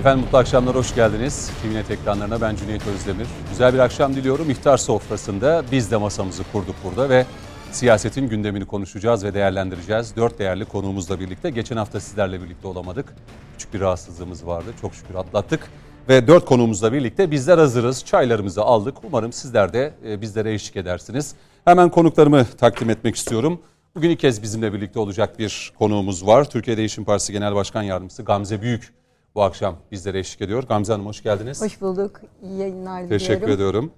Efendim 0.00 0.24
mutlu 0.24 0.38
akşamlar, 0.38 0.74
hoş 0.74 0.94
geldiniz. 0.94 1.50
TVNet 1.62 1.90
ekranlarına 1.90 2.40
ben 2.40 2.56
Cüneyt 2.56 2.86
Özdemir. 2.86 3.26
Güzel 3.50 3.74
bir 3.74 3.78
akşam 3.78 4.14
diliyorum. 4.14 4.50
İhtar 4.50 4.76
sofrasında 4.76 5.62
biz 5.72 5.90
de 5.90 5.96
masamızı 5.96 6.42
kurduk 6.52 6.74
burada 6.84 7.08
ve 7.08 7.26
siyasetin 7.72 8.28
gündemini 8.28 8.66
konuşacağız 8.66 9.24
ve 9.24 9.34
değerlendireceğiz. 9.34 10.16
Dört 10.16 10.38
değerli 10.38 10.64
konuğumuzla 10.64 11.20
birlikte. 11.20 11.50
Geçen 11.50 11.76
hafta 11.76 12.00
sizlerle 12.00 12.42
birlikte 12.42 12.68
olamadık. 12.68 13.14
Küçük 13.52 13.74
bir 13.74 13.80
rahatsızlığımız 13.80 14.46
vardı. 14.46 14.70
Çok 14.80 14.94
şükür 14.94 15.14
atlattık. 15.14 15.70
Ve 16.08 16.26
dört 16.26 16.44
konuğumuzla 16.44 16.92
birlikte 16.92 17.30
bizler 17.30 17.58
hazırız. 17.58 18.04
Çaylarımızı 18.04 18.62
aldık. 18.62 18.96
Umarım 19.04 19.32
sizler 19.32 19.72
de 19.72 19.94
e, 20.06 20.20
bizlere 20.20 20.54
eşlik 20.54 20.76
edersiniz. 20.76 21.34
Hemen 21.64 21.88
konuklarımı 21.88 22.46
takdim 22.58 22.90
etmek 22.90 23.16
istiyorum. 23.16 23.60
Bugün 23.94 24.10
ilk 24.10 24.20
kez 24.20 24.42
bizimle 24.42 24.72
birlikte 24.72 24.98
olacak 25.00 25.38
bir 25.38 25.72
konuğumuz 25.78 26.26
var. 26.26 26.50
Türkiye 26.50 26.76
Değişim 26.76 27.04
Partisi 27.04 27.32
Genel 27.32 27.54
Başkan 27.54 27.82
Yardımcısı 27.82 28.22
Gamze 28.22 28.62
Büyük 28.62 28.99
bu 29.34 29.42
akşam 29.42 29.76
bizlere 29.92 30.18
eşlik 30.18 30.40
ediyor. 30.40 30.62
Gamze 30.62 30.92
Hanım 30.92 31.06
hoş 31.06 31.22
geldiniz. 31.22 31.62
Hoş 31.62 31.80
bulduk. 31.80 32.20
İyi 32.42 32.58
yayınlar 32.58 33.02
diliyorum. 33.02 33.08
Teşekkür 33.08 33.48
ediyorum. 33.48 33.92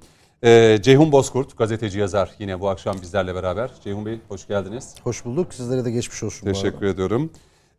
Ee, 0.44 0.78
Ceyhun 0.82 1.12
Bozkurt, 1.12 1.58
gazeteci 1.58 1.98
yazar 1.98 2.30
yine 2.38 2.60
bu 2.60 2.68
akşam 2.68 2.96
bizlerle 3.02 3.34
beraber. 3.34 3.70
Ceyhun 3.84 4.06
Bey 4.06 4.20
hoş 4.28 4.46
geldiniz. 4.46 4.94
Hoş 5.02 5.24
bulduk. 5.24 5.54
Sizlere 5.54 5.84
de 5.84 5.90
geçmiş 5.90 6.22
olsun. 6.22 6.46
Teşekkür 6.46 6.86
ediyorum. 6.86 7.30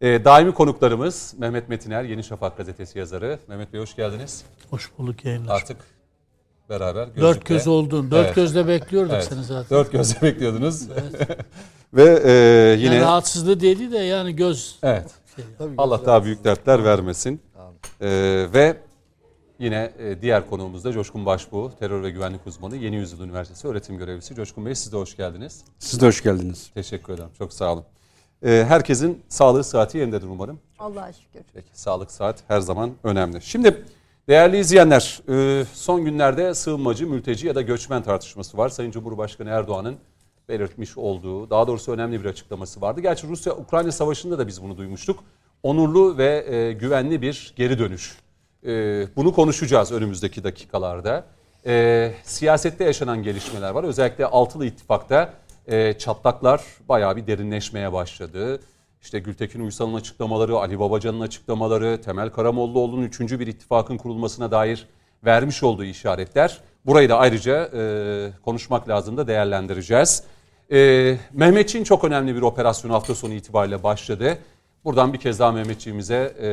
Ee, 0.01 0.25
daimi 0.25 0.53
konuklarımız 0.53 1.33
Mehmet 1.37 1.69
Metiner, 1.69 2.03
Yeni 2.03 2.23
Şafak 2.23 2.57
gazetesi 2.57 2.99
yazarı. 2.99 3.39
Mehmet 3.47 3.73
Bey 3.73 3.81
hoş 3.81 3.95
geldiniz. 3.95 4.43
Hoş 4.69 4.91
bulduk 4.97 5.25
yayınlar. 5.25 5.55
Artık 5.55 5.77
beraber 6.69 7.05
gözlükle. 7.05 7.21
Dört 7.21 7.45
göz 7.45 7.67
oldun. 7.67 8.11
Dört 8.11 8.25
evet. 8.25 8.35
gözle 8.35 8.67
bekliyorduk 8.67 9.13
evet. 9.13 9.27
seni 9.29 9.43
zaten. 9.43 9.77
Dört 9.77 9.91
gözle 9.91 10.21
bekliyordunuz. 10.21 10.87
Evet. 10.91 11.39
Ve 11.93 12.21
e, 12.25 12.31
yine... 12.79 12.95
Yani 12.95 13.05
rahatsızlığı 13.05 13.59
değildi 13.59 13.91
de 13.91 13.97
yani 13.97 14.35
göz. 14.35 14.79
Evet. 14.83 15.11
Şey, 15.35 15.45
Allah 15.77 16.05
daha 16.05 16.23
büyük 16.23 16.43
dertler 16.43 16.83
vermesin. 16.83 17.41
Ee, 18.01 18.47
ve 18.53 18.77
yine 19.59 19.93
e, 19.99 20.21
diğer 20.21 20.49
konuğumuz 20.49 20.83
da 20.83 20.91
Coşkun 20.91 21.25
Başbuğ, 21.25 21.71
terör 21.79 22.03
ve 22.03 22.09
güvenlik 22.09 22.47
uzmanı, 22.47 22.75
Yeni 22.75 22.95
Yüzyıl 22.95 23.23
Üniversitesi 23.23 23.67
öğretim 23.67 23.97
görevlisi. 23.97 24.35
Coşkun 24.35 24.65
Bey 24.65 24.75
siz 24.75 24.91
de 24.91 24.97
hoş 24.97 25.17
geldiniz. 25.17 25.63
Siz 25.79 26.01
de 26.01 26.05
hoş 26.05 26.23
geldiniz. 26.23 26.71
Teşekkür 26.73 27.13
ederim. 27.13 27.29
Çok 27.37 27.53
sağ 27.53 27.73
olun. 27.73 27.83
Ee, 28.45 28.65
herkesin 28.67 29.23
sağlığı, 29.29 29.63
saati 29.63 29.97
yerindedir 29.97 30.27
umarım. 30.27 30.59
Allah'a 30.79 31.13
şükür. 31.13 31.41
Peki, 31.53 31.67
sağlık, 31.73 32.11
saat 32.11 32.43
her 32.47 32.59
zaman 32.59 32.91
önemli. 33.03 33.41
Şimdi 33.41 33.85
değerli 34.29 34.57
izleyenler, 34.57 35.21
e, 35.29 35.65
son 35.73 36.05
günlerde 36.05 36.53
sığınmacı, 36.53 37.07
mülteci 37.07 37.47
ya 37.47 37.55
da 37.55 37.61
göçmen 37.61 38.03
tartışması 38.03 38.57
var. 38.57 38.69
Sayın 38.69 38.91
Cumhurbaşkanı 38.91 39.49
Erdoğan'ın 39.49 39.97
belirtmiş 40.49 40.97
olduğu, 40.97 41.49
daha 41.49 41.67
doğrusu 41.67 41.91
önemli 41.91 42.23
bir 42.23 42.29
açıklaması 42.29 42.81
vardı. 42.81 43.01
Gerçi 43.01 43.27
Rusya-Ukrayna 43.27 43.91
savaşında 43.91 44.39
da 44.39 44.47
biz 44.47 44.63
bunu 44.63 44.77
duymuştuk 44.77 45.23
onurlu 45.63 46.17
ve 46.17 46.55
e, 46.55 46.73
güvenli 46.73 47.21
bir 47.21 47.53
geri 47.55 47.79
dönüş. 47.79 48.17
E, 48.65 48.71
bunu 49.15 49.33
konuşacağız 49.33 49.91
önümüzdeki 49.91 50.43
dakikalarda. 50.43 51.25
E, 51.65 52.11
siyasette 52.23 52.83
yaşanan 52.83 53.23
gelişmeler 53.23 53.71
var. 53.71 53.83
Özellikle 53.83 54.25
Altılı 54.25 54.65
İttifak'ta 54.65 55.33
e, 55.67 55.93
çatlaklar 55.93 56.63
bayağı 56.89 57.15
bir 57.15 57.27
derinleşmeye 57.27 57.93
başladı. 57.93 58.59
İşte 59.01 59.19
Gültekin 59.19 59.59
Uysal'ın 59.59 59.93
açıklamaları, 59.93 60.55
Ali 60.55 60.79
Babacan'ın 60.79 61.21
açıklamaları, 61.21 62.01
Temel 62.01 62.29
Karamollaoğlu'nun 62.29 63.03
üçüncü 63.03 63.39
bir 63.39 63.47
ittifakın 63.47 63.97
kurulmasına 63.97 64.51
dair 64.51 64.87
vermiş 65.25 65.63
olduğu 65.63 65.83
işaretler. 65.83 66.61
Burayı 66.85 67.09
da 67.09 67.17
ayrıca 67.17 67.69
e, 67.73 68.31
konuşmak 68.45 68.89
lazım 68.89 69.17
da 69.17 69.27
değerlendireceğiz. 69.27 70.23
E, 70.73 71.17
Mehmetçiğin 71.33 71.83
çok 71.83 72.03
önemli 72.03 72.35
bir 72.35 72.41
operasyon 72.41 72.91
hafta 72.91 73.15
sonu 73.15 73.33
itibariyle 73.33 73.83
başladı. 73.83 74.37
Buradan 74.85 75.13
bir 75.13 75.17
kez 75.17 75.39
daha 75.39 75.51
Mehmetçiğimize 75.51 76.33
e, 76.41 76.47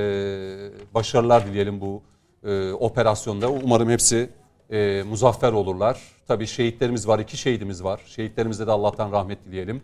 başarılar 0.95 1.47
dileyelim 1.47 1.81
bu 1.81 2.03
e, 2.45 2.73
operasyonda. 2.73 3.51
Umarım 3.51 3.91
hepsi 3.91 4.31
e, 4.71 5.03
muzaffer 5.03 5.53
olurlar. 5.53 6.01
Tabii 6.29 6.47
şehitlerimiz 6.47 7.09
var, 7.09 7.19
iki 7.19 7.37
şehidimiz 7.37 7.85
var. 7.85 8.01
Şehitlerimize 8.07 8.67
de 8.67 8.71
Allah'tan 8.71 9.13
rahmet 9.13 9.45
dileyelim. 9.45 9.83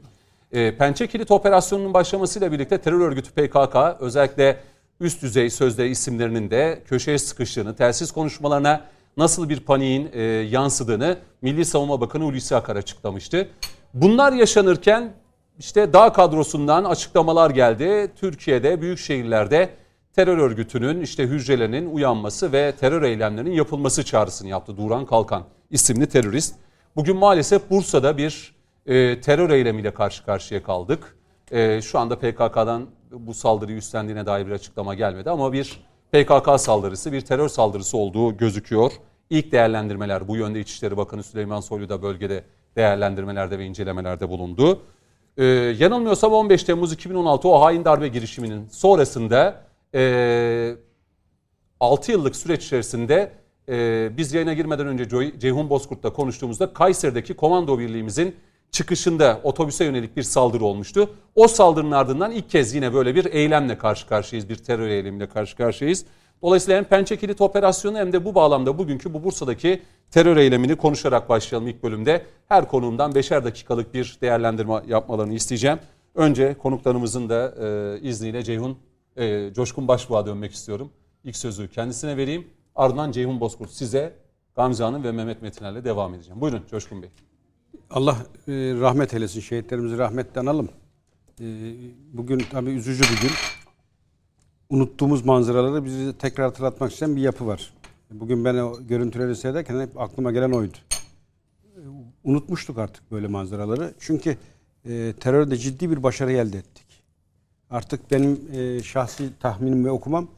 E, 0.53 0.77
Pençe 0.77 1.07
Kilit 1.07 1.31
operasyonunun 1.31 1.95
başlamasıyla 1.95 2.53
birlikte 2.53 2.79
terör 2.79 3.01
örgütü 3.01 3.31
PKK 3.31 3.77
özellikle 4.01 4.61
üst 5.01 5.23
düzey 5.23 5.51
sözde 5.51 5.89
isimlerinin 5.89 6.51
de 6.51 6.83
köşeye 6.87 7.19
sıkıştığını, 7.19 7.77
telsiz 7.77 8.13
konuşmalarına 8.13 8.85
nasıl 9.17 9.49
bir 9.49 9.61
paniğin 9.61 10.11
e, 10.13 10.23
yansıdığını 10.23 11.17
Milli 11.43 11.65
Savunma 11.65 12.01
Bakanı 12.01 12.25
Hulusi 12.25 12.57
Akar 12.57 12.77
açıklamıştı. 12.77 13.49
Bunlar 13.97 14.33
yaşanırken 14.33 15.13
işte 15.59 15.93
dağ 15.93 16.13
kadrosundan 16.13 16.85
açıklamalar 16.85 17.51
geldi. 17.51 18.13
Türkiye'de 18.17 18.81
büyük 18.81 18.99
şehirlerde 18.99 19.71
terör 20.17 20.39
örgütünün 20.39 21.01
işte 21.01 21.23
hücrelerinin 21.23 21.95
uyanması 21.95 22.53
ve 22.53 22.73
terör 22.73 23.03
eylemlerinin 23.03 23.51
yapılması 23.51 24.05
çağrısını 24.05 24.49
yaptı. 24.49 24.77
Duran 24.77 25.07
Kalkan 25.07 25.45
isimli 25.71 26.07
terörist. 26.07 26.55
Bugün 26.97 27.17
maalesef 27.17 27.71
Bursa'da 27.71 28.17
bir 28.17 28.55
e, 28.87 29.21
terör 29.21 29.51
eylemiyle 29.51 29.95
karşı 29.95 30.25
karşıya 30.25 30.63
kaldık. 30.63 31.17
E, 31.51 31.83
şu 31.83 31.99
anda 31.99 32.19
PKK'dan 32.19 32.87
bu 33.11 33.35
saldırıyı 33.35 33.79
üstlendiğine 33.79 34.27
dair 34.27 34.47
bir 34.47 34.53
açıklama 34.53 34.95
gelmedi 34.95 35.31
ama 35.31 35.53
bir 35.53 35.81
PKK 36.13 36.61
saldırısı, 36.61 37.13
bir 37.13 37.21
terör 37.21 37.49
saldırısı 37.49 37.97
olduğu 37.97 38.37
gözüküyor. 38.37 38.93
İlk 39.31 39.53
değerlendirmeler 39.53 40.29
bu 40.29 40.37
yönde 40.37 40.61
İçişleri 40.61 40.97
Bakanı 40.97 41.23
Süleyman 41.23 41.61
Soylu 41.61 41.89
da 41.89 42.03
bölgede 42.03 42.45
değerlendirmelerde 42.77 43.59
ve 43.59 43.65
incelemelerde 43.65 44.29
bulundu. 44.29 44.83
Ee, 45.37 45.45
yanılmıyorsam 45.79 46.33
15 46.33 46.65
Temmuz 46.65 46.93
2016 46.93 47.49
o 47.49 47.61
hain 47.61 47.85
darbe 47.85 48.09
girişiminin 48.09 48.69
sonrasında 48.69 49.65
e, 49.95 50.75
6 51.81 52.13
yıllık 52.13 52.37
süreç 52.37 52.65
içerisinde 52.65 53.33
e, 53.69 54.11
biz 54.17 54.35
yayına 54.35 54.53
girmeden 54.53 54.87
önce 54.87 55.09
Ceyhun 55.39 55.71
Bozkurt'la 55.71 56.13
konuştuğumuzda 56.13 56.73
Kayseri'deki 56.73 57.35
komando 57.35 57.79
birliğimizin 57.79 58.37
çıkışında 58.71 59.41
otobüse 59.43 59.85
yönelik 59.85 60.17
bir 60.17 60.23
saldırı 60.23 60.65
olmuştu. 60.65 61.11
O 61.35 61.49
saldırının 61.49 61.91
ardından 61.91 62.33
ilk 62.33 62.51
kez 62.51 62.75
yine 62.75 62.95
böyle 62.95 63.15
bir 63.15 63.25
eylemle 63.25 63.79
karşı 63.79 64.09
karşıyayız, 64.09 64.49
bir 64.49 64.57
terör 64.57 64.89
eylemiyle 64.89 65.29
karşı 65.29 65.57
karşıyayız. 65.57 66.05
Dolayısıyla 66.43 66.77
hem 66.77 66.85
Pençe 66.85 67.17
Kilit 67.17 67.41
operasyonu 67.41 67.99
hem 67.99 68.13
de 68.13 68.25
bu 68.25 68.35
bağlamda 68.35 68.79
bugünkü 68.79 69.15
bu 69.15 69.25
Bursa'daki 69.25 69.83
terör 70.11 70.37
eylemini 70.37 70.77
konuşarak 70.77 71.29
başlayalım 71.29 71.69
ilk 71.69 71.83
bölümde. 71.83 72.27
Her 72.49 72.69
konuğumdan 72.69 73.15
beşer 73.15 73.45
dakikalık 73.45 73.95
bir 73.95 74.19
değerlendirme 74.21 74.83
yapmalarını 74.87 75.35
isteyeceğim. 75.35 75.79
Önce 76.15 76.55
konuklarımızın 76.55 77.29
da 77.29 77.55
e, 77.61 78.01
izniyle 78.01 78.43
Ceyhun 78.43 78.79
e, 79.17 79.53
Coşkun 79.55 79.89
Başbuğ'a 79.89 80.27
dönmek 80.27 80.53
istiyorum. 80.53 80.91
İlk 81.25 81.37
sözü 81.37 81.69
kendisine 81.69 82.17
vereyim. 82.17 82.47
Ardından 82.75 83.13
Ceyhun 83.13 83.41
Bozkurt 83.41 83.71
size 83.71 84.13
Gamze 84.57 84.85
Hanım 84.85 85.05
ve 85.05 85.13
Mehmet 85.13 85.43
Metiner'le 85.43 85.85
devam 85.85 86.15
edeceğim. 86.15 86.41
Buyurun 86.41 86.63
Coşkun 86.71 87.03
Bey. 87.03 87.11
Allah 87.91 88.17
e, 88.49 88.53
rahmet 88.81 89.15
eylesin. 89.15 89.41
Şehitlerimizi 89.41 89.99
rahmetten 89.99 90.47
alım. 90.47 90.69
E, 91.41 91.45
bugün 92.13 92.39
tabii 92.51 92.71
üzücü 92.71 93.03
bir 93.03 93.21
gün 93.21 93.31
unuttuğumuz 94.71 95.25
manzaraları 95.25 95.85
bizi 95.85 96.19
tekrar 96.19 96.47
hatırlatmak 96.47 96.93
isteyen 96.93 97.17
bir 97.17 97.21
yapı 97.21 97.47
var. 97.47 97.73
Bugün 98.11 98.45
ben 98.45 98.55
o 98.55 98.87
görüntüleri 98.89 99.37
seyrederken 99.37 99.81
hep 99.81 100.01
aklıma 100.01 100.33
gelen 100.33 100.53
oydu. 100.53 100.77
Unutmuştuk 102.25 102.79
artık 102.79 103.13
böyle 103.13 103.27
manzaraları. 103.27 103.95
Çünkü 103.99 104.37
e, 104.85 105.15
terörde 105.21 105.57
ciddi 105.57 105.91
bir 105.91 106.03
başarı 106.03 106.33
elde 106.33 106.59
ettik. 106.59 106.87
Artık 107.71 108.11
benim 108.11 108.41
e, 108.53 108.83
şahsi 108.83 109.31
tahminim 109.41 109.85
ve 109.85 109.91
okumam 109.91 110.29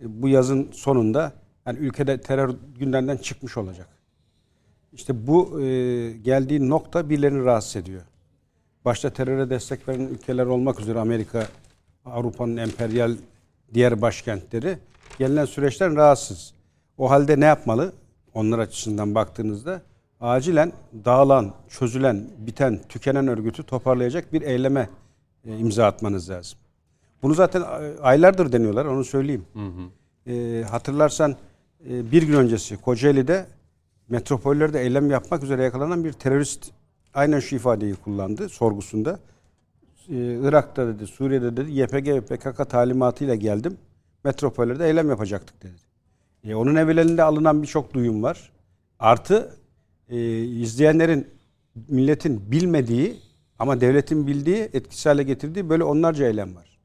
e, 0.00 0.22
bu 0.22 0.28
yazın 0.28 0.68
sonunda 0.72 1.32
yani 1.66 1.78
ülkede 1.78 2.20
terör 2.20 2.54
gündemden 2.78 3.16
çıkmış 3.16 3.56
olacak. 3.56 3.88
İşte 4.92 5.26
bu 5.26 5.60
e, 5.60 5.64
geldiği 6.12 6.68
nokta 6.68 7.10
birilerini 7.10 7.44
rahatsız 7.44 7.76
ediyor. 7.76 8.02
Başta 8.84 9.10
teröre 9.10 9.50
destek 9.50 9.88
veren 9.88 10.00
ülkeler 10.00 10.46
olmak 10.46 10.80
üzere 10.80 10.98
Amerika, 10.98 11.48
Avrupa'nın 12.04 12.56
emperyal 12.56 13.16
diğer 13.74 14.02
başkentleri 14.02 14.78
gelinen 15.18 15.44
süreçten 15.44 15.96
rahatsız. 15.96 16.54
O 16.98 17.10
halde 17.10 17.40
ne 17.40 17.44
yapmalı? 17.44 17.92
Onlar 18.34 18.58
açısından 18.58 19.14
baktığınızda 19.14 19.82
acilen 20.20 20.72
dağılan, 21.04 21.52
çözülen, 21.68 22.24
biten, 22.38 22.80
tükenen 22.88 23.28
örgütü 23.28 23.62
toparlayacak 23.62 24.32
bir 24.32 24.42
eyleme 24.42 24.88
e, 25.44 25.58
imza 25.58 25.86
atmanız 25.86 26.30
lazım. 26.30 26.58
Bunu 27.22 27.34
zaten 27.34 27.64
aylardır 28.02 28.52
deniyorlar 28.52 28.84
onu 28.84 29.04
söyleyeyim. 29.04 29.44
Hı 29.52 29.58
hı. 29.58 30.32
E, 30.32 30.62
hatırlarsan 30.62 31.36
e, 31.90 32.10
bir 32.12 32.22
gün 32.22 32.34
öncesi 32.34 32.76
Kocaeli'de 32.76 33.46
metropollerde 34.08 34.82
eylem 34.82 35.10
yapmak 35.10 35.42
üzere 35.42 35.62
yakalanan 35.64 36.04
bir 36.04 36.12
terörist 36.12 36.70
aynen 37.14 37.40
şu 37.40 37.56
ifadeyi 37.56 37.94
kullandı 37.94 38.48
sorgusunda. 38.48 39.18
Ee, 40.10 40.38
Irak'ta 40.42 40.86
dedi, 40.86 41.06
Suriye'de 41.06 41.56
dedi 41.56 41.70
YPG 41.72 42.08
ve 42.08 42.20
PKK 42.20 42.70
talimatıyla 42.70 43.34
geldim. 43.34 43.78
Metropollerde 44.24 44.86
eylem 44.88 45.08
yapacaktık 45.08 45.62
dedi. 45.62 45.72
E, 46.44 46.54
onun 46.54 46.74
evvelinde 46.74 47.22
alınan 47.22 47.62
birçok 47.62 47.94
duyum 47.94 48.22
var. 48.22 48.52
Artı 48.98 49.54
e, 50.08 50.44
izleyenlerin 50.44 51.26
milletin 51.88 52.50
bilmediği 52.50 53.16
ama 53.58 53.80
devletin 53.80 54.26
bildiği 54.26 54.70
etkisiz 54.72 55.06
hale 55.06 55.22
getirdiği 55.22 55.68
böyle 55.68 55.84
onlarca 55.84 56.26
eylem 56.26 56.56
var. 56.56 56.78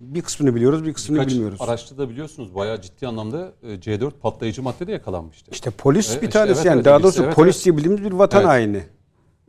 Bir 0.00 0.22
kısmını 0.22 0.54
biliyoruz, 0.54 0.84
bir 0.84 0.92
kısmını 0.94 1.20
Birkaç 1.20 1.32
bilmiyoruz. 1.32 1.60
araçta 1.60 1.98
da 1.98 2.10
biliyorsunuz 2.10 2.54
bayağı 2.54 2.80
ciddi 2.80 3.06
anlamda 3.06 3.52
e, 3.62 3.74
C4 3.74 4.10
patlayıcı 4.10 4.62
madde 4.62 4.86
de 4.86 4.92
yakalanmıştı. 4.92 5.50
İşte 5.50 5.70
polis 5.70 6.10
Evet, 6.10 6.22
bir 6.22 6.28
işte 6.28 6.38
tanesi 6.38 6.56
evet, 6.58 6.66
yani 6.66 6.74
evet, 6.76 6.84
daha 6.84 7.02
doğrusu 7.02 7.24
evet, 7.24 7.34
polis 7.34 7.66
evet. 7.66 7.78
bildiğimiz 7.78 8.04
bir 8.04 8.12
vatan 8.12 8.40
Evet. 8.40 8.48
haini. 8.48 8.82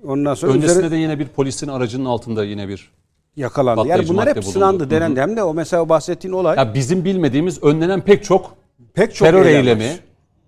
Ondan 0.04 0.34
sonra 0.34 0.54
Öncesinde 0.54 0.80
üzeri 0.80 0.92
de 0.92 0.96
yine 0.96 1.20
bir 1.20 1.28
polisin 1.28 1.68
aracının 1.68 2.06
altında 2.06 2.46
yine 2.46 2.68
bir 2.68 2.92
yakalandı. 3.36 3.88
Yani 3.88 4.08
bunlar 4.08 4.30
hep 4.36 4.46
sınandı, 4.46 4.84
Hı 4.84 4.88
hı. 4.88 4.92
denendi. 4.92 5.22
Hem 5.22 5.38
de 5.38 5.44
o 5.44 5.54
mesela 5.54 5.84
o 5.84 5.90
bahsettiğin 5.90 6.34
olay 6.34 6.58
ya 6.58 6.74
bizim 6.74 7.06
bilmediğimiz 7.06 7.64
önlenen 7.64 8.02
pek 8.02 8.24
çok 8.24 8.56
pek 8.94 9.16
çok 9.16 9.28
terör 9.28 9.46
eylem 9.46 9.60
eylemi 9.60 9.90
var. 9.90 10.00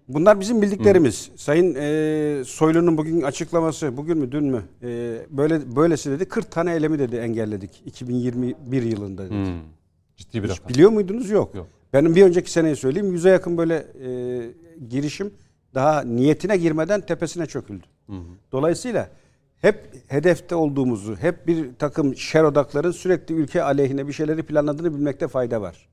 Bunlar 0.07 0.39
bizim 0.39 0.61
bildiklerimiz. 0.61 1.29
Sayın 1.35 1.75
e, 1.75 2.43
Soylu'nun 2.45 2.97
bugün 2.97 3.21
açıklaması, 3.21 3.97
bugün 3.97 4.17
mü 4.17 4.31
dün 4.31 4.43
mü? 4.43 4.63
E, 4.83 5.17
böyle 5.29 5.75
böylesi 5.75 6.11
dedi. 6.11 6.25
40 6.25 6.51
tane 6.51 6.73
eylemi 6.73 6.99
dedi 6.99 7.15
engelledik 7.15 7.83
2021 7.85 8.81
yılında 8.83 9.25
dedi. 9.25 9.33
Hmm, 9.33 9.59
ciddi 10.17 10.43
bir 10.43 10.49
rakam. 10.49 10.69
Biliyor 10.69 10.89
muydunuz? 10.91 11.29
Yok. 11.29 11.55
Yok. 11.55 11.67
Benim 11.93 12.15
bir 12.15 12.23
önceki 12.23 12.51
seneyi 12.51 12.75
söyleyeyim. 12.75 13.11
Yüze 13.11 13.29
yakın 13.29 13.57
böyle 13.57 13.75
e, 13.75 14.09
girişim 14.89 15.33
daha 15.75 16.01
niyetine 16.01 16.57
girmeden 16.57 17.01
tepesine 17.01 17.45
çöküldü. 17.45 17.83
Dolayısıyla 18.51 19.09
hep 19.61 19.89
hedefte 20.07 20.55
olduğumuzu, 20.55 21.15
hep 21.15 21.47
bir 21.47 21.75
takım 21.79 22.15
şer 22.15 22.43
odakların 22.43 22.91
sürekli 22.91 23.35
ülke 23.35 23.63
aleyhine 23.63 24.07
bir 24.07 24.13
şeyleri 24.13 24.43
planladığını 24.43 24.93
bilmekte 24.93 25.27
fayda 25.27 25.61
var. 25.61 25.89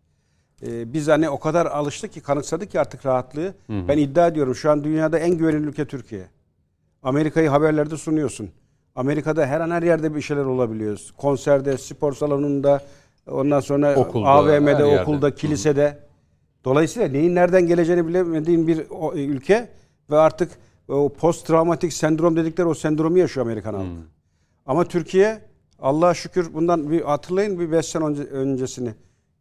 E, 0.67 0.93
biz 0.93 1.09
hani 1.09 1.31
o 1.31 1.39
kadar 1.39 1.67
alıştık 1.67 2.13
ki, 2.13 2.21
kanıksadık 2.21 2.71
ki 2.71 2.81
artık 2.81 3.07
rahatlığı. 3.07 3.55
Ben 3.69 3.99
iddia 3.99 4.27
ediyorum 4.27 4.55
şu 4.55 4.71
an 4.71 4.85
dünyada 4.85 5.19
en 5.19 5.39
güvenilir 5.39 5.67
ülke 5.69 5.85
Türkiye. 5.85 6.27
Amerika'yı 7.03 7.49
haberlerde 7.49 7.97
sunuyorsun. 7.97 8.51
Amerika'da 8.95 9.47
her 9.47 9.61
an 9.61 9.71
her 9.71 9.83
yerde 9.83 10.15
bir 10.15 10.21
şeyler 10.21 10.45
olabiliyor. 10.45 11.01
Konserde, 11.17 11.79
spor 11.79 12.13
salonunda, 12.13 12.81
ondan 13.27 13.61
sonra 13.61 13.95
Okulda, 13.97 14.29
AVM'de, 14.29 14.75
her 14.75 14.85
yerde. 14.85 15.03
okulda, 15.03 15.35
kilisede. 15.35 15.99
Dolayısıyla 16.65 17.09
neyin 17.09 17.35
nereden 17.35 17.67
geleceğini 17.67 18.09
bilemediğin 18.09 18.67
bir 18.67 18.79
ülke 19.15 19.69
ve 20.11 20.17
artık 20.19 20.51
o 20.89 21.09
post 21.13 21.47
travmatik 21.47 21.93
sendrom 21.93 22.37
dedikleri 22.37 22.67
o 22.67 22.75
sendromu 22.75 23.19
yaşıyor 23.19 23.47
Amerikan 23.47 23.75
halkı. 23.75 23.87
Ama 24.67 24.85
Türkiye 24.85 25.43
Allah'a 25.79 26.15
şükür 26.15 26.55
bundan 26.55 26.91
bir 26.91 27.01
hatırlayın 27.01 27.61
bir 27.61 27.73
5 27.73 27.87
sene 27.87 28.05
önce, 28.05 28.23
öncesini. 28.23 28.95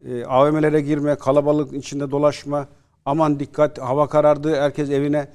E, 0.06 0.26
AVM'lere 0.26 0.82
girme, 0.82 1.16
kalabalık 1.16 1.74
içinde 1.74 2.12
dolaşma, 2.12 2.68
aman 3.06 3.40
dikkat 3.40 3.80
hava 3.80 4.08
karardı 4.10 4.56
herkes 4.62 4.90
evine. 4.90 5.28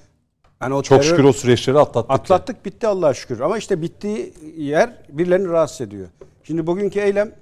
Yani 0.63 0.75
o 0.75 0.83
Çok 0.83 0.99
terör- 0.99 1.11
şükür 1.11 1.25
o 1.25 1.33
süreçleri 1.33 1.79
atlattık. 1.79 2.11
Atlattık 2.11 2.65
bitti 2.65 2.87
Allah'a 2.87 3.15
şükür. 3.15 3.41
Ama 3.41 3.59
işte 3.59 3.83
bittiği 3.83 4.35
yer 4.57 5.03
birilerini 5.09 5.49
rahatsız 5.49 5.81
ediyor. 5.81 6.09
Şimdi 6.43 6.67
bugünkü 6.67 7.01
eylem 7.01 7.33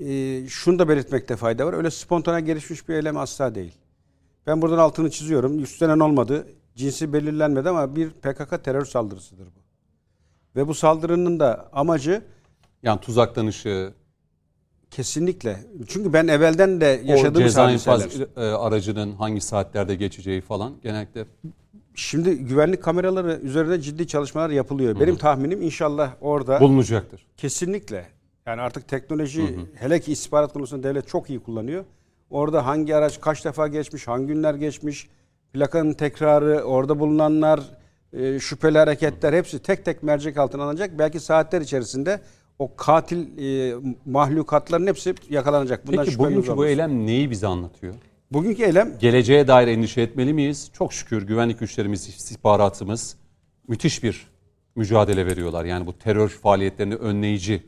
e, 0.00 0.46
şunu 0.48 0.78
da 0.78 0.88
belirtmekte 0.88 1.36
fayda 1.36 1.66
var. 1.66 1.72
Öyle 1.72 1.90
spontane 1.90 2.40
gelişmiş 2.40 2.88
bir 2.88 2.94
eylem 2.94 3.16
asla 3.16 3.54
değil. 3.54 3.72
Ben 4.46 4.62
buradan 4.62 4.78
altını 4.78 5.10
çiziyorum. 5.10 5.62
Üstlenen 5.62 5.98
olmadı. 5.98 6.46
Cinsi 6.78 7.12
belirlenmedi 7.12 7.68
ama 7.68 7.96
bir 7.96 8.10
PKK 8.10 8.64
terör 8.64 8.84
saldırısıdır 8.84 9.46
bu. 9.46 9.60
Ve 10.56 10.68
bu 10.68 10.74
saldırının 10.74 11.40
da 11.40 11.68
amacı 11.72 12.22
Yani 12.82 13.00
tuzaklanışı, 13.00 13.92
kesinlikle. 14.90 15.60
Çünkü 15.88 16.12
ben 16.12 16.28
evvelden 16.28 16.80
de 16.80 17.02
o 17.04 17.10
yaşadığım 17.10 17.42
ceza 17.42 17.64
hadiseler. 17.64 17.96
infaz 17.96 18.20
e, 18.36 18.40
aracının 18.40 19.12
hangi 19.12 19.40
saatlerde 19.40 19.94
geçeceği 19.94 20.40
falan 20.40 20.72
genellikle 20.82 21.26
Şimdi 21.94 22.38
güvenlik 22.38 22.82
kameraları 22.82 23.40
üzerinde 23.42 23.80
ciddi 23.80 24.06
çalışmalar 24.06 24.50
yapılıyor. 24.50 25.00
Benim 25.00 25.16
tahminim 25.16 25.62
inşallah 25.62 26.12
orada 26.20 26.60
bulunacaktır. 26.60 27.26
Kesinlikle. 27.36 28.06
Yani 28.46 28.60
artık 28.60 28.88
teknoloji 28.88 29.58
hele 29.74 30.00
ki 30.00 30.12
istihbarat 30.12 30.52
konusunda 30.52 30.88
devlet 30.88 31.08
çok 31.08 31.30
iyi 31.30 31.40
kullanıyor. 31.40 31.84
Orada 32.30 32.66
hangi 32.66 32.96
araç 32.96 33.20
kaç 33.20 33.44
defa 33.44 33.68
geçmiş, 33.68 34.08
hangi 34.08 34.26
günler 34.26 34.54
geçmiş, 34.54 35.08
plakanın 35.52 35.92
tekrarı, 35.92 36.62
orada 36.62 36.98
bulunanlar, 36.98 37.60
e, 38.12 38.40
şüpheli 38.40 38.78
hareketler 38.78 39.32
hepsi 39.32 39.58
tek 39.58 39.84
tek 39.84 40.02
mercek 40.02 40.36
altına 40.36 40.62
alınacak. 40.62 40.98
Belki 40.98 41.20
saatler 41.20 41.60
içerisinde 41.60 42.20
o 42.58 42.76
katil 42.76 43.38
e, 43.38 43.74
mahlukatların 44.06 44.86
hepsi 44.86 45.14
yakalanacak. 45.30 45.86
Bundan 45.86 46.04
Peki 46.04 46.18
bugünkü 46.18 46.48
bu 46.48 46.52
olmasın. 46.52 46.68
eylem 46.68 47.06
neyi 47.06 47.30
bize 47.30 47.46
anlatıyor? 47.46 47.94
Bugünkü 48.32 48.62
eylem 48.62 48.98
Geleceğe 48.98 49.48
dair 49.48 49.68
endişe 49.68 50.00
etmeli 50.00 50.32
miyiz? 50.32 50.70
Çok 50.72 50.92
şükür 50.92 51.22
güvenlik 51.26 51.58
güçlerimiz, 51.60 52.08
istihbaratımız 52.08 53.16
müthiş 53.68 54.02
bir 54.02 54.26
mücadele 54.76 55.26
veriyorlar. 55.26 55.64
Yani 55.64 55.86
bu 55.86 55.98
terör 55.98 56.28
faaliyetlerini 56.28 56.94
önleyici 56.94 57.62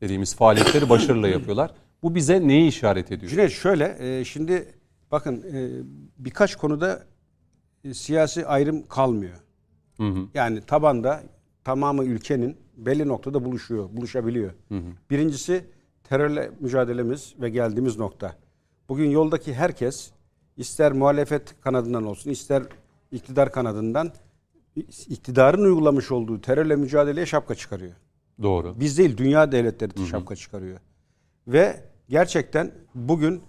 dediğimiz 0.00 0.36
faaliyetleri 0.36 0.88
başarıyla 0.88 1.28
yapıyorlar. 1.28 1.70
Bu 2.02 2.14
bize 2.14 2.48
neyi 2.48 2.68
işaret 2.68 3.12
ediyor? 3.12 3.30
Cüneyt 3.30 3.52
şöyle, 3.52 3.96
e, 4.00 4.24
şimdi 4.24 4.66
bakın 5.10 5.44
e, 5.52 5.70
birkaç 6.18 6.56
konuda 6.56 7.06
e, 7.84 7.94
siyasi 7.94 8.46
ayrım 8.46 8.86
kalmıyor. 8.88 9.36
Yani 10.34 10.60
tabanda 10.60 11.22
tamamı 11.64 12.04
ülkenin 12.04 12.56
belli 12.76 13.08
noktada 13.08 13.44
buluşuyor, 13.44 13.88
buluşabiliyor. 13.92 14.52
Birincisi 15.10 15.64
terörle 16.04 16.50
mücadelemiz 16.60 17.34
ve 17.40 17.50
geldiğimiz 17.50 17.98
nokta. 17.98 18.36
Bugün 18.88 19.10
yoldaki 19.10 19.54
herkes 19.54 20.10
ister 20.56 20.92
muhalefet 20.92 21.60
kanadından 21.60 22.06
olsun, 22.06 22.30
ister 22.30 22.62
iktidar 23.12 23.52
kanadından 23.52 24.12
iktidarın 25.08 25.64
uygulamış 25.64 26.12
olduğu 26.12 26.40
terörle 26.40 26.76
mücadeleye 26.76 27.26
şapka 27.26 27.54
çıkarıyor. 27.54 27.92
Doğru. 28.42 28.80
Biz 28.80 28.98
değil 28.98 29.16
dünya 29.16 29.52
devletleri 29.52 30.06
şapka 30.06 30.36
çıkarıyor. 30.36 30.78
Ve 31.48 31.84
gerçekten 32.08 32.72
bugün 32.94 33.42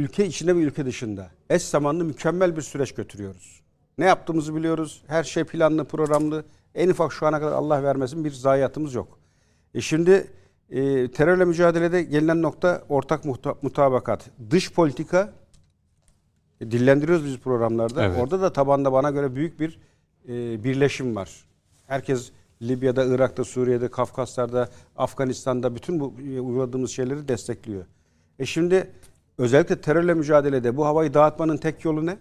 ülke 0.00 0.26
içinde 0.26 0.56
ve 0.56 0.60
ülke 0.60 0.86
dışında 0.86 1.30
eş 1.50 1.62
zamanlı 1.62 2.04
mükemmel 2.04 2.56
bir 2.56 2.62
süreç 2.62 2.92
götürüyoruz. 2.94 3.60
Ne 3.98 4.04
yaptığımızı 4.04 4.56
biliyoruz. 4.56 5.02
Her 5.06 5.24
şey 5.24 5.44
planlı, 5.44 5.84
programlı. 5.84 6.44
En 6.74 6.88
ufak 6.88 7.12
şu 7.12 7.26
ana 7.26 7.40
kadar 7.40 7.52
Allah 7.52 7.82
vermesin 7.82 8.24
bir 8.24 8.30
zayiatımız 8.30 8.94
yok. 8.94 9.18
E 9.74 9.80
şimdi 9.80 10.26
e, 10.70 11.10
terörle 11.10 11.44
mücadelede 11.44 12.02
gelinen 12.02 12.42
nokta 12.42 12.82
ortak 12.88 13.24
muhta- 13.24 13.56
mutabakat. 13.62 14.30
Dış 14.50 14.72
politika 14.72 15.32
e, 16.60 16.70
dillendiriyoruz 16.70 17.24
biz 17.24 17.38
programlarda. 17.38 18.04
Evet. 18.04 18.20
Orada 18.20 18.40
da 18.40 18.52
tabanda 18.52 18.92
bana 18.92 19.10
göre 19.10 19.34
büyük 19.34 19.60
bir 19.60 19.78
e, 20.28 20.64
birleşim 20.64 21.16
var. 21.16 21.30
Herkes 21.86 22.30
Libya'da, 22.62 23.04
Irak'ta, 23.04 23.44
Suriye'de, 23.44 23.88
Kafkaslar'da, 23.90 24.68
Afganistan'da 24.96 25.74
bütün 25.74 26.00
bu 26.00 26.14
e, 26.20 26.40
uyguladığımız 26.40 26.90
şeyleri 26.90 27.28
destekliyor. 27.28 27.84
E 28.38 28.46
şimdi 28.46 28.90
özellikle 29.40 29.80
terörle 29.80 30.14
mücadelede 30.14 30.76
bu 30.76 30.86
havayı 30.86 31.14
dağıtmanın 31.14 31.56
tek 31.56 31.84
yolu 31.84 32.06
ne? 32.06 32.16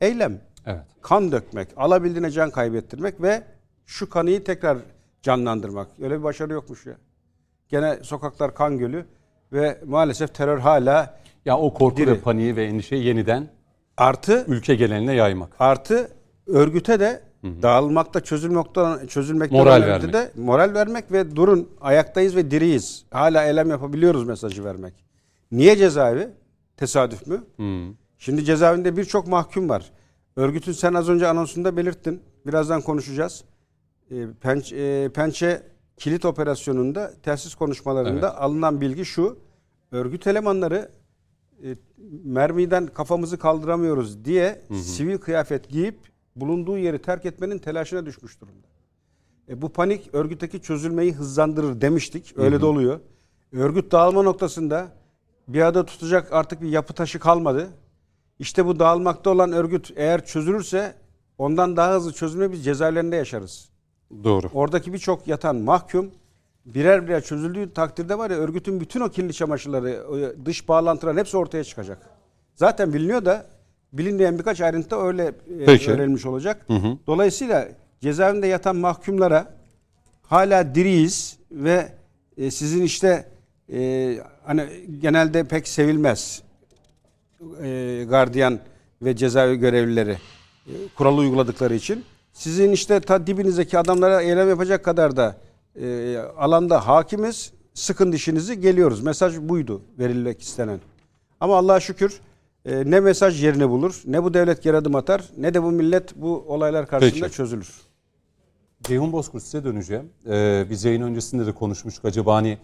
Eylem. 0.00 0.40
Evet. 0.66 0.82
Kan 1.02 1.32
dökmek, 1.32 1.68
alabildiğine 1.76 2.30
can 2.30 2.50
kaybettirmek 2.50 3.22
ve 3.22 3.42
şu 3.86 4.10
kanıyı 4.10 4.44
tekrar 4.44 4.78
canlandırmak. 5.22 5.88
Öyle 6.02 6.18
bir 6.18 6.22
başarı 6.22 6.52
yokmuş 6.52 6.86
ya. 6.86 6.94
Gene 7.68 7.98
sokaklar 8.02 8.54
kan 8.54 8.78
gölü 8.78 9.06
ve 9.52 9.80
maalesef 9.86 10.34
terör 10.34 10.58
hala 10.58 11.20
Ya 11.44 11.58
o 11.58 11.74
korku 11.74 11.96
Diri. 11.96 12.10
ve 12.10 12.20
paniği 12.20 12.56
ve 12.56 12.64
endişeyi 12.64 13.04
yeniden 13.04 13.48
artı 13.96 14.44
ülke 14.48 14.74
geneline 14.74 15.14
yaymak. 15.14 15.50
Artı 15.58 16.10
örgüte 16.46 17.00
de 17.00 17.22
dağılmakta 17.44 18.20
çözülmekte 18.20 18.80
çözülmekte 19.08 19.56
Moral 19.56 19.82
örgüte 19.82 20.12
de 20.12 20.30
moral 20.36 20.74
vermek 20.74 21.12
ve 21.12 21.36
durun 21.36 21.70
ayaktayız 21.80 22.36
ve 22.36 22.50
diriyiz. 22.50 23.04
Hala 23.10 23.44
eylem 23.44 23.70
yapabiliyoruz 23.70 24.24
mesajı 24.24 24.64
vermek. 24.64 25.09
Niye 25.52 25.76
cezaevi? 25.76 26.28
Tesadüf 26.76 27.26
mü? 27.26 27.44
Şimdi 28.18 28.44
cezaevinde 28.44 28.96
birçok 28.96 29.26
mahkum 29.26 29.68
var. 29.68 29.92
Örgütün 30.36 30.72
sen 30.72 30.94
az 30.94 31.08
önce 31.08 31.26
anonsunda 31.26 31.76
belirttin. 31.76 32.22
Birazdan 32.46 32.82
konuşacağız. 32.82 33.44
E, 34.10 34.26
Penç, 34.40 34.72
e, 34.72 35.10
Pençe 35.14 35.62
kilit 35.96 36.24
operasyonunda 36.24 37.12
telsiz 37.22 37.54
konuşmalarında 37.54 38.38
alınan 38.40 38.80
bilgi 38.80 39.04
şu. 39.04 39.38
Örgüt 39.92 40.26
elemanları 40.26 40.90
e, 41.64 41.76
mermiden 42.24 42.86
kafamızı 42.86 43.38
kaldıramıyoruz 43.38 44.24
diye 44.24 44.62
sivil 44.82 45.18
kıyafet 45.18 45.68
giyip 45.68 45.98
bulunduğu 46.36 46.78
yeri 46.78 47.02
terk 47.02 47.26
etmenin 47.26 47.58
telaşına 47.58 48.06
düşmüş 48.06 48.40
durumda. 48.40 48.66
E, 49.48 49.62
bu 49.62 49.68
panik 49.68 50.14
örgütteki 50.14 50.62
çözülmeyi 50.62 51.12
hızlandırır 51.12 51.80
demiştik. 51.80 52.38
Öyle 52.38 52.60
de 52.60 52.66
oluyor. 52.66 53.00
Örgüt 53.52 53.92
dağılma 53.92 54.22
noktasında 54.22 54.92
bir 55.54 55.62
arada 55.62 55.86
tutacak 55.86 56.32
artık 56.32 56.62
bir 56.62 56.68
yapı 56.68 56.92
taşı 56.92 57.18
kalmadı. 57.18 57.68
İşte 58.38 58.66
bu 58.66 58.78
dağılmakta 58.78 59.30
olan 59.30 59.52
örgüt 59.52 59.90
eğer 59.96 60.24
çözülürse 60.26 60.94
ondan 61.38 61.76
daha 61.76 61.94
hızlı 61.94 62.12
çözülme 62.12 62.52
biz 62.52 62.64
cezaevlerinde 62.64 63.16
yaşarız. 63.16 63.68
Doğru. 64.24 64.46
Oradaki 64.54 64.92
birçok 64.92 65.28
yatan 65.28 65.56
mahkum 65.56 66.10
birer 66.66 67.06
birer 67.06 67.22
çözüldüğü 67.24 67.72
takdirde 67.74 68.18
var 68.18 68.30
ya 68.30 68.36
örgütün 68.36 68.80
bütün 68.80 69.00
o 69.00 69.08
kirli 69.08 69.32
çamaşırları, 69.34 70.06
dış 70.44 70.68
bağlantıların 70.68 71.18
hepsi 71.18 71.36
ortaya 71.36 71.64
çıkacak. 71.64 71.98
Zaten 72.54 72.92
biliniyor 72.92 73.24
da 73.24 73.46
bilinmeyen 73.92 74.38
birkaç 74.38 74.60
ayrıntı 74.60 74.96
öyle 74.96 75.24
e, 75.26 75.64
Peki. 75.66 75.90
öğrenilmiş 75.90 76.26
olacak. 76.26 76.66
Dolayısıyla 77.06 77.68
cezaevinde 78.00 78.46
yatan 78.46 78.76
mahkumlara 78.76 79.54
hala 80.22 80.74
diriyiz 80.74 81.38
ve 81.50 81.92
e, 82.36 82.50
sizin 82.50 82.82
işte 82.82 83.28
e, 83.72 84.18
hani 84.50 84.68
genelde 85.02 85.44
pek 85.44 85.68
sevilmez. 85.68 86.42
E, 87.62 88.04
gardiyan 88.08 88.58
ve 89.02 89.16
cezaevi 89.16 89.56
görevlileri 89.56 90.18
e, 90.66 90.72
kuralı 90.96 91.20
uyguladıkları 91.20 91.74
için. 91.74 92.04
Sizin 92.32 92.72
işte 92.72 93.00
ta 93.00 93.26
dibinizdeki 93.26 93.78
adamlara 93.78 94.22
eylem 94.22 94.48
yapacak 94.48 94.84
kadar 94.84 95.16
da 95.16 95.36
e, 95.80 96.16
alanda 96.36 96.86
hakimiz. 96.86 97.52
Sıkın 97.74 98.12
dişinizi 98.12 98.60
geliyoruz. 98.60 99.02
Mesaj 99.02 99.38
buydu 99.38 99.82
verilmek 99.98 100.42
istenen. 100.42 100.80
Ama 101.40 101.56
Allah'a 101.56 101.80
şükür 101.80 102.20
e, 102.64 102.90
ne 102.90 103.00
mesaj 103.00 103.44
yerini 103.44 103.68
bulur, 103.68 104.02
ne 104.06 104.24
bu 104.24 104.34
devlet 104.34 104.62
geri 104.62 104.76
adım 104.76 104.94
atar, 104.94 105.24
ne 105.36 105.54
de 105.54 105.62
bu 105.62 105.70
millet 105.70 106.16
bu 106.16 106.44
olaylar 106.48 106.86
karşısında 106.86 107.24
Peki. 107.24 107.36
çözülür. 107.36 107.70
Ceyhun 108.82 109.12
Bozkurt 109.12 109.42
size 109.42 109.64
döneceğim. 109.64 110.10
Ee, 110.26 110.66
biz 110.70 110.84
yayın 110.84 111.02
öncesinde 111.02 111.46
de 111.46 111.52
konuşmuştuk. 111.52 112.04
Acaba 112.04 112.34
hani 112.34 112.58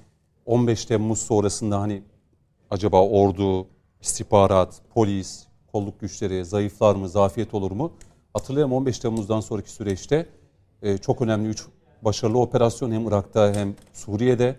15 0.46 0.84
Temmuz 0.84 1.18
sonrasında 1.18 1.80
hani 1.80 2.02
acaba 2.70 3.02
ordu, 3.08 3.66
istihbarat, 4.00 4.80
polis, 4.94 5.46
kolluk 5.72 6.00
güçleri 6.00 6.44
zayıflar 6.44 6.94
mı, 6.94 7.08
zafiyet 7.08 7.54
olur 7.54 7.70
mu? 7.70 7.92
Hatırlayalım 8.32 8.72
15 8.72 8.98
Temmuz'dan 8.98 9.40
sonraki 9.40 9.70
süreçte 9.70 10.26
e, 10.82 10.98
çok 10.98 11.22
önemli 11.22 11.48
3 11.48 11.66
başarılı 12.02 12.38
operasyon 12.38 12.92
hem 12.92 13.08
Irak'ta 13.08 13.54
hem 13.54 13.74
Suriye'de 13.92 14.56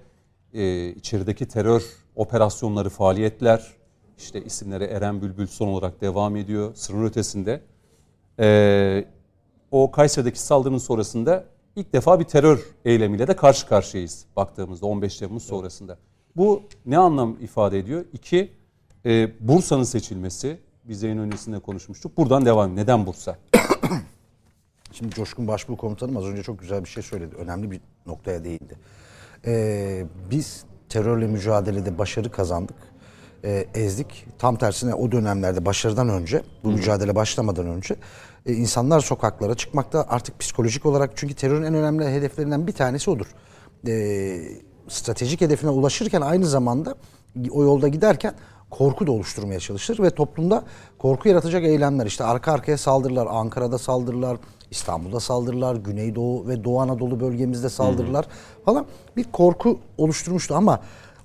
e, 0.53 0.89
içerideki 0.89 1.47
terör 1.47 1.83
operasyonları, 2.15 2.89
faaliyetler, 2.89 3.67
işte 4.17 4.43
isimleri 4.43 4.83
Eren 4.83 5.21
Bülbül 5.21 5.47
son 5.47 5.67
olarak 5.67 6.01
devam 6.01 6.35
ediyor 6.35 6.75
sınır 6.75 7.05
ötesinde. 7.05 7.61
E, 8.39 9.05
o 9.71 9.91
Kayseri'deki 9.91 10.39
saldırının 10.39 10.77
sonrasında 10.77 11.45
ilk 11.77 11.93
defa 11.93 12.19
bir 12.19 12.25
terör 12.25 12.59
eylemiyle 12.85 13.27
de 13.27 13.35
karşı 13.35 13.67
karşıyayız 13.67 14.25
baktığımızda 14.35 14.85
15 14.85 15.17
Temmuz 15.17 15.43
sonrasında. 15.43 15.97
Bu 16.35 16.63
ne 16.85 16.97
anlam 16.97 17.37
ifade 17.41 17.79
ediyor? 17.79 18.05
İki, 18.13 18.51
e, 19.05 19.31
Bursa'nın 19.39 19.83
seçilmesi. 19.83 20.59
Biz 20.83 21.03
yayın 21.03 21.17
öncesinde 21.17 21.59
konuşmuştuk. 21.59 22.17
Buradan 22.17 22.45
devam. 22.45 22.75
Neden 22.75 23.05
Bursa? 23.05 23.37
Şimdi 24.91 25.15
Coşkun 25.15 25.47
Başbuğ 25.47 25.77
Komutanım 25.77 26.17
az 26.17 26.25
önce 26.25 26.43
çok 26.43 26.59
güzel 26.59 26.83
bir 26.83 26.89
şey 26.89 27.03
söyledi. 27.03 27.35
Önemli 27.35 27.71
bir 27.71 27.81
noktaya 28.05 28.43
değindi. 28.43 28.77
Ee, 29.45 30.05
biz 30.31 30.63
terörle 30.89 31.27
mücadelede 31.27 31.97
başarı 31.97 32.31
kazandık. 32.31 32.77
Ee, 33.43 33.67
ezdik. 33.73 34.25
Tam 34.39 34.55
tersine 34.55 34.93
o 34.93 35.11
dönemlerde 35.11 35.65
başarıdan 35.65 36.09
önce, 36.09 36.43
bu 36.63 36.71
mücadele 36.71 37.15
başlamadan 37.15 37.67
önce 37.67 37.95
e, 38.47 38.53
insanlar 38.53 38.99
sokaklara 38.99 39.55
çıkmakta 39.55 40.05
artık 40.09 40.39
psikolojik 40.39 40.85
olarak 40.85 41.11
çünkü 41.15 41.33
terörün 41.33 41.63
en 41.63 41.73
önemli 41.73 42.05
hedeflerinden 42.05 42.67
bir 42.67 42.73
tanesi 42.73 43.09
odur. 43.09 43.27
Ee, 43.87 44.39
stratejik 44.87 45.41
hedefine 45.41 45.69
ulaşırken 45.69 46.21
aynı 46.21 46.45
zamanda 46.45 46.95
o 47.51 47.63
yolda 47.63 47.87
giderken 47.87 48.33
korku 48.69 49.07
da 49.07 49.11
oluşturmaya 49.11 49.59
çalışır 49.59 49.99
ve 49.99 50.09
toplumda 50.09 50.63
korku 50.99 51.29
yaratacak 51.29 51.63
eylemler 51.63 52.05
işte 52.05 52.23
arka 52.23 52.51
arkaya 52.51 52.77
saldırılar, 52.77 53.27
Ankara'da 53.31 53.77
saldırılar, 53.77 54.37
İstanbul'da 54.71 55.19
saldırılar, 55.19 55.75
Güneydoğu 55.75 56.47
ve 56.47 56.63
Doğu 56.63 56.81
Anadolu 56.81 57.19
bölgemizde 57.19 57.69
saldırılar 57.69 58.25
falan 58.65 58.85
bir 59.17 59.23
korku 59.23 59.79
oluşturmuştu 59.97 60.55
ama 60.55 60.79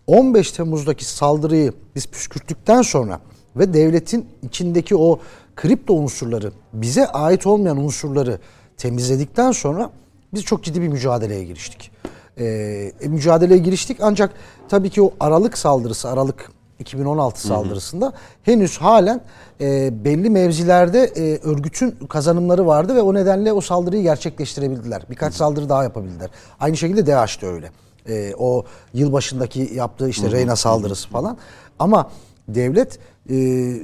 15 0.07 0.53
Temmuz'daki 0.53 1.05
saldırıyı 1.05 1.73
biz 1.95 2.07
püskürttükten 2.07 2.83
sonra 2.83 3.21
ve 3.57 3.75
devletin 3.75 4.27
içindeki 4.43 4.97
o 4.97 5.19
kripto 5.57 5.95
unsurları, 5.95 6.53
bize 6.73 7.07
ait 7.07 7.47
olmayan 7.47 7.77
unsurları 7.77 8.39
temizledikten 8.77 9.53
sonra 9.53 9.91
biz 10.35 10.43
çok 10.43 10.65
ciddi 10.65 10.83
bir 10.83 10.89
mücadeleye 10.89 11.45
giriştik. 11.45 11.91
Ee, 12.39 12.93
e, 13.01 13.09
mücadeleye 13.09 13.59
giriştik 13.59 13.99
ancak 14.01 14.35
tabii 14.69 14.91
ki 14.91 15.03
o 15.03 15.13
Aralık 15.21 15.59
saldırısı, 15.59 16.09
Aralık 16.11 16.51
2016 16.79 17.41
saldırısında 17.47 18.13
henüz 18.43 18.79
halen 18.79 19.21
e, 19.61 20.05
belli 20.05 20.31
mevzilerde 20.31 21.05
e, 21.05 21.39
örgütün 21.39 21.91
kazanımları 22.09 22.67
vardı 22.67 22.95
ve 22.95 23.03
o 23.03 23.15
nedenle 23.15 23.53
o 23.53 23.61
saldırıyı 23.61 24.03
gerçekleştirebildiler. 24.03 25.03
Birkaç 25.11 25.35
saldırı 25.35 25.69
daha 25.69 25.83
yapabildiler. 25.83 26.31
Aynı 26.61 26.77
şekilde 26.77 27.07
DAEŞ 27.07 27.43
de 27.43 27.47
öyle. 27.47 27.71
E, 28.09 28.35
o 28.39 28.65
yılbaşındaki 28.95 29.71
yaptığı 29.75 30.09
işte 30.09 30.31
Reyna 30.31 30.57
saldırısı 30.57 31.09
falan. 31.09 31.39
Ama 31.79 32.11
devlet 32.49 32.99
e, 33.31 33.35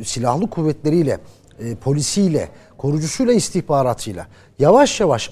silahlı 0.05 0.51
kuvvetleriyle, 0.51 1.19
e, 1.61 1.75
polisiyle, 1.75 2.49
korucusuyla, 2.79 3.33
istihbaratıyla 3.33 4.27
yavaş 4.59 5.01
yavaş 5.01 5.31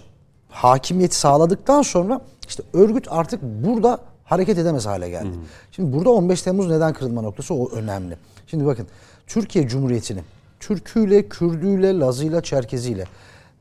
hakimiyeti 0.49 1.17
sağladıktan 1.17 1.83
sonra 1.83 2.21
işte 2.49 2.63
örgüt 2.73 3.07
artık 3.11 3.43
burada 3.43 3.99
hareket 4.25 4.59
edemez 4.59 4.87
hale 4.87 5.11
geldi. 5.11 5.29
Şimdi 5.73 5.97
burada 5.97 6.11
15 6.11 6.43
Temmuz 6.43 6.71
neden 6.71 6.93
kırılma 6.93 7.23
noktası 7.23 7.55
o 7.55 7.71
önemli. 7.71 8.17
Şimdi 8.47 8.67
bakın 8.67 8.87
Türkiye 9.27 9.69
Cumhuriyeti'ni 9.69 10.21
Türküyle, 10.61 11.29
Kürdüyle, 11.29 11.99
Lazıyla, 11.99 12.43
Çerkeziyle 12.43 13.05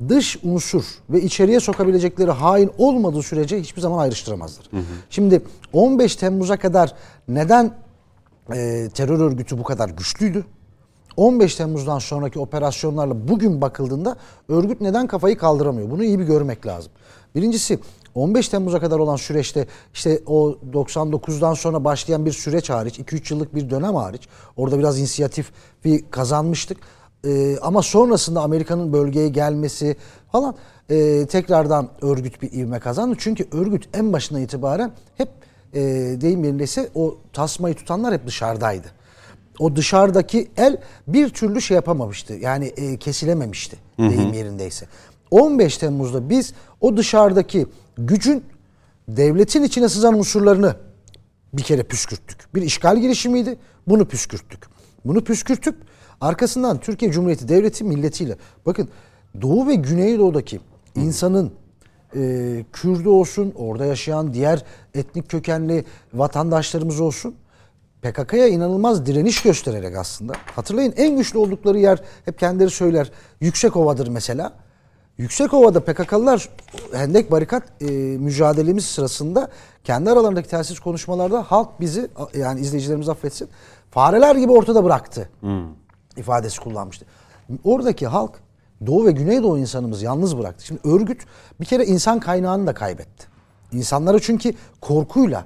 dış 0.09 0.39
unsur 0.43 0.83
ve 1.09 1.21
içeriye 1.21 1.59
sokabilecekleri 1.59 2.31
hain 2.31 2.71
olmadığı 2.77 3.23
sürece 3.23 3.59
hiçbir 3.59 3.81
zaman 3.81 3.97
ayrıştıramazlar. 3.99 4.69
Şimdi 5.09 5.41
15 5.73 6.15
Temmuz'a 6.15 6.57
kadar 6.57 6.93
neden 7.27 7.73
e, 8.53 8.89
terör 8.93 9.19
örgütü 9.19 9.57
bu 9.57 9.63
kadar 9.63 9.89
güçlüydü? 9.89 10.45
15 11.17 11.55
Temmuz'dan 11.55 11.99
sonraki 11.99 12.39
operasyonlarla 12.39 13.27
bugün 13.27 13.61
bakıldığında 13.61 14.17
örgüt 14.49 14.81
neden 14.81 15.07
kafayı 15.07 15.37
kaldıramıyor? 15.37 15.91
Bunu 15.91 16.03
iyi 16.03 16.19
bir 16.19 16.23
görmek 16.23 16.67
lazım. 16.67 16.91
Birincisi 17.35 17.79
15 18.15 18.49
Temmuz'a 18.49 18.79
kadar 18.79 18.99
olan 18.99 19.15
süreçte 19.15 19.67
işte 19.93 20.19
o 20.25 20.57
99'dan 20.73 21.53
sonra 21.53 21.83
başlayan 21.83 22.25
bir 22.25 22.31
süreç 22.31 22.69
hariç, 22.69 22.99
2-3 22.99 23.33
yıllık 23.33 23.55
bir 23.55 23.69
dönem 23.69 23.95
hariç 23.95 24.27
orada 24.57 24.79
biraz 24.79 24.99
inisiyatif 24.99 25.51
bir 25.85 26.05
kazanmıştık. 26.11 26.77
Ee, 27.25 27.57
ama 27.61 27.81
sonrasında 27.81 28.41
Amerika'nın 28.41 28.93
bölgeye 28.93 29.29
gelmesi 29.29 29.95
falan 30.31 30.55
e, 30.89 31.25
tekrardan 31.25 31.89
örgüt 32.01 32.41
bir 32.41 32.51
ivme 32.51 32.79
kazandı. 32.79 33.15
Çünkü 33.19 33.47
örgüt 33.51 33.89
en 33.93 34.13
başından 34.13 34.41
itibaren 34.41 34.91
hep 35.17 35.29
e, 35.73 35.81
deyim 36.21 36.43
yerindeyse 36.43 36.89
o 36.95 37.15
tasmayı 37.33 37.75
tutanlar 37.75 38.13
hep 38.13 38.27
dışarıdaydı 38.27 38.87
o 39.59 39.75
dışarıdaki 39.75 40.51
el 40.57 40.77
bir 41.07 41.29
türlü 41.29 41.61
şey 41.61 41.75
yapamamıştı. 41.75 42.33
Yani 42.33 42.65
e, 42.65 42.97
kesilememişti 42.97 43.77
deyim 43.99 44.33
yerindeyse. 44.33 44.87
15 45.31 45.77
Temmuz'da 45.77 46.29
biz 46.29 46.53
o 46.81 46.97
dışarıdaki 46.97 47.67
gücün 47.97 48.43
devletin 49.07 49.63
içine 49.63 49.89
sızan 49.89 50.13
unsurlarını 50.13 50.75
bir 51.53 51.63
kere 51.63 51.83
püskürttük. 51.83 52.55
Bir 52.55 52.61
işgal 52.61 52.97
girişimiydi. 52.97 53.57
Bunu 53.87 54.05
püskürttük. 54.07 54.65
Bunu 55.05 55.23
püskürtüp 55.23 55.75
arkasından 56.21 56.79
Türkiye 56.79 57.11
Cumhuriyeti 57.11 57.47
Devleti 57.47 57.83
milletiyle 57.83 58.35
bakın 58.65 58.89
Doğu 59.41 59.67
ve 59.67 59.75
Güneydoğu'daki 59.75 60.59
insanın 60.95 61.51
e, 62.15 62.65
Kürdü 62.73 63.09
olsun, 63.09 63.53
orada 63.55 63.85
yaşayan 63.85 64.33
diğer 64.33 64.63
etnik 64.95 65.29
kökenli 65.29 65.85
vatandaşlarımız 66.13 66.99
olsun 66.99 67.35
PKK'ya 68.05 68.47
inanılmaz 68.47 69.05
direniş 69.05 69.41
göstererek 69.41 69.97
aslında. 69.97 70.33
Hatırlayın 70.55 70.93
en 70.97 71.17
güçlü 71.17 71.39
oldukları 71.39 71.79
yer 71.79 72.01
hep 72.25 72.39
kendileri 72.39 72.69
söyler. 72.69 73.11
Yüksekova'dır 73.41 74.07
mesela. 74.07 74.53
Yüksekova'da 75.17 75.79
PKK'lılar 75.79 76.49
hendek 76.93 77.31
barikat 77.31 77.81
e, 77.81 77.85
mücadelemiz 78.17 78.85
sırasında 78.85 79.49
kendi 79.83 80.11
aralarındaki 80.11 80.49
telsiz 80.49 80.79
konuşmalarda 80.79 81.43
halk 81.43 81.79
bizi 81.79 82.07
yani 82.33 82.59
izleyicilerimiz 82.59 83.09
affetsin 83.09 83.49
fareler 83.91 84.35
gibi 84.35 84.51
ortada 84.51 84.83
bıraktı 84.83 85.29
ifadesi 86.17 86.61
kullanmıştı. 86.61 87.05
Oradaki 87.63 88.07
halk 88.07 88.31
Doğu 88.85 89.05
ve 89.05 89.11
Güneydoğu 89.11 89.57
insanımız 89.57 90.01
yalnız 90.01 90.37
bıraktı. 90.37 90.65
Şimdi 90.65 90.81
örgüt 90.83 91.21
bir 91.59 91.65
kere 91.65 91.85
insan 91.85 92.19
kaynağını 92.19 92.67
da 92.67 92.73
kaybetti. 92.73 93.27
İnsanları 93.71 94.21
çünkü 94.21 94.53
korkuyla 94.81 95.45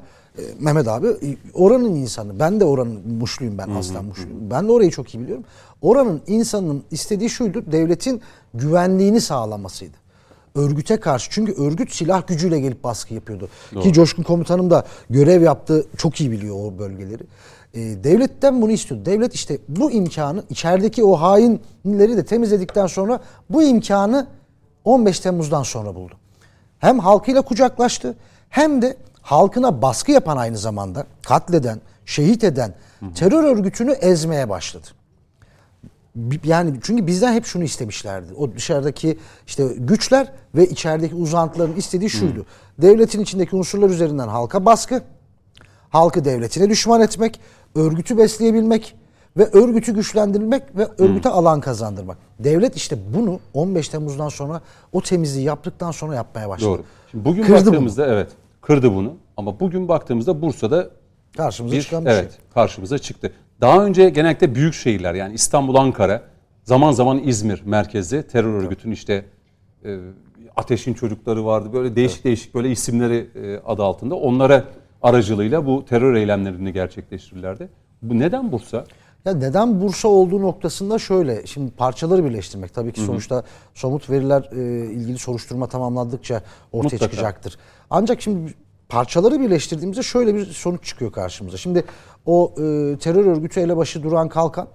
Mehmet 0.60 0.88
abi 0.88 1.08
e, 1.08 1.38
oranın 1.54 1.96
insanı 1.96 2.40
ben 2.40 2.60
de 2.60 2.66
oranın 2.66 3.16
Muşluyum 3.20 3.58
ben 3.58 3.70
aslan 3.70 4.06
Muşluyum. 4.06 4.50
Ben 4.52 4.68
de 4.68 4.72
orayı 4.72 4.92
çok 4.92 5.16
iyi 5.16 5.20
biliyorum. 5.20 5.44
Oranın 5.82 6.22
insanının 6.28 6.84
istediği 6.92 7.30
şuydu 7.30 7.72
devletin 7.72 8.22
güvenliğini 8.54 9.22
sağlamasıydı. 9.22 9.98
Örgüte 10.56 10.98
karşı 10.98 11.32
çünkü 11.32 11.54
örgüt 11.54 11.94
silah 11.94 12.28
gücüyle 12.28 12.60
gelip 12.60 12.84
baskı 12.84 13.14
yapıyordu. 13.14 13.50
Ki 13.82 13.94
Coşkun 13.94 14.24
komutanım 14.24 14.70
da 14.70 14.86
görev 15.10 15.42
yaptı 15.42 15.86
çok 15.98 16.22
iyi 16.22 16.32
biliyor 16.32 16.56
o 16.56 16.80
bölgeleri. 16.80 17.24
E, 17.74 17.80
devletten 17.80 18.62
bunu 18.62 18.72
istiyordu. 18.72 19.06
Devlet 19.06 19.34
işte 19.34 19.58
bu 19.68 19.92
imkanı 19.92 20.44
içerideki 20.50 21.04
o 21.04 21.16
hainleri 21.16 22.18
de 22.18 22.26
temizledikten 22.26 22.88
sonra 22.88 23.20
bu 23.50 23.64
imkanı 23.64 24.28
15 24.86 25.20
Temmuz'dan 25.20 25.64
sonra 25.64 25.96
buldu. 25.96 26.14
Hem 26.80 27.00
halkıyla 27.00 27.42
kucaklaştı 27.42 28.16
hem 28.50 28.82
de 28.82 28.98
halkına 29.30 29.82
baskı 29.82 30.12
yapan 30.12 30.38
aynı 30.38 30.58
zamanda 30.58 31.06
katleden, 31.24 31.82
şehit 32.06 32.44
eden 32.44 32.74
terör 33.16 33.44
örgütünü 33.44 33.92
ezmeye 33.92 34.50
başladı. 34.50 34.88
Yani 36.44 36.74
çünkü 36.84 37.08
bizden 37.08 37.34
hep 37.34 37.46
şunu 37.46 37.64
istemişlerdi. 37.64 38.34
O 38.34 38.56
dışarıdaki 38.56 39.18
işte 39.48 39.68
güçler 39.78 40.32
ve 40.56 40.68
içerideki 40.68 41.16
uzantıların 41.16 41.76
istediği 41.76 42.10
şuydu. 42.10 42.46
Devletin 42.82 43.20
içindeki 43.20 43.56
unsurlar 43.56 43.90
üzerinden 43.90 44.28
halka 44.28 44.66
baskı, 44.66 45.02
halkı 45.90 46.26
devletine 46.26 46.70
düşman 46.70 47.02
etmek, 47.02 47.40
örgütü 47.76 48.18
besleyebilmek 48.18 48.96
ve 49.38 49.46
örgütü 49.46 49.94
güçlendirmek 49.94 50.64
ve 50.78 50.88
örgüte 50.98 51.30
alan 51.30 51.62
kazandırmak. 51.62 52.18
Devlet 52.40 52.76
işte 52.76 52.98
bunu 53.14 53.40
15 53.54 53.90
Temmuz'dan 53.90 54.30
sonra 54.30 54.62
o 54.92 55.02
temizliği 55.02 55.46
yaptıktan 55.46 55.92
sonra 55.92 56.16
yapmaya 56.16 56.50
başladı. 56.50 56.70
Doğru. 56.70 56.84
Şimdi 57.12 57.26
bugün 57.26 57.44
Kırdı 57.44 57.66
baktığımızda 57.66 58.08
evet 58.08 58.30
kırdı 58.70 58.96
bunu 58.96 59.18
ama 59.38 59.60
bugün 59.60 59.88
baktığımızda 59.88 60.42
Bursa'da 60.42 60.90
Karşımıza 61.38 61.76
bir 61.76 61.82
çıkan 61.82 62.06
bir 62.06 62.10
evet 62.10 62.32
şey. 62.32 62.42
karşımıza 62.54 62.98
çıktı. 62.98 63.32
Daha 63.62 63.86
önce 63.86 64.10
genellikle 64.10 64.56
büyük 64.56 64.74
şehirler 64.74 65.14
yani 65.14 65.34
İstanbul, 65.34 65.76
Ankara, 65.76 66.22
zaman 66.64 66.92
zaman 66.92 67.24
İzmir 67.24 67.62
merkezli 67.66 68.28
terör 68.28 68.54
örgütünün 68.54 68.94
işte 68.94 69.26
e, 69.86 69.98
Ateşin 70.56 70.94
çocukları 70.94 71.46
vardı. 71.46 71.74
Böyle 71.74 71.96
değişik 71.96 72.24
değişik 72.24 72.56
böyle 72.56 72.72
isimleri 72.72 73.30
e, 73.36 73.58
adı 73.66 73.84
altında 73.84 74.16
onlara 74.16 74.64
aracılığıyla 75.02 75.66
bu 75.66 75.86
terör 75.86 76.16
eylemlerini 76.16 76.74
gerçekleştirirlerdi. 76.74 77.70
Bu 78.02 78.20
neden 78.20 78.52
Bursa? 78.52 78.86
Ya 79.26 79.34
neden 79.34 79.82
Bursa 79.82 80.08
olduğu 80.08 80.42
noktasında 80.42 81.00
şöyle. 81.00 81.46
Şimdi 81.46 81.72
parçaları 81.72 82.26
birleştirmek 82.26 82.74
tabii 82.74 82.92
ki 82.92 83.02
sonuçta 83.02 83.44
somut 83.74 84.10
veriler 84.10 84.50
e, 84.52 84.86
ilgili 84.92 85.18
soruşturma 85.18 85.68
tamamlandıkça 85.68 86.42
ortaya 86.72 86.84
Mutlaka. 86.84 87.12
çıkacaktır. 87.12 87.58
Ancak 87.90 88.22
şimdi 88.22 88.54
parçaları 88.90 89.40
birleştirdiğimizde 89.40 90.04
şöyle 90.04 90.36
bir 90.36 90.46
sonuç 90.46 90.84
çıkıyor 90.84 91.12
karşımıza. 91.12 91.58
Şimdi 91.58 91.84
o 92.26 92.54
e, 92.58 92.98
terör 92.98 93.26
örgütü 93.26 93.60
elebaşı 93.60 94.04
Duran 94.04 94.30
Kalkan 94.30 94.68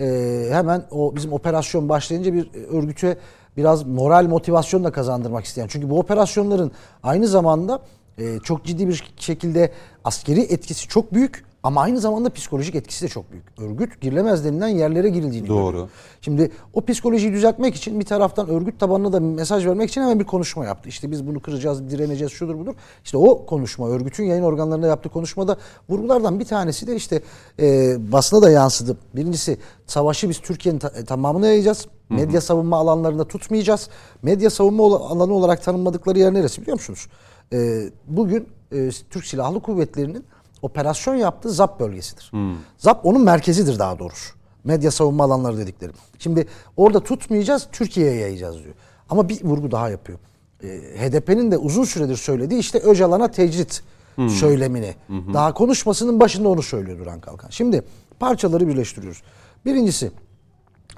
e, 0.00 0.48
hemen 0.50 0.86
o 0.90 1.16
bizim 1.16 1.32
operasyon 1.32 1.88
başlayınca 1.88 2.34
bir 2.34 2.54
e, 2.54 2.66
örgüte 2.66 3.18
biraz 3.56 3.86
moral 3.86 4.26
motivasyon 4.26 4.84
da 4.84 4.92
kazandırmak 4.92 5.44
isteyen. 5.44 5.66
Çünkü 5.66 5.90
bu 5.90 5.98
operasyonların 5.98 6.72
aynı 7.02 7.26
zamanda 7.28 7.82
e, 8.18 8.38
çok 8.38 8.64
ciddi 8.64 8.88
bir 8.88 9.04
şekilde 9.16 9.72
askeri 10.04 10.40
etkisi 10.40 10.88
çok 10.88 11.14
büyük 11.14 11.44
ama 11.62 11.80
aynı 11.80 12.00
zamanda 12.00 12.30
psikolojik 12.30 12.74
etkisi 12.74 13.04
de 13.04 13.08
çok 13.08 13.32
büyük. 13.32 13.44
Örgüt 13.58 14.00
girilemez 14.00 14.44
denilen 14.44 14.68
yerlere 14.68 15.08
girildiğini 15.08 15.48
Doğru. 15.48 15.70
görüyor. 15.70 15.88
Şimdi 16.20 16.50
o 16.74 16.84
psikolojiyi 16.84 17.32
düzeltmek 17.32 17.74
için 17.74 18.00
bir 18.00 18.04
taraftan 18.04 18.48
örgüt 18.48 18.80
tabanına 18.80 19.12
da 19.12 19.20
mesaj 19.20 19.66
vermek 19.66 19.90
için 19.90 20.00
hemen 20.02 20.20
bir 20.20 20.24
konuşma 20.24 20.64
yaptı. 20.64 20.88
İşte 20.88 21.10
biz 21.10 21.26
bunu 21.26 21.40
kıracağız, 21.40 21.90
direneceğiz, 21.90 22.32
şudur 22.32 22.58
budur. 22.58 22.74
İşte 23.04 23.16
o 23.16 23.46
konuşma, 23.46 23.88
örgütün 23.88 24.24
yayın 24.24 24.42
organlarında 24.42 24.86
yaptığı 24.86 25.08
konuşmada 25.08 25.56
vurgulardan 25.88 26.40
bir 26.40 26.44
tanesi 26.44 26.86
de 26.86 26.96
işte 26.96 27.22
e, 27.60 27.96
basına 28.12 28.42
da 28.42 28.50
yansıdı. 28.50 28.96
Birincisi 29.16 29.58
savaşı 29.86 30.28
biz 30.28 30.38
Türkiye'nin 30.38 30.78
ta- 30.78 30.92
e, 30.96 31.04
tamamına 31.04 31.46
yayacağız. 31.46 31.86
Medya 32.08 32.40
savunma 32.40 32.76
alanlarında 32.76 33.24
tutmayacağız. 33.28 33.88
Medya 34.22 34.50
savunma 34.50 34.84
alanı 34.84 35.34
olarak 35.34 35.62
tanımladıkları 35.62 36.18
yer 36.18 36.34
neresi 36.34 36.62
biliyor 36.62 36.76
musunuz? 36.76 37.06
E, 37.52 37.82
bugün 38.06 38.48
e, 38.72 38.90
Türk 39.10 39.26
Silahlı 39.26 39.60
Kuvvetleri'nin 39.60 40.24
operasyon 40.62 41.14
yaptığı 41.14 41.50
ZAP 41.50 41.80
bölgesidir. 41.80 42.32
ZAP 42.78 43.06
onun 43.06 43.22
merkezidir 43.24 43.78
daha 43.78 43.98
doğrusu. 43.98 44.34
Medya 44.64 44.90
savunma 44.90 45.24
alanları 45.24 45.58
dedikleri. 45.58 45.92
Şimdi 46.18 46.46
orada 46.76 47.00
tutmayacağız, 47.00 47.68
Türkiye'ye 47.72 48.20
yayacağız 48.20 48.64
diyor. 48.64 48.74
Ama 49.10 49.28
bir 49.28 49.44
vurgu 49.44 49.70
daha 49.70 49.88
yapıyor. 49.90 50.18
Ee, 50.62 50.68
HDP'nin 50.96 51.50
de 51.50 51.58
uzun 51.58 51.84
süredir 51.84 52.16
söylediği 52.16 52.60
işte 52.60 52.78
Öcalan'a 52.78 53.30
tecrit 53.30 53.82
söylemini. 54.28 54.94
Daha 55.34 55.54
konuşmasının 55.54 56.20
başında 56.20 56.48
onu 56.48 56.62
söylüyor 56.62 56.98
Duran 56.98 57.20
Kalkan. 57.20 57.50
Şimdi 57.50 57.82
parçaları 58.18 58.68
birleştiriyoruz. 58.68 59.22
Birincisi 59.64 60.10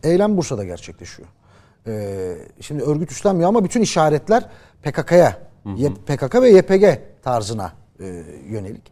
eylem 0.03 0.37
Bursa'da 0.37 0.65
gerçekleşiyor. 0.65 1.29
Ee, 1.87 2.35
şimdi 2.61 2.83
örgüt 2.83 3.11
üstlenmiyor 3.11 3.49
ama 3.49 3.65
bütün 3.65 3.81
işaretler 3.81 4.49
PKK'ya, 4.83 5.39
PKK 6.07 6.35
ve 6.35 6.51
YPG 6.51 6.85
tarzına 7.23 7.73
e, 8.01 8.25
yönelik. 8.49 8.83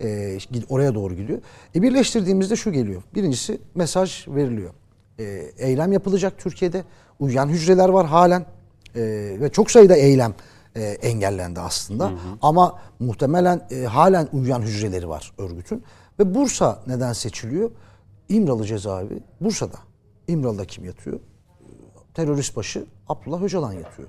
E, 0.00 0.38
oraya 0.68 0.94
doğru 0.94 1.14
gidiyor. 1.14 1.38
E, 1.74 1.82
birleştirdiğimizde 1.82 2.56
şu 2.56 2.72
geliyor. 2.72 3.02
Birincisi 3.14 3.60
mesaj 3.74 4.28
veriliyor. 4.28 4.70
E, 5.18 5.24
eylem 5.58 5.92
yapılacak 5.92 6.38
Türkiye'de. 6.38 6.84
Uyuyan 7.18 7.48
hücreler 7.48 7.88
var 7.88 8.06
halen. 8.06 8.46
E, 8.96 9.00
ve 9.40 9.48
çok 9.52 9.70
sayıda 9.70 9.96
eylem 9.96 10.34
e, 10.76 10.82
engellendi 10.82 11.60
aslında. 11.60 12.12
Ama 12.42 12.78
muhtemelen 12.98 13.66
e, 13.70 13.84
halen 13.84 14.28
uyuyan 14.32 14.62
hücreleri 14.62 15.08
var 15.08 15.32
örgütün. 15.38 15.82
Ve 16.18 16.34
Bursa 16.34 16.82
neden 16.86 17.12
seçiliyor? 17.12 17.70
İmralı 18.28 18.66
cezaevi 18.66 19.18
Bursa'da. 19.40 19.78
İmralı'da 20.28 20.64
kim 20.64 20.84
yatıyor? 20.84 21.20
terörist 22.14 22.56
başı 22.56 22.84
Abdullah 23.08 23.42
Öcalan 23.42 23.72
yatıyor. 23.72 24.08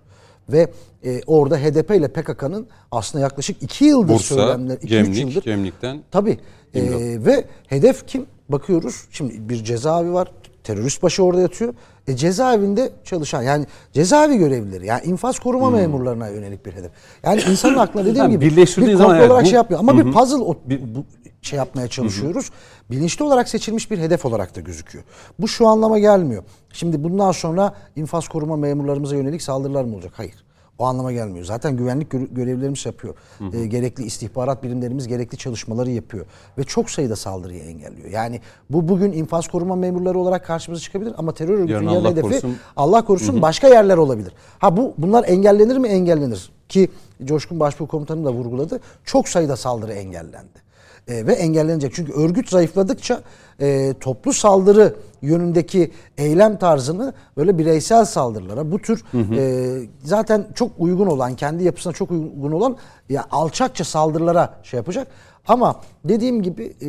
Ve 0.51 0.67
e, 1.05 1.21
orada 1.27 1.57
HDP 1.57 1.91
ile 1.91 2.07
PKK'nın 2.07 2.67
aslında 2.91 3.23
yaklaşık 3.23 3.63
iki 3.63 3.85
yıldır 3.85 4.13
Bursa, 4.13 4.35
söylemler, 4.35 4.75
iki 4.75 4.85
üç 4.85 4.89
Gemlik, 4.91 5.17
yıldır. 5.35 5.43
Gemlik'ten 5.43 6.03
Tabii. 6.11 6.39
E, 6.75 6.81
ve 7.25 7.45
hedef 7.67 8.07
kim? 8.07 8.25
Bakıyoruz 8.49 9.05
şimdi 9.11 9.49
bir 9.49 9.63
cezaevi 9.63 10.13
var. 10.13 10.31
Terörist 10.63 11.03
başı 11.03 11.23
orada 11.23 11.41
yatıyor. 11.41 11.73
E, 12.07 12.15
cezaevinde 12.15 12.89
çalışan 13.03 13.41
yani 13.41 13.65
cezaevi 13.93 14.37
görevlileri 14.37 14.85
yani 14.85 15.03
infaz 15.05 15.39
koruma 15.39 15.69
memurlarına 15.69 16.27
yönelik 16.27 16.65
bir 16.65 16.71
hedef. 16.71 16.91
Yani 17.23 17.41
insanın 17.51 17.77
aklına 17.77 18.05
dediğim 18.05 18.17
Yani 18.17 18.31
gibi 18.39 18.57
bir 18.57 18.65
zaman 18.67 19.17
komplo 19.17 19.25
olarak 19.25 19.43
bu- 19.45 19.49
şey 19.49 19.55
yapmıyor. 19.55 19.79
Ama 19.79 20.05
bir 20.05 20.11
puzzle 20.11 20.43
o, 20.43 20.57
bir, 20.65 20.95
bu 20.95 21.05
şey 21.41 21.57
yapmaya 21.57 21.87
çalışıyoruz. 21.87 22.51
Bilinçli 22.91 23.23
olarak 23.25 23.49
seçilmiş 23.49 23.91
bir 23.91 23.97
hedef 23.99 24.25
olarak 24.25 24.55
da 24.55 24.59
gözüküyor. 24.61 25.03
Bu 25.39 25.47
şu 25.47 25.67
anlama 25.67 25.99
gelmiyor. 25.99 26.43
Şimdi 26.73 27.03
bundan 27.03 27.31
sonra 27.31 27.73
infaz 27.95 28.27
koruma 28.27 28.55
memurlarımıza 28.55 29.15
yönelik 29.15 29.41
saldırılar 29.41 29.83
mı 29.83 29.95
olacak? 29.95 30.13
Hayır. 30.15 30.43
O 30.79 30.85
anlama 30.85 31.11
gelmiyor. 31.11 31.45
Zaten 31.45 31.77
güvenlik 31.77 32.11
gö- 32.13 32.33
görevlilerimiz 32.33 32.85
yapıyor. 32.85 33.15
Ee, 33.53 33.65
gerekli 33.65 34.03
istihbarat 34.03 34.63
birimlerimiz 34.63 35.07
gerekli 35.07 35.37
çalışmaları 35.37 35.89
yapıyor. 35.91 36.25
Ve 36.57 36.63
çok 36.63 36.89
sayıda 36.89 37.15
saldırıyı 37.15 37.63
engelliyor. 37.63 38.09
Yani 38.09 38.41
bu 38.69 38.87
bugün 38.87 39.11
infaz 39.11 39.47
koruma 39.47 39.75
memurları 39.75 40.19
olarak 40.19 40.45
karşımıza 40.45 40.81
çıkabilir 40.83 41.13
ama 41.17 41.33
terör 41.33 41.53
örgütünün 41.53 41.87
Allah 41.99 42.09
hedefi 42.11 42.21
korusun. 42.21 42.57
Allah 42.75 43.05
korusun 43.05 43.41
başka 43.41 43.67
yerler 43.67 43.97
olabilir. 43.97 44.33
Ha 44.59 44.77
bu 44.77 44.93
bunlar 44.97 45.23
engellenir 45.27 45.77
mi? 45.77 45.87
Engellenir. 45.87 46.51
Ki 46.69 46.89
Coşkun 47.25 47.59
Başbuğ 47.59 47.87
Komutanım 47.87 48.25
da 48.25 48.33
vurguladı. 48.33 48.79
Çok 49.05 49.29
sayıda 49.29 49.55
saldırı 49.57 49.93
engellendi. 49.93 50.70
E, 51.11 51.27
ve 51.27 51.33
engellenecek. 51.33 51.93
Çünkü 51.93 52.13
örgüt 52.13 52.49
zayıfladıkça 52.49 53.21
e, 53.59 53.93
toplu 53.99 54.33
saldırı 54.33 54.95
yönündeki 55.21 55.91
eylem 56.17 56.57
tarzını 56.57 57.13
böyle 57.37 57.57
bireysel 57.57 58.05
saldırılara 58.05 58.71
bu 58.71 58.79
tür 58.79 59.03
e, 59.35 59.89
zaten 60.03 60.47
çok 60.55 60.71
uygun 60.77 61.07
olan 61.07 61.35
kendi 61.35 61.63
yapısına 61.63 61.93
çok 61.93 62.11
uygun 62.11 62.51
olan 62.51 62.77
ya 63.09 63.25
alçakça 63.31 63.83
saldırılara 63.83 64.59
şey 64.63 64.77
yapacak. 64.77 65.07
Ama 65.47 65.81
dediğim 66.05 66.41
gibi 66.41 66.73
e, 66.81 66.87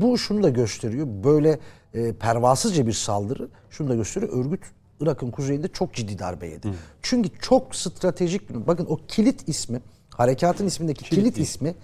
bu 0.00 0.18
şunu 0.18 0.42
da 0.42 0.48
gösteriyor. 0.48 1.06
Böyle 1.24 1.58
e, 1.94 2.12
pervasızca 2.12 2.86
bir 2.86 2.92
saldırı 2.92 3.48
şunu 3.70 3.88
da 3.88 3.94
gösteriyor. 3.94 4.32
Örgüt 4.32 4.60
Irak'ın 5.00 5.30
kuzeyinde 5.30 5.68
çok 5.68 5.94
ciddi 5.94 6.18
darbe 6.18 6.46
yedi. 6.46 6.68
Çünkü 7.02 7.30
çok 7.40 7.76
stratejik 7.76 8.50
bir 8.50 8.66
bakın 8.66 8.86
o 8.90 8.98
kilit 9.08 9.48
ismi 9.48 9.80
harekatın 10.10 10.66
ismindeki 10.66 11.04
kilit, 11.04 11.38
ismi 11.38 11.74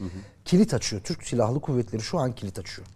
kilit 0.44 0.74
açıyor. 0.74 1.02
Türk 1.02 1.26
Silahlı 1.26 1.60
Kuvvetleri 1.60 2.02
şu 2.02 2.18
an 2.18 2.34
kilit 2.34 2.58
açıyor. 2.58 2.88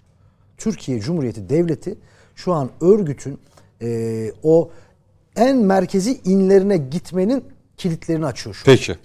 Türkiye 0.59 1.01
Cumhuriyeti 1.01 1.49
Devleti 1.49 1.99
şu 2.37 2.53
an 2.53 2.71
örgütün 2.81 3.39
e, 3.83 4.33
o 4.43 4.71
en 5.37 5.57
merkezi 5.57 6.21
inlerine 6.25 6.77
gitmenin 6.77 7.45
kilitlerini 7.77 8.27
açıyor 8.27 8.55
şu. 8.55 8.65
Peki. 8.65 8.97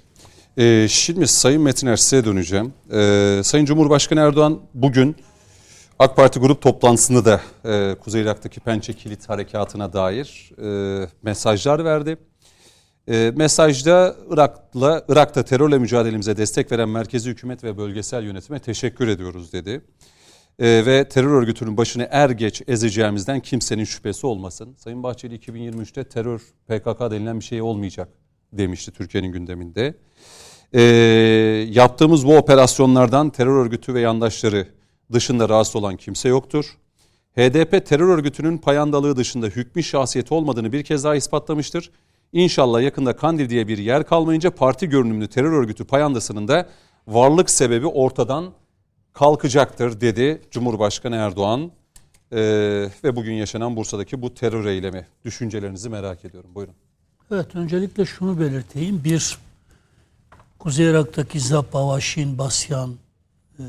Ee, 0.58 0.88
şimdi 0.90 1.28
Sayın 1.28 1.62
Metiner 1.62 1.96
size 1.96 2.26
döneceğim. 2.26 2.74
Ee, 2.92 3.42
Sayın 3.44 3.66
Cumhurbaşkanı 3.66 4.20
Erdoğan 4.20 4.60
bugün 4.74 5.16
AK 6.00 6.16
Parti 6.16 6.40
grup 6.40 6.62
toplantısında 6.62 7.26
da 7.26 7.42
e, 7.66 7.96
Kuzey 7.96 8.22
Irak'taki 8.22 8.60
Pençe 8.60 8.94
Kilit 8.94 9.30
Harekatı'na 9.30 9.94
dair 9.94 10.52
e, 10.64 11.08
mesajlar 11.24 11.86
verdi. 11.86 12.18
E, 13.10 13.32
mesajda 13.36 14.16
Irak'la 14.30 15.06
Irak'ta 15.10 15.44
terörle 15.44 15.78
mücadelemize 15.78 16.38
destek 16.38 16.72
veren 16.72 16.90
merkezi 16.90 17.30
hükümet 17.30 17.64
ve 17.64 17.78
bölgesel 17.78 18.24
yönetime 18.24 18.60
teşekkür 18.60 19.08
ediyoruz 19.08 19.54
dedi. 19.54 19.82
E, 20.60 20.86
ve 20.86 21.10
terör 21.10 21.32
örgütünün 21.32 21.78
başını 21.78 22.08
er 22.12 22.30
geç 22.30 22.62
ezeceğimizden 22.68 23.40
kimsenin 23.40 23.84
şüphesi 23.84 24.28
olmasın. 24.28 24.76
Sayın 24.78 25.04
Bahçeli 25.04 25.36
2023'te 25.36 26.04
terör 26.04 26.40
PKK 26.40 27.12
denilen 27.12 27.40
bir 27.40 27.46
şey 27.46 27.62
olmayacak 27.62 28.10
demişti 28.54 28.92
Türkiye'nin 28.92 29.32
gündeminde. 29.32 29.96
E, 30.74 30.82
yaptığımız 31.70 32.28
bu 32.28 32.38
operasyonlardan 32.38 33.30
terör 33.30 33.66
örgütü 33.66 33.94
ve 33.94 34.00
yandaşları 34.00 34.68
dışında 35.14 35.50
rahatsız 35.50 35.76
olan 35.76 35.98
kimse 35.98 36.30
yoktur. 36.30 36.78
HDP 37.36 37.86
terör 37.86 38.08
örgütünün 38.08 38.58
payandalığı 38.58 39.16
dışında 39.16 39.48
hükmü 39.48 39.84
şahsiyeti 39.84 40.34
olmadığını 40.34 40.72
bir 40.72 40.84
kez 40.84 41.04
daha 41.04 41.16
ispatlamıştır. 41.16 41.92
İnşallah 42.34 42.82
yakında 42.82 43.16
Kandil 43.16 43.50
diye 43.50 43.68
bir 43.68 43.78
yer 43.78 44.08
kalmayınca 44.08 44.52
parti 44.52 44.90
görünümlü 44.90 45.28
terör 45.28 45.52
örgütü 45.52 45.86
payandasının 45.86 46.48
da 46.48 46.70
varlık 47.08 47.50
sebebi 47.50 47.88
ortadan 47.88 48.54
kalkacaktır 49.14 50.02
dedi 50.02 50.42
Cumhurbaşkanı 50.52 51.16
Erdoğan. 51.16 51.72
Ee, 52.32 52.90
ve 53.04 53.16
bugün 53.16 53.34
yaşanan 53.34 53.76
Bursa'daki 53.76 54.22
bu 54.22 54.34
terör 54.34 54.66
eylemi. 54.66 55.08
Düşüncelerinizi 55.26 55.90
merak 55.90 56.26
ediyorum. 56.26 56.50
Buyurun. 56.56 56.74
Evet 57.32 57.56
öncelikle 57.56 58.06
şunu 58.06 58.40
belirteyim. 58.40 59.04
Bir 59.04 59.38
Kuzey 60.60 60.90
Irak'taki 60.90 61.40
Zap, 61.40 61.76
Avaşin, 61.76 62.38
Basyan 62.38 62.96
e, 63.60 63.64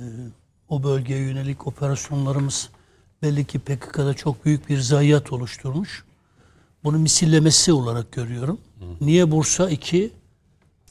o 0.68 0.82
bölgeye 0.82 1.20
yönelik 1.20 1.66
operasyonlarımız 1.66 2.70
belli 3.22 3.44
ki 3.44 3.58
PKK'da 3.58 4.14
çok 4.14 4.44
büyük 4.44 4.68
bir 4.68 4.78
zayiat 4.78 5.32
oluşturmuş. 5.32 6.04
Bunu 6.84 6.98
misillemesi 6.98 7.72
olarak 7.72 8.12
görüyorum. 8.12 8.58
Niye 9.00 9.30
Bursa 9.30 9.70
2? 9.70 10.10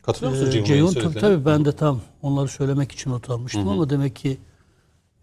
Katılıyor 0.02 0.32
musun 0.32 0.48
Ee, 0.48 0.52
Ceyhun'un 0.52 0.66
Ceyhun 0.94 0.94
tabii, 1.10 1.20
tabii 1.20 1.46
ben 1.46 1.66
de 1.66 1.72
tam 1.72 2.02
onları 2.22 2.48
söylemek 2.48 2.92
için 2.92 3.12
not 3.12 3.30
almıştım 3.30 3.68
ama 3.68 3.90
demek 3.90 4.16
ki 4.16 4.38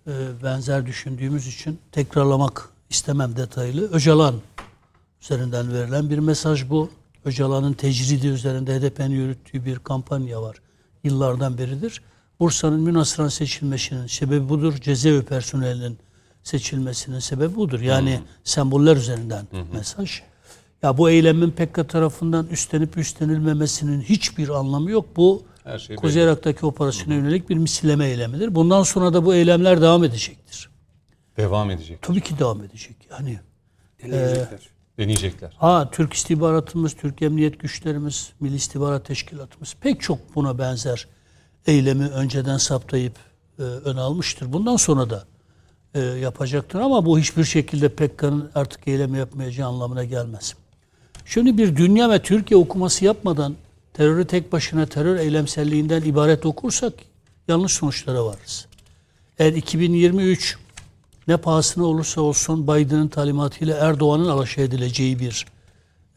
e, 0.06 0.12
benzer 0.42 0.86
düşündüğümüz 0.86 1.46
için 1.46 1.78
tekrarlamak 1.92 2.68
istemem 2.90 3.36
detaylı. 3.36 3.88
Öcalan 3.92 4.34
üzerinden 5.22 5.72
verilen 5.72 6.10
bir 6.10 6.18
mesaj 6.18 6.70
bu. 6.70 6.90
Öcalan'ın 7.24 7.72
tecridi 7.72 8.26
üzerinde 8.26 8.80
HDP'nin 8.80 9.14
yürüttüğü 9.14 9.64
bir 9.64 9.78
kampanya 9.78 10.42
var. 10.42 10.56
Yıllardan 11.04 11.58
beridir. 11.58 12.02
Bursa'nın 12.40 12.80
münasıran 12.80 13.28
seçilmesinin 13.28 14.06
sebebi 14.06 14.48
budur. 14.48 14.74
Cezaevi 14.74 15.22
personelinin 15.22 15.98
seçilmesinin 16.42 17.18
sebebi 17.18 17.56
budur. 17.56 17.80
Yani 17.80 18.20
semboller 18.44 18.96
üzerinden 18.96 19.46
mesaj. 19.72 20.22
Ya 20.82 20.98
bu 20.98 21.10
eylemin 21.10 21.50
PKK 21.50 21.88
tarafından 21.88 22.46
üstlenip 22.46 22.96
üstlenilmemesinin 22.98 24.00
hiçbir 24.00 24.48
anlamı 24.48 24.90
yok. 24.90 25.16
Bu 25.16 25.42
Her 25.64 25.78
şey 25.78 25.96
Kuzey. 25.96 26.24
Irak'taki 26.24 26.66
operasyona 26.66 27.14
yönelik 27.14 27.50
bir 27.50 27.56
misilleme 27.56 28.06
eylemidir. 28.06 28.54
Bundan 28.54 28.82
sonra 28.82 29.14
da 29.14 29.24
bu 29.24 29.34
eylemler 29.34 29.80
devam 29.80 30.04
edecektir. 30.04 30.70
Devam 31.36 31.70
edecek. 31.70 32.02
Tabii 32.02 32.20
ki 32.20 32.38
devam 32.38 32.62
edecek. 32.62 32.96
Yani 33.10 33.40
Deneyecekler. 34.02 34.60
Deneyecekler. 34.98 35.56
Ha 35.58 35.90
Türk 35.92 36.12
istihbaratımız, 36.12 36.94
Türk 36.94 37.22
emniyet 37.22 37.60
güçlerimiz, 37.60 38.32
Milli 38.40 38.56
İstihbarat 38.56 39.06
Teşkilatımız 39.06 39.76
pek 39.80 40.00
çok 40.00 40.34
buna 40.34 40.58
benzer 40.58 41.06
eylemi 41.66 42.08
önceden 42.08 42.56
saptayıp 42.56 43.14
e, 43.58 43.62
ön 43.62 43.96
almıştır. 43.96 44.52
Bundan 44.52 44.76
sonra 44.76 45.10
da 45.10 45.24
e, 45.94 46.00
yapacaktır 46.00 46.80
ama 46.80 47.06
bu 47.06 47.18
hiçbir 47.18 47.44
şekilde 47.44 47.88
PKK'nın 47.88 48.50
artık 48.54 48.88
eylemi 48.88 49.18
yapmayacağı 49.18 49.68
anlamına 49.68 50.04
gelmez. 50.04 50.54
Şimdi 51.24 51.58
bir 51.58 51.76
dünya 51.76 52.10
ve 52.10 52.22
Türkiye 52.22 52.60
okuması 52.60 53.04
yapmadan 53.04 53.56
terörü 53.92 54.26
tek 54.26 54.52
başına 54.52 54.86
terör 54.86 55.16
eylemselliğinden 55.16 56.02
ibaret 56.02 56.46
okursak 56.46 56.92
yanlış 57.48 57.72
sonuçlara 57.72 58.24
varırız. 58.24 58.66
Eğer 59.38 59.52
2023 59.52 60.58
ne 61.28 61.36
pahasına 61.36 61.84
olursa 61.84 62.20
olsun 62.20 62.66
Biden'ın 62.66 63.08
talimatıyla 63.08 63.76
Erdoğan'ın 63.76 64.28
alaşağı 64.28 64.64
edileceği 64.64 65.18
bir 65.18 65.46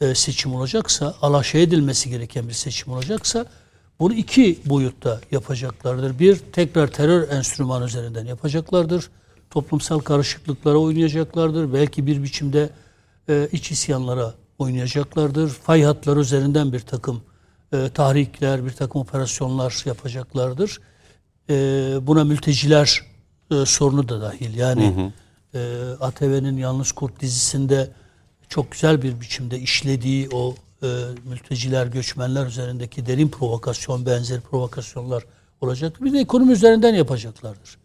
e, 0.02 0.16
seçim 0.16 0.56
olacaksa, 0.56 1.16
alaşağı 1.22 1.62
edilmesi 1.62 2.10
gereken 2.10 2.48
bir 2.48 2.54
seçim 2.54 2.94
olacaksa 2.94 3.46
bunu 4.00 4.14
iki 4.14 4.60
boyutta 4.66 5.22
yapacaklardır. 5.32 6.20
Bir, 6.20 6.38
tekrar 6.38 6.88
terör 6.88 7.30
enstrümanı 7.30 7.86
üzerinden 7.86 8.26
yapacaklardır. 8.26 9.10
Toplumsal 9.50 10.00
karışıklıklara 10.00 10.78
oynayacaklardır. 10.78 11.74
Belki 11.74 12.08
bir 12.08 12.24
biçimde 12.24 12.70
e, 13.30 13.50
iç 13.52 13.72
isyanlara 13.72 14.34
oynayacaklardır. 14.60 15.50
Fay 15.50 15.84
hatları 15.84 16.20
üzerinden 16.20 16.74
bir 16.74 16.80
takım 16.80 17.22
e, 17.74 17.90
tahrikler, 17.90 18.66
bir 18.66 18.72
takım 18.72 19.02
operasyonlar 19.02 19.84
yapacaklardır. 19.86 20.80
E, 21.50 21.56
buna 22.02 22.24
mülteciler 22.24 23.02
e, 23.52 23.66
sorunu 23.66 24.10
da 24.10 24.22
dahil. 24.22 24.58
Yani 24.58 25.12
e, 25.54 25.60
ATV'nin 26.00 26.58
Yalnız 26.58 26.92
Kurt 26.92 27.22
dizisinde 27.22 27.92
çok 28.50 28.72
güzel 28.72 29.02
bir 29.02 29.22
biçimde 29.22 29.60
işlediği 29.60 30.30
o 30.34 30.56
e, 30.84 30.88
mülteciler, 31.26 31.88
göçmenler 31.88 32.46
üzerindeki 32.46 33.06
derin 33.06 33.30
provokasyon, 33.30 34.06
benzeri 34.06 34.42
provokasyonlar 34.42 35.26
olacaktır. 35.62 36.06
Bir 36.06 36.14
de 36.14 36.20
ekonomi 36.20 36.52
üzerinden 36.52 36.94
yapacaklardır. 36.94 37.83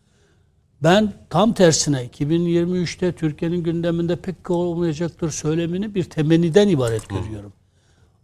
Ben 0.83 1.13
tam 1.31 1.53
tersine 1.53 2.07
2023'te 2.07 3.13
Türkiye'nin 3.13 3.63
gündeminde 3.63 4.17
pek 4.17 4.51
olmayacaktır 4.51 5.31
söylemini 5.31 5.95
bir 5.95 6.05
temenniden 6.05 6.69
ibaret 6.69 7.09
görüyorum. 7.09 7.53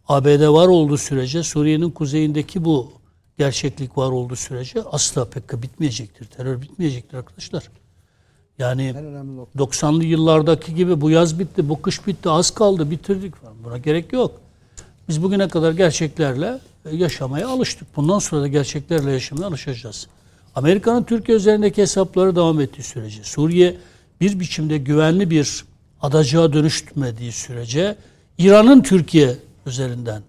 ABD 0.09 0.49
var 0.49 0.69
olduğu 0.69 0.99
sürece 0.99 1.43
Suriye'nin 1.43 1.91
kuzeyindeki 1.91 2.65
bu 2.65 2.93
gerçeklik 3.39 3.99
var 3.99 4.11
olduğu 4.11 4.37
sürece 4.37 4.83
asla 4.83 5.25
PKK 5.25 5.63
bitmeyecektir. 5.63 6.25
Terör 6.25 6.63
bitmeyecektir 6.63 7.19
arkadaşlar. 7.19 7.71
Yani 8.59 8.95
90'lı 9.57 10.05
yıllardaki 10.05 10.75
gibi 10.75 11.01
bu 11.01 11.11
yaz 11.11 11.39
bitti, 11.39 11.69
bu 11.69 11.83
kış 11.83 12.07
bitti, 12.07 12.31
az 12.31 12.51
kaldı, 12.51 12.91
bitirdik 12.91 13.37
falan. 13.37 13.65
Buna 13.65 13.79
gerek 13.79 14.13
yok. 14.13 14.41
Biz 15.09 15.23
bugüne 15.23 15.49
kadar 15.49 15.73
gerçeklerle 15.73 16.59
yaşamaya 16.93 17.49
alıştık. 17.49 17.97
Bundan 17.97 18.19
sonra 18.19 18.43
da 18.43 18.49
gerçeklerle 18.49 19.13
yaşamaya 19.13 19.47
alışacağız. 19.47 20.09
Amerika'nın 20.55 21.03
Türkiye 21.03 21.37
üzerindeki 21.37 21.83
hesapları 21.83 22.37
devam 22.37 22.61
ettiği 22.61 22.83
sürece, 22.83 23.25
Suriye 23.25 23.77
bir 24.21 24.41
biçimde 24.41 24.79
güvenli 24.79 25.31
bir 25.31 25.65
adacığa 26.03 26.53
dönüşmediği 26.53 27.33
sürece, 27.33 27.97
İran'ın 28.39 28.83
Türkiye 28.83 29.37
üzerinden 29.67 30.23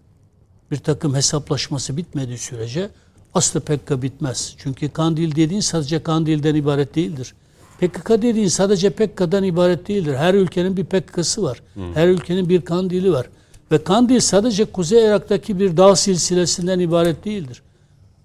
bir 0.72 0.78
takım 0.78 1.16
hesaplaşması 1.16 1.98
bitmediği 1.98 2.38
sürece 2.38 2.90
aslı 3.34 3.60
PKK 3.60 4.02
bitmez. 4.02 4.56
Çünkü 4.58 4.90
Kandil 4.90 5.36
dediğin 5.36 5.62
sadece 5.62 6.04
Kandil'den 6.04 6.56
ibaret 6.56 6.96
değildir. 6.96 7.34
PKK 7.80 8.10
dediğin 8.10 8.48
sadece 8.48 8.90
PKK'dan 8.90 9.44
ibaret 9.44 9.88
değildir. 9.88 10.16
Her 10.16 10.34
ülkenin 10.34 10.78
bir 10.78 10.86
PKK'sı 10.86 11.44
var. 11.44 11.62
Her 11.94 12.08
ülkenin 12.08 12.50
bir 12.50 12.62
Kandil'i 12.62 13.12
var. 13.12 13.30
Ve 13.72 13.84
Kandil 13.84 14.20
sadece 14.20 14.66
Kuzey 14.66 15.06
Irak'taki 15.06 15.60
bir 15.60 15.78
dağ 15.78 15.96
silsilesinden 15.96 16.80
ibaret 16.80 17.26
değildir. 17.26 17.62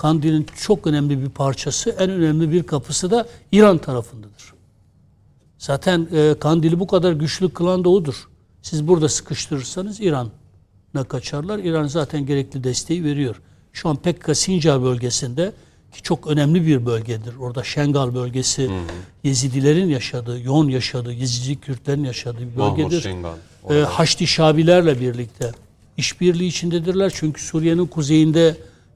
Kandil'in 0.00 0.46
çok 0.56 0.86
önemli 0.86 1.22
bir 1.22 1.28
parçası, 1.28 1.90
en 1.90 2.10
önemli 2.10 2.52
bir 2.52 2.62
kapısı 2.62 3.10
da 3.10 3.28
İran 3.52 3.78
tarafındadır. 3.78 4.52
Zaten 5.58 6.08
e, 6.12 6.34
Kandil'i 6.40 6.80
bu 6.80 6.86
kadar 6.86 7.12
güçlü 7.12 7.48
kılan 7.48 7.84
da 7.84 7.88
odur. 7.88 8.28
Siz 8.62 8.88
burada 8.88 9.08
sıkıştırırsanız 9.08 10.00
İran'a 10.00 11.04
kaçarlar. 11.08 11.58
İran 11.58 11.86
zaten 11.86 12.26
gerekli 12.26 12.64
desteği 12.64 13.04
veriyor. 13.04 13.40
Şu 13.72 13.88
an 13.88 13.96
PKK 13.96 14.36
Sincar 14.36 14.82
bölgesinde 14.82 15.52
ki 15.92 16.02
çok 16.02 16.26
önemli 16.26 16.66
bir 16.66 16.86
bölgedir. 16.86 17.36
Orada 17.36 17.64
Şengal 17.64 18.14
bölgesi 18.14 18.70
Yezidilerin 19.24 19.88
yaşadığı, 19.88 20.40
yoğun 20.40 20.68
yaşadığı, 20.68 21.12
Yezidi 21.12 21.60
Kürtlerin 21.60 22.04
yaşadığı 22.04 22.40
bir 22.40 22.56
bölgedir. 22.56 23.00
Şengal. 23.00 23.34
E, 23.70 23.74
Haçlı 23.74 24.26
Şabilerle 24.26 25.00
birlikte 25.00 25.52
işbirliği 25.96 26.48
içindedirler. 26.48 27.12
Çünkü 27.14 27.42
Suriye'nin 27.42 27.86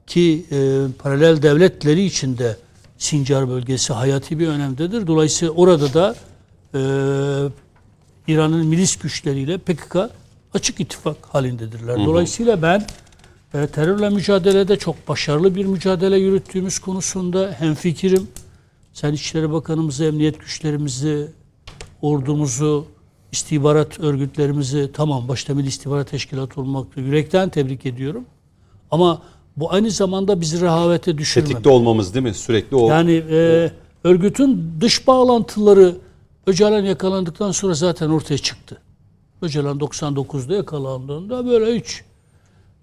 kuzeyindeki 0.05 0.45
e, 0.51 0.87
paralel 0.99 1.41
devletleri 1.41 2.05
içinde 2.05 2.57
Sincar 2.97 3.49
bölgesi 3.49 3.93
hayati 3.93 4.39
bir 4.39 4.47
önemdedir. 4.47 5.07
Dolayısıyla 5.07 5.53
orada 5.53 5.93
da 5.93 6.15
e, 6.73 6.79
İran'ın 8.27 8.65
milis 8.65 8.95
güçleriyle 8.95 9.57
PKK 9.57 9.97
açık 10.53 10.79
ittifak 10.79 11.17
halindedirler. 11.25 12.05
Dolayısıyla 12.05 12.61
ben 12.61 12.85
e, 13.53 13.67
terörle 13.67 14.09
mücadelede 14.09 14.77
çok 14.77 15.07
başarılı 15.07 15.55
bir 15.55 15.65
mücadele 15.65 16.17
yürüttüğümüz 16.17 16.79
konusunda 16.79 17.55
hemfikirim. 17.59 18.27
Sen 18.93 19.13
İçişleri 19.13 19.51
Bakanımızı, 19.51 20.05
emniyet 20.05 20.39
güçlerimizi, 20.39 21.27
ordumuzu, 22.01 22.85
istihbarat 23.31 23.99
örgütlerimizi 23.99 24.91
tamam 24.93 25.27
başta 25.27 25.53
Milli 25.53 25.67
İstihbarat 25.67 26.09
Teşkilatı 26.09 26.61
olmakla 26.61 27.01
yürekten 27.01 27.49
tebrik 27.49 27.85
ediyorum. 27.85 28.25
Ama 28.91 29.21
bu 29.57 29.73
aynı 29.73 29.91
zamanda 29.91 30.41
bizi 30.41 30.61
rehavete 30.61 31.17
düşürmemeli. 31.17 31.53
Tetikte 31.53 31.69
olmamız 31.69 32.13
değil 32.13 32.25
mi? 32.25 32.33
Sürekli 32.33 32.75
o 32.75 32.89
Yani 32.89 33.23
e, 33.29 33.71
örgütün 34.03 34.73
dış 34.81 35.07
bağlantıları 35.07 35.95
Öcalan 36.47 36.83
yakalandıktan 36.83 37.51
sonra 37.51 37.73
zaten 37.73 38.09
ortaya 38.09 38.37
çıktı. 38.37 38.81
Öcalan 39.41 39.77
99'da 39.77 40.55
yakalandığında 40.55 41.45
böyle 41.45 41.79
hiç 41.79 42.01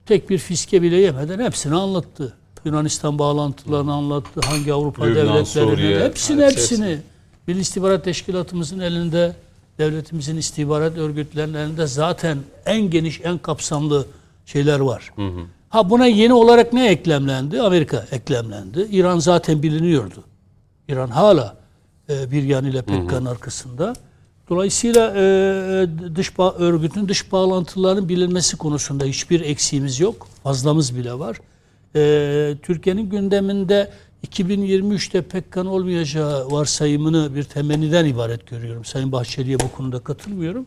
tek 0.07 0.31
bir 0.31 0.39
fiske 0.39 0.83
bile 0.83 0.97
yemeden 0.97 1.39
hepsini 1.45 1.75
anlattı. 1.75 2.35
Yunanistan 2.65 3.19
bağlantılarını 3.19 3.93
anlattı. 3.93 4.41
Hangi 4.45 4.73
Avrupa 4.73 5.05
Lübnan, 5.05 5.27
devletlerinin 5.27 5.71
Suriye, 5.71 6.01
hepsini 6.05 6.43
hepsi, 6.43 6.57
hepsini. 6.57 6.99
Milli 7.47 7.61
İstihbarat 7.61 8.05
Teşkilatımızın 8.05 8.79
elinde, 8.79 9.37
devletimizin 9.79 10.37
istihbarat 10.37 10.99
örgütlerinin 10.99 11.55
elinde 11.55 11.87
zaten 11.87 12.39
en 12.67 12.91
geniş, 12.91 13.21
en 13.25 13.39
kapsamlı 13.39 14.07
şeyler 14.47 14.81
var. 14.81 15.13
Ha 15.73 15.91
buna 15.91 16.07
yeni 16.07 16.33
olarak 16.35 16.73
ne 16.73 16.89
eklemlendi? 16.89 17.61
Amerika 17.63 18.07
eklemlendi. 18.13 18.89
İran 18.91 19.19
zaten 19.19 19.63
biliniyordu. 19.63 20.25
İran 20.89 21.09
hala 21.09 21.57
e, 22.11 22.31
bir 22.31 22.43
yanıyla 22.43 22.83
PKK'nın 22.83 23.25
arkasında. 23.27 23.93
Dolayısıyla 24.49 25.11
e, 25.17 25.23
dış 26.17 26.29
ba- 26.29 26.55
örgütün 26.55 27.09
dış 27.09 27.33
bağlantılarının 27.33 28.09
bilinmesi 28.09 28.57
konusunda 28.57 29.05
hiçbir 29.05 29.41
eksiğimiz 29.41 30.01
yok. 30.01 30.29
Fazlamız 30.43 30.97
bile 30.97 31.19
var. 31.19 31.37
E, 31.97 32.55
Türkiye'nin 32.63 33.11
gündeminde 33.11 33.91
2023'te 34.29 35.23
PKK'nın 35.23 35.67
olmayacağı 35.67 36.51
varsayımını 36.51 37.35
bir 37.35 37.45
temenniden 37.45 38.05
ibaret 38.05 38.47
görüyorum. 38.47 38.85
Sayın 38.85 39.13
Bahçeli'ye 39.13 39.61
bu 39.61 39.73
konuda 39.77 39.99
katılmıyorum. 39.99 40.67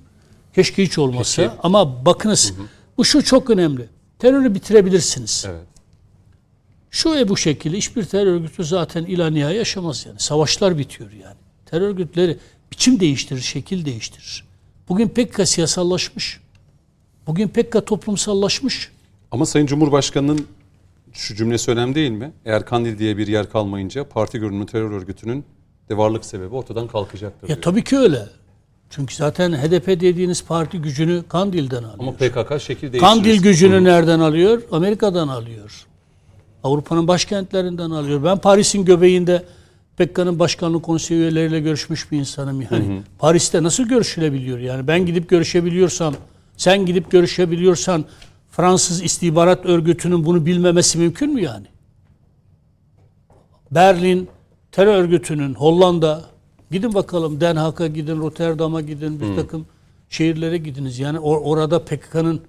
Keşke 0.56 0.84
hiç 0.84 0.98
olmasa. 0.98 1.42
Peki. 1.42 1.54
Ama 1.64 2.06
bakınız 2.06 2.54
bu 2.98 3.06
şu 3.06 3.24
çok 3.24 3.50
önemli. 3.50 3.95
Terörü 4.26 4.56
bitirebilirsiniz. 4.56 5.46
Evet. 5.48 5.68
Şu 6.92 7.14
ve 7.14 7.30
bu 7.30 7.38
şekilde 7.38 7.78
hiçbir 7.78 8.06
terör 8.06 8.32
örgütü 8.32 8.64
zaten 8.64 9.04
ilaniya 9.04 9.52
yaşamaz 9.52 10.06
yani. 10.06 10.20
Savaşlar 10.20 10.78
bitiyor 10.78 11.12
yani. 11.12 11.36
Terör 11.66 11.88
örgütleri 11.88 12.38
biçim 12.72 13.00
değiştirir, 13.00 13.42
şekil 13.42 13.86
değiştirir. 13.86 14.46
Bugün 14.90 15.08
PKK 15.08 15.48
siyasallaşmış. 15.48 16.40
Bugün 17.28 17.48
PKK 17.48 17.86
toplumsallaşmış. 17.86 18.92
Ama 19.32 19.46
Sayın 19.46 19.66
Cumhurbaşkanı'nın 19.66 20.48
şu 21.14 21.36
cümlesi 21.36 21.72
önemli 21.72 21.96
değil 21.96 22.12
mi? 22.12 22.32
Eğer 22.46 22.66
Kandil 22.66 23.00
diye 23.00 23.18
bir 23.18 23.28
yer 23.28 23.50
kalmayınca 23.50 24.04
parti 24.10 24.40
görünümlü 24.40 24.66
terör 24.66 24.92
örgütünün 24.92 25.46
de 25.90 25.98
varlık 25.98 26.26
sebebi 26.26 26.56
ortadan 26.56 26.88
kalkacaktır. 26.88 27.50
Ya 27.50 27.56
diyor. 27.56 27.62
tabii 27.62 27.84
ki 27.84 27.98
öyle. 27.98 28.26
Çünkü 28.96 29.16
zaten 29.16 29.54
HDP 29.54 29.88
dediğiniz 29.88 30.44
parti 30.44 30.78
gücünü 30.78 31.24
Kandil'den 31.30 31.84
alıyor. 31.84 32.00
Ama 32.00 32.12
PKK 32.12 32.62
şekil 32.62 32.82
değiştirir. 32.82 33.00
Kandil 33.00 33.42
gücünü 33.42 33.84
nereden 33.84 34.20
alıyor? 34.20 34.62
Amerika'dan 34.72 35.28
alıyor. 35.28 35.86
Avrupa'nın 36.64 37.08
başkentlerinden 37.08 37.90
alıyor. 37.90 38.24
Ben 38.24 38.38
Paris'in 38.38 38.86
göbeğinde 38.86 39.44
PKK'nın 39.98 40.40
başkanlık 40.40 40.84
konseyi 40.84 41.20
üyeleriyle 41.20 41.60
görüşmüş 41.60 42.12
bir 42.12 42.20
insanım 42.20 42.62
yani. 42.62 43.02
Paris'te 43.20 43.64
nasıl 43.64 43.84
görüşülebiliyor? 43.84 44.60
Yani 44.60 44.88
ben 44.88 45.06
gidip 45.06 45.30
görüşebiliyorsam, 45.30 46.16
sen 46.58 46.86
gidip 46.86 47.12
görüşebiliyorsan 47.12 48.06
Fransız 48.52 49.04
istihbarat 49.04 49.66
örgütünün 49.66 50.26
bunu 50.26 50.46
bilmemesi 50.46 50.98
mümkün 50.98 51.34
mü 51.34 51.42
yani? 51.42 51.68
Berlin 53.72 54.30
terör 54.72 54.94
örgütünün 54.96 55.54
Hollanda 55.54 56.35
gidin 56.72 56.94
bakalım 56.94 57.42
Den 57.42 57.56
Haag'a 57.56 57.88
gidin 57.88 58.18
Rotterdam'a 58.20 58.82
gidin 58.82 59.20
bir 59.22 59.36
takım 59.36 59.66
şehirlere 60.10 60.58
gidiniz. 60.58 61.00
Yani 61.00 61.18
or- 61.18 61.42
orada 61.44 61.86
PKK'nın 61.86 62.42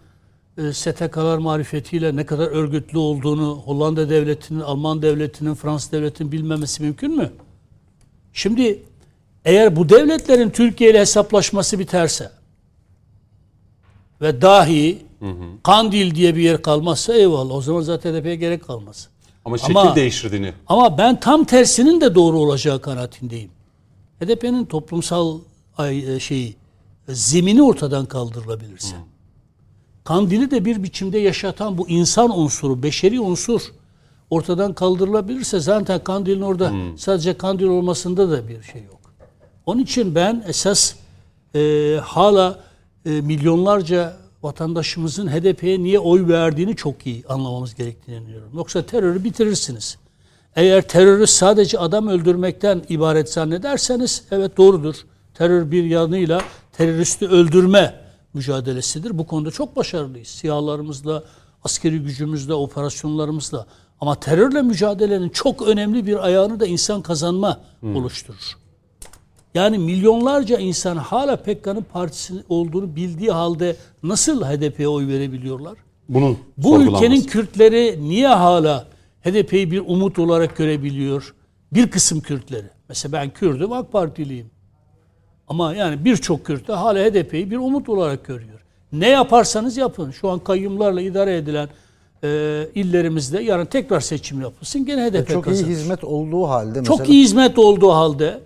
e, 0.59 0.73
STK'lar 0.73 1.39
marifetiyle 1.39 2.17
ne 2.17 2.27
kadar 2.27 2.47
örgütlü 2.47 2.99
olduğunu 2.99 3.63
Hollanda 3.65 4.11
devletinin, 4.11 4.61
Alman 4.61 5.03
devletinin, 5.03 5.55
Fransız 5.55 5.93
devletinin 5.93 6.33
bilmemesi 6.33 6.83
mümkün 6.83 7.17
mü? 7.17 7.31
Şimdi 8.33 8.83
eğer 9.45 9.77
bu 9.77 9.89
devletlerin 9.89 10.51
Türkiye 10.51 10.91
ile 10.91 11.01
hesaplaşması 11.01 11.79
biterse 11.79 12.31
ve 14.21 14.43
dahi 14.43 15.07
Kandil 15.63 16.15
diye 16.15 16.37
bir 16.37 16.43
yer 16.43 16.63
kalmazsa 16.63 17.15
eyvallah 17.15 17.55
o 17.55 17.61
zaman 17.61 17.81
zaten 17.81 18.15
HDP'ye 18.15 18.37
gerek 18.37 18.67
kalmaz. 18.67 19.09
Ama 19.45 19.59
şekil 19.59 19.77
Ama- 19.77 19.97
değiştirdiğini. 19.97 20.53
Ama 20.67 20.99
ben 20.99 21.21
tam 21.21 21.45
tersinin 21.45 22.01
de 22.01 22.15
doğru 22.15 22.39
olacağı 22.39 22.81
kanaatindeyim. 22.81 23.51
HDP'nin 24.21 24.65
toplumsal 24.65 25.39
e, 25.79 26.19
zemini 27.09 27.63
ortadan 27.63 28.07
kaldırılabilirse. 28.07 28.97
Kandili 30.05 30.51
de 30.51 30.65
bir 30.65 30.83
biçimde 30.83 31.19
yaşatan 31.19 31.79
bu 31.79 31.89
insan 31.89 32.39
unsuru, 32.39 32.83
beşeri 32.83 33.21
unsur 33.21 33.61
ortadan 34.31 34.73
kaldırılabilirse 34.73 35.61
zaten 35.61 36.05
kandilin 36.05 36.41
orada 36.41 36.73
sadece 36.97 37.39
kandil 37.39 37.67
olmasında 37.67 38.31
da 38.31 38.49
bir 38.49 38.63
şey 38.63 38.83
yok. 38.83 39.01
Onun 39.67 39.83
için 39.83 40.15
ben 40.15 40.45
esas 40.49 40.95
e, 41.55 42.01
hala 42.03 42.61
e, 43.07 43.11
milyonlarca 43.11 44.17
vatandaşımızın 44.43 45.29
HDP'ye 45.29 45.83
niye 45.83 45.99
oy 45.99 46.29
verdiğini 46.29 46.77
çok 46.77 47.07
iyi 47.07 47.25
anlamamız 47.29 47.75
gerektiğini 47.75 48.17
inanıyorum. 48.17 48.51
Yoksa 48.55 48.87
terörü 48.87 49.25
bitirirsiniz. 49.25 49.99
Eğer 50.57 50.83
terörü 50.83 51.27
sadece 51.27 51.79
adam 51.79 52.09
öldürmekten 52.09 52.83
ibaret 52.89 53.33
zannederseniz 53.33 54.25
evet 54.31 54.57
doğrudur. 54.57 54.95
Terör 55.35 55.71
bir 55.71 55.85
yanıyla 55.85 56.41
teröristi 56.73 57.29
öldürme 57.29 57.95
mücadelesidir. 58.35 59.19
Bu 59.19 59.27
konuda 59.27 59.51
çok 59.51 59.77
başarılıyız. 59.77 60.29
Siyahlarımızla, 60.29 61.23
askeri 61.65 61.99
gücümüzle, 61.99 62.55
operasyonlarımızla. 62.55 63.67
Ama 64.01 64.15
terörle 64.15 64.63
mücadelenin 64.63 65.29
çok 65.29 65.69
önemli 65.69 66.07
bir 66.07 66.27
ayağını 66.27 66.61
da 66.61 66.67
insan 66.67 67.03
kazanma 67.03 67.61
oluşturur. 67.95 68.57
Yani 69.55 69.79
milyonlarca 69.79 70.59
insan 70.59 70.97
hala 70.97 71.37
PKK'nın 71.37 71.87
partisi 71.93 72.35
olduğunu 72.49 72.97
bildiği 72.97 73.31
halde 73.31 73.77
nasıl 74.03 74.45
HDP'ye 74.45 74.89
oy 74.89 75.09
verebiliyorlar? 75.09 75.75
Bunun 76.09 76.39
Bu 76.57 76.83
ülkenin 76.83 77.21
Kürtleri 77.21 77.99
niye 78.09 78.29
hala 78.29 78.87
HDP'yi 79.27 79.71
bir 79.71 79.83
umut 79.87 80.19
olarak 80.19 80.57
görebiliyor? 80.57 81.35
Bir 81.73 81.91
kısım 81.91 82.21
Kürtleri. 82.21 82.67
Mesela 82.89 83.13
ben 83.13 83.31
Kürdüm, 83.31 83.73
AK 83.73 83.93
Partiliyim. 83.93 84.51
Ama 85.49 85.75
yani 85.75 86.05
birçok 86.05 86.47
Kürt 86.47 86.69
de 86.69 86.73
hala 86.73 86.99
HDP'yi 87.11 87.51
bir 87.51 87.57
umut 87.57 87.89
olarak 87.89 88.25
görüyor. 88.25 88.61
Ne 88.93 89.09
yaparsanız 89.09 89.77
yapın. 89.77 90.11
Şu 90.11 90.29
an 90.31 90.39
kayyumlarla 90.39 91.01
idare 91.01 91.37
edilen 91.37 91.69
e, 92.25 92.69
illerimizde 92.75 93.43
yarın 93.43 93.67
tekrar 93.67 94.01
seçim 94.01 94.41
yapılsın. 94.41 94.85
Gene 94.85 95.11
HDP 95.11 95.29
Çok 95.29 95.47
iyi 95.47 95.51
kazanır. 95.51 95.69
hizmet 95.71 96.05
olduğu 96.05 96.49
halde 96.49 96.85
Çok 96.85 96.99
mesela 96.99 97.15
iyi 97.15 97.23
hizmet 97.25 97.59
olduğu 97.59 97.93
halde 97.93 98.41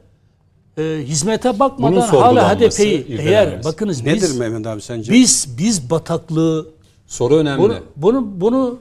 e, 0.79 0.83
hizmete 1.05 1.59
bakmadan 1.59 2.01
hala 2.01 2.55
HDP'yi 2.59 3.07
eğer 3.19 3.64
bakınız 3.64 4.05
Nedir 4.05 4.23
biz, 4.23 4.38
Mehmet 4.38 4.66
abi 4.66 4.81
sence? 4.83 5.12
biz 5.12 5.49
biz 5.59 5.90
bataklığı 5.90 6.69
Soru 7.07 7.37
önemli. 7.37 7.62
bunu, 7.62 7.75
bunu, 7.97 8.40
bunu 8.40 8.79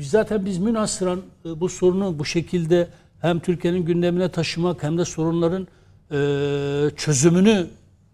zaten 0.00 0.46
biz 0.46 0.58
münhasıran 0.58 1.22
e, 1.44 1.60
bu 1.60 1.68
sorunu 1.68 2.18
bu 2.18 2.24
şekilde 2.24 2.88
hem 3.20 3.38
Türkiye'nin 3.40 3.84
gündemine 3.84 4.28
taşımak 4.28 4.82
hem 4.82 4.98
de 4.98 5.04
sorunların 5.04 5.68
e, 6.12 6.90
çözümünü 6.96 7.66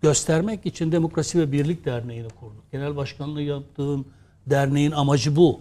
göstermek 0.03 0.67
için 0.67 0.93
Demokrasi 0.93 1.39
ve 1.39 1.53
Birlik 1.53 1.85
Derneği'ni 1.85 2.29
kurduk. 2.29 2.73
Genel 2.73 2.97
başkanlığı 2.97 3.43
yaptığım 3.43 4.05
derneğin 4.47 4.91
amacı 4.91 5.37
bu. 5.37 5.61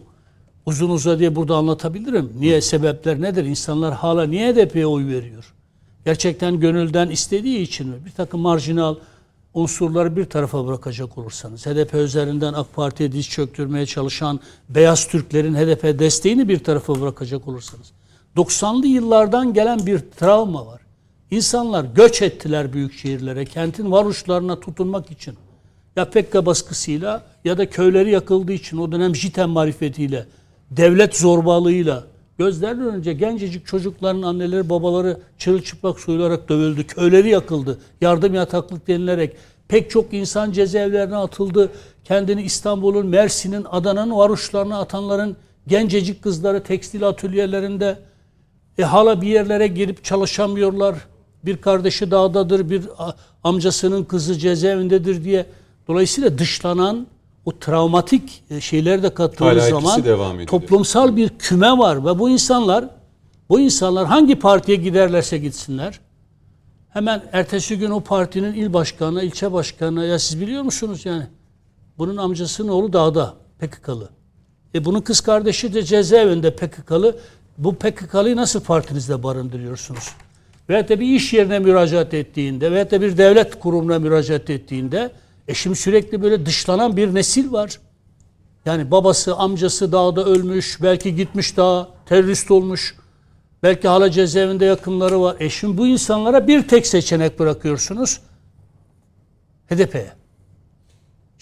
Uzun 0.66 0.90
uzadıya 0.90 1.36
burada 1.36 1.56
anlatabilirim. 1.56 2.34
Niye 2.40 2.62
sebepler 2.62 3.22
nedir? 3.22 3.46
İnsanlar 3.46 3.94
hala 3.94 4.26
niye 4.26 4.54
HDP'ye 4.54 4.86
oy 4.86 5.08
veriyor? 5.08 5.54
Gerçekten 6.06 6.60
gönülden 6.60 7.10
istediği 7.10 7.60
için 7.60 7.88
mi? 7.88 7.96
Bir 8.06 8.12
takım 8.12 8.42
marjinal 8.42 8.96
unsurları 9.54 10.16
bir 10.16 10.26
tarafa 10.26 10.68
bırakacak 10.68 11.18
olursanız, 11.18 11.66
HDP 11.66 11.94
üzerinden 11.94 12.54
AK 12.54 12.74
Parti'ye 12.74 13.12
diz 13.12 13.30
çöktürmeye 13.30 13.86
çalışan 13.86 14.40
beyaz 14.70 15.08
Türklerin 15.08 15.56
HDP 15.56 16.00
desteğini 16.00 16.48
bir 16.48 16.64
tarafa 16.64 17.02
bırakacak 17.02 17.48
olursanız, 17.48 17.92
90'lı 18.38 18.88
yıllardan 18.88 19.54
gelen 19.54 19.86
bir 19.86 20.00
travma 20.00 20.66
var. 20.66 20.82
İnsanlar 21.32 21.86
göç 21.96 22.22
ettiler 22.22 22.74
büyük 22.74 22.94
şehirlere, 22.94 23.46
kentin 23.46 23.92
varoluşlarına 23.92 24.60
tutunmak 24.60 25.12
için. 25.12 25.36
Ya 25.96 26.10
Pekka 26.10 26.46
baskısıyla 26.46 27.24
ya 27.46 27.58
da 27.58 27.70
köyleri 27.70 28.12
yakıldığı 28.12 28.54
için 28.54 28.78
o 28.78 28.92
dönem 28.92 29.16
JITEM 29.16 29.50
marifetiyle, 29.50 30.26
devlet 30.72 31.16
zorbalığıyla 31.16 32.04
gözlerinin 32.38 32.86
önce 32.86 33.14
gencecik 33.14 33.66
çocukların 33.66 34.22
anneleri 34.22 34.70
babaları 34.70 35.18
çırılçıplak 35.38 36.00
soyularak 36.00 36.50
dövüldü. 36.50 36.88
Köyleri 36.88 37.30
yakıldı. 37.30 37.80
Yardım 38.02 38.34
yataklık 38.34 38.88
denilerek 38.88 39.36
pek 39.68 39.90
çok 39.90 40.14
insan 40.14 40.52
cezaevlerine 40.52 41.16
atıldı. 41.16 41.72
Kendini 42.04 42.42
İstanbul'un, 42.42 43.08
Mersin'in, 43.08 43.66
Adana'nın 43.72 44.18
varoşlarına 44.18 44.80
atanların 44.80 45.38
gencecik 45.68 46.24
kızları 46.24 46.64
tekstil 46.64 47.08
atölyelerinde 47.08 47.98
e, 48.78 48.84
hala 48.84 49.22
bir 49.22 49.28
yerlere 49.28 49.68
girip 49.68 50.04
çalışamıyorlar. 50.04 50.96
Bir 51.46 51.58
kardeşi 51.58 52.12
dağdadır, 52.12 52.70
bir 52.70 52.84
amcasının 53.44 54.04
kızı 54.04 54.38
cezaevindedir 54.38 55.24
diye. 55.24 55.46
Dolayısıyla 55.88 56.38
dışlanan 56.38 57.08
o 57.46 57.60
travmatik 57.60 58.44
e, 58.50 58.62
şeyler 58.62 59.04
de 59.04 59.14
kattığımız 59.14 59.64
zaman 59.64 60.04
devam 60.04 60.46
toplumsal 60.46 61.16
bir 61.16 61.30
küme 61.30 61.78
var 61.78 62.06
ve 62.06 62.20
bu 62.20 62.30
insanlar 62.30 62.86
bu 63.50 63.60
insanlar 63.60 64.06
hangi 64.06 64.36
partiye 64.36 64.78
giderlerse 64.78 65.38
gitsinler 65.38 66.00
hemen 66.90 67.24
ertesi 67.32 67.78
gün 67.78 67.92
o 67.92 68.00
partinin 68.00 68.54
il 68.54 68.74
başkanı, 68.74 69.24
ilçe 69.24 69.54
başkanı 69.54 70.06
ya 70.06 70.20
siz 70.20 70.42
biliyor 70.42 70.64
musunuz 70.64 71.06
yani 71.06 71.24
bunun 71.98 72.18
amcasının 72.18 72.68
oğlu 72.68 72.94
dağda 72.94 73.34
PKK'lı. 73.60 74.10
E 74.76 74.86
bunun 74.86 75.02
kız 75.02 75.22
kardeşi 75.22 75.74
de 75.74 75.84
cezaevinde 75.84 76.56
PKK'lı. 76.56 77.18
Bu 77.58 77.76
PKK'lıyı 77.76 78.36
nasıl 78.36 78.62
partinizde 78.62 79.24
barındırıyorsunuz? 79.24 80.10
Veyahut 80.70 80.90
da 80.90 81.00
bir 81.00 81.08
iş 81.08 81.34
yerine 81.34 81.60
müracaat 81.60 82.14
ettiğinde 82.14 82.72
veyahut 82.72 82.92
da 82.92 83.02
bir 83.02 83.18
devlet 83.18 83.60
kurumuna 83.60 84.00
müracaat 84.00 84.50
ettiğinde 84.50 85.12
e 85.48 85.54
şimdi 85.54 85.76
sürekli 85.76 86.22
böyle 86.22 86.46
dışlanan 86.46 86.98
bir 86.98 87.16
nesil 87.16 87.52
var. 87.52 87.80
Yani 88.66 88.92
babası, 88.92 89.36
amcası 89.36 89.92
dağda 89.92 90.26
ölmüş, 90.26 90.82
belki 90.82 91.16
gitmiş 91.16 91.58
dağa, 91.58 91.90
terörist 92.06 92.52
olmuş. 92.52 92.96
Belki 93.64 93.88
hala 93.88 94.12
cezaevinde 94.12 94.66
yakınları 94.66 95.22
var. 95.22 95.36
E 95.40 95.50
şimdi 95.50 95.78
bu 95.78 95.88
insanlara 95.88 96.48
bir 96.48 96.68
tek 96.68 96.88
seçenek 96.88 97.40
bırakıyorsunuz. 97.40 98.20
HDP'ye. 99.70 100.23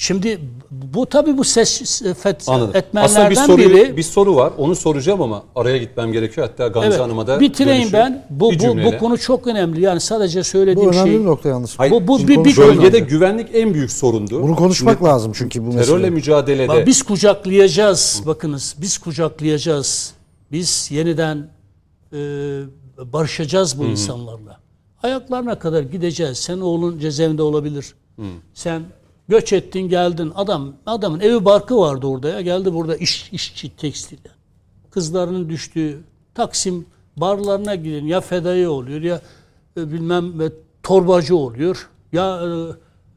Şimdi 0.01 0.39
bu 0.71 1.05
tabii 1.05 1.37
bu 1.37 1.43
ses 1.43 2.01
fet, 2.23 2.43
Anladım. 2.47 2.67
Aslında 2.67 2.77
etmenlerden 2.77 3.29
bir 3.31 3.35
soru 3.35 3.57
biri. 3.57 3.97
bir 3.97 4.03
soru 4.03 4.35
var. 4.35 4.53
Onu 4.57 4.75
soracağım 4.75 5.21
ama 5.21 5.43
araya 5.55 5.77
gitmem 5.77 6.11
gerekiyor. 6.11 6.47
Hatta 6.47 6.67
Gamze 6.67 6.87
evet, 6.89 6.99
Hanım'a 6.99 7.27
da 7.27 7.39
bitireyim 7.39 7.81
dönüşüm. 7.81 7.99
ben. 7.99 8.25
Bu, 8.29 8.51
Bir 8.51 8.55
bu, 8.55 8.59
cümleyle. 8.61 8.95
bu 8.95 8.99
konu 8.99 9.17
çok 9.17 9.47
önemli. 9.47 9.81
Yani 9.81 9.99
sadece 9.99 10.39
bu 10.39 10.43
söylediğim 10.43 10.89
önemli 10.89 11.09
şey. 11.11 11.19
bir 11.19 11.25
nokta 11.25 11.49
yalnız. 11.49 11.79
Hayır, 11.79 11.91
Bu, 11.91 12.07
bu 12.07 12.17
Şimdi 12.19 12.31
bir, 12.31 12.33
bir 12.37 12.43
konuşalım. 12.43 12.69
konu. 12.69 12.77
Bölgede 12.81 12.99
güvenlik 12.99 13.47
en 13.53 13.73
büyük 13.73 13.91
sorundu. 13.91 14.43
Bunu 14.43 14.55
konuşmak 14.55 14.97
Şimdi 14.97 15.09
lazım 15.09 15.31
çünkü 15.35 15.65
bu 15.65 15.71
Terörle 15.71 15.93
mesele. 15.93 16.09
mücadelede 16.09 16.67
Bak 16.67 16.87
Biz 16.87 17.03
kucaklayacağız. 17.03 18.23
Bakınız 18.25 18.75
biz 18.77 18.97
kucaklayacağız. 18.97 20.13
Biz 20.51 20.87
yeniden 20.91 21.49
e, 22.13 22.17
barışacağız 22.97 23.79
bu 23.79 23.85
insanlarla. 23.85 24.59
Ayaklarına 25.03 25.59
kadar 25.59 25.81
gideceğiz. 25.83 26.37
Sen 26.37 26.57
oğlun 26.57 26.99
cezaevinde 26.99 27.41
olabilir. 27.41 27.95
Sen 28.53 28.81
göç 29.31 29.53
ettin 29.53 29.81
geldin. 29.81 30.31
Adam 30.35 30.73
adamın 30.85 31.19
evi 31.19 31.45
barkı 31.45 31.77
vardı 31.77 32.07
orada 32.07 32.29
ya. 32.29 32.41
Geldi 32.41 32.73
burada 32.73 32.95
iş 32.95 33.29
işçi 33.31 33.75
tekstil. 33.75 34.17
Kızlarının 34.91 35.49
düştüğü 35.49 35.99
Taksim 36.35 36.85
barlarına 37.17 37.75
gidin. 37.75 38.05
Ya 38.05 38.21
fedai 38.21 38.67
oluyor 38.67 39.01
ya 39.01 39.21
e, 39.77 39.91
bilmem 39.91 40.41
e, 40.41 40.51
torbacı 40.83 41.35
oluyor. 41.35 41.89
Ya 42.13 42.41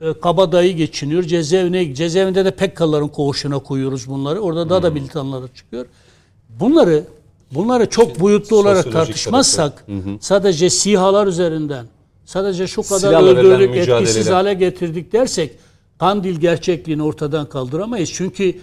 e, 0.00 0.08
e, 0.08 0.20
kabadayı 0.20 0.76
geçiniyor. 0.76 1.22
Cezaevine 1.22 1.94
cezaevinde 1.94 2.44
de 2.44 2.50
Pekkaların 2.50 3.08
koğuşuna 3.08 3.58
koyuyoruz 3.58 4.08
bunları. 4.08 4.40
Orada 4.40 4.68
daha 4.70 4.82
da 4.82 4.90
militanları 4.90 5.48
çıkıyor. 5.48 5.86
Bunları 6.60 7.04
bunları 7.54 7.90
çok 7.90 8.20
boyutlu 8.20 8.56
olarak 8.56 8.92
tartışmazsak 8.92 9.86
sadece 10.20 10.70
sihalar 10.70 11.26
üzerinden 11.26 11.86
sadece 12.24 12.66
şu 12.66 12.82
kadar 12.82 12.98
Silahla 12.98 13.28
öldürdük 13.28 13.76
etkisiz 13.76 14.30
hale 14.30 14.54
getirdik 14.54 15.12
dersek 15.12 15.63
Kandil 15.98 16.40
gerçekliğini 16.40 17.02
ortadan 17.02 17.48
kaldıramayız. 17.48 18.12
Çünkü 18.12 18.60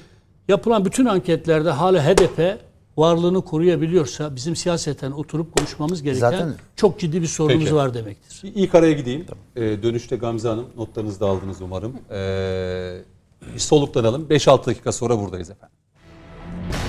yapılan 0.48 0.86
bütün 0.86 1.06
anketlerde 1.06 1.70
hala 1.70 2.06
HDP 2.06 2.58
varlığını 2.98 3.42
koruyabiliyorsa 3.42 4.36
bizim 4.36 4.56
siyaseten 4.56 5.12
oturup 5.12 5.58
konuşmamız 5.58 6.04
gereken 6.04 6.20
Zaten- 6.20 6.54
çok 6.76 7.00
ciddi 7.00 7.22
bir 7.22 7.28
sorunumuz 7.28 7.64
Peki. 7.64 7.76
var 7.76 7.94
demektir. 7.94 8.42
İlk 8.56 8.76
araya 8.76 8.94
gideyim. 8.94 9.26
Ee, 9.56 9.62
dönüşte 9.62 10.16
Gamze 10.16 10.48
Hanım 10.48 10.66
notlarınızı 10.78 11.20
da 11.20 11.28
aldınız 11.28 11.62
umarım. 11.62 11.94
Ee, 12.12 12.98
bir 13.54 13.60
soluklanalım. 13.60 14.30
5-6 14.30 14.66
dakika 14.66 14.92
sonra 14.92 15.20
buradayız 15.20 15.50
efendim. 15.50 15.78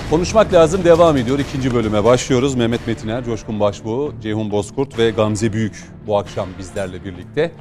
Konuşmak 0.09 0.53
lazım 0.53 0.83
devam 0.83 1.17
ediyor. 1.17 1.39
İkinci 1.39 1.73
bölüme 1.73 2.03
başlıyoruz. 2.03 2.55
Mehmet 2.55 2.87
Metiner, 2.87 3.25
Coşkun 3.25 3.59
Başbuğ, 3.59 4.13
Ceyhun 4.21 4.51
Bozkurt 4.51 4.97
ve 4.97 5.09
Gamze 5.09 5.53
Büyük 5.53 5.83
bu 6.07 6.17
akşam 6.17 6.49
bizlerle 6.59 7.05
birlikte. 7.05 7.51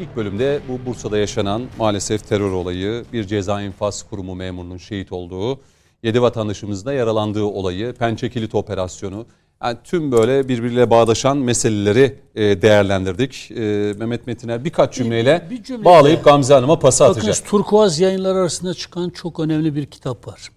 İlk 0.00 0.16
bölümde 0.16 0.60
bu 0.68 0.90
Bursa'da 0.90 1.18
yaşanan 1.18 1.62
maalesef 1.78 2.28
terör 2.28 2.50
olayı, 2.52 3.04
bir 3.12 3.24
ceza 3.24 3.62
infaz 3.62 4.02
kurumu 4.02 4.34
memurunun 4.34 4.76
şehit 4.76 5.12
olduğu, 5.12 5.60
7 6.02 6.22
vatandaşımızın 6.22 6.86
da 6.86 6.92
yaralandığı 6.92 7.44
olayı, 7.44 7.92
Pençe 7.92 8.30
Kilit 8.30 8.54
operasyonu, 8.54 9.26
yani 9.62 9.78
tüm 9.84 10.12
böyle 10.12 10.48
birbiriyle 10.48 10.90
bağdaşan 10.90 11.36
meseleleri 11.36 12.18
e, 12.34 12.62
değerlendirdik. 12.62 13.50
E, 13.50 13.54
Mehmet 13.98 14.26
Metiner 14.26 14.64
birkaç 14.64 14.94
cümleyle 14.94 15.46
bir 15.50 15.62
cümleyle- 15.62 15.84
bağlayıp 15.84 16.24
Gamze 16.24 16.54
Hanım'a 16.54 16.78
pası 16.78 17.04
atacak. 17.04 17.22
Bakınız 17.22 17.40
Turkuaz 17.50 18.00
yayınları 18.00 18.38
arasında 18.38 18.74
çıkan 18.74 19.10
çok 19.10 19.40
önemli 19.40 19.74
bir 19.74 19.86
kitap 19.86 20.28
var. 20.28 20.48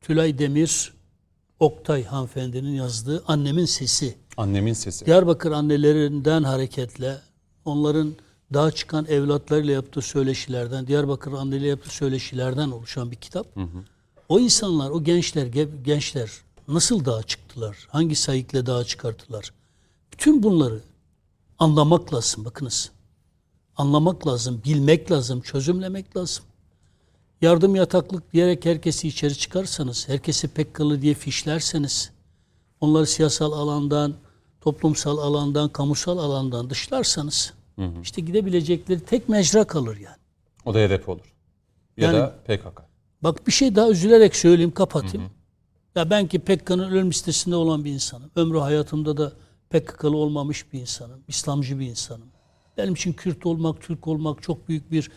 Tülay 0.00 0.38
Demir, 0.38 0.92
Oktay 1.60 2.04
hanımefendinin 2.04 2.72
yazdığı 2.72 3.22
Annemin 3.26 3.64
Sesi. 3.64 4.14
Annemin 4.36 4.72
sesi. 4.72 5.06
Diyarbakır 5.06 5.52
annelerinden 5.52 6.42
hareketle 6.42 7.16
onların 7.64 8.12
daha 8.54 8.70
çıkan 8.70 9.06
evlatlarıyla 9.06 9.72
yaptığı 9.72 10.02
söyleşilerden, 10.02 10.86
Diyarbakır 10.86 11.32
anneleriyle 11.32 11.68
yaptığı 11.68 11.90
söyleşilerden 11.94 12.70
oluşan 12.70 13.10
bir 13.10 13.16
kitap. 13.16 13.46
O 14.28 14.40
insanlar, 14.40 14.90
o 14.90 15.04
gençler, 15.04 15.46
ge- 15.46 15.82
gençler 15.82 16.30
nasıl 16.68 17.04
dağa 17.04 17.22
çıktılar? 17.22 17.86
Hangi 17.90 18.16
sayıkla 18.16 18.66
dağa 18.66 18.84
çıkarttılar? 18.84 19.52
Bütün 20.12 20.42
bunları 20.42 20.80
anlamak 21.58 22.14
lazım 22.14 22.44
bakınız. 22.44 22.90
Anlamak 23.76 24.26
lazım, 24.26 24.62
bilmek 24.64 25.10
lazım, 25.10 25.40
çözümlemek 25.40 26.16
lazım. 26.16 26.44
Yardım 27.40 27.74
yataklık 27.76 28.32
diyerek 28.32 28.64
herkesi 28.64 29.08
içeri 29.08 29.38
çıkarsanız, 29.38 30.08
herkesi 30.08 30.48
pekkalı 30.48 31.02
diye 31.02 31.14
fişlerseniz, 31.14 32.10
onları 32.80 33.06
siyasal 33.06 33.52
alandan, 33.52 34.14
toplumsal 34.60 35.18
alandan, 35.18 35.68
kamusal 35.68 36.18
alandan 36.18 36.70
dışlarsanız 36.70 37.52
işte 38.02 38.22
gidebilecekleri 38.22 39.00
tek 39.00 39.28
mecra 39.28 39.64
kalır 39.64 39.96
yani. 39.96 40.16
O 40.64 40.74
da 40.74 40.78
hedef 40.78 41.08
olur. 41.08 41.34
Ya 41.96 42.06
Yani- 42.06 42.18
da 42.18 42.34
PKK. 42.46 42.82
Bak 43.22 43.46
bir 43.46 43.52
şey 43.52 43.74
daha 43.76 43.90
üzülerek 43.90 44.36
söyleyeyim 44.36 44.70
kapatayım. 44.70 45.30
Ya 45.94 46.10
ben 46.10 46.26
ki 46.26 46.38
Pekka'nın 46.38 46.90
ölüm 46.90 47.10
listesinde 47.10 47.56
olan 47.56 47.84
bir 47.84 47.90
insanım. 47.92 48.30
Ömrü 48.36 48.58
hayatımda 48.58 49.16
da 49.16 49.32
PKK'lı 49.70 50.16
olmamış 50.16 50.72
bir 50.72 50.80
insanım. 50.80 51.20
İslamcı 51.28 51.78
bir 51.78 51.86
insanım. 51.86 52.26
Benim 52.76 52.94
için 52.94 53.12
Kürt 53.12 53.46
olmak, 53.46 53.80
Türk 53.82 54.08
olmak 54.08 54.42
çok 54.42 54.68
büyük 54.68 54.90
bir 54.90 55.10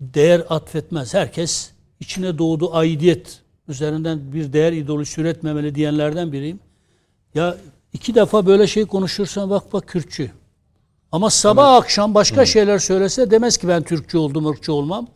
değer 0.00 0.42
atfetmez. 0.48 1.14
Herkes 1.14 1.70
içine 2.00 2.38
doğduğu 2.38 2.74
aidiyet 2.74 3.42
üzerinden 3.68 4.32
bir 4.32 4.52
değer 4.52 4.72
ideolojisi 4.72 5.20
üretmemeli 5.20 5.74
diyenlerden 5.74 6.32
biriyim. 6.32 6.60
Ya 7.34 7.56
iki 7.92 8.14
defa 8.14 8.46
böyle 8.46 8.66
şey 8.66 8.84
konuşursan 8.84 9.50
bak 9.50 9.72
bak 9.72 9.86
Kürtçü. 9.86 10.30
Ama 11.12 11.30
sabah 11.30 11.74
akşam 11.74 12.14
başka 12.14 12.46
şeyler 12.46 12.78
söylese 12.78 13.30
demez 13.30 13.56
ki 13.56 13.68
ben 13.68 13.82
Türkçü 13.82 14.18
oldum, 14.18 14.46
ırkçı 14.46 14.72
olmam. 14.72 15.06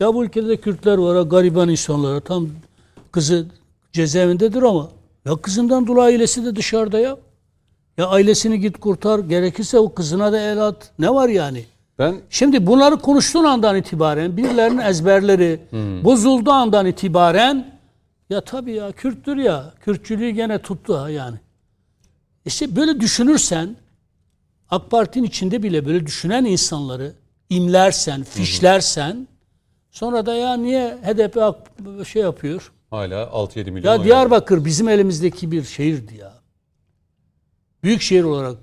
Ya 0.00 0.14
bu 0.14 0.24
ülkede 0.24 0.48
de 0.48 0.56
Kürtler 0.56 0.98
var, 0.98 1.22
gariban 1.22 1.68
insanlar. 1.68 2.20
Tam 2.20 2.48
kızı 3.12 3.46
cezaevindedir 3.92 4.62
ama 4.62 4.88
ya 5.24 5.36
kızından 5.36 5.86
dolayı 5.86 6.06
ailesi 6.14 6.44
de 6.44 6.56
dışarıda 6.56 6.98
ya. 6.98 7.16
Ya 7.98 8.06
ailesini 8.06 8.60
git 8.60 8.80
kurtar, 8.80 9.18
gerekirse 9.18 9.78
o 9.78 9.94
kızına 9.94 10.32
da 10.32 10.40
el 10.40 10.66
at. 10.66 10.90
Ne 10.98 11.10
var 11.10 11.28
yani? 11.28 11.64
Ben 11.98 12.20
Şimdi 12.30 12.66
bunları 12.66 12.96
konuştuğun 12.96 13.44
andan 13.44 13.76
itibaren 13.76 14.36
birilerinin 14.36 14.78
ezberleri 14.78 15.60
bozulduğu 16.04 16.50
andan 16.50 16.86
itibaren 16.86 17.78
ya 18.30 18.40
tabii 18.40 18.72
ya 18.72 18.92
Kürttür 18.92 19.36
ya. 19.36 19.74
Kürtçülüğü 19.80 20.30
gene 20.30 20.58
tuttu 20.58 20.98
ha 20.98 21.10
yani. 21.10 21.36
İşte 22.44 22.76
böyle 22.76 23.00
düşünürsen 23.00 23.76
AK 24.70 24.90
Parti'nin 24.90 25.24
içinde 25.24 25.62
bile 25.62 25.86
böyle 25.86 26.06
düşünen 26.06 26.44
insanları 26.44 27.12
imlersen, 27.50 28.22
fişlersen 28.22 29.28
sonra 29.90 30.26
da 30.26 30.34
ya 30.34 30.56
niye 30.56 30.98
HDP 31.04 31.38
şey 32.06 32.22
yapıyor? 32.22 32.72
hala 32.90 33.22
6-7 33.22 33.70
milyon 33.70 33.92
Ya 33.92 34.04
Diyarbakır 34.04 34.64
bizim 34.64 34.88
elimizdeki 34.88 35.50
bir 35.50 35.64
şehirdi 35.64 36.16
ya. 36.16 36.34
Büyük 37.82 38.02
şehir 38.02 38.22
olarak. 38.24 38.56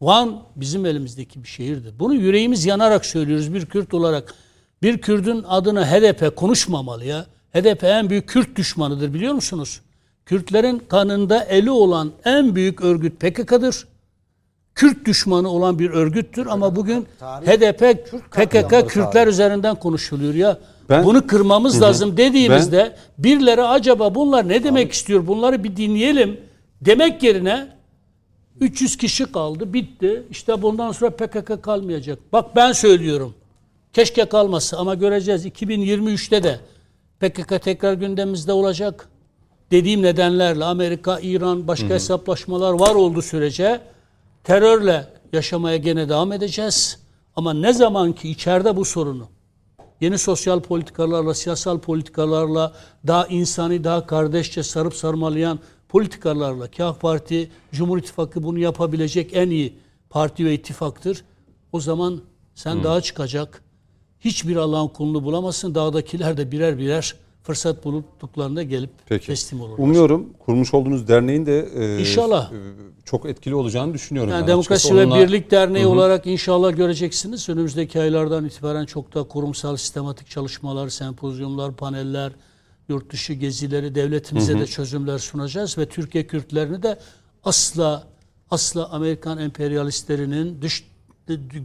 Van 0.00 0.42
bizim 0.56 0.86
elimizdeki 0.86 1.42
bir 1.42 1.48
şehirdi. 1.48 1.92
Bunu 1.98 2.14
yüreğimiz 2.14 2.66
yanarak 2.66 3.06
söylüyoruz 3.06 3.54
bir 3.54 3.66
Kürt 3.66 3.94
olarak. 3.94 4.34
Bir 4.82 4.98
Kürt'ün 4.98 5.42
adına 5.48 5.86
HDP 5.86 6.36
konuşmamalı 6.36 7.04
ya. 7.04 7.26
HDP 7.52 7.84
en 7.84 8.10
büyük 8.10 8.28
Kürt 8.28 8.56
düşmanıdır 8.56 9.14
biliyor 9.14 9.34
musunuz? 9.34 9.80
Kürtlerin 10.26 10.78
kanında 10.78 11.44
eli 11.44 11.70
olan 11.70 12.12
en 12.24 12.54
büyük 12.54 12.80
örgüt 12.80 13.20
PKK'dır. 13.20 13.86
Kürt 14.80 15.04
düşmanı 15.06 15.48
olan 15.48 15.78
bir 15.78 15.90
örgüttür 15.90 16.46
ama 16.46 16.76
bugün 16.76 17.06
HDP, 17.46 18.04
PKK 18.30 18.88
Kürtler 18.88 19.26
üzerinden 19.26 19.74
konuşuluyor 19.74 20.34
ya. 20.34 20.58
Ben- 20.88 21.04
Bunu 21.04 21.26
kırmamız 21.26 21.82
lazım 21.82 22.16
dediğimizde 22.16 22.96
birileri 23.18 23.62
acaba 23.62 24.14
bunlar 24.14 24.48
ne 24.48 24.64
demek 24.64 24.92
istiyor? 24.92 25.26
Bunları 25.26 25.64
bir 25.64 25.76
dinleyelim 25.76 26.40
demek 26.80 27.22
yerine 27.22 27.68
300 28.60 28.96
kişi 28.96 29.32
kaldı, 29.32 29.72
bitti. 29.72 30.22
İşte 30.30 30.62
bundan 30.62 30.92
sonra 30.92 31.10
PKK 31.10 31.62
kalmayacak. 31.62 32.18
Bak 32.32 32.56
ben 32.56 32.72
söylüyorum. 32.72 33.34
Keşke 33.92 34.24
kalmasa 34.24 34.76
ama 34.76 34.94
göreceğiz 34.94 35.46
2023'te 35.46 36.42
de 36.42 36.60
PKK 37.20 37.58
tekrar 37.62 37.92
gündemimizde 37.92 38.52
olacak. 38.52 39.08
Dediğim 39.70 40.02
nedenlerle 40.02 40.64
Amerika, 40.64 41.18
İran, 41.22 41.68
başka 41.68 41.88
hesaplaşmalar 41.88 42.72
var 42.72 42.94
olduğu 42.94 43.22
sürece 43.22 43.80
terörle 44.44 45.06
yaşamaya 45.32 45.76
gene 45.76 46.08
devam 46.08 46.32
edeceğiz. 46.32 47.00
Ama 47.36 47.54
ne 47.54 47.72
zaman 47.72 48.12
ki 48.12 48.30
içeride 48.30 48.76
bu 48.76 48.84
sorunu 48.84 49.28
yeni 50.00 50.18
sosyal 50.18 50.60
politikalarla, 50.60 51.34
siyasal 51.34 51.78
politikalarla, 51.78 52.72
daha 53.06 53.26
insani, 53.26 53.84
daha 53.84 54.06
kardeşçe 54.06 54.62
sarıp 54.62 54.94
sarmalayan 54.94 55.58
politikalarla 55.88 56.68
ki 56.68 56.84
AK 56.84 57.00
Parti, 57.00 57.50
Cumhur 57.72 57.98
İttifakı 57.98 58.42
bunu 58.42 58.58
yapabilecek 58.58 59.36
en 59.36 59.50
iyi 59.50 59.78
parti 60.10 60.44
ve 60.44 60.54
ittifaktır. 60.54 61.24
O 61.72 61.80
zaman 61.80 62.20
sen 62.54 62.84
dağa 62.84 63.00
çıkacak, 63.00 63.62
hiçbir 64.20 64.56
Allah'ın 64.56 64.88
kulunu 64.88 65.24
bulamazsın. 65.24 65.74
Dağdakiler 65.74 66.36
de 66.36 66.52
birer 66.52 66.78
birer 66.78 67.14
fırsat 67.50 67.84
bulduklarında 67.84 68.62
gelip 68.62 68.90
Peki. 69.06 69.26
teslim 69.26 69.60
olurlar. 69.60 69.78
Umuyorum 69.78 70.32
kurmuş 70.38 70.74
olduğunuz 70.74 71.08
derneğin 71.08 71.46
de 71.46 71.68
e, 71.74 72.00
İnşallah. 72.00 72.52
e, 72.52 72.56
çok 73.04 73.26
etkili 73.26 73.54
olacağını 73.54 73.94
düşünüyorum. 73.94 74.30
Yani 74.32 74.46
Demokrasi 74.46 74.72
açıkçası. 74.88 74.96
ve 74.96 75.04
Onunla- 75.12 75.26
Birlik 75.28 75.50
Derneği 75.50 75.86
olarak 75.86 76.26
inşallah 76.26 76.76
göreceksiniz. 76.76 77.48
Önümüzdeki 77.48 78.00
aylardan 78.00 78.44
itibaren 78.44 78.84
çok 78.86 79.14
da 79.14 79.22
kurumsal 79.22 79.76
sistematik 79.76 80.30
çalışmalar, 80.30 80.88
sempozyumlar, 80.88 81.72
paneller, 81.76 82.32
yurt 82.88 83.12
dışı 83.12 83.32
gezileri 83.32 83.94
devletimize 83.94 84.58
de 84.58 84.66
çözümler 84.66 85.18
sunacağız 85.18 85.78
ve 85.78 85.86
Türkiye 85.88 86.26
Kürtlerini 86.26 86.82
de 86.82 86.98
asla 87.44 88.04
asla 88.50 88.88
Amerikan 88.90 89.38
emperyalistlerinin 89.38 90.62
dış 90.62 90.84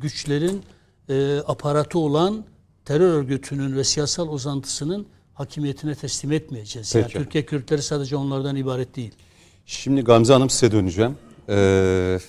güçlerin 0.02 0.62
e, 1.10 1.38
aparatı 1.48 2.00
olan 2.00 2.46
terör 2.86 3.14
örgütünün 3.14 3.76
ve 3.76 3.84
siyasal 3.84 4.28
uzantısının 4.30 5.06
hakimiyetine 5.36 5.96
teslim 5.96 6.32
etmeyeceğiz. 6.32 6.96
Yani 6.96 7.04
Peki. 7.04 7.18
Türkiye 7.18 7.46
Kürtleri 7.46 7.82
sadece 7.82 8.16
onlardan 8.16 8.56
ibaret 8.56 8.96
değil. 8.96 9.12
Şimdi 9.66 10.02
Gamze 10.02 10.34
Hanım 10.34 10.50
size 10.50 10.72
döneceğim. 10.72 11.18
Ee, 11.50 12.20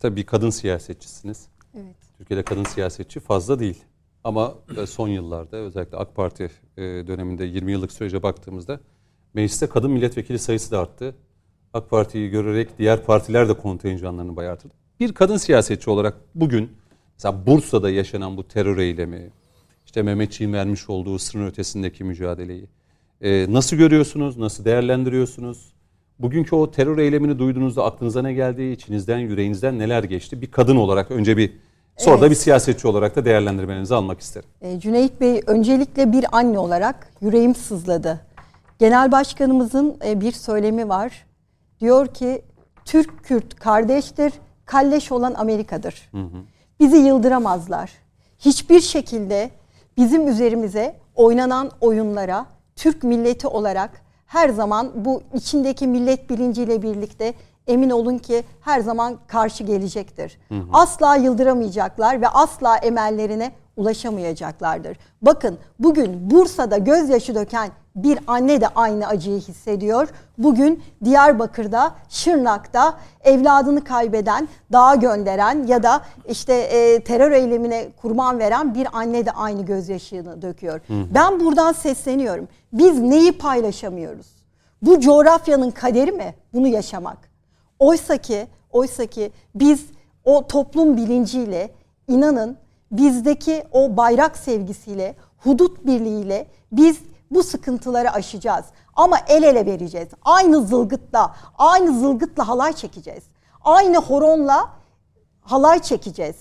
tabii 0.00 0.16
bir 0.16 0.26
kadın 0.26 0.50
siyasetçisiniz. 0.50 1.46
Evet. 1.74 1.96
Türkiye'de 2.18 2.42
kadın 2.42 2.64
siyasetçi 2.64 3.20
fazla 3.20 3.58
değil. 3.58 3.84
Ama 4.24 4.54
e, 4.76 4.86
son 4.86 5.08
yıllarda 5.08 5.56
özellikle 5.56 5.96
AK 5.96 6.14
Parti 6.14 6.50
e, 6.76 6.82
döneminde 6.82 7.44
20 7.44 7.72
yıllık 7.72 7.92
sürece 7.92 8.22
baktığımızda 8.22 8.80
mecliste 9.34 9.66
kadın 9.66 9.90
milletvekili 9.90 10.38
sayısı 10.38 10.70
da 10.70 10.80
arttı. 10.80 11.14
AK 11.72 11.90
Parti'yi 11.90 12.30
görerek 12.30 12.78
diğer 12.78 13.04
partiler 13.04 13.48
de 13.48 13.54
kontenjanlarını 13.54 14.36
bayağı 14.36 14.52
arttırdı. 14.52 14.74
Bir 15.00 15.12
kadın 15.14 15.36
siyasetçi 15.36 15.90
olarak 15.90 16.16
bugün 16.34 16.72
mesela 17.14 17.46
Bursa'da 17.46 17.90
yaşanan 17.90 18.36
bu 18.36 18.48
terör 18.48 18.78
eylemi, 18.78 19.30
işte 19.94 20.02
Mehmetçiğin 20.02 20.52
vermiş 20.52 20.90
olduğu 20.90 21.18
sınır 21.18 21.46
ötesindeki 21.46 22.04
mücadeleyi 22.04 22.68
e, 23.20 23.52
nasıl 23.52 23.76
görüyorsunuz, 23.76 24.38
nasıl 24.38 24.64
değerlendiriyorsunuz? 24.64 25.72
Bugünkü 26.18 26.56
o 26.56 26.70
terör 26.70 26.98
eylemini 26.98 27.38
duyduğunuzda 27.38 27.84
aklınıza 27.84 28.22
ne 28.22 28.32
geldi, 28.32 28.62
içinizden, 28.62 29.18
yüreğinizden 29.18 29.78
neler 29.78 30.04
geçti? 30.04 30.42
Bir 30.42 30.50
kadın 30.50 30.76
olarak 30.76 31.10
önce 31.10 31.36
bir, 31.36 31.52
sonra 31.96 32.16
da 32.16 32.20
Evet. 32.20 32.30
bir 32.30 32.36
siyasetçi 32.36 32.88
olarak 32.88 33.16
da 33.16 33.24
değerlendirmenizi 33.24 33.94
almak 33.94 34.20
isterim. 34.20 34.48
E, 34.60 34.80
Cüneyt 34.80 35.20
Bey 35.20 35.40
öncelikle 35.46 36.12
bir 36.12 36.26
anne 36.32 36.58
olarak 36.58 37.08
yüreğim 37.20 37.54
sızladı. 37.54 38.20
Genel 38.78 39.12
Başkanımızın 39.12 39.96
e, 40.06 40.20
bir 40.20 40.32
söylemi 40.32 40.88
var. 40.88 41.26
Diyor 41.80 42.06
ki 42.06 42.42
Türk-Kürt 42.84 43.54
kardeştir, 43.54 44.32
kalleş 44.66 45.12
olan 45.12 45.34
Amerika'dır. 45.34 46.10
Bizi 46.80 46.96
yıldıramazlar. 46.96 47.90
Hiçbir 48.38 48.80
şekilde 48.80 49.50
bizim 49.96 50.28
üzerimize 50.28 50.96
oynanan 51.14 51.70
oyunlara 51.80 52.46
Türk 52.76 53.02
milleti 53.04 53.48
olarak 53.48 53.90
her 54.26 54.48
zaman 54.48 54.92
bu 54.94 55.22
içindeki 55.34 55.86
millet 55.86 56.30
bilinciyle 56.30 56.82
birlikte 56.82 57.34
emin 57.66 57.90
olun 57.90 58.18
ki 58.18 58.44
her 58.60 58.80
zaman 58.80 59.18
karşı 59.26 59.64
gelecektir. 59.64 60.38
Asla 60.72 61.16
yıldıramayacaklar 61.16 62.20
ve 62.20 62.28
asla 62.28 62.76
emellerine 62.76 63.52
ulaşamayacaklardır. 63.76 64.96
Bakın 65.22 65.58
bugün 65.78 66.30
Bursa'da 66.30 66.78
gözyaşı 66.78 67.34
döken 67.34 67.70
bir 67.96 68.18
anne 68.26 68.60
de 68.60 68.68
aynı 68.68 69.06
acıyı 69.06 69.40
hissediyor. 69.40 70.08
Bugün 70.38 70.82
Diyarbakır'da, 71.04 71.94
Şırnak'ta 72.08 72.98
evladını 73.24 73.84
kaybeden, 73.84 74.48
dağa 74.72 74.94
gönderen 74.94 75.66
ya 75.66 75.82
da 75.82 76.02
işte 76.28 76.54
e, 76.54 77.04
terör 77.04 77.32
eylemine 77.32 77.88
kurban 78.02 78.38
veren 78.38 78.74
bir 78.74 78.88
anne 78.92 79.26
de 79.26 79.30
aynı 79.30 79.64
gözyaşını 79.64 80.42
döküyor. 80.42 80.80
Ben 81.14 81.40
buradan 81.40 81.72
sesleniyorum. 81.72 82.48
Biz 82.72 83.00
neyi 83.00 83.38
paylaşamıyoruz? 83.38 84.26
Bu 84.82 85.00
coğrafyanın 85.00 85.70
kaderi 85.70 86.12
mi? 86.12 86.34
Bunu 86.52 86.68
yaşamak. 86.68 87.18
Oysa 87.78 88.16
ki, 88.16 88.46
oysa 88.72 89.06
ki 89.06 89.32
biz 89.54 89.86
o 90.24 90.46
toplum 90.46 90.96
bilinciyle 90.96 91.70
inanın 92.08 92.56
bizdeki 92.90 93.64
o 93.72 93.96
bayrak 93.96 94.36
sevgisiyle, 94.36 95.14
hudut 95.38 95.86
birliğiyle 95.86 96.46
biz 96.72 96.98
bu 97.30 97.42
sıkıntıları 97.42 98.10
aşacağız. 98.10 98.64
Ama 98.94 99.16
el 99.28 99.42
ele 99.42 99.66
vereceğiz. 99.66 100.08
Aynı 100.24 100.62
zılgıtla, 100.62 101.34
aynı 101.58 101.98
zılgıtla 101.98 102.48
halay 102.48 102.72
çekeceğiz. 102.72 103.24
Aynı 103.64 103.98
horonla 103.98 104.70
halay 105.40 105.82
çekeceğiz. 105.82 106.36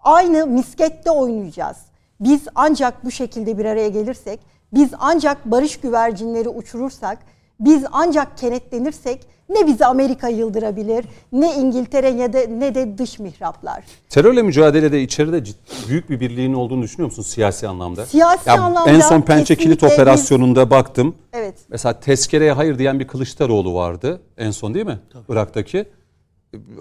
Aynı 0.00 0.46
miskette 0.46 1.10
oynayacağız. 1.10 1.76
Biz 2.20 2.42
ancak 2.54 3.04
bu 3.04 3.10
şekilde 3.10 3.58
bir 3.58 3.64
araya 3.64 3.88
gelirsek, 3.88 4.40
biz 4.72 4.90
ancak 4.98 5.44
barış 5.44 5.80
güvercinleri 5.80 6.48
uçurursak, 6.48 7.18
biz 7.60 7.84
ancak 7.92 8.38
kenetlenirsek 8.38 9.20
ne 9.48 9.66
bizi 9.66 9.86
Amerika 9.86 10.28
yıldırabilir, 10.28 11.04
ne 11.32 11.54
İngiltere 11.54 12.08
ya 12.08 12.32
da 12.32 12.38
ne 12.46 12.74
de 12.74 12.98
dış 12.98 13.18
mihraplar. 13.18 13.84
Terörle 14.08 14.42
mücadelede 14.42 15.02
içeride 15.02 15.38
cid- 15.38 15.88
büyük 15.88 16.10
bir 16.10 16.20
birliğin 16.20 16.54
olduğunu 16.54 16.82
düşünüyor 16.82 17.06
musunuz 17.06 17.28
siyasi 17.28 17.68
anlamda? 17.68 18.06
Siyasi 18.06 18.50
anlamda 18.50 18.90
En 18.90 19.00
son 19.00 19.20
Pençe 19.20 19.44
Kilit 19.56 19.58
kesinlikle 19.58 19.86
biz- 19.86 19.94
operasyonunda 19.94 20.70
baktım. 20.70 21.14
Evet. 21.32 21.54
Mesela 21.68 22.00
tezkereye 22.00 22.52
hayır 22.52 22.78
diyen 22.78 23.00
bir 23.00 23.06
Kılıçdaroğlu 23.06 23.74
vardı. 23.74 24.20
En 24.38 24.50
son 24.50 24.74
değil 24.74 24.86
mi? 24.86 24.98
Irak'taki. 25.28 25.84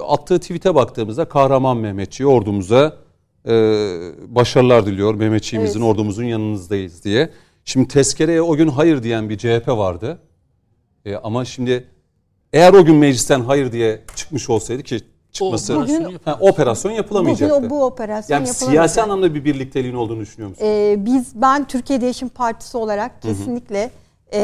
Attığı 0.08 0.40
tweet'e 0.40 0.76
baktığımızda 0.76 1.26
kahraman 1.26 1.78
Mehmetçi 1.78 2.28
ordumuza 2.28 2.94
e, 3.48 3.52
başarılar 4.28 4.86
diliyor. 4.86 5.14
Mehmetçiğimizin 5.16 5.80
Evet. 5.80 5.90
ordumuzun 5.90 6.24
yanınızdayız 6.24 7.04
diye. 7.04 7.30
Şimdi 7.66 7.88
tezkereye 7.88 8.42
o 8.42 8.56
gün 8.56 8.68
hayır 8.68 9.04
diyen 9.04 9.30
bir 9.30 9.38
CHP 9.38 9.68
vardı. 9.78 10.20
E, 11.06 11.16
ama 11.16 11.45
şimdi 11.45 11.88
eğer 12.54 12.74
o 12.74 12.86
gün 12.86 12.95
meclisten 12.95 13.41
hayır 13.41 13.72
diye 13.72 14.01
çıkmış 14.16 14.49
olsaydı 14.49 14.84
ki 14.84 14.99
çıkması 15.32 15.74
operasyon 15.74 16.06
Bugün, 16.06 16.20
ha, 16.26 16.38
operasyon 16.41 16.89
Bugün 16.89 16.97
yapılamayacaktı. 16.97 17.56
o, 17.56 17.70
bu 17.70 17.86
operasyon 17.86 18.38
yani 18.38 18.47
siyasi 18.47 19.01
anlamda 19.01 19.36
bir 19.36 19.45
birlikteliğin 19.45 19.95
olduğunu 19.95 20.20
düşünüyor 20.20 20.49
musunuz? 20.49 20.70
Ee, 20.70 20.95
biz 20.99 21.41
ben 21.41 21.68
Türkiye 21.68 22.01
Değişim 22.01 22.30
Partisi 22.30 22.78
olarak 22.78 23.22
kesinlikle 23.22 23.91
e, 24.34 24.39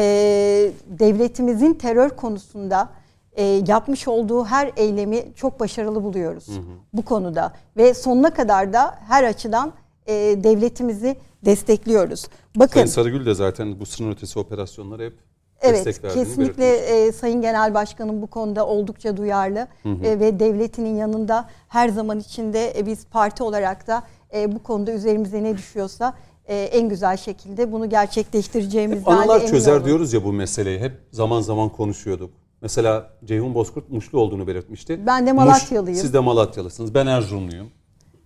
devletimizin 0.86 1.74
terör 1.74 2.10
konusunda 2.10 2.88
e, 3.32 3.44
yapmış 3.44 4.08
olduğu 4.08 4.44
her 4.44 4.72
eylemi 4.76 5.24
çok 5.36 5.60
başarılı 5.60 6.02
buluyoruz 6.02 6.46
bu 6.92 7.02
konuda 7.04 7.52
ve 7.76 7.94
sonuna 7.94 8.34
kadar 8.34 8.72
da 8.72 8.98
her 9.08 9.24
açıdan 9.24 9.72
e, 10.06 10.14
devletimizi 10.44 11.16
destekliyoruz. 11.44 12.26
Bakın 12.56 12.72
Sayın 12.72 12.86
Sarıgül 12.86 13.26
de 13.26 13.34
zaten 13.34 13.80
bu 13.80 13.86
sınır 13.86 14.12
ötesi 14.12 14.38
operasyonlara 14.38 15.02
hep 15.02 15.14
Evet, 15.62 16.00
kesinlikle 16.14 16.76
e, 16.76 17.12
Sayın 17.12 17.42
Genel 17.42 17.74
Başkanım 17.74 18.22
bu 18.22 18.26
konuda 18.26 18.66
oldukça 18.66 19.16
duyarlı 19.16 19.68
E, 19.84 20.20
ve 20.20 20.40
devletinin 20.40 20.96
yanında 20.96 21.48
her 21.68 21.88
zaman 21.88 22.18
içinde 22.18 22.78
e, 22.78 22.86
biz 22.86 23.06
parti 23.06 23.42
olarak 23.42 23.86
da 23.86 24.02
e, 24.34 24.52
bu 24.52 24.62
konuda 24.62 24.92
üzerimize 24.92 25.42
ne 25.42 25.56
düşüyorsa 25.56 26.14
e, 26.46 26.56
en 26.62 26.88
güzel 26.88 27.16
şekilde 27.16 27.72
bunu 27.72 27.88
gerçekleştireceğimizden 27.90 29.12
de 29.16 29.20
Analar 29.20 29.40
emin 29.40 29.50
çözer 29.50 29.76
olun. 29.76 29.84
diyoruz 29.84 30.12
ya 30.12 30.24
bu 30.24 30.32
meseleyi. 30.32 30.78
Hep 30.80 30.92
zaman 31.12 31.40
zaman 31.40 31.68
konuşuyorduk. 31.68 32.30
Mesela 32.62 33.10
Ceyhun 33.24 33.54
Bozkurt 33.54 33.90
Muşlu 33.90 34.20
olduğunu 34.20 34.46
belirtmişti. 34.46 35.06
Ben 35.06 35.26
de 35.26 35.30
Muş- 35.30 35.34
Malatyalıyım. 35.34 35.98
siz 35.98 36.14
de 36.14 36.18
Malatyalısınız. 36.18 36.94
Ben 36.94 37.06
Erzurumluyum. 37.06 37.70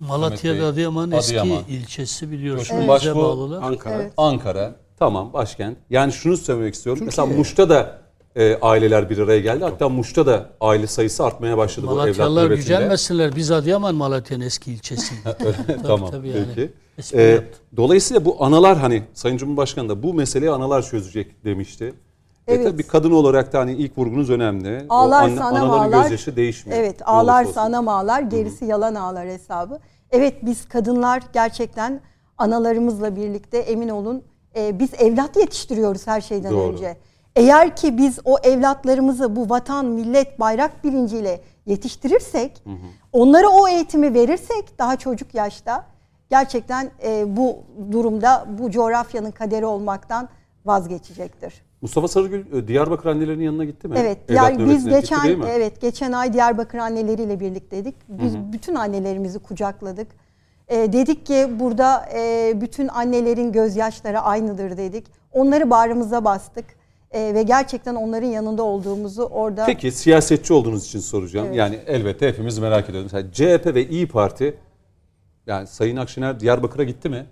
Malatya'da 0.01 0.66
Adıyaman 0.66 1.11
eski 1.11 1.41
Adıyaman. 1.41 1.64
ilçesi 1.68 2.30
biliyorsunuz. 2.30 2.89
Başbuğ, 2.89 3.14
bağlılar. 3.14 3.62
Ankara. 3.62 3.95
Evet. 3.95 4.12
Ankara. 4.16 4.74
Tamam 4.99 5.32
başkent. 5.32 5.78
Yani 5.90 6.12
şunu 6.12 6.36
söylemek 6.36 6.74
istiyorum. 6.74 7.07
Türkiye. 7.07 7.24
Mesela 7.26 7.38
Muş'ta 7.38 7.68
da 7.68 7.99
e, 8.36 8.57
aileler 8.61 9.11
bir 9.11 9.18
araya 9.18 9.40
geldi. 9.40 9.64
Hatta 9.64 9.88
Muş'ta 9.88 10.26
da 10.26 10.51
aile 10.61 10.86
sayısı 10.86 11.24
artmaya 11.24 11.59
başladı 11.59 11.86
bu 11.86 11.90
evlat 11.92 12.05
Malatyalılar 12.05 12.42
nöbetinde. 12.45 12.61
gücenmesinler. 12.62 13.36
Biz 13.36 13.51
Adıyaman 13.51 13.95
Malatya'nın 13.95 14.45
eski 14.45 14.72
ilçesi. 14.72 15.14
tamam 15.86 16.11
tabii 16.11 16.28
yani. 16.28 16.47
peki. 16.55 16.72
Ee, 17.12 17.22
yaptım. 17.22 17.61
dolayısıyla 17.76 18.24
bu 18.24 18.36
analar 18.45 18.78
hani 18.78 19.03
Sayın 19.14 19.36
Cumhurbaşkanı 19.36 19.88
da 19.88 20.03
bu 20.03 20.14
meseleyi 20.14 20.51
analar 20.51 20.82
çözecek 20.82 21.45
demişti. 21.45 21.95
Evet. 22.47 22.66
E 22.66 22.70
tabii 22.70 22.82
kadın 22.82 23.11
olarak 23.11 23.53
da 23.53 23.59
hani 23.59 23.72
ilk 23.72 23.99
vurgunuz 23.99 24.30
önemli. 24.30 24.86
O 24.88 24.95
Ağlarsa 24.95 25.24
anne- 25.24 25.40
anam 25.59 25.70
anaların 25.70 25.92
ağlar. 25.92 26.03
gözyaşı 26.03 26.36
değişmiyor. 26.36 26.80
Evet 26.80 26.97
ağlarsa 27.05 27.61
anam 27.61 27.88
ağlar 27.88 28.22
gerisi 28.22 28.64
yalan 28.64 28.95
ağlar 28.95 29.28
hesabı. 29.28 29.78
Evet 30.11 30.34
biz 30.42 30.68
kadınlar 30.68 31.22
gerçekten 31.32 32.01
analarımızla 32.38 33.16
birlikte 33.16 33.59
emin 33.59 33.88
olun 33.88 34.22
e, 34.57 34.79
biz 34.79 34.95
evlat 34.99 35.37
yetiştiriyoruz 35.37 36.07
her 36.07 36.21
şeyden 36.21 36.53
Doğru. 36.53 36.73
önce. 36.73 36.97
Eğer 37.37 37.77
ki 37.77 37.99
biz 37.99 38.19
o 38.25 38.39
evlatlarımızı 38.39 39.37
bu 39.37 39.51
vatan, 39.51 39.87
millet, 39.87 40.41
bayrak 40.41 40.85
bilinciyle 40.85 41.41
yetiştirirsek, 41.67 42.63
onlara 43.13 43.49
o 43.49 43.69
eğitimi 43.69 44.15
verirsek 44.15 44.79
daha 44.79 44.97
çocuk 44.97 45.35
yaşta 45.35 45.87
gerçekten 46.31 46.91
e, 47.05 47.37
bu 47.37 47.57
durumda 47.93 48.47
bu 48.59 48.71
coğrafyanın 48.71 49.31
kaderi 49.31 49.67
olmaktan 49.67 50.29
vazgeçecektir. 50.65 51.63
Mustafa 51.81 52.09
Sarıgül 52.09 52.53
e, 52.53 52.69
Diyarbakır 52.69 53.09
annelerinin 53.09 53.45
yanına 53.45 53.65
gitti 53.65 53.89
mi? 53.89 53.97
Evet, 53.99 54.19
Evlat 54.29 54.37
yani 54.37 54.69
biz 54.71 54.85
gitti 54.85 54.91
geçen 55.01 55.39
mi? 55.39 55.45
evet 55.49 55.81
geçen 55.81 56.13
ay 56.13 56.33
Diyarbakır 56.33 56.79
anneleriyle 56.79 57.41
birlikteydik. 57.41 57.95
Biz 58.09 58.37
bütün 58.53 58.75
annelerimizi 58.75 59.39
kucakladık. 59.39 60.09
Ee, 60.69 60.93
dedik 60.93 61.27
ki 61.27 61.47
burada 61.61 62.09
e, 62.15 62.53
bütün 62.61 62.89
annelerin 62.89 63.53
gözyaşları 63.53 64.21
aynıdır 64.21 64.77
dedik. 64.77 65.07
Onları 65.33 65.71
bağrımıza 65.71 66.25
bastık 66.25 66.65
Ee, 67.15 67.35
ve 67.35 67.43
gerçekten 67.43 67.95
onların 67.95 68.27
yanında 68.27 68.62
olduğumuzu 68.62 69.23
orada 69.23 69.67
Peki 69.67 69.93
siyasetçi 69.93 70.53
olduğunuz 70.53 70.87
için 70.87 70.99
soracağım. 70.99 71.47
Evet. 71.47 71.57
Yani 71.57 71.79
elbette 71.87 72.29
hepimiz 72.29 72.59
merak 72.59 72.91
ediyoruz. 72.91 73.12
Mesela 73.12 73.33
CHP 73.33 73.67
ve 73.75 73.89
İyi 73.89 74.09
Parti 74.09 74.57
yani 75.47 75.67
Sayın 75.67 75.97
Akşener 75.97 76.41
Diyarbakır'a 76.41 76.85
gitti 76.85 77.09
mi? 77.09 77.27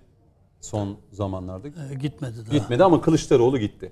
Son 0.61 0.97
zamanlarda. 1.11 1.67
Ee, 1.67 1.95
gitmedi 1.95 2.33
daha. 2.45 2.57
Gitmedi 2.57 2.83
ama 2.83 3.01
Kılıçdaroğlu 3.01 3.59
gitti. 3.59 3.91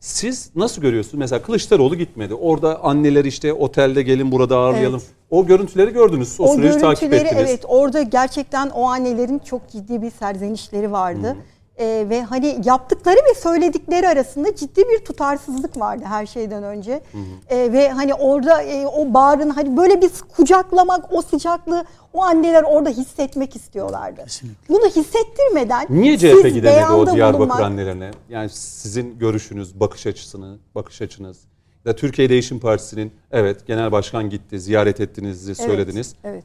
Siz 0.00 0.50
nasıl 0.56 0.82
görüyorsunuz? 0.82 1.18
Mesela 1.18 1.42
Kılıçdaroğlu 1.42 1.96
gitmedi. 1.96 2.34
Orada 2.34 2.84
anneler 2.84 3.24
işte 3.24 3.52
otelde 3.52 4.02
gelin 4.02 4.32
burada 4.32 4.56
ağırlayalım. 4.56 5.00
Evet. 5.04 5.19
O 5.30 5.46
görüntüleri 5.46 5.92
gördünüz. 5.92 6.40
O, 6.40 6.44
o 6.44 6.54
süreci 6.54 6.78
takip 6.78 7.10
görüntüleri 7.10 7.34
ettiniz. 7.34 7.50
evet 7.50 7.64
orada 7.68 8.02
gerçekten 8.02 8.70
o 8.70 8.82
annelerin 8.84 9.38
çok 9.38 9.68
ciddi 9.70 10.02
bir 10.02 10.10
serzenişleri 10.10 10.92
vardı. 10.92 11.36
Ee, 11.78 12.06
ve 12.10 12.22
hani 12.22 12.58
yaptıkları 12.64 13.16
ve 13.16 13.40
söyledikleri 13.40 14.08
arasında 14.08 14.56
ciddi 14.56 14.82
bir 14.88 15.04
tutarsızlık 15.04 15.80
vardı 15.80 16.04
her 16.06 16.26
şeyden 16.26 16.62
önce. 16.62 17.02
Ee, 17.48 17.72
ve 17.72 17.88
hani 17.88 18.14
orada 18.14 18.62
e, 18.62 18.86
o 18.86 19.14
bağrın 19.14 19.50
hani 19.50 19.76
böyle 19.76 20.02
bir 20.02 20.10
kucaklamak, 20.36 21.12
o 21.12 21.22
sıcaklığı 21.22 21.84
o 22.12 22.22
anneler 22.22 22.62
orada 22.62 22.90
hissetmek 22.90 23.56
istiyorlardı. 23.56 24.24
Kesinlikle. 24.24 24.74
Bunu 24.74 24.86
hissettirmeden 24.86 25.86
Niye 25.90 26.18
CHP 26.18 26.54
gidemedi 26.54 26.92
o 26.92 27.14
Diyarbakır 27.14 27.38
bulunmak- 27.38 27.60
annelerine? 27.60 28.10
Yani 28.28 28.48
sizin 28.50 29.18
görüşünüz, 29.18 29.80
bakış 29.80 30.06
açısını, 30.06 30.58
bakış 30.74 31.02
açınız. 31.02 31.38
Ya 31.84 31.96
Türkiye 31.96 32.28
Değişim 32.28 32.58
Partisi'nin 32.58 33.12
evet 33.30 33.66
genel 33.66 33.92
başkan 33.92 34.30
gitti, 34.30 34.60
ziyaret 34.60 35.00
ettiğinizi 35.00 35.52
Evet, 35.52 35.70
söylediniz. 35.70 36.14
Evet. 36.24 36.44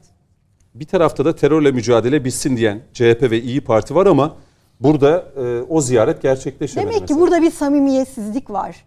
Bir 0.74 0.86
tarafta 0.86 1.24
da 1.24 1.36
terörle 1.36 1.70
mücadele 1.70 2.24
bitsin 2.24 2.56
diyen 2.56 2.80
CHP 2.92 3.22
ve 3.22 3.42
İyi 3.42 3.60
Parti 3.60 3.94
var 3.94 4.06
ama 4.06 4.36
burada 4.80 5.24
e, 5.36 5.62
o 5.62 5.80
ziyaret 5.80 6.22
gerçekleşemedi. 6.22 6.86
Demek 6.86 7.08
ki 7.08 7.14
mesela. 7.14 7.20
burada 7.20 7.42
bir 7.42 7.50
samimiyetsizlik 7.50 8.50
var. 8.50 8.84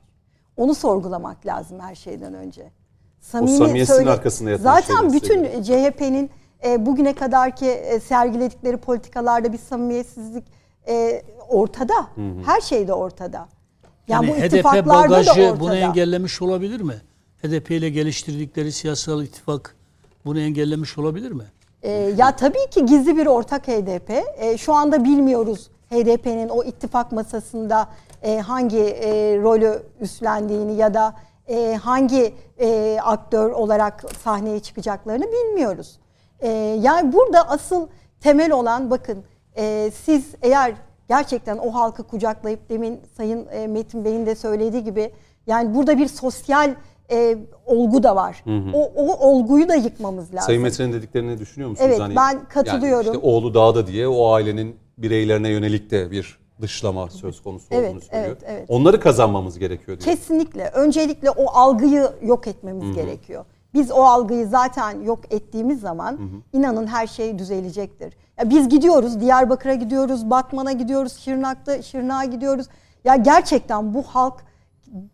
Onu 0.58 0.76
sorgulamak 0.76 1.46
lazım 1.46 1.80
her 1.80 1.96
şeyden 1.96 2.34
önce. 2.34 2.72
samimiyetin 3.20 4.06
arkasında 4.06 4.50
yatan 4.50 4.64
Zaten 4.64 5.14
bütün. 5.14 5.64
CHP'nin 5.64 6.30
e, 6.66 6.86
bugüne 6.86 7.14
kadarki 7.14 7.66
e, 7.66 8.00
sergiledikleri 8.00 8.78
politikalarda 8.78 9.54
bir 9.54 9.58
samimiyetsizlik 9.58 10.44
e, 10.88 11.22
ortada. 11.50 12.08
Her 12.46 12.62
şeyde 12.62 12.94
ortada. 12.94 13.48
Yani 14.10 14.28
Yani 14.28 14.38
bu 14.38 14.58
HDP 14.58 14.86
bagajı 14.86 15.56
bunu 15.60 15.76
engellemiş 15.76 16.42
olabilir 16.42 16.82
mi? 16.82 16.96
HDP 17.44 17.72
ile 17.72 17.90
geliştirdikleri 17.90 18.72
siyasal 18.72 19.24
ittifak 19.24 19.76
bunu 20.26 20.40
engellemiş 20.40 20.98
olabilir 20.98 21.32
mi? 21.32 21.44
E, 21.84 21.92
ya 21.92 22.36
tabii 22.36 22.70
ki 22.72 22.86
gizli 22.86 23.18
bir 23.18 23.26
ortak 23.26 23.68
HDP. 23.68 24.10
E, 24.38 24.58
şu 24.58 24.74
anda 24.74 25.04
bilmiyoruz 25.04 25.70
HDP'nin 25.90 26.50
o 26.50 26.64
ittifak 26.64 27.12
masasında 27.12 27.88
e, 28.24 28.38
hangi 28.40 28.80
e, 28.84 29.12
rolü 29.42 29.84
üstlendiğini 30.02 30.76
ya 30.76 30.94
da 30.94 31.16
e, 31.48 31.76
hangi 31.82 32.34
e, 32.60 32.98
aktör 33.04 33.52
olarak 33.52 34.04
sahneye 34.24 34.60
çıkacaklarını 34.60 35.26
bilmiyoruz. 35.32 36.00
E, 36.40 36.50
yani 36.82 37.14
burada 37.14 37.50
asıl 37.50 37.88
temel 38.22 38.52
olan 38.52 38.92
bakın 38.92 39.24
e, 39.58 39.92
siz 40.06 40.26
eğer 40.42 40.74
gerçekten 41.10 41.58
o 41.58 41.74
halkı 41.74 42.04
kucaklayıp 42.04 42.70
demin 42.70 43.00
Sayın 43.18 43.48
e, 43.52 43.68
Metin 43.68 44.06
Bey'in 44.06 44.26
de 44.26 44.36
söylediği 44.36 44.84
gibi 44.84 45.12
yani 45.48 45.76
burada 45.76 45.98
bir 45.98 46.08
sosyal 46.08 46.76
e, 47.12 47.38
olgu 47.66 48.04
da 48.04 48.16
var. 48.16 48.44
O, 48.74 48.92
o 48.96 49.30
olguyu 49.30 49.70
da 49.70 49.76
yıkmamız 49.76 50.34
lazım. 50.34 50.46
Sayın 50.46 50.62
Metin'in 50.62 50.94
dediklerini 50.94 51.40
düşünüyor 51.40 51.70
musunuz? 51.70 51.92
Evet, 52.00 52.16
ben 52.16 52.46
katılıyorum. 52.50 53.06
Yani 53.06 53.16
işte 53.16 53.28
oğlu 53.28 53.54
dağda 53.54 53.88
diye 53.88 54.08
o 54.08 54.32
ailenin 54.32 54.76
bireylerine 54.98 55.50
yönelik 55.50 55.92
de 55.92 56.12
bir 56.12 56.40
dışlama 56.62 57.10
söz 57.10 57.44
konusu 57.44 57.68
Evet, 57.72 57.90
olduğunu 57.90 58.02
söylüyor. 58.02 58.28
evet, 58.30 58.44
evet. 58.48 58.66
Onları 58.70 59.00
kazanmamız 59.00 59.60
gerekiyor 59.60 60.00
diyor. 60.00 60.18
Kesinlikle. 60.18 60.70
Öncelikle 60.74 61.30
o 61.30 61.46
algıyı 61.52 62.10
yok 62.22 62.48
etmemiz 62.48 62.96
gerekiyor. 62.96 63.46
Biz 63.74 63.92
o 63.92 64.04
algıyı 64.04 64.48
zaten 64.48 65.02
yok 65.02 65.20
ettiğimiz 65.34 65.80
zaman 65.80 66.20
inanın 66.54 66.88
her 66.88 67.08
şey 67.08 67.40
düzelecektir. 67.40 68.14
Ya 68.40 68.50
biz 68.50 68.70
gidiyoruz, 68.70 69.20
Diyarbakır'a 69.22 69.74
gidiyoruz, 69.74 70.30
Batman'a 70.30 70.72
gidiyoruz, 70.72 71.20
Şırnak'ta 71.20 71.82
Şırnak'a 71.82 72.26
gidiyoruz. 72.26 72.68
Ya 73.04 73.16
gerçekten 73.16 73.94
bu 73.94 74.04
halk 74.04 74.34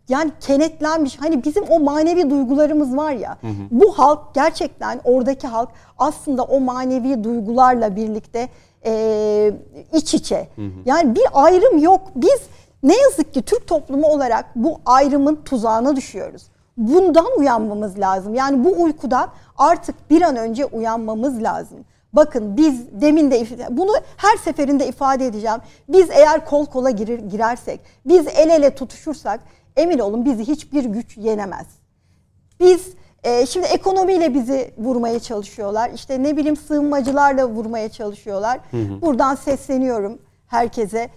yani 0.09 0.31
kenetlenmiş. 0.41 1.21
Hani 1.21 1.43
bizim 1.43 1.63
o 1.69 1.79
manevi 1.79 2.29
duygularımız 2.29 2.97
var 2.97 3.11
ya. 3.11 3.37
Bu 3.71 3.99
halk 3.99 4.19
gerçekten 4.33 5.01
oradaki 5.03 5.47
halk 5.47 5.69
aslında 5.97 6.43
o 6.43 6.59
manevi 6.59 7.23
duygularla 7.23 7.95
birlikte 7.95 8.49
e, 8.85 9.51
iç 9.93 10.13
içe. 10.13 10.47
Yani 10.85 11.15
bir 11.15 11.25
ayrım 11.33 11.77
yok. 11.77 12.01
Biz 12.15 12.41
ne 12.83 12.95
yazık 12.97 13.33
ki 13.33 13.41
Türk 13.41 13.67
toplumu 13.67 14.07
olarak 14.07 14.45
bu 14.55 14.79
ayrımın 14.85 15.35
tuzağına 15.35 15.95
düşüyoruz. 15.95 16.43
Bundan 16.77 17.25
uyanmamız 17.37 17.99
lazım. 17.99 18.33
Yani 18.33 18.63
bu 18.63 18.83
uykudan 18.83 19.29
artık 19.57 20.09
bir 20.09 20.21
an 20.21 20.35
önce 20.35 20.65
uyanmamız 20.65 21.43
lazım. 21.43 21.77
Bakın 22.15 22.57
biz 22.57 23.01
demin 23.01 23.31
de 23.31 23.45
bunu 23.69 23.91
her 24.17 24.37
seferinde 24.37 24.87
ifade 24.87 25.25
edeceğim. 25.25 25.57
Biz 25.89 26.09
eğer 26.09 26.45
kol 26.45 26.65
kola 26.65 26.89
girir, 26.89 27.19
girersek, 27.19 27.81
biz 28.05 28.27
el 28.27 28.49
ele 28.49 28.75
tutuşursak 28.75 29.39
emin 29.75 29.99
olun 29.99 30.25
bizi 30.25 30.47
hiçbir 30.47 30.85
güç 30.85 31.17
yenemez. 31.17 31.67
Biz 32.59 32.93
e, 33.23 33.45
şimdi 33.45 33.67
ekonomiyle 33.67 34.33
bizi 34.33 34.73
vurmaya 34.77 35.19
çalışıyorlar. 35.19 35.89
İşte 35.89 36.23
ne 36.23 36.37
bileyim 36.37 36.55
sığınmacılarla 36.55 37.49
vurmaya 37.49 37.89
çalışıyorlar. 37.89 38.59
Buradan 39.01 39.35
sesleniyorum 39.35 40.21
herkese. 40.47 41.09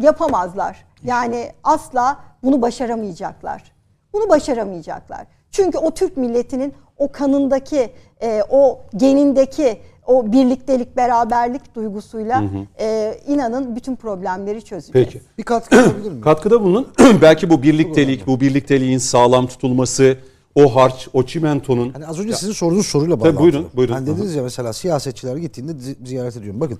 Yapamazlar. 0.00 0.86
Yani 1.02 1.52
asla 1.64 2.20
bunu 2.42 2.62
başaramayacaklar. 2.62 3.72
Bunu 4.12 4.28
başaramayacaklar. 4.28 5.26
Çünkü 5.50 5.78
o 5.78 5.90
Türk 5.90 6.16
milletinin 6.16 6.74
o 6.96 7.12
kanındaki, 7.12 7.92
e, 8.22 8.42
o 8.50 8.80
genindeki 8.96 9.80
o 10.08 10.32
birliktelik, 10.32 10.96
beraberlik 10.96 11.74
duygusuyla 11.74 12.44
e, 12.80 13.18
inanın 13.26 13.76
bütün 13.76 13.96
problemleri 13.96 14.64
çözeceğiz. 14.64 15.10
Peki. 15.10 15.24
Bir 15.38 15.42
katkı 15.42 15.76
yapabilir 15.76 16.10
miyim? 16.10 16.20
Katkıda 16.20 16.60
bulunun. 16.62 16.88
Belki 17.22 17.50
bu 17.50 17.62
birliktelik, 17.62 18.26
bu 18.26 18.40
birlikteliğin 18.40 18.98
sağlam 18.98 19.46
tutulması, 19.46 20.16
o 20.54 20.76
harç, 20.76 21.08
o 21.12 21.22
çimentonun 21.22 21.92
Hani 21.92 22.06
az 22.06 22.18
önce 22.20 22.32
sizin 22.32 22.52
sorduğunuz 22.52 22.86
soruyla 22.86 23.14
Tabii, 23.16 23.22
bağlantılı. 23.24 23.42
buyurun, 23.42 23.66
buyurun. 23.76 23.92
Hani 23.94 24.06
dediniz 24.06 24.34
ya 24.34 24.42
mesela 24.42 24.72
siyasetçiler 24.72 25.36
gittiğinde 25.36 25.72
zi- 25.72 26.06
ziyaret 26.06 26.36
ediyorum. 26.36 26.60
Bakın 26.60 26.78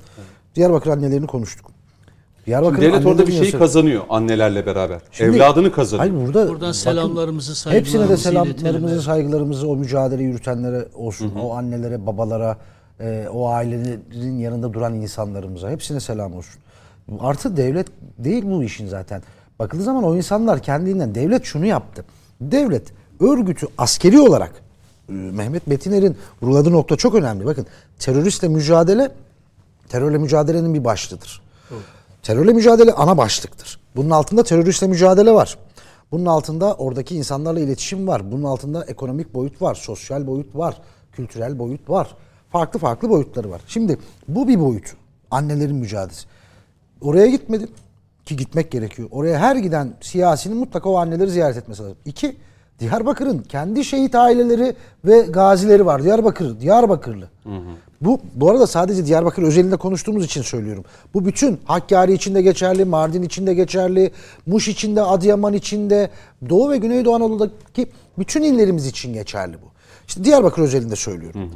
Diyarbakır 0.54 0.90
annelerini 0.90 1.26
konuştuk. 1.26 1.66
Diyarbakır 2.46 2.82
devlet 2.82 3.06
orada 3.06 3.26
bir 3.26 3.32
şeyi 3.32 3.52
kazanıyor 3.52 4.02
annelerle 4.08 4.66
beraber. 4.66 5.00
Şimdi- 5.12 5.36
Evladını 5.36 5.72
kazanıyor. 5.72 6.10
Hayır 6.10 6.26
burada 6.26 6.42
Buradan 6.48 6.60
bakın, 6.60 6.72
selamlarımızı, 6.72 7.70
Hepsine 7.70 8.08
de 8.08 8.16
saygılarımızı 8.16 8.54
selamlarımızı, 8.62 9.02
saygılarımızı 9.02 9.68
o 9.68 9.76
mücadele 9.76 10.22
yürütenlere 10.22 10.88
olsun. 10.94 11.32
O 11.42 11.54
annelere, 11.54 12.06
babalara, 12.06 12.56
e, 13.00 13.28
o 13.32 13.48
ailelerin 13.48 14.38
yanında 14.38 14.72
duran 14.72 14.94
insanlarımıza 14.94 15.70
hepsine 15.70 16.00
selam 16.00 16.34
olsun. 16.34 16.60
Artı 17.20 17.56
devlet 17.56 17.86
değil 18.18 18.42
bu 18.46 18.62
işin 18.62 18.86
zaten. 18.86 19.22
Bakıldığı 19.58 19.82
zaman 19.82 20.04
o 20.04 20.16
insanlar 20.16 20.62
kendinden 20.62 21.14
devlet 21.14 21.44
şunu 21.44 21.66
yaptı. 21.66 22.04
Devlet 22.40 22.92
örgütü 23.20 23.66
askeri 23.78 24.20
olarak 24.20 24.52
e, 25.08 25.12
Mehmet 25.12 25.66
Metiner'in 25.66 26.16
vurguladığı 26.42 26.72
nokta 26.72 26.96
çok 26.96 27.14
önemli. 27.14 27.46
Bakın 27.46 27.66
teröristle 27.98 28.48
mücadele 28.48 29.10
terörle 29.88 30.18
mücadelenin 30.18 30.74
bir 30.74 30.84
başlığıdır. 30.84 31.42
Terörle 32.22 32.52
mücadele 32.52 32.92
ana 32.92 33.18
başlıktır. 33.18 33.80
Bunun 33.96 34.10
altında 34.10 34.42
teröristle 34.42 34.86
mücadele 34.86 35.32
var. 35.32 35.58
Bunun 36.12 36.26
altında 36.26 36.74
oradaki 36.74 37.16
insanlarla 37.16 37.60
iletişim 37.60 38.08
var. 38.08 38.32
Bunun 38.32 38.44
altında 38.44 38.84
ekonomik 38.84 39.34
boyut 39.34 39.62
var, 39.62 39.74
sosyal 39.74 40.26
boyut 40.26 40.56
var, 40.56 40.80
kültürel 41.12 41.58
boyut 41.58 41.90
var. 41.90 42.16
Farklı 42.50 42.78
farklı 42.78 43.10
boyutları 43.10 43.50
var. 43.50 43.60
Şimdi 43.66 43.98
bu 44.28 44.48
bir 44.48 44.60
boyut. 44.60 44.94
Annelerin 45.30 45.76
mücadelesi. 45.76 46.26
Oraya 47.00 47.26
gitmedim 47.26 47.68
ki 48.24 48.36
gitmek 48.36 48.70
gerekiyor. 48.70 49.08
Oraya 49.12 49.38
her 49.38 49.56
giden 49.56 49.94
siyasinin 50.00 50.56
mutlaka 50.56 50.90
o 50.90 50.96
anneleri 50.96 51.30
ziyaret 51.30 51.56
etmesi 51.56 51.82
lazım. 51.82 51.96
İki, 52.04 52.36
Diyarbakır'ın 52.80 53.38
kendi 53.38 53.84
şehit 53.84 54.14
aileleri 54.14 54.76
ve 55.04 55.20
gazileri 55.20 55.86
var. 55.86 56.02
Diyarbakır, 56.02 56.60
Diyarbakırlı. 56.60 57.28
Bu 58.00 58.20
bu 58.34 58.50
arada 58.50 58.66
sadece 58.66 59.06
Diyarbakır 59.06 59.42
özelinde 59.42 59.76
konuştuğumuz 59.76 60.24
için 60.24 60.42
söylüyorum. 60.42 60.84
Bu 61.14 61.26
bütün 61.26 61.60
Hakkari 61.64 62.12
için 62.12 62.34
de 62.34 62.42
geçerli, 62.42 62.84
Mardin 62.84 63.22
için 63.22 63.46
de 63.46 63.54
geçerli, 63.54 64.10
Muş 64.46 64.68
için 64.68 64.96
de, 64.96 65.02
Adıyaman 65.02 65.54
için 65.54 65.90
de, 65.90 66.10
Doğu 66.48 66.70
ve 66.70 66.76
Güneydoğu 66.76 67.14
Anadolu'daki 67.14 67.86
bütün 68.18 68.42
illerimiz 68.42 68.86
için 68.86 69.12
geçerli 69.12 69.54
bu. 69.54 69.66
İşte 70.08 70.24
Diyarbakır 70.24 70.62
özelinde 70.62 70.96
söylüyorum. 70.96 71.50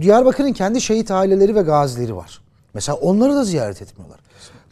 Diyarbakır'ın 0.00 0.52
kendi 0.52 0.80
şehit 0.80 1.10
aileleri 1.10 1.54
ve 1.54 1.62
gazileri 1.62 2.16
var. 2.16 2.40
Mesela 2.74 2.96
onları 2.96 3.34
da 3.34 3.44
ziyaret 3.44 3.82
etmiyorlar. 3.82 4.20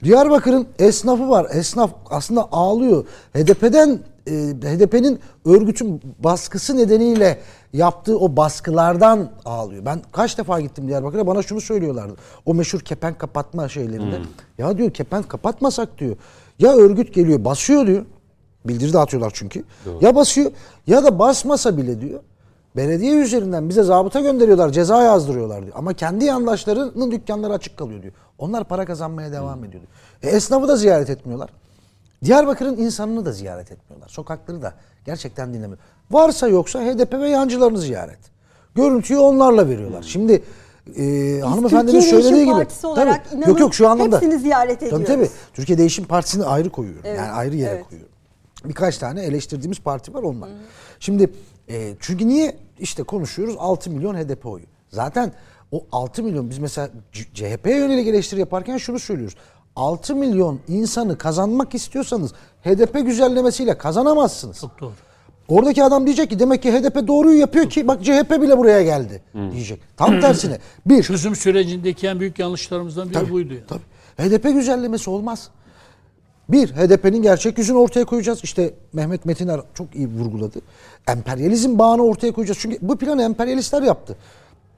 Diyarbakır'ın 0.04 0.66
esnafı 0.78 1.28
var. 1.28 1.46
Esnaf 1.52 1.90
aslında 2.10 2.48
ağlıyor. 2.52 3.04
HDP'den 3.34 4.00
e, 4.26 4.32
HDP'nin 4.62 5.20
örgütün 5.44 6.02
baskısı 6.18 6.76
nedeniyle 6.76 7.38
yaptığı 7.72 8.18
o 8.18 8.36
baskılardan 8.36 9.30
ağlıyor. 9.44 9.84
Ben 9.84 10.02
kaç 10.12 10.38
defa 10.38 10.60
gittim 10.60 10.88
Diyarbakır'a 10.88 11.26
bana 11.26 11.42
şunu 11.42 11.60
söylüyorlardı. 11.60 12.16
O 12.46 12.54
meşhur 12.54 12.80
kepenk 12.80 13.18
kapatma 13.18 13.68
şeylerinde. 13.68 14.16
Ya 14.58 14.78
diyor 14.78 14.90
kepenk 14.90 15.28
kapatmasak 15.28 15.98
diyor. 15.98 16.16
Ya 16.58 16.72
örgüt 16.76 17.14
geliyor 17.14 17.44
basıyor 17.44 17.86
diyor. 17.86 18.04
Bildiri 18.64 18.92
dağıtıyorlar 18.92 19.32
çünkü. 19.34 19.64
Ya 20.00 20.14
basıyor 20.14 20.50
ya 20.86 21.04
da 21.04 21.18
basmasa 21.18 21.76
bile 21.76 22.00
diyor. 22.00 22.20
Belediye 22.76 23.14
üzerinden 23.14 23.68
bize 23.68 23.82
zabıta 23.82 24.20
gönderiyorlar, 24.20 24.70
ceza 24.70 25.02
yazdırıyorlar 25.02 25.62
diyor. 25.62 25.74
Ama 25.78 25.94
kendi 25.94 26.24
yandaşlarının 26.24 27.10
dükkanları 27.10 27.52
açık 27.52 27.76
kalıyor 27.76 28.02
diyor. 28.02 28.14
Onlar 28.38 28.64
para 28.64 28.84
kazanmaya 28.86 29.32
devam 29.32 29.64
ediyor 29.64 29.82
diyor. 29.82 30.32
E, 30.32 30.36
esnafı 30.36 30.68
da 30.68 30.76
ziyaret 30.76 31.10
etmiyorlar. 31.10 31.50
Diyarbakır'ın 32.24 32.76
insanını 32.76 33.24
da 33.24 33.32
ziyaret 33.32 33.72
etmiyorlar. 33.72 34.08
Sokakları 34.08 34.62
da 34.62 34.74
gerçekten 35.04 35.54
dinlemiyor. 35.54 35.78
Varsa 36.10 36.48
yoksa 36.48 36.80
HDP 36.80 37.12
ve 37.12 37.28
yancılarını 37.28 37.78
ziyaret. 37.78 38.18
Görüntüyü 38.74 39.18
onlarla 39.18 39.68
veriyorlar. 39.68 40.02
Şimdi 40.02 40.42
e, 40.98 41.40
hanımefendinin 41.40 42.00
Türkiye 42.00 42.02
söylediği 42.02 42.32
Değişim 42.32 42.54
gibi. 42.54 42.58
Partisi 42.58 42.86
olarak 42.86 43.24
tabii, 43.24 43.38
inanın 43.38 43.50
yok 43.50 43.60
yok 43.60 43.74
şu 43.74 43.88
anlamda. 43.88 44.16
hepsini 44.16 44.38
ziyaret 44.38 44.80
Tabii 44.80 44.88
ediyoruz. 44.88 45.06
tabii. 45.06 45.30
Türkiye 45.54 45.78
Değişim 45.78 46.04
Partisi'ni 46.04 46.44
ayrı 46.44 46.70
koyuyorum. 46.70 47.02
Evet, 47.04 47.18
Yani 47.18 47.30
ayrı 47.30 47.56
yere 47.56 47.70
evet. 47.74 47.88
koyuyorum. 47.88 48.12
Birkaç 48.64 48.98
tane 48.98 49.22
eleştirdiğimiz 49.22 49.80
parti 49.80 50.14
var 50.14 50.22
onlar. 50.22 50.48
Şimdi 51.00 51.30
e, 51.68 51.94
çünkü 52.00 52.28
niye 52.28 52.56
işte 52.78 53.02
konuşuyoruz 53.02 53.56
6 53.58 53.90
milyon 53.90 54.14
HDP 54.14 54.46
oyu. 54.46 54.64
Zaten 54.88 55.32
o 55.72 55.86
6 55.92 56.22
milyon 56.22 56.50
biz 56.50 56.58
mesela 56.58 56.90
CHP'ye 57.12 57.76
yönelik 57.76 58.08
eleştiri 58.08 58.40
yaparken 58.40 58.76
şunu 58.76 58.98
söylüyoruz. 58.98 59.36
6 59.76 60.16
milyon 60.16 60.60
insanı 60.68 61.18
kazanmak 61.18 61.74
istiyorsanız 61.74 62.32
HDP 62.64 63.06
güzellemesiyle 63.06 63.78
kazanamazsınız. 63.78 64.60
Çok 64.60 64.80
doğru. 64.80 64.92
Oradaki 65.48 65.84
adam 65.84 66.06
diyecek 66.06 66.30
ki 66.30 66.38
demek 66.38 66.62
ki 66.62 66.72
HDP 66.72 67.08
doğruyu 67.08 67.38
yapıyor 67.38 67.70
ki 67.70 67.88
bak 67.88 68.04
CHP 68.04 68.30
bile 68.42 68.58
buraya 68.58 68.82
geldi 68.82 69.22
diyecek. 69.52 69.80
Tam 69.96 70.20
tersine. 70.20 70.58
Bir, 70.86 71.02
Çözüm 71.02 71.36
sürecindeki 71.36 72.06
en 72.06 72.20
büyük 72.20 72.38
yanlışlarımızdan 72.38 73.10
biri 73.10 73.30
buydu. 73.30 73.54
Yani. 73.54 73.64
Tabii. 73.68 74.28
HDP 74.28 74.42
güzellemesi 74.42 75.10
olmaz. 75.10 75.50
Bir, 76.49 76.68
HDP'nin 76.68 77.22
gerçek 77.22 77.59
yüzünü 77.59 77.78
ortaya 77.78 78.05
koyacağız. 78.05 78.40
İşte 78.42 78.74
Mehmet 78.92 79.24
Metiner 79.24 79.61
çok 79.74 79.94
iyi 79.94 80.09
vurguladı. 80.09 80.59
Emperyalizm 81.09 81.78
bağını 81.78 82.03
ortaya 82.03 82.32
koyacağız. 82.32 82.59
Çünkü 82.61 82.78
bu 82.82 82.97
planı 82.99 83.22
emperyalistler 83.22 83.82
yaptı. 83.82 84.16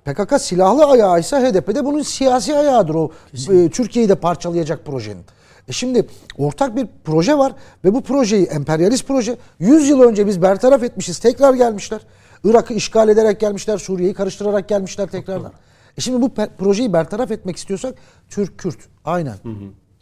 PKK 0.04 0.40
silahlı 0.40 0.84
ayağıysa 0.84 1.40
HDP 1.40 1.74
de 1.74 1.84
bunun 1.84 2.02
siyasi 2.02 2.56
ayağıdır 2.56 2.94
o 2.94 3.10
e, 3.52 3.70
Türkiye'yi 3.70 4.08
de 4.08 4.14
parçalayacak 4.14 4.86
projenin. 4.86 5.24
E 5.68 5.72
şimdi 5.72 6.06
ortak 6.38 6.76
bir 6.76 6.86
proje 7.04 7.38
var 7.38 7.52
ve 7.84 7.94
bu 7.94 8.00
projeyi 8.00 8.46
emperyalist 8.46 9.06
proje 9.06 9.36
100 9.58 9.88
yıl 9.88 10.00
önce 10.00 10.26
biz 10.26 10.42
bertaraf 10.42 10.82
etmişiz. 10.82 11.18
Tekrar 11.18 11.54
gelmişler. 11.54 12.00
Irak'ı 12.44 12.74
işgal 12.74 13.08
ederek 13.08 13.40
gelmişler. 13.40 13.78
Suriye'yi 13.78 14.14
karıştırarak 14.14 14.68
gelmişler 14.68 15.06
tekrardan. 15.06 15.52
E 15.98 16.00
şimdi 16.00 16.22
bu 16.22 16.30
projeyi 16.58 16.92
bertaraf 16.92 17.30
etmek 17.30 17.56
istiyorsak 17.56 17.94
Türk-Kürt 18.28 18.78
aynen. 19.04 19.36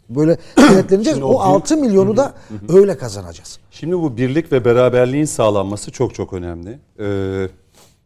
Böyle 0.09 0.37
kenetleneceğiz. 0.55 1.17
Şimdi 1.17 1.23
o 1.25 1.33
o 1.33 1.39
bir- 1.39 1.55
6 1.55 1.77
milyonu 1.77 2.17
da 2.17 2.33
öyle 2.69 2.97
kazanacağız. 2.97 3.59
Şimdi 3.71 3.97
bu 3.97 4.17
birlik 4.17 4.51
ve 4.51 4.65
beraberliğin 4.65 5.25
sağlanması 5.25 5.91
çok 5.91 6.15
çok 6.15 6.33
önemli. 6.33 6.79
Ee, 6.99 7.47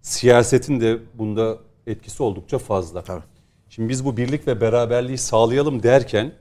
siyasetin 0.01 0.81
de 0.81 0.97
bunda 1.13 1.57
etkisi 1.87 2.23
oldukça 2.23 2.57
fazla. 2.57 3.03
Şimdi 3.69 3.89
biz 3.89 4.05
bu 4.05 4.17
birlik 4.17 4.47
ve 4.47 4.61
beraberliği 4.61 5.17
sağlayalım 5.17 5.83
derken 5.83 6.31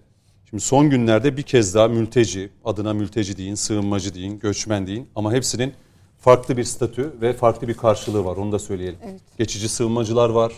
şimdi 0.51 0.63
son 0.63 0.91
günlerde 0.91 1.37
bir 1.37 1.43
kez 1.43 1.75
daha 1.75 1.89
mülteci, 1.89 2.51
adına 2.65 2.93
mülteci 2.93 3.37
deyin, 3.37 3.55
sığınmacı 3.55 4.15
deyin, 4.15 4.39
göçmen 4.39 4.87
deyin 4.87 5.09
ama 5.17 5.33
hepsinin 5.33 5.73
farklı 6.19 6.57
bir 6.57 6.65
statü 6.65 7.13
ve 7.21 7.33
farklı 7.33 7.69
bir 7.69 7.75
karşılığı 7.75 8.25
var. 8.25 8.37
Onu 8.37 8.53
da 8.53 8.59
söyleyelim. 8.59 8.99
Geçici 9.39 9.69
sığınmacılar 9.69 10.31
var, 10.31 10.53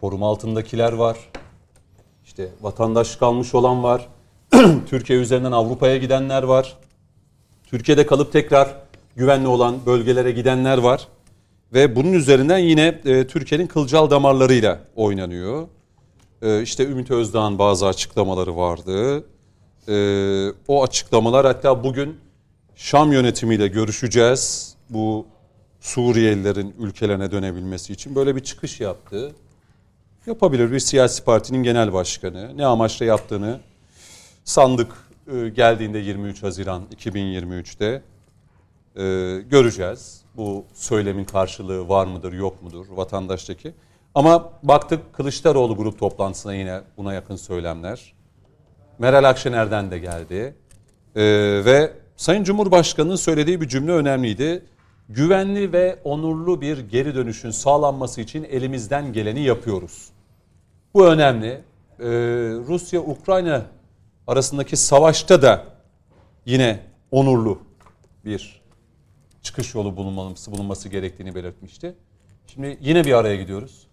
koruma 0.00 0.28
altındakiler 0.28 0.92
var, 0.92 1.16
işte 2.24 2.48
vatandaş 2.62 3.16
kalmış 3.16 3.54
olan 3.54 3.82
var, 3.82 4.08
Türkiye 4.86 5.18
üzerinden 5.18 5.52
Avrupa'ya 5.52 5.96
gidenler 5.96 6.42
var. 6.42 6.76
Türkiye'de 7.66 8.06
kalıp 8.06 8.32
tekrar 8.32 8.74
güvenli 9.16 9.46
olan 9.48 9.86
bölgelere 9.86 10.32
gidenler 10.32 10.78
var. 10.78 11.08
Ve 11.72 11.96
bunun 11.96 12.12
üzerinden 12.12 12.58
yine 12.58 13.00
e, 13.04 13.26
Türkiye'nin 13.26 13.66
kılcal 13.66 14.10
damarlarıyla 14.10 14.80
oynanıyor. 14.96 15.68
E, 16.42 16.62
işte 16.62 16.84
Ümit 16.84 17.10
Özdağ'ın 17.10 17.58
bazı 17.58 17.86
açıklamaları 17.86 18.56
vardı. 18.56 19.24
E, 19.88 19.96
o 20.68 20.82
açıklamalar 20.82 21.46
hatta 21.46 21.84
bugün 21.84 22.16
Şam 22.76 23.12
yönetimiyle 23.12 23.68
görüşeceğiz. 23.68 24.74
Bu 24.90 25.26
Suriyelilerin 25.80 26.74
ülkelerine 26.78 27.30
dönebilmesi 27.30 27.92
için 27.92 28.14
böyle 28.14 28.36
bir 28.36 28.40
çıkış 28.40 28.80
yaptı. 28.80 29.32
Yapabilir 30.26 30.72
bir 30.72 30.78
siyasi 30.78 31.24
partinin 31.24 31.62
genel 31.62 31.92
başkanı. 31.92 32.56
Ne 32.56 32.66
amaçla 32.66 33.04
yaptığını 33.04 33.60
sandık 34.44 34.92
e, 35.32 35.48
geldiğinde 35.48 35.98
23 35.98 36.42
Haziran 36.42 36.82
2023'te 36.96 38.02
e, 38.96 39.02
göreceğiz. 39.40 40.24
Bu 40.36 40.64
söylemin 40.74 41.24
karşılığı 41.24 41.88
var 41.88 42.06
mıdır 42.06 42.32
yok 42.32 42.62
mudur 42.62 42.86
vatandaştaki. 42.90 43.74
Ama 44.14 44.52
baktık 44.62 45.12
Kılıçdaroğlu 45.12 45.76
grup 45.76 45.98
toplantısına 45.98 46.54
yine 46.54 46.80
buna 46.96 47.14
yakın 47.14 47.36
söylemler. 47.36 48.14
Meral 48.98 49.24
Akşener'den 49.24 49.90
de 49.90 49.98
geldi. 49.98 50.54
E, 51.16 51.22
ve 51.64 51.92
Sayın 52.16 52.44
Cumhurbaşkanı'nın 52.44 53.16
söylediği 53.16 53.60
bir 53.60 53.68
cümle 53.68 53.92
önemliydi. 53.92 54.62
Güvenli 55.08 55.72
ve 55.72 55.98
onurlu 56.04 56.60
bir 56.60 56.78
geri 56.78 57.14
dönüşün 57.14 57.50
sağlanması 57.50 58.20
için 58.20 58.44
elimizden 58.44 59.12
geleni 59.12 59.40
yapıyoruz. 59.40 60.08
Bu 60.94 61.06
önemli. 61.06 61.48
Ee, 62.00 62.04
Rusya-Ukrayna 62.68 63.62
arasındaki 64.26 64.76
savaşta 64.76 65.42
da 65.42 65.64
yine 66.46 66.80
onurlu 67.10 67.58
bir 68.24 68.62
çıkış 69.42 69.74
yolu 69.74 69.96
bulunması, 69.96 70.52
bulunması 70.52 70.88
gerektiğini 70.88 71.34
belirtmişti. 71.34 71.94
Şimdi 72.46 72.78
yine 72.80 73.04
bir 73.04 73.12
araya 73.12 73.36
gidiyoruz. 73.36 73.86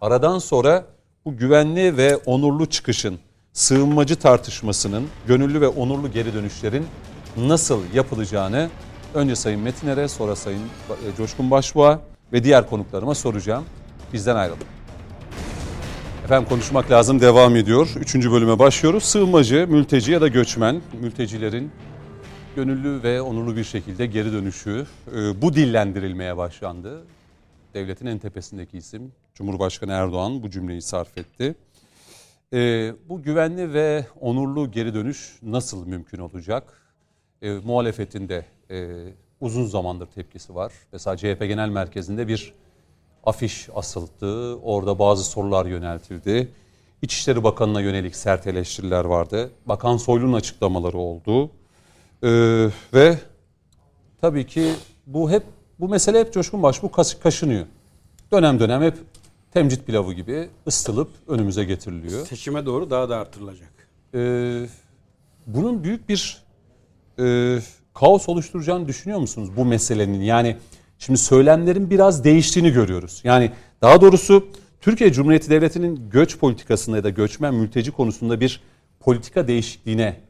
Aradan 0.00 0.38
sonra 0.38 0.84
bu 1.24 1.36
güvenli 1.36 1.96
ve 1.96 2.16
onurlu 2.16 2.66
çıkışın, 2.66 3.18
sığınmacı 3.52 4.16
tartışmasının, 4.16 5.08
gönüllü 5.26 5.60
ve 5.60 5.68
onurlu 5.68 6.12
geri 6.12 6.34
dönüşlerin 6.34 6.86
nasıl 7.36 7.82
yapılacağını 7.94 8.70
önce 9.14 9.36
Sayın 9.36 9.60
Metiner'e, 9.60 10.08
sonra 10.08 10.36
Sayın 10.36 10.60
e, 10.62 11.16
Coşkun 11.16 11.50
Başbuğ'a 11.50 12.00
ve 12.32 12.44
diğer 12.44 12.70
konuklarıma 12.70 13.14
soracağım. 13.14 13.64
Bizden 14.12 14.36
ayrılın. 14.36 14.66
Efendim 16.24 16.48
konuşmak 16.48 16.90
lazım 16.90 17.20
devam 17.20 17.56
ediyor. 17.56 17.94
Üçüncü 18.00 18.32
bölüme 18.32 18.58
başlıyoruz. 18.58 19.04
Sığınmacı, 19.04 19.66
mülteci 19.68 20.12
ya 20.12 20.20
da 20.20 20.28
göçmen, 20.28 20.82
mültecilerin 21.00 21.70
gönüllü 22.56 23.02
ve 23.02 23.20
onurlu 23.22 23.56
bir 23.56 23.64
şekilde 23.64 24.06
geri 24.06 24.32
dönüşü 24.32 24.86
e, 25.16 25.42
bu 25.42 25.54
dillendirilmeye 25.54 26.36
başlandı. 26.36 27.04
Devletin 27.74 28.06
en 28.06 28.18
tepesindeki 28.18 28.78
isim 28.78 29.12
Cumhurbaşkanı 29.34 29.92
Erdoğan 29.92 30.42
bu 30.42 30.50
cümleyi 30.50 30.82
sarf 30.82 31.18
etti. 31.18 31.54
E, 32.52 32.92
bu 33.08 33.22
güvenli 33.22 33.72
ve 33.72 34.06
onurlu 34.20 34.70
geri 34.70 34.94
dönüş 34.94 35.38
nasıl 35.42 35.86
mümkün 35.86 36.18
olacak? 36.18 36.94
E, 37.42 37.50
muhalefetin 37.50 38.28
de 38.28 38.44
e, 38.70 38.88
uzun 39.40 39.66
zamandır 39.66 40.06
tepkisi 40.06 40.54
var. 40.54 40.72
Mesela 40.92 41.16
CHP 41.16 41.40
Genel 41.40 41.68
Merkezi'nde 41.68 42.28
bir 42.28 42.54
afiş 43.26 43.68
asıldı. 43.74 44.54
Orada 44.56 44.98
bazı 44.98 45.24
sorular 45.24 45.66
yöneltildi. 45.66 46.48
İçişleri 47.02 47.44
Bakanı'na 47.44 47.80
yönelik 47.80 48.16
sert 48.16 48.46
eleştiriler 48.46 49.04
vardı. 49.04 49.50
Bakan 49.66 49.96
Soylu'nun 49.96 50.32
açıklamaları 50.32 50.98
oldu. 50.98 51.50
Ee, 52.22 52.68
ve 52.94 53.18
tabii 54.20 54.46
ki 54.46 54.72
bu 55.06 55.30
hep 55.30 55.42
bu 55.80 55.88
mesele 55.88 56.20
hep 56.20 56.32
Coşkun 56.32 56.62
Başbuğ 56.62 56.90
kas- 56.90 57.18
kaşınıyor. 57.20 57.66
Dönem 58.32 58.60
dönem 58.60 58.82
hep 58.82 58.94
temcit 59.52 59.86
pilavı 59.86 60.12
gibi 60.12 60.48
ısıtılıp 60.66 61.10
önümüze 61.28 61.64
getiriliyor. 61.64 62.26
Seçime 62.26 62.66
doğru 62.66 62.90
daha 62.90 63.08
da 63.08 63.16
artırılacak. 63.16 63.72
Ee, 64.14 64.66
bunun 65.46 65.84
büyük 65.84 66.08
bir 66.08 66.42
e, 67.18 67.58
kaos 67.94 68.28
oluşturacağını 68.28 68.88
düşünüyor 68.88 69.18
musunuz 69.20 69.48
bu 69.56 69.64
meselenin? 69.64 70.20
Yani 70.20 70.56
şimdi 70.98 71.18
söylemlerin 71.18 71.90
biraz 71.90 72.24
değiştiğini 72.24 72.70
görüyoruz. 72.72 73.20
Yani 73.24 73.50
daha 73.82 74.00
doğrusu 74.00 74.46
Türkiye 74.80 75.12
Cumhuriyeti 75.12 75.50
Devleti'nin 75.50 76.10
göç 76.10 76.38
politikasında 76.38 76.96
ya 76.96 77.04
da 77.04 77.10
göçmen 77.10 77.54
mülteci 77.54 77.90
konusunda 77.92 78.40
bir 78.40 78.60
politika 79.00 79.48
değişikliğine 79.48 80.20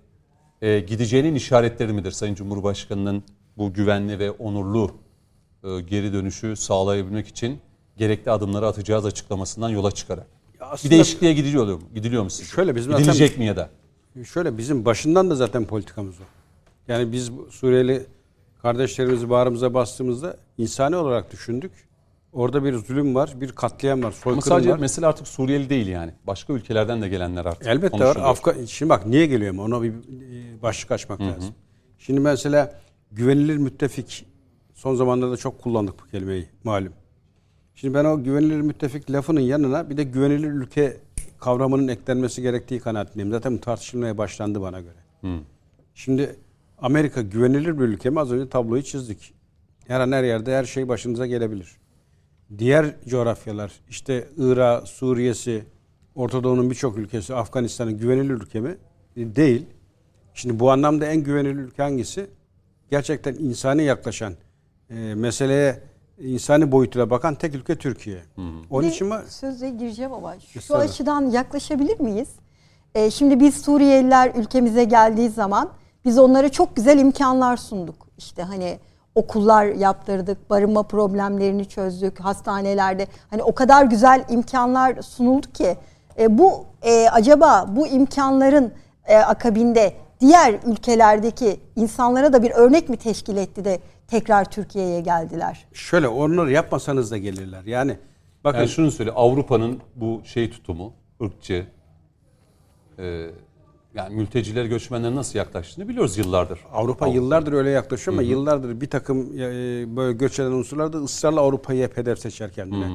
e, 0.63 0.81
gideceğinin 0.81 1.35
işaretleri 1.35 1.93
midir 1.93 2.11
Sayın 2.11 2.35
Cumhurbaşkanı'nın 2.35 3.23
bu 3.57 3.73
güvenli 3.73 4.19
ve 4.19 4.31
onurlu 4.31 4.91
e, 5.65 5.81
geri 5.81 6.13
dönüşü 6.13 6.57
sağlayabilmek 6.57 7.29
için 7.29 7.59
gerekli 7.97 8.31
adımları 8.31 8.67
atacağız 8.67 9.07
açıklamasından 9.07 9.69
yola 9.69 9.91
çıkarak? 9.91 10.27
Ya 10.61 10.67
Bir 10.67 10.73
aslında- 10.75 10.95
değişikliğe 10.95 11.33
gidiliyor 11.33 11.67
mu? 11.67 11.81
Gidiliyor 11.95 12.23
mu 12.23 12.31
sizce? 12.31 12.51
Şöyle 12.55 12.77
bizim 12.77 12.93
zaten- 12.93 13.05
Gidilecek 13.05 13.39
mi 13.39 13.47
ya 13.47 13.57
da? 13.57 13.71
Şöyle 14.33 14.59
bizim 14.59 14.85
başından 14.85 15.31
da 15.31 15.35
zaten 15.35 15.65
politikamız 15.65 16.15
o. 16.21 16.25
Yani 16.89 17.13
biz 17.13 17.31
Suriyeli 17.51 18.07
kardeşlerimizi 18.63 19.31
bağrımıza 19.31 19.75
bastığımızda 19.75 20.37
insani 20.59 20.97
olarak 20.97 21.33
düşündük. 21.33 21.73
Orada 22.33 22.65
bir 22.65 22.75
zulüm 22.75 23.15
var, 23.15 23.35
bir 23.41 23.53
katliam 23.53 23.99
var, 23.99 24.05
Ama 24.05 24.13
soykırım 24.13 24.43
sadece 24.43 24.71
var. 24.71 24.79
mesele 24.79 25.07
artık 25.07 25.29
Suriyeli 25.29 25.71
değil 25.71 25.87
yani. 25.87 26.13
Başka 26.27 26.53
ülkelerden 26.53 27.03
de 27.03 27.09
gelenler 27.09 27.45
artık. 27.45 27.67
Elbette 27.67 28.05
var. 28.05 28.17
Afgan, 28.17 28.65
şimdi 28.65 28.91
bak 28.91 29.07
niye 29.07 29.27
geliyor 29.27 29.51
ama 29.51 29.63
ona 29.63 29.83
bir 29.83 29.93
başlık 30.63 30.91
açmak 30.91 31.21
lazım. 31.21 31.55
Şimdi 31.99 32.21
mesela 32.21 32.81
güvenilir 33.13 33.57
müttefik 33.57 34.27
son 34.75 34.95
zamanlarda 34.95 35.37
çok 35.37 35.63
kullandık 35.63 35.95
bu 36.01 36.11
kelimeyi 36.11 36.49
malum. 36.65 36.93
Şimdi 37.75 37.95
ben 37.95 38.05
o 38.05 38.23
güvenilir 38.23 38.61
müttefik 38.61 39.11
lafının 39.11 39.41
yanına 39.41 39.91
bir 39.91 39.97
de 39.97 40.05
güvenilir 40.05 40.51
ülke 40.51 40.97
kavramının 41.41 41.89
eklenmesi 41.89 42.43
gerektiği 42.43 42.81
kanaatindeyim. 42.81 43.31
Zaten 43.31 43.59
tartışılmaya 43.59 44.19
başlandı 44.19 44.61
bana 44.61 44.81
göre. 44.81 45.39
Şimdi 45.95 46.37
Amerika 46.79 47.23
güvenilir 47.23 47.79
bir 47.79 47.85
ülke 47.85 48.11
mi? 48.11 48.21
Az 48.21 48.33
önce 48.33 48.49
tabloyu 48.51 48.83
çizdik. 48.83 49.35
Her 49.89 50.01
an 50.01 50.13
her 50.13 50.25
yerde 50.25 50.57
her 50.57 50.65
şey 50.65 50.89
başınıza 50.89 51.27
gelebilir. 51.27 51.77
diğer 52.59 52.95
coğrafyalar 53.09 53.73
işte 53.89 54.29
Irak, 54.37 54.89
Suriye'si, 54.89 55.65
Orta 56.15 56.43
Doğu'nun 56.45 56.71
birçok 56.71 56.99
ülkesi, 56.99 57.35
Afganistan'ın 57.35 57.99
güvenilir 57.99 58.31
ülke 58.31 58.61
mi? 58.61 58.77
E, 59.17 59.37
Değil. 59.37 59.67
Şimdi 60.35 60.61
bu 60.61 60.71
anlamda 60.71 61.07
en 61.07 61.17
güvenilir 61.23 61.55
ülke 61.55 61.83
hangisi? 61.83 62.27
Gerçekten 62.91 63.35
insani 63.35 63.83
yaklaşan, 63.83 64.35
e, 64.91 64.95
meseleye 65.15 65.81
insani 66.19 66.73
boyutuyla 66.73 67.11
bakan 67.11 67.35
tek 67.35 67.55
ülke 67.55 67.77
Türkiye. 67.77 68.23
Onun 68.71 68.89
Bir 68.89 68.93
için 68.93 69.11
var. 69.11 69.25
Söze 69.29 69.71
gireceğim 69.71 70.13
ama 70.13 70.35
şu 70.41 70.59
Estağfurullah. 70.59 70.89
açıdan 70.91 71.31
yaklaşabilir 71.31 72.01
miyiz? 72.01 72.29
Ee, 72.95 73.11
şimdi 73.11 73.41
biz 73.41 73.63
Suriyeliler 73.63 74.33
ülkemize 74.35 74.85
geldiği 74.85 75.29
zaman 75.31 75.71
biz 76.05 76.19
onlara 76.19 76.49
çok 76.49 76.77
güzel 76.77 76.99
imkanlar 76.99 77.57
sunduk. 77.57 78.07
İşte 78.19 78.43
hani 78.43 78.79
okullar 79.15 79.67
yaptırdık, 79.67 80.51
barınma 80.51 80.83
problemlerini 80.83 81.65
çözdük, 81.65 82.21
hastanelerde 82.21 83.07
hani 83.31 83.43
o 83.43 83.55
kadar 83.55 83.85
güzel 83.85 84.25
imkanlar 84.31 85.03
sunuldu 85.03 85.47
ki 85.53 85.77
e, 86.19 86.39
bu 86.39 86.67
e, 86.83 87.09
acaba 87.09 87.67
bu 87.69 87.87
imkanların 87.87 88.73
e, 89.07 89.17
akabinde 89.17 89.95
diğer 90.21 90.55
ülkelerdeki 90.67 91.61
insanlara 91.77 92.33
da 92.33 92.43
bir 92.43 92.51
örnek 92.51 92.89
mi 92.89 92.97
teşkil 92.97 93.37
etti 93.37 93.65
de 93.65 93.79
tekrar 94.09 94.51
Türkiye'ye 94.51 95.01
geldiler? 95.01 95.67
Şöyle 95.73 96.09
onları 96.09 96.53
yapmasanız 96.53 97.11
da 97.11 97.19
gelirler. 97.19 97.65
Yani 97.65 97.99
bakın 98.45 98.59
Yani 98.59 98.69
şunu 98.69 98.91
söyle 98.91 99.11
Avrupa'nın 99.11 99.81
bu 99.97 100.23
şey 100.25 100.51
tutumu, 100.51 100.93
ırkçı, 101.23 101.67
e, 102.99 103.27
yani 103.95 104.15
mülteciler 104.15 104.65
göçmenlere 104.65 105.15
nasıl 105.15 105.39
yaklaştığını 105.39 105.89
biliyoruz 105.89 106.19
yıllardır. 106.19 106.61
Avrupa 106.73 107.07
yıllardır 107.07 107.53
öyle 107.53 107.71
yaklaşıyor 107.71 108.15
ama 108.15 108.23
yıllardır 108.23 108.81
bir 108.81 108.91
takım 108.91 109.33
e, 109.39 109.41
böyle 109.97 110.13
göç 110.13 110.39
eden 110.39 110.51
unsurlar 110.51 110.93
da 110.93 110.99
ısrarla 110.99 111.41
Avrupa'yı 111.41 111.85
hep 111.85 111.97
hedef 111.97 112.19
seçer 112.19 112.53
kendine. 112.53 112.87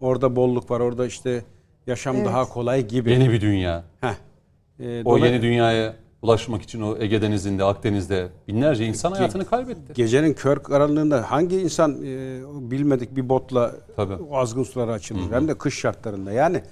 Orada 0.00 0.36
bolluk 0.36 0.70
var, 0.70 0.80
orada 0.80 1.06
işte 1.06 1.44
yaşam 1.86 2.24
daha 2.24 2.48
kolay 2.48 2.86
gibi. 2.88 3.10
Yeni 3.10 3.30
bir 3.32 3.40
dünya. 3.40 3.84
Heh. 4.00 4.14
E, 4.80 5.02
O 5.04 5.18
yeni 5.18 5.42
dünyaya 5.42 5.96
ulaşmak 6.22 6.62
için 6.62 6.80
o 6.82 6.96
Ege 6.98 7.22
Denizi'nde, 7.22 7.64
Akdeniz'de 7.64 8.28
binlerce 8.48 8.86
insan 8.86 9.12
hayatını 9.12 9.44
kaybetti. 9.44 9.92
Gecenin 9.94 10.32
kör 10.34 10.58
karanlığında 10.58 11.30
hangi 11.30 11.60
insan 11.60 12.02
e, 12.04 12.40
bilmedik 12.70 13.16
bir 13.16 13.28
botla 13.28 13.74
Tabii. 13.96 14.14
o 14.14 14.36
azgın 14.36 14.62
sulara 14.62 14.92
açılır 14.92 15.32
hem 15.32 15.48
de 15.48 15.58
kış 15.58 15.78
şartlarında. 15.78 16.32
Yani 16.32 16.62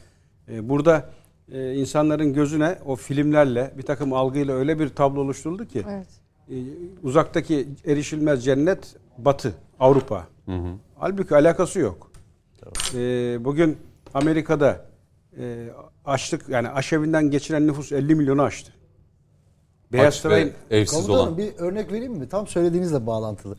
e, 0.48 0.68
burada 0.68 1.10
e, 1.53 1.74
insanların 1.74 2.32
gözüne 2.32 2.78
o 2.86 2.96
filmlerle 2.96 3.72
bir 3.78 3.82
takım 3.82 4.12
algıyla 4.12 4.55
öyle 4.55 4.78
bir 4.78 4.88
tablo 4.88 5.20
oluşturuldu 5.20 5.64
ki 5.66 5.84
Evet. 5.88 6.07
e, 6.51 6.55
uzaktaki 7.03 7.68
erişilmez 7.86 8.44
cennet 8.44 8.96
Batı, 9.18 9.55
Avrupa. 9.80 10.26
Halbuki 10.98 11.34
alakası 11.34 11.78
yok. 11.78 12.11
E, 12.94 12.98
bugün 13.44 13.78
Amerika'da 14.14 14.86
e, 15.38 15.68
açlık 16.05 16.48
yani 16.48 16.68
aşevinden 16.68 17.30
geçiren 17.30 17.66
nüfus 17.66 17.92
50 17.92 18.14
milyonu 18.14 18.42
aştı. 18.42 18.72
Beyaz 19.92 20.07
Aç 20.07 20.14
ve 20.16 20.20
Saray'ın 20.20 20.53
evsiz 20.70 21.11
olan. 21.11 21.38
bir 21.38 21.53
örnek 21.59 21.92
vereyim 21.92 22.12
mi? 22.12 22.28
Tam 22.28 22.46
söylediğinizle 22.46 23.07
bağlantılı. 23.07 23.57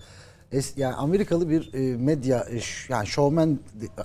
Es, 0.51 0.77
yani 0.77 0.95
Amerikalı 0.95 1.49
bir 1.49 1.73
e, 1.73 1.97
medya 1.97 2.39
e, 2.39 2.59
yani 2.89 3.07
şovmen 3.07 3.59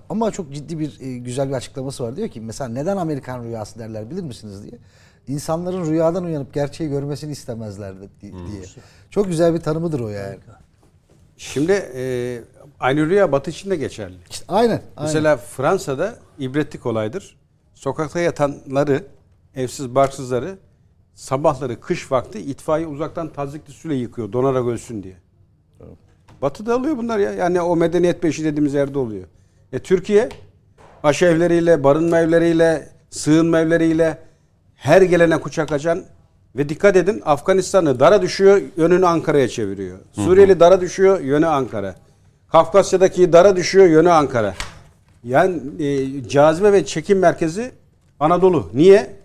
ama 0.08 0.30
çok 0.30 0.52
ciddi 0.52 0.78
bir 0.78 1.00
e, 1.00 1.18
güzel 1.18 1.48
bir 1.48 1.54
açıklaması 1.54 2.04
var. 2.04 2.16
Diyor 2.16 2.28
ki 2.28 2.40
mesela 2.40 2.68
neden 2.68 2.96
Amerikan 2.96 3.44
rüyası 3.44 3.78
derler 3.78 4.10
bilir 4.10 4.22
misiniz 4.22 4.62
diye. 4.62 4.78
İnsanların 5.28 5.90
rüyadan 5.90 6.24
uyanıp 6.24 6.54
gerçeği 6.54 6.90
görmesini 6.90 7.32
istemezlerdi 7.32 8.08
di- 8.22 8.32
diye. 8.32 8.62
Çok 9.10 9.26
güzel 9.26 9.54
bir 9.54 9.60
tanımıdır 9.60 10.00
o 10.00 10.08
yani. 10.08 10.38
Şimdi 11.36 11.72
e, 11.72 12.40
aynı 12.80 13.06
rüya 13.08 13.32
Batı 13.32 13.50
için 13.50 13.70
de 13.70 13.76
geçerli. 13.76 14.16
İşte 14.30 14.44
aynen. 14.48 14.70
aynen. 14.70 14.82
Mesela 15.02 15.36
Fransa'da 15.36 16.18
ibretlik 16.38 16.86
olaydır. 16.86 17.36
Sokakta 17.74 18.20
yatanları, 18.20 19.04
evsiz 19.54 19.94
barksızları 19.94 20.58
sabahları 21.14 21.80
kış 21.80 22.12
vakti 22.12 22.38
itfaiye 22.38 22.86
uzaktan 22.86 23.32
tazikli 23.32 23.72
suyla 23.72 23.96
yıkıyor 23.96 24.32
donarak 24.32 24.66
ölsün 24.66 25.02
diye. 25.02 25.16
Batı'da 26.42 26.76
oluyor 26.76 26.98
bunlar 26.98 27.18
ya. 27.18 27.32
Yani 27.32 27.60
o 27.60 27.76
medeniyet 27.76 28.22
beşi 28.22 28.44
dediğimiz 28.44 28.74
yerde 28.74 28.98
oluyor. 28.98 29.24
E 29.72 29.78
Türkiye 29.78 30.28
aşı 31.02 31.24
evleriyle, 31.24 31.84
barınma 31.84 32.18
evleriyle, 32.18 32.88
sığınma 33.10 33.60
evleriyle 33.60 34.18
her 34.74 35.02
gelene 35.02 35.40
kucak 35.40 35.72
açan 35.72 36.04
ve 36.56 36.68
dikkat 36.68 36.96
edin 36.96 37.22
Afganistan'ı 37.24 38.00
dara 38.00 38.22
düşüyor, 38.22 38.62
yönünü 38.76 39.06
Ankara'ya 39.06 39.48
çeviriyor. 39.48 39.98
Suriyeli 40.12 40.60
dara 40.60 40.80
düşüyor, 40.80 41.20
yönü 41.20 41.46
Ankara. 41.46 41.94
Kafkasya'daki 42.52 43.32
dara 43.32 43.56
düşüyor, 43.56 43.86
yönü 43.86 44.10
Ankara. 44.10 44.54
Yani 45.24 45.60
e, 45.84 46.28
cazibe 46.28 46.72
ve 46.72 46.84
çekim 46.84 47.18
merkezi 47.18 47.72
Anadolu. 48.20 48.70
Niye? 48.74 49.16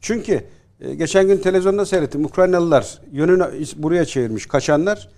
Çünkü 0.00 0.44
e, 0.80 0.94
geçen 0.94 1.26
gün 1.26 1.36
televizyonda 1.38 1.86
seyrettim. 1.86 2.24
Ukraynalılar 2.24 2.98
yönünü 3.12 3.48
buraya 3.76 4.04
çevirmiş 4.04 4.46
kaçanlar. 4.46 5.08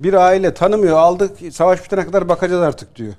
Bir 0.00 0.14
aile 0.14 0.54
tanımıyor 0.54 0.96
aldık 0.96 1.30
savaş 1.52 1.84
bitene 1.84 2.06
kadar 2.06 2.28
bakacağız 2.28 2.62
artık 2.62 2.96
diyor. 2.96 3.14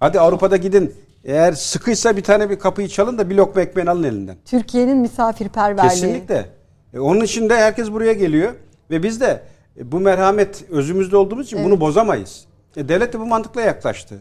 Hadi 0.00 0.20
Avrupa'da 0.20 0.56
gidin. 0.56 0.94
Eğer 1.24 1.52
sıkıysa 1.52 2.16
bir 2.16 2.22
tane 2.22 2.50
bir 2.50 2.58
kapıyı 2.58 2.88
çalın 2.88 3.18
da 3.18 3.30
bir 3.30 3.34
lokma 3.34 3.62
ekmeğini 3.62 3.90
alın 3.90 4.02
elinden. 4.02 4.36
Türkiye'nin 4.44 4.96
misafirperverliği. 4.96 5.90
Kesinlikle. 5.90 6.46
E, 6.94 6.98
onun 6.98 7.20
için 7.20 7.48
de 7.48 7.56
herkes 7.56 7.92
buraya 7.92 8.12
geliyor 8.12 8.52
ve 8.90 9.02
biz 9.02 9.20
de 9.20 9.42
e, 9.78 9.92
bu 9.92 10.00
merhamet 10.00 10.70
özümüzde 10.70 11.16
olduğumuz 11.16 11.46
için 11.46 11.64
bunu 11.64 11.80
bozamayız. 11.80 12.44
E, 12.76 12.88
devlet 12.88 13.12
de 13.12 13.20
bu 13.20 13.26
mantıkla 13.26 13.60
yaklaştı. 13.60 14.14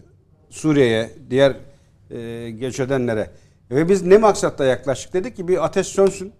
Suriye'ye, 0.49 1.09
diğer 1.29 1.55
e, 2.11 2.49
göç 2.49 2.79
edenlere. 2.79 3.29
Ve 3.71 3.89
biz 3.89 4.01
ne 4.03 4.17
maksatla 4.17 4.65
yaklaştık? 4.65 5.13
Dedik 5.13 5.35
ki 5.35 5.47
bir 5.47 5.65
ateş 5.65 5.87
sönsün. 5.87 6.33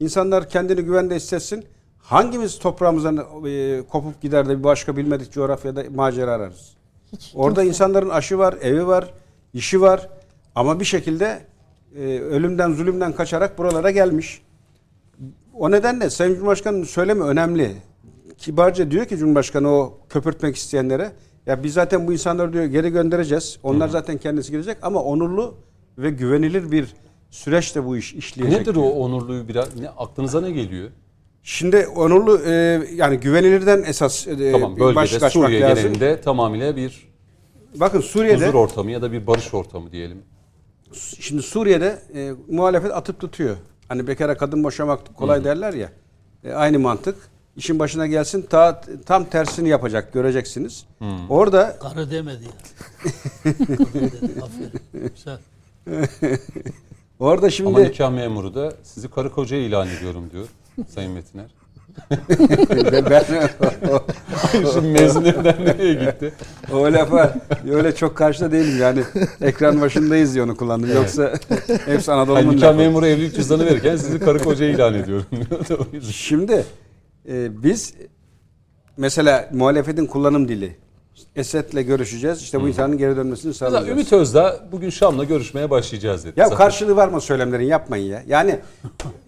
İnsanlar 0.00 0.48
kendini 0.48 0.82
güvende 0.82 1.16
hissetsin. 1.16 1.64
Hangimiz 2.06 2.58
toprağımızdan 2.58 3.16
e, 3.46 3.82
kopup 3.90 4.22
gider 4.22 4.48
de 4.48 4.58
bir 4.58 4.64
başka 4.64 4.96
bilmedik 4.96 5.32
coğrafyada 5.32 5.84
macera 5.94 6.30
ararız? 6.32 6.72
Hiç 7.12 7.32
Orada 7.34 7.60
kimse- 7.62 7.68
insanların 7.68 8.08
aşı 8.08 8.38
var, 8.38 8.54
evi 8.62 8.86
var, 8.86 9.10
işi 9.54 9.80
var. 9.80 10.08
Ama 10.54 10.80
bir 10.80 10.84
şekilde 10.84 11.40
e, 11.96 12.00
ölümden, 12.20 12.72
zulümden 12.72 13.12
kaçarak 13.12 13.58
buralara 13.58 13.90
gelmiş. 13.90 14.42
O 15.54 15.70
nedenle 15.70 16.10
Sayın 16.10 16.34
Cumhurbaşkanı'nın 16.34 16.84
söylemi 16.84 17.22
önemli. 17.22 17.72
Kibarca 18.38 18.90
diyor 18.90 19.04
ki 19.06 19.16
Cumhurbaşkanı 19.16 19.68
o 19.70 19.98
köpürtmek 20.08 20.56
isteyenlere 20.56 21.12
ya 21.46 21.62
biz 21.62 21.72
zaten 21.74 22.06
bu 22.06 22.12
insanları 22.12 22.52
diyor 22.52 22.64
geri 22.64 22.90
göndereceğiz. 22.90 23.58
Onlar 23.62 23.88
zaten 23.88 24.18
kendisi 24.18 24.52
gidecek 24.52 24.76
ama 24.82 25.02
onurlu 25.02 25.54
ve 25.98 26.10
güvenilir 26.10 26.70
bir 26.70 26.94
süreçte 27.30 27.84
bu 27.84 27.96
iş 27.96 28.14
işleyecek. 28.14 28.60
Nedir 28.60 28.74
diyor. 28.74 28.86
o 28.86 28.88
onurluyu 28.90 29.48
biraz 29.48 29.76
ne, 29.80 29.88
aklınıza 29.90 30.40
ne 30.40 30.50
geliyor? 30.50 30.90
Şimdi 31.48 31.86
onurlu 31.86 32.40
e, 32.46 32.52
yani 32.94 33.16
güvenilirden 33.16 33.82
esas 33.82 34.26
e, 34.26 34.52
Tamam 34.52 34.76
bölgede 34.78 35.30
Suriye 35.30 35.60
lazım. 35.60 35.82
genelinde 35.82 36.20
tamamıyla 36.20 36.76
bir 36.76 37.08
Bakın 37.74 38.00
Suriye'de 38.00 38.46
huzur 38.46 38.54
ortamı 38.54 38.90
ya 38.90 39.02
da 39.02 39.12
bir 39.12 39.26
barış 39.26 39.54
ortamı 39.54 39.92
diyelim. 39.92 40.22
Şimdi 41.20 41.42
Suriye'de 41.42 42.02
e, 42.14 42.32
muhalefet 42.48 42.92
atıp 42.92 43.20
tutuyor. 43.20 43.56
Hani 43.88 44.06
bekara 44.06 44.36
kadın 44.36 44.64
boşamak 44.64 45.14
kolay 45.14 45.44
derler 45.44 45.74
ya. 45.74 45.92
E, 46.44 46.52
aynı 46.52 46.78
mantık. 46.78 47.16
İşin 47.56 47.78
başına 47.78 48.06
gelsin 48.06 48.42
ta, 48.42 48.80
tam 49.06 49.24
tersini 49.24 49.68
yapacak 49.68 50.12
göreceksiniz. 50.12 50.86
Orada 51.28 51.76
Karı 51.80 52.10
demedi 52.10 52.44
ya. 52.44 53.52
Aferin. 54.42 54.80
Güzel. 55.14 55.38
orada 57.20 57.46
Ama 57.46 57.50
şimdi 57.50 57.82
nikah 57.82 58.10
memuru 58.10 58.54
da 58.54 58.72
sizi 58.82 59.10
karı 59.10 59.32
koca 59.32 59.56
ilan 59.56 59.88
ediyorum 59.88 60.30
diyor 60.32 60.46
Sayın 60.88 61.12
Metiner. 61.12 61.46
ben, 63.10 63.24
Şimdi 64.72 64.88
mezuniyetler 64.88 65.64
nereye 65.64 65.94
gitti? 65.94 66.32
o 66.72 66.82
lafa 66.92 67.34
öyle 67.70 67.94
çok 67.94 68.16
karşıda 68.16 68.52
değilim 68.52 68.78
yani 68.80 69.02
ekran 69.40 69.80
başındayız 69.80 70.34
diye 70.34 70.44
onu 70.44 70.56
kullandım. 70.56 70.94
Yoksa 70.94 71.32
hepsi 71.86 72.10
Hani 72.10 72.20
Anadolu'nun 72.20 72.56
nikah 72.56 72.66
lafı. 72.68 72.78
memuru 72.78 73.06
evlilik 73.06 73.34
cüzdanı 73.36 73.66
verirken 73.66 73.96
sizi 73.96 74.18
karı 74.18 74.38
koca 74.38 74.64
ilan 74.66 74.94
ediyorum. 74.94 75.26
Şimdi 76.12 76.64
e, 77.28 77.62
biz 77.62 77.94
mesela 78.96 79.48
muhalefetin 79.52 80.06
kullanım 80.06 80.48
dili. 80.48 80.76
Esed'le 81.36 81.82
görüşeceğiz. 81.86 82.42
İşte 82.42 82.60
bu 82.62 82.68
insanın 82.68 82.98
geri 82.98 83.16
dönmesini 83.16 83.54
sağlayacağız. 83.54 83.88
Ümit 83.88 84.12
Özdağ 84.12 84.60
bugün 84.72 84.90
Şam'la 84.90 85.24
görüşmeye 85.24 85.70
başlayacağız 85.70 86.24
dedi. 86.24 86.40
Ya 86.40 86.44
Zaten 86.44 86.58
karşılığı 86.58 86.96
var 86.96 87.08
mı 87.08 87.20
söylemlerin 87.20 87.64
yapmayın 87.64 88.06
ya. 88.12 88.22
Yani 88.26 88.58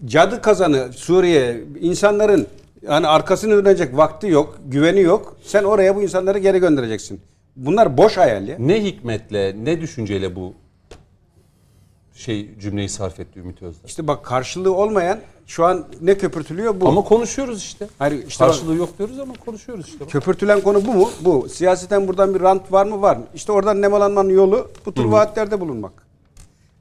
cadı 0.05 0.41
kazanı 0.41 0.93
Suriye 0.93 1.63
insanların 1.79 2.47
yani 2.81 3.07
arkasını 3.07 3.65
dönecek 3.65 3.97
vakti 3.97 4.27
yok, 4.27 4.57
güveni 4.65 5.01
yok. 5.01 5.37
Sen 5.43 5.63
oraya 5.63 5.95
bu 5.95 6.01
insanları 6.01 6.39
geri 6.39 6.59
göndereceksin. 6.59 7.21
Bunlar 7.55 7.97
boş 7.97 8.17
hayal 8.17 8.47
ya. 8.47 8.55
Ne 8.59 8.83
hikmetle, 8.83 9.55
ne 9.63 9.81
düşünceyle 9.81 10.35
bu 10.35 10.53
şey 12.19 12.59
cümleyi 12.59 12.89
sarf 12.89 13.19
etti 13.19 13.39
Ümit 13.39 13.61
Özdağ. 13.61 13.87
İşte 13.87 14.07
bak 14.07 14.25
karşılığı 14.25 14.75
olmayan 14.75 15.19
şu 15.47 15.65
an 15.65 15.85
ne 16.01 16.17
köpürtülüyor 16.17 16.81
bu. 16.81 16.87
Ama 16.87 17.03
konuşuyoruz 17.03 17.63
işte. 17.63 17.87
Hayır, 17.99 18.27
işte 18.27 18.43
bak- 18.45 18.51
Karşılığı 18.51 18.75
yok 18.75 18.97
diyoruz 18.97 19.19
ama 19.19 19.33
konuşuyoruz 19.33 19.87
işte. 19.87 19.99
bak. 19.99 20.09
Köpürtülen 20.09 20.61
konu 20.61 20.85
bu 20.85 20.93
mu? 20.93 21.09
Bu. 21.21 21.49
Siyaseten 21.49 22.07
buradan 22.07 22.35
bir 22.35 22.39
rant 22.39 22.71
var 22.71 22.85
mı? 22.85 23.01
Var. 23.01 23.17
İşte 23.35 23.51
oradan 23.51 23.81
nemalanmanın 23.81 24.29
yolu 24.29 24.71
bu 24.85 24.93
tür 24.93 25.03
vaatlerde 25.05 25.59
bulunmak. 25.59 25.93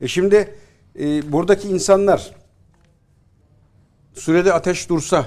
E 0.01 0.09
şimdi 0.09 0.55
e, 1.01 1.32
buradaki 1.32 1.68
insanlar 1.68 2.34
sürede 4.14 4.53
ateş 4.53 4.89
dursa, 4.89 5.26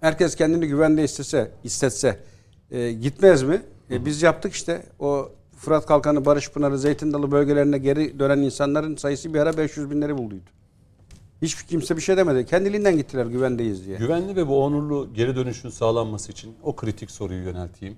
herkes 0.00 0.34
kendini 0.36 0.66
güvende 0.66 1.04
istese, 1.04 1.50
istetse 1.64 2.18
e, 2.70 2.92
gitmez 2.92 3.42
mi? 3.42 3.62
E, 3.90 4.04
biz 4.04 4.22
yaptık 4.22 4.52
işte. 4.52 4.82
O 4.98 5.28
Fırat 5.60 5.86
Kalkanı, 5.86 6.24
Barış 6.24 6.50
Pınarı, 6.50 6.78
Zeytin 6.78 7.12
Dalı 7.12 7.30
bölgelerine 7.30 7.78
geri 7.78 8.18
dönen 8.18 8.38
insanların 8.38 8.96
sayısı 8.96 9.34
bir 9.34 9.38
ara 9.38 9.56
500 9.56 9.90
binleri 9.90 10.18
bulduydu. 10.18 10.50
Hiçbir 11.42 11.64
kimse 11.64 11.96
bir 11.96 12.02
şey 12.02 12.16
demedi. 12.16 12.46
Kendiliğinden 12.46 12.96
gittiler 12.96 13.26
güvendeyiz 13.26 13.86
diye. 13.86 13.98
Güvenli 13.98 14.36
ve 14.36 14.48
bu 14.48 14.64
onurlu 14.64 15.08
geri 15.14 15.36
dönüşün 15.36 15.68
sağlanması 15.68 16.32
için 16.32 16.54
o 16.62 16.76
kritik 16.76 17.10
soruyu 17.10 17.44
yönelteyim. 17.44 17.96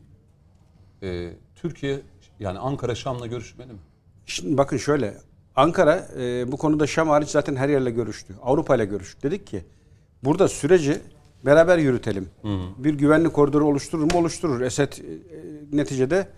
Ee, 1.03 1.31
Türkiye 1.55 2.01
yani 2.41 2.59
Ankara 2.59 2.95
Şam'la 2.95 3.27
görüşmeli 3.27 3.73
mi? 3.73 3.79
Şimdi 4.27 4.59
bakın 4.59 4.77
şöyle. 4.77 5.15
Ankara 5.57 6.09
e, 6.19 6.53
bu 6.53 6.57
konuda 6.57 6.87
Şam 6.87 7.09
hariç 7.09 7.29
zaten 7.29 7.57
her 7.57 7.69
yerle 7.69 7.91
görüştü. 7.91 8.35
Avrupa 8.43 8.77
ile 8.77 8.85
görüştü. 8.85 9.23
Dedik 9.23 9.47
ki 9.47 9.65
burada 10.25 10.49
süreci 10.49 11.01
beraber 11.47 11.79
yürütelim. 11.79 12.29
Bir 12.79 12.95
güvenli 12.95 13.29
koridoru 13.29 13.67
oluşturur 13.67 14.13
mu? 14.13 14.19
Oluşturur. 14.19 14.61
Esed 14.61 14.93
e, 14.93 15.03
neticede 15.73 16.29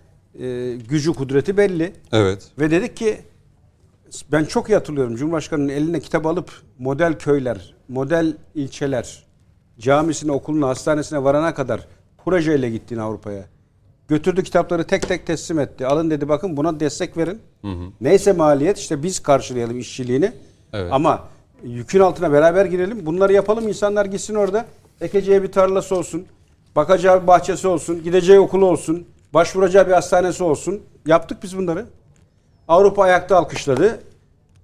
e, 0.41 0.77
gücü 0.89 1.13
kudreti 1.13 1.57
belli. 1.57 1.93
Evet. 2.13 2.43
Ve 2.59 2.71
dedik 2.71 2.97
ki 2.97 3.19
ben 4.33 4.45
çok 4.45 4.69
iyi 4.69 4.75
hatırlıyorum 4.75 5.17
Cumhurbaşkanı'nın 5.17 5.69
eline 5.69 6.01
kitap 6.01 6.27
alıp 6.27 6.51
model 6.79 7.19
köyler, 7.19 7.75
model 7.89 8.37
ilçeler, 8.55 9.25
camisine, 9.79 10.33
okuluna, 10.33 10.69
hastanesine 10.69 11.25
varana 11.25 11.55
kadar 11.55 11.87
projeyle 12.25 12.71
gittiğini 12.71 13.03
Avrupa'ya. 13.03 13.45
Götürdü 14.09 14.43
kitapları 14.43 14.85
tek 14.85 15.09
tek 15.09 15.27
teslim 15.27 15.59
etti. 15.59 15.87
Alın 15.87 16.11
dedi 16.11 16.29
bakın 16.29 16.57
buna 16.57 16.81
destek 16.81 17.17
verin. 17.17 17.41
Neyse 18.01 18.33
maliyet 18.33 18.79
işte 18.79 19.03
biz 19.03 19.21
karşılayalım 19.21 19.79
işçiliğini. 19.79 20.33
Evet. 20.73 20.93
Ama 20.93 21.29
yükün 21.65 22.01
altına 22.01 22.33
beraber 22.33 22.67
girelim. 22.67 23.07
Bunları 23.07 23.33
yapalım. 23.33 23.69
insanlar 23.69 24.05
gitsin 24.07 24.35
orada. 24.35 24.67
Ekeceği 25.01 25.43
bir 25.43 25.53
tarlası 25.53 25.97
olsun. 25.97 26.27
Bakacağı 26.77 27.23
bir 27.23 27.27
bahçesi 27.27 27.69
olsun. 27.69 28.03
Gideceği 28.03 28.39
okulu 28.39 28.67
olsun. 28.67 29.07
Başvuracağı 29.35 29.87
bir 29.87 29.93
hastanesi 29.93 30.45
olsun. 30.45 30.83
Yaptık 31.07 31.43
biz 31.43 31.59
bunları. 31.59 31.87
Avrupa 32.69 33.03
ayakta 33.03 33.37
alkışladı. 33.37 34.01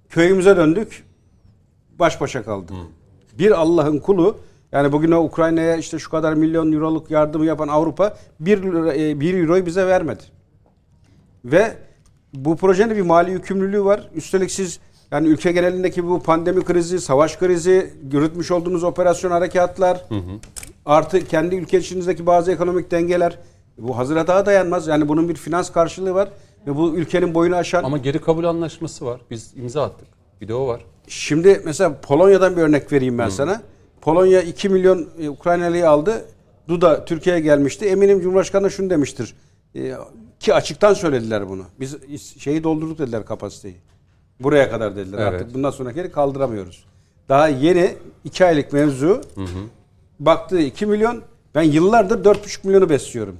Köyümüze 0.09 0.57
döndük. 0.57 1.03
Baş 1.99 2.21
başa 2.21 2.43
kaldık. 2.43 2.75
Bir 3.39 3.51
Allah'ın 3.51 3.99
kulu 3.99 4.37
yani 4.71 4.91
bugün 4.91 5.11
o 5.11 5.23
Ukrayna'ya 5.23 5.75
işte 5.75 5.99
şu 5.99 6.09
kadar 6.09 6.33
milyon 6.33 6.71
euroluk 6.71 7.11
yardımı 7.11 7.45
yapan 7.45 7.67
Avrupa 7.67 8.17
1 8.39 8.63
lira, 8.63 8.93
e, 8.93 9.19
1 9.19 9.37
euroyu 9.37 9.65
bize 9.65 9.87
vermedi. 9.87 10.23
Ve 11.45 11.75
bu 12.33 12.57
projenin 12.57 12.95
bir 12.95 13.01
mali 13.01 13.31
yükümlülüğü 13.31 13.85
var. 13.85 14.09
Üstelik 14.15 14.51
siz 14.51 14.79
yani 15.11 15.27
ülke 15.27 15.51
genelindeki 15.51 16.07
bu 16.07 16.23
pandemi 16.23 16.63
krizi, 16.63 17.01
savaş 17.01 17.37
krizi, 17.37 17.93
yürütmüş 18.11 18.51
olduğunuz 18.51 18.83
operasyon 18.83 19.31
harekatlar, 19.31 20.05
artı 20.85 21.27
kendi 21.27 21.55
ülke 21.55 21.79
içinizdeki 21.79 22.25
bazı 22.25 22.51
ekonomik 22.51 22.91
dengeler 22.91 23.37
bu 23.81 23.97
hazıra 23.97 24.27
daha 24.27 24.45
dayanmaz. 24.45 24.87
Yani 24.87 25.07
bunun 25.07 25.29
bir 25.29 25.35
finans 25.35 25.71
karşılığı 25.71 26.13
var 26.13 26.29
ve 26.67 26.75
bu 26.75 26.95
ülkenin 26.95 27.33
boyunu 27.35 27.55
aşan 27.55 27.83
Ama 27.83 27.97
geri 27.97 28.21
kabul 28.21 28.43
anlaşması 28.43 29.05
var. 29.05 29.21
Biz 29.31 29.53
imza 29.57 29.83
attık. 29.83 30.07
Bir 30.41 30.47
de 30.47 30.53
o 30.53 30.67
var. 30.67 30.85
Şimdi 31.07 31.61
mesela 31.65 32.01
Polonya'dan 32.01 32.57
bir 32.57 32.61
örnek 32.61 32.91
vereyim 32.91 33.17
ben 33.17 33.29
sana. 33.29 33.61
Polonya 34.01 34.41
2 34.41 34.69
milyon 34.69 35.07
e, 35.19 35.29
Ukraynalıyı 35.29 35.89
aldı. 35.89 36.25
Duda 36.67 37.05
Türkiye'ye 37.05 37.41
gelmişti. 37.41 37.85
Eminim 37.85 38.21
Cumhurbaşkanı 38.21 38.63
da 38.63 38.69
şunu 38.69 38.89
demiştir. 38.89 39.35
E, 39.75 39.93
ki 40.39 40.53
açıktan 40.53 40.93
söylediler 40.93 41.49
bunu. 41.49 41.63
Biz 41.79 41.97
şeyi 42.39 42.63
doldurduk 42.63 42.99
dediler 42.99 43.25
kapasiteyi. 43.25 43.75
Buraya 44.39 44.69
kadar 44.71 44.95
dediler. 44.95 45.17
Evet. 45.17 45.33
Artık 45.33 45.53
bundan 45.53 45.71
sonraki 45.71 46.11
kaldıramıyoruz. 46.11 46.85
Daha 47.29 47.47
yeni 47.47 47.95
2 48.23 48.45
aylık 48.45 48.73
mevzu. 48.73 49.21
Baktığı 50.19 50.61
2 50.61 50.85
milyon. 50.85 51.21
Ben 51.55 51.61
yıllardır 51.61 52.25
4,5 52.25 52.67
milyonu 52.67 52.89
besliyorum. 52.89 53.37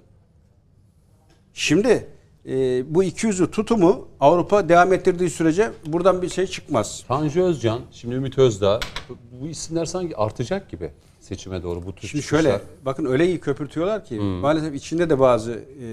Şimdi 1.53 2.07
e, 2.45 2.83
bu 2.95 3.03
200'ü 3.03 3.51
tutumu 3.51 4.07
Avrupa 4.19 4.69
devam 4.69 4.93
ettirdiği 4.93 5.29
sürece 5.29 5.71
buradan 5.85 6.21
bir 6.21 6.29
şey 6.29 6.47
çıkmaz. 6.47 7.03
Tanju 7.07 7.43
Özcan, 7.43 7.81
şimdi 7.91 8.15
Ümit 8.15 8.37
Özdağ. 8.37 8.79
Bu, 9.09 9.17
bu 9.41 9.47
isimler 9.47 9.85
sanki 9.85 10.17
artacak 10.17 10.69
gibi 10.71 10.91
seçime 11.19 11.63
doğru 11.63 11.85
bu 11.85 11.95
tür 11.95 12.07
Şimdi 12.07 12.23
çıkışlar. 12.23 12.41
şöyle 12.41 12.61
bakın 12.85 13.05
öyle 13.05 13.27
iyi 13.27 13.39
köpürtüyorlar 13.39 14.05
ki 14.05 14.19
maalesef 14.19 14.75
içinde 14.75 15.09
de 15.09 15.19
bazı 15.19 15.51
e, 15.51 15.87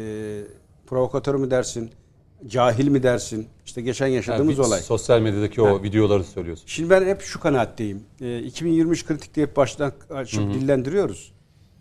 provokatör 0.86 1.34
mü 1.34 1.50
dersin, 1.50 1.90
cahil 2.46 2.88
mi 2.88 3.02
dersin? 3.02 3.46
İşte 3.66 3.80
geçen 3.80 4.06
Yani 4.06 4.14
yaşadığımız 4.16 4.58
bir 4.58 4.62
olay. 4.62 4.80
Sosyal 4.80 5.20
medyadaki 5.20 5.62
o 5.62 5.82
videoları 5.82 6.24
söylüyorsun. 6.24 6.64
Şimdi 6.66 6.90
ben 6.90 7.06
hep 7.06 7.20
şu 7.20 7.40
kanaatteyim. 7.40 8.02
E, 8.20 8.38
2023 8.42 9.06
kritik 9.06 9.34
diye 9.34 9.46
hep 9.46 9.56
baştan 9.56 9.92
açıp 10.10 10.54
dillendiriyoruz. 10.54 11.32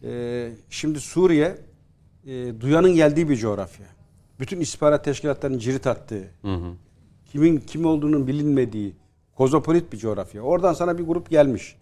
E, 0.03 0.49
şimdi 0.69 0.99
Suriye 0.99 1.57
e, 2.27 2.61
duyanın 2.61 2.95
geldiği 2.95 3.29
bir 3.29 3.35
coğrafya. 3.35 3.85
Bütün 4.39 4.59
istihbarat 4.59 5.05
teşkilatlarının 5.05 5.59
cirit 5.59 5.87
attığı, 5.87 6.23
kimin 7.25 7.57
kim 7.57 7.85
olduğunun 7.85 8.27
bilinmediği, 8.27 8.93
kozmopolit 9.35 9.93
bir 9.93 9.97
coğrafya. 9.97 10.41
Oradan 10.41 10.73
sana 10.73 10.97
bir 10.97 11.03
grup 11.03 11.29
gelmiş. 11.29 11.75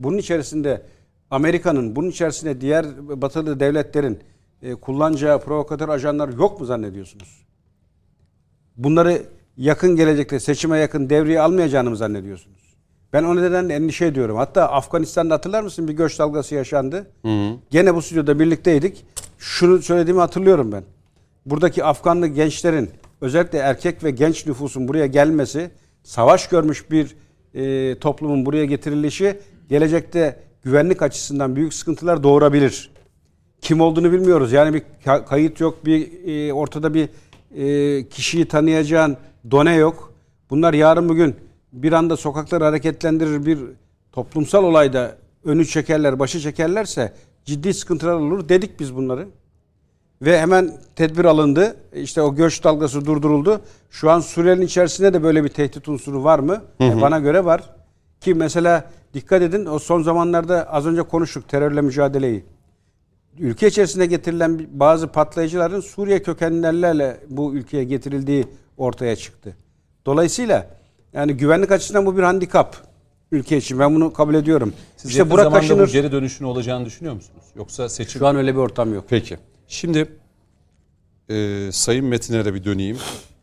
Bunun 0.00 0.18
içerisinde 0.18 0.82
Amerika'nın, 1.30 1.96
bunun 1.96 2.10
içerisinde 2.10 2.60
diğer 2.60 2.86
batılı 3.22 3.60
devletlerin 3.60 4.18
e, 4.62 4.74
kullanacağı 4.74 5.40
provokatör 5.40 5.88
ajanlar 5.88 6.28
yok 6.28 6.60
mu 6.60 6.66
zannediyorsunuz? 6.66 7.42
Bunları 8.76 9.22
yakın 9.56 9.96
gelecekte 9.96 10.40
seçime 10.40 10.78
yakın 10.78 11.10
devreye 11.10 11.40
almayacağını 11.40 11.90
mı 11.90 11.96
zannediyorsunuz? 11.96 12.60
Ben 13.12 13.24
o 13.24 13.36
nedenle 13.36 13.74
endişe 13.74 14.06
ediyorum. 14.06 14.36
Hatta 14.36 14.68
Afganistan'da 14.68 15.34
hatırlar 15.34 15.62
mısın 15.62 15.88
bir 15.88 15.92
göç 15.92 16.18
dalgası 16.18 16.54
yaşandı. 16.54 17.10
Gene 17.70 17.94
bu 17.94 18.02
stüdyoda 18.02 18.38
birlikteydik. 18.38 19.04
Şunu 19.40 19.82
söylediğimi 19.82 20.20
hatırlıyorum 20.20 20.72
ben. 20.72 20.82
Buradaki 21.46 21.84
Afganlı 21.84 22.26
gençlerin 22.26 22.90
özellikle 23.20 23.58
erkek 23.58 24.04
ve 24.04 24.10
genç 24.10 24.46
nüfusun 24.46 24.88
buraya 24.88 25.06
gelmesi, 25.06 25.70
savaş 26.02 26.48
görmüş 26.48 26.90
bir 26.90 27.16
e, 27.54 27.98
toplumun 27.98 28.46
buraya 28.46 28.64
getirilişi 28.64 29.38
gelecekte 29.68 30.40
güvenlik 30.62 31.02
açısından 31.02 31.56
büyük 31.56 31.74
sıkıntılar 31.74 32.22
doğurabilir. 32.22 32.90
Kim 33.60 33.80
olduğunu 33.80 34.12
bilmiyoruz. 34.12 34.52
Yani 34.52 34.74
bir 34.74 34.82
ka- 35.06 35.24
kayıt 35.24 35.60
yok, 35.60 35.84
bir 35.86 36.28
e, 36.28 36.52
ortada 36.52 36.94
bir 36.94 37.08
e, 37.56 38.08
kişiyi 38.08 38.48
tanıyacağın 38.48 39.16
done 39.50 39.74
yok. 39.74 40.12
Bunlar 40.50 40.74
yarın 40.74 41.08
bugün 41.08 41.34
bir 41.72 41.92
anda 41.92 42.16
sokakları 42.16 42.64
hareketlendirir 42.64 43.46
bir 43.46 43.58
toplumsal 44.12 44.64
olayda 44.64 45.16
önü 45.44 45.66
çekerler, 45.66 46.18
başı 46.18 46.40
çekerlerse 46.40 47.12
ciddi 47.44 47.74
sıkıntılar 47.74 48.12
olur. 48.12 48.48
Dedik 48.48 48.80
biz 48.80 48.96
bunları. 48.96 49.28
Ve 50.22 50.40
hemen 50.40 50.72
tedbir 50.96 51.24
alındı. 51.24 51.76
İşte 51.94 52.22
o 52.22 52.34
göç 52.34 52.64
dalgası 52.64 53.06
durduruldu. 53.06 53.60
Şu 53.90 54.10
an 54.10 54.20
Suriye'nin 54.20 54.62
içerisinde 54.62 55.12
de 55.14 55.22
böyle 55.22 55.44
bir 55.44 55.48
tehdit 55.48 55.88
unsuru 55.88 56.24
var 56.24 56.38
mı? 56.38 56.62
E, 56.80 57.00
bana 57.00 57.18
göre 57.18 57.44
var. 57.44 57.70
Ki 58.20 58.34
mesela 58.34 58.90
dikkat 59.14 59.42
edin 59.42 59.66
o 59.66 59.78
son 59.78 60.02
zamanlarda 60.02 60.72
az 60.72 60.86
önce 60.86 61.02
konuştuk 61.02 61.48
terörle 61.48 61.80
mücadeleyi. 61.80 62.44
Ülke 63.38 63.66
içerisinde 63.66 64.06
getirilen 64.06 64.66
bazı 64.72 65.08
patlayıcıların 65.08 65.80
Suriye 65.80 66.22
kökenlilerle 66.22 67.20
bu 67.28 67.54
ülkeye 67.54 67.84
getirildiği 67.84 68.46
ortaya 68.76 69.16
çıktı. 69.16 69.56
Dolayısıyla 70.06 70.66
yani 71.12 71.36
güvenlik 71.36 71.72
açısından 71.72 72.06
bu 72.06 72.16
bir 72.16 72.22
handikap 72.22 72.89
ülke 73.32 73.56
için. 73.56 73.78
Ben 73.78 73.94
bunu 73.94 74.12
kabul 74.12 74.34
ediyorum. 74.34 74.72
Siz 74.96 75.10
işte 75.10 75.30
Burak 75.30 75.44
zamanda 75.44 75.86
bu 75.86 75.92
geri 75.92 76.12
dönüşün 76.12 76.44
olacağını 76.44 76.86
düşünüyor 76.86 77.14
musunuz? 77.14 77.44
Yoksa 77.56 77.88
seçim... 77.88 78.18
şu 78.18 78.26
an 78.26 78.36
öyle 78.36 78.54
bir 78.54 78.58
ortam 78.58 78.94
yok. 78.94 79.04
Peki. 79.08 79.38
Şimdi 79.68 80.08
e, 81.28 81.68
Sayın 81.72 82.04
Metin'e 82.04 82.54
bir 82.54 82.64
döneyim. 82.64 82.98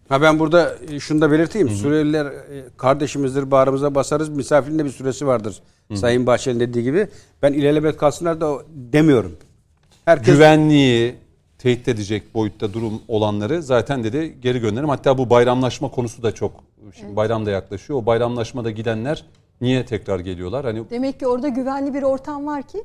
Ha 0.09 0.21
ben 0.21 0.39
burada 0.39 0.75
e, 0.89 0.99
şunu 0.99 1.21
da 1.21 1.31
belirteyim. 1.31 1.69
Suriyeliler 1.69 2.25
e, 2.25 2.63
kardeşimizdir, 2.77 3.51
bağrımıza 3.51 3.95
basarız. 3.95 4.29
Misafirinde 4.29 4.85
bir 4.85 4.89
süresi 4.89 5.27
vardır. 5.27 5.61
Sayın 5.93 6.27
Bahçeli'nin 6.27 6.59
dediği 6.59 6.83
gibi. 6.83 7.07
Ben 7.41 7.53
ilelebet 7.53 7.97
kalsınlar 7.97 8.41
da 8.41 8.57
demiyorum. 8.69 9.35
Herkes 10.05 10.33
Güvenliği 10.33 11.15
tehdit 11.57 11.87
edecek 11.87 12.33
boyutta 12.33 12.73
durum 12.73 13.01
olanları 13.07 13.63
zaten 13.63 14.03
dedi 14.03 14.37
geri 14.41 14.59
gönderim. 14.59 14.89
Hatta 14.89 15.17
bu 15.17 15.29
bayramlaşma 15.29 15.91
konusu 15.91 16.23
da 16.23 16.31
çok, 16.31 16.63
şimdi 16.99 17.15
bayram 17.15 17.45
da 17.45 17.51
yaklaşıyor. 17.51 17.99
O 17.99 18.05
bayramlaşmada 18.05 18.71
gidenler 18.71 19.25
Niye 19.61 19.85
tekrar 19.85 20.19
geliyorlar? 20.19 20.65
Hani 20.65 20.89
Demek 20.89 21.19
ki 21.19 21.27
orada 21.27 21.47
güvenli 21.47 21.93
bir 21.93 22.03
ortam 22.03 22.45
var 22.47 22.63
ki 22.63 22.83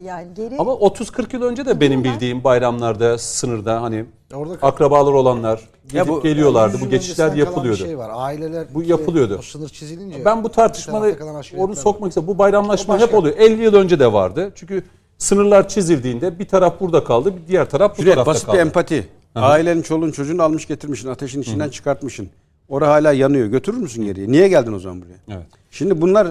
yani 0.00 0.28
geri 0.34 0.56
ama 0.58 0.72
30-40 0.72 1.32
yıl 1.36 1.42
önce 1.42 1.66
de 1.66 1.80
benim 1.80 1.98
Gidiyorlar. 1.98 2.14
bildiğim 2.20 2.44
bayramlarda 2.44 3.18
sınırda 3.18 3.82
hani 3.82 4.04
Orada 4.34 4.54
akrabalar 4.62 5.12
olanlar 5.12 5.68
gidip 5.84 5.94
Ya 5.94 6.08
bu- 6.08 6.22
geliyorlardı. 6.22 6.76
Bu 6.80 6.88
geçişler 6.88 7.24
öncesinden 7.24 7.28
kalan 7.28 7.36
yapılıyordu. 7.56 7.80
Bir 7.80 7.84
şey 7.86 7.98
var. 7.98 8.10
Aileler 8.14 8.66
Bu 8.74 8.82
yapılıyordu. 8.82 9.36
O 9.38 9.42
sınır 9.42 9.68
çizilince. 9.68 10.24
Ben 10.24 10.44
bu 10.44 10.48
bir 10.48 10.52
tartışmaları 10.52 11.02
tarafta 11.02 11.24
kalan 11.26 11.34
aşiretler 11.40 11.64
onu 11.64 11.70
var. 11.70 11.76
sokmak 11.76 12.08
istiyorum. 12.08 12.34
Bu 12.34 12.38
bayramlaşma 12.38 12.94
başka. 12.94 13.06
hep 13.08 13.14
oluyor. 13.14 13.36
50 13.38 13.62
yıl 13.62 13.74
önce 13.74 13.98
de 14.00 14.12
vardı. 14.12 14.52
Çünkü 14.54 14.82
sınırlar 15.18 15.68
çizildiğinde 15.68 16.38
bir 16.38 16.48
taraf 16.48 16.80
burada 16.80 17.04
kaldı, 17.04 17.36
bir 17.36 17.48
diğer 17.48 17.70
taraf 17.70 17.92
bu 17.92 17.96
Cüneyt 18.00 18.14
tarafta 18.14 18.30
basit 18.30 18.46
kaldı. 18.46 18.56
bir 18.56 18.60
empati. 18.62 19.08
Ailenin 19.34 19.82
çoluğun 19.82 20.10
çocuğunu 20.12 20.42
almış 20.42 20.66
getirmişsin. 20.68 21.08
Ateşin 21.08 21.42
içinden 21.42 21.68
çıkartmışsın. 21.68 22.28
Ora 22.72 22.88
hala 22.88 23.12
yanıyor. 23.12 23.46
Götürür 23.46 23.76
müsün 23.78 24.04
geriye? 24.04 24.28
Niye 24.32 24.48
geldin 24.48 24.72
o 24.72 24.78
zaman 24.78 25.02
buraya? 25.02 25.36
Evet. 25.36 25.46
Şimdi 25.70 26.00
bunlar 26.00 26.28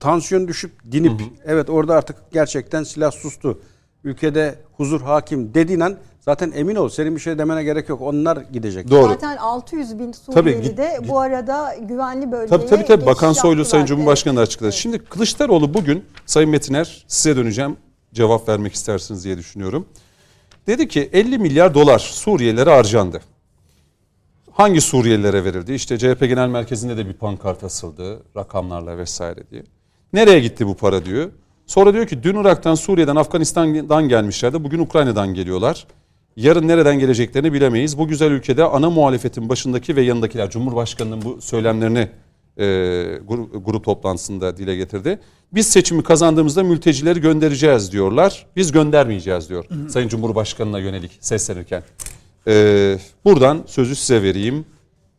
tansiyon 0.00 0.48
düşüp 0.48 0.72
dinip 0.92 1.20
evet 1.46 1.70
orada 1.70 1.94
artık 1.94 2.16
gerçekten 2.32 2.82
silah 2.82 3.10
sustu. 3.12 3.60
Ülkede 4.04 4.54
huzur 4.76 5.00
hakim 5.00 5.54
dediğin 5.54 5.80
an 5.80 5.96
zaten 6.20 6.52
emin 6.54 6.76
ol 6.76 6.88
senin 6.88 7.14
bir 7.16 7.20
şey 7.20 7.38
demene 7.38 7.64
gerek 7.64 7.88
yok. 7.88 8.00
Onlar 8.00 8.36
gidecek. 8.52 8.90
Doğru. 8.90 9.08
zaten 9.08 9.36
600 9.36 9.98
bin 9.98 10.12
Tabii, 10.12 10.50
Suriyeli 10.50 10.62
git- 10.62 10.76
de 10.78 10.98
bu 11.08 11.20
arada 11.20 11.74
güvenli 11.88 12.32
bölgeye 12.32 12.46
Tabii 12.58 12.66
tabii 12.66 12.84
tabii 12.84 13.06
Bakan 13.06 13.32
Soylu. 13.32 13.64
Sayın 13.64 13.86
Cumhurbaşkanı 13.86 14.36
da 14.36 14.40
Evet. 14.40 14.48
açıkladı. 14.48 14.72
Şimdi 14.72 14.98
Kılıçdaroğlu 14.98 15.74
bugün 15.74 16.04
Sayın 16.26 16.50
Metiner 16.50 17.04
size 17.08 17.36
döneceğim. 17.36 17.76
Cevap 18.14 18.48
vermek 18.48 18.74
istersiniz 18.74 19.24
diye 19.24 19.38
düşünüyorum. 19.38 19.86
Dedi 20.66 20.88
ki 20.88 21.10
50 21.12 21.38
milyar 21.38 21.74
dolar 21.74 21.98
Suriyelilere 21.98 22.70
harcandı. 22.70 23.20
Hangi 24.60 24.80
Suriyelilere 24.80 25.44
verildi? 25.44 25.72
İşte 25.74 25.98
CHP 25.98 26.20
Genel 26.20 26.48
Merkezi'nde 26.48 26.96
de 26.96 27.08
bir 27.08 27.12
pankart 27.12 27.64
asıldı 27.64 28.22
rakamlarla 28.36 28.98
vesaire 28.98 29.50
diye. 29.50 29.62
Nereye 30.12 30.40
gitti 30.40 30.66
bu 30.66 30.76
para 30.76 31.04
diyor. 31.04 31.30
Sonra 31.66 31.94
diyor 31.94 32.06
ki 32.06 32.22
dün 32.22 32.40
Irak'tan, 32.40 32.74
Suriye'den, 32.74 33.16
Afganistan'dan 33.16 34.08
gelmişlerdi. 34.08 34.64
Bugün 34.64 34.78
Ukrayna'dan 34.78 35.34
geliyorlar. 35.34 35.86
Yarın 36.36 36.68
nereden 36.68 36.98
geleceklerini 36.98 37.52
bilemeyiz. 37.52 37.98
Bu 37.98 38.08
güzel 38.08 38.30
ülkede 38.30 38.64
ana 38.64 38.90
muhalefetin 38.90 39.48
başındaki 39.48 39.96
ve 39.96 40.02
yanındakiler 40.02 40.50
Cumhurbaşkanı'nın 40.50 41.22
bu 41.22 41.40
söylemlerini 41.40 42.08
e, 42.58 42.64
grup, 43.28 43.66
grup 43.66 43.84
toplantısında 43.84 44.56
dile 44.56 44.76
getirdi. 44.76 45.18
Biz 45.52 45.66
seçimi 45.66 46.02
kazandığımızda 46.02 46.62
mültecileri 46.62 47.20
göndereceğiz 47.20 47.92
diyorlar. 47.92 48.46
Biz 48.56 48.72
göndermeyeceğiz 48.72 49.48
diyor 49.48 49.64
Sayın 49.88 50.08
Cumhurbaşkanı'na 50.08 50.78
yönelik 50.78 51.18
seslenirken. 51.20 51.82
E, 52.46 52.98
buradan 53.24 53.64
sözü 53.66 53.96
size 53.96 54.22
vereyim. 54.22 54.66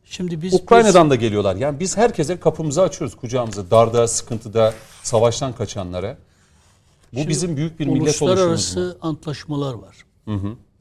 Şimdi 0.05 0.41
biz 0.41 0.53
Ukrayna'dan 0.53 1.09
da 1.09 1.15
geliyorlar. 1.15 1.55
Yani 1.55 1.80
biz 1.80 1.97
herkese 1.97 2.39
kapımızı 2.39 2.82
açıyoruz 2.82 3.15
kucağımızı. 3.15 3.72
Darda, 3.72 4.07
sıkıntıda, 4.07 4.74
savaştan 5.03 5.53
kaçanlara. 5.53 6.17
Bu 7.13 7.17
Şimdi 7.17 7.30
bizim 7.30 7.57
büyük 7.57 7.80
bir 7.80 7.88
millet 7.88 8.01
oluşumuz 8.01 8.22
mu? 8.22 8.28
uluslararası 8.28 8.97
antlaşmalar 9.01 9.74
var. 9.74 10.05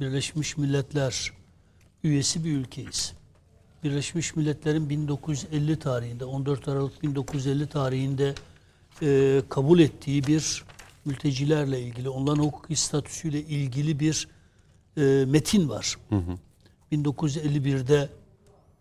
Birleşmiş 0.01 0.57
Milletler 0.57 1.33
üyesi 2.05 2.45
bir 2.45 2.53
ülkeyiz. 2.53 3.13
Birleşmiş 3.85 4.37
Milletler'in 4.37 4.91
1950 4.91 5.79
tarihinde 5.79 6.25
14 6.25 6.69
Aralık 6.69 7.03
1950 7.03 7.67
tarihinde 7.67 8.35
e, 9.03 9.43
kabul 9.49 9.79
ettiği 9.79 10.27
bir 10.27 10.65
mültecilerle 11.05 11.81
ilgili 11.81 12.09
onların 12.09 12.43
hukuki 12.43 12.77
statüsüyle 12.77 13.41
ilgili 13.41 14.01
bir 14.01 14.29
e, 14.97 15.25
metin 15.29 15.69
var. 15.69 15.97
1951'de 16.93 18.09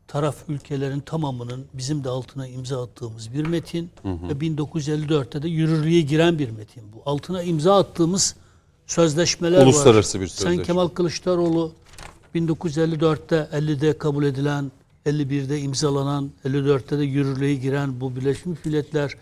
taraf 0.08 0.36
ülkelerin 0.48 1.00
tamamının 1.00 1.66
bizim 1.74 2.04
de 2.04 2.10
altına 2.10 2.48
imza 2.48 2.84
attığımız 2.84 3.34
bir 3.34 3.46
metin 3.46 3.90
ve 4.06 4.32
1954'te 4.34 5.42
de 5.44 5.48
yürürlüğe 5.50 6.02
giren 6.02 6.40
bir 6.40 6.50
metin 6.50 6.84
bu. 6.94 7.02
Altına 7.10 7.44
imza 7.44 7.78
attığımız 7.80 8.36
sözleşmeler 8.88 9.58
var. 9.62 9.66
Uluslararası 9.66 10.22
bir 10.22 10.28
Sayın 10.28 10.50
sözleşme. 10.50 10.64
Kemal 10.64 10.88
Kılıçdaroğlu 10.88 11.72
1954'te 12.36 13.50
50'de 13.54 13.98
kabul 13.98 14.24
edilen, 14.26 14.72
51'de 15.06 15.60
imzalanan, 15.62 16.32
54'te 16.46 17.00
de 17.00 17.04
yürürlüğe 17.04 17.56
giren 17.56 18.02
bu 18.02 18.16
Birleşmiş 18.16 18.66
Milletler'in 18.66 19.18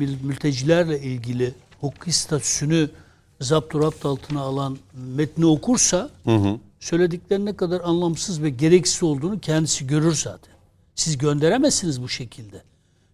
mül- 0.00 0.22
mültecilerle 0.22 1.00
ilgili 1.02 1.54
hukuki 1.80 2.12
statüsünü 2.12 2.90
zapturapt 3.42 4.06
altına 4.06 4.40
alan 4.40 4.78
metni 4.94 5.46
okursa 5.46 6.10
söyledikleri 6.80 7.44
ne 7.44 7.56
kadar 7.56 7.80
anlamsız 7.80 8.42
ve 8.42 8.50
gereksiz 8.50 9.02
olduğunu 9.02 9.40
kendisi 9.40 9.86
görür 9.86 10.14
zaten. 10.14 10.54
Siz 10.94 11.18
gönderemezsiniz 11.18 12.02
bu 12.02 12.08
şekilde. 12.08 12.62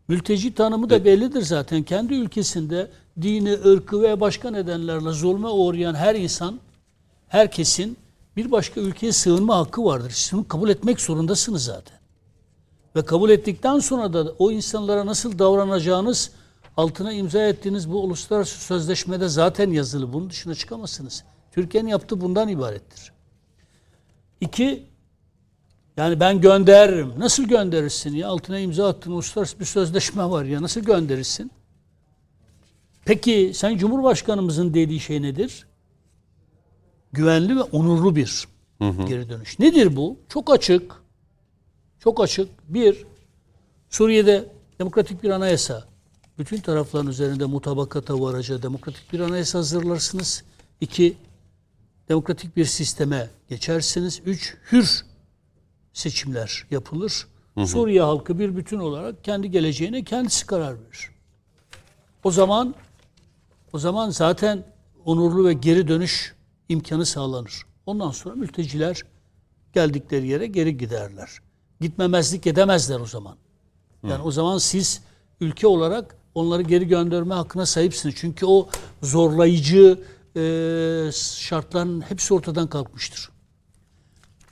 Mülteci 0.09 0.55
tanımı 0.55 0.91
da 0.91 1.05
bellidir 1.05 1.43
zaten. 1.43 1.83
Kendi 1.83 2.15
ülkesinde 2.15 2.91
dini, 3.23 3.53
ırkı 3.53 4.03
ve 4.03 4.21
başka 4.21 4.51
nedenlerle 4.51 5.11
zulme 5.11 5.49
uğrayan 5.49 5.95
her 5.95 6.15
insan, 6.15 6.61
herkesin 7.29 7.97
bir 8.37 8.51
başka 8.51 8.81
ülkeye 8.81 9.13
sığınma 9.13 9.57
hakkı 9.57 9.85
vardır. 9.85 10.11
Siz 10.11 10.33
bunu 10.33 10.49
kabul 10.49 10.69
etmek 10.69 11.01
zorundasınız 11.01 11.65
zaten. 11.65 11.99
Ve 12.97 13.05
kabul 13.05 13.31
ettikten 13.31 13.79
sonra 13.79 14.13
da 14.13 14.33
o 14.39 14.51
insanlara 14.51 15.07
nasıl 15.07 15.39
davranacağınız 15.39 16.31
altına 16.79 17.13
imza 17.13 17.43
ettiğiniz 17.43 17.91
bu 17.91 18.03
uluslararası 18.03 18.61
sözleşmede 18.61 19.29
zaten 19.29 19.71
yazılı. 19.71 20.13
Bunun 20.13 20.31
dışına 20.31 20.55
çıkamazsınız. 20.55 21.25
Türkiye'nin 21.53 21.89
yaptığı 21.89 22.21
bundan 22.21 22.49
ibarettir. 22.49 23.13
İki, 24.41 24.87
yani 25.97 26.21
ben 26.21 26.41
gönderirim. 26.41 27.13
Nasıl 27.19 27.45
gönderirsin 27.45 28.15
ya? 28.15 28.29
Altına 28.29 28.59
imza 28.59 28.89
attığın 28.89 29.11
uluslararası 29.11 29.61
bir 29.61 29.65
sözleşme 29.65 30.25
var 30.25 30.45
ya. 30.45 30.63
Nasıl 30.63 30.81
gönderirsin? 30.81 31.51
Peki 33.05 33.53
sen 33.55 33.77
Cumhurbaşkanımızın 33.77 34.75
dediği 34.75 35.01
şey 35.01 35.23
nedir? 35.23 35.67
Güvenli 37.13 37.57
ve 37.57 37.63
onurlu 37.63 38.17
bir 38.17 38.49
geri 39.07 39.29
dönüş. 39.29 39.59
Nedir 39.59 39.97
bu? 39.97 40.19
Çok 40.29 40.53
açık. 40.53 41.03
Çok 42.01 42.21
açık. 42.21 42.49
Bir, 42.69 43.07
Suriye'de 43.91 44.53
demokratik 44.79 45.23
bir 45.23 45.31
anayasa. 45.31 45.88
Bütün 46.39 46.61
tarafların 46.61 47.07
üzerinde 47.07 47.45
mutabakata 47.45 48.21
varacağı 48.21 48.63
demokratik 48.63 49.13
bir 49.13 49.21
anayasa 49.21 49.59
hazırlarsınız. 49.59 50.45
İki, 50.81 51.17
demokratik 52.09 52.57
bir 52.57 52.65
sisteme 52.65 53.31
geçersiniz. 53.49 54.21
Üç, 54.27 54.57
hür 54.73 55.05
seçimler 55.93 56.67
yapılır. 56.71 57.27
Suriye 57.67 58.03
halkı 58.03 58.39
bir 58.39 58.57
bütün 58.57 58.79
olarak 58.79 59.25
kendi 59.25 59.51
geleceğine 59.51 60.05
kendisi 60.05 60.47
karar 60.47 60.75
verir. 60.75 61.11
O 62.25 62.31
zaman 62.31 62.75
o 63.73 63.79
zaman 63.79 64.11
zaten 64.11 64.65
onurlu 65.05 65.49
ve 65.49 65.53
geri 65.53 65.89
dönüş 65.89 66.35
imkanı 66.69 67.07
sağlanır. 67.07 67.63
Ondan 67.87 68.11
sonra 68.11 68.35
mülteciler 68.35 69.03
geldikleri 69.73 70.27
yere 70.27 70.47
geri 70.47 70.79
giderler. 70.79 71.39
Gitmemezlik 71.81 72.47
edemezler 72.47 73.01
o 73.01 73.07
zaman. 73.07 73.37
Yani 74.03 74.23
o 74.23 74.31
zaman 74.31 74.59
siz 74.59 75.03
ülke 75.41 75.67
olarak 75.67 76.18
onları 76.39 76.63
geri 76.63 76.89
gönderme 76.89 77.35
hakkına 77.35 77.67
sahipsiniz. 77.67 78.15
Çünkü 78.19 78.47
o 78.47 78.69
zorlayıcı 79.03 79.99
e, 80.37 80.43
şartların 81.37 82.01
hepsi 82.01 82.35
ortadan 82.35 82.67
kalkmıştır. 82.67 83.31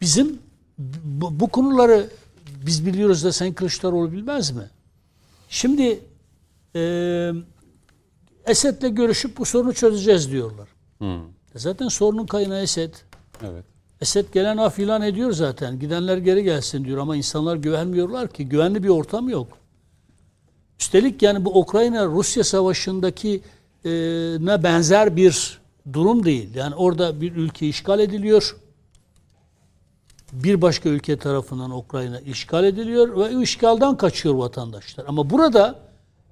Bizim 0.01 0.39
bu, 1.05 1.41
bu 1.41 1.49
konuları 1.49 2.11
biz 2.67 2.87
biliyoruz 2.87 3.25
da 3.25 3.33
Sayın 3.33 3.55
Kılıçdaroğlu 3.55 4.13
bilmez 4.13 4.51
mi? 4.51 4.71
Şimdi 5.49 6.01
e, 6.77 7.33
Esed'le 8.47 8.95
görüşüp 8.95 9.39
bu 9.39 9.45
sorunu 9.45 9.75
çözeceğiz 9.75 10.31
diyorlar. 10.31 10.69
E 11.55 11.59
Zaten 11.59 11.89
sorunun 11.89 12.27
kaynağı 12.27 12.63
Esed. 12.63 12.95
Evet. 13.43 13.65
Esed 14.01 14.33
gelen 14.33 14.57
af 14.57 14.79
ilan 14.79 15.03
ediyor 15.03 15.33
zaten. 15.33 15.79
Gidenler 15.79 16.17
geri 16.17 16.43
gelsin 16.45 16.85
diyor 16.85 16.99
ama 16.99 17.17
insanlar 17.17 17.57
güvenmiyorlar 17.57 18.29
ki. 18.29 18.49
Güvenli 18.49 18.83
bir 18.83 18.89
ortam 18.89 19.29
yok. 19.29 19.49
Üstelik 20.81 21.23
yani 21.23 21.45
bu 21.45 21.61
Ukrayna-Rusya 21.61 22.45
savaşındaki 22.45 23.41
e, 23.85 23.91
ne 24.41 24.63
benzer 24.63 25.17
bir 25.17 25.59
durum 25.93 26.25
değil. 26.25 26.55
Yani 26.55 26.75
orada 26.75 27.21
bir 27.21 27.37
ülke 27.37 27.69
işgal 27.69 28.01
ediliyor. 28.01 28.57
Bir 30.33 30.63
başka 30.63 30.89
ülke 30.89 31.17
tarafından 31.17 31.71
Ukrayna 31.71 32.21
işgal 32.21 32.65
ediliyor 32.65 33.09
ve 33.09 33.37
o 33.37 33.43
işgalden 33.43 33.97
kaçıyor 33.97 34.35
vatandaşlar. 34.35 35.05
Ama 35.09 35.31
burada 35.31 35.79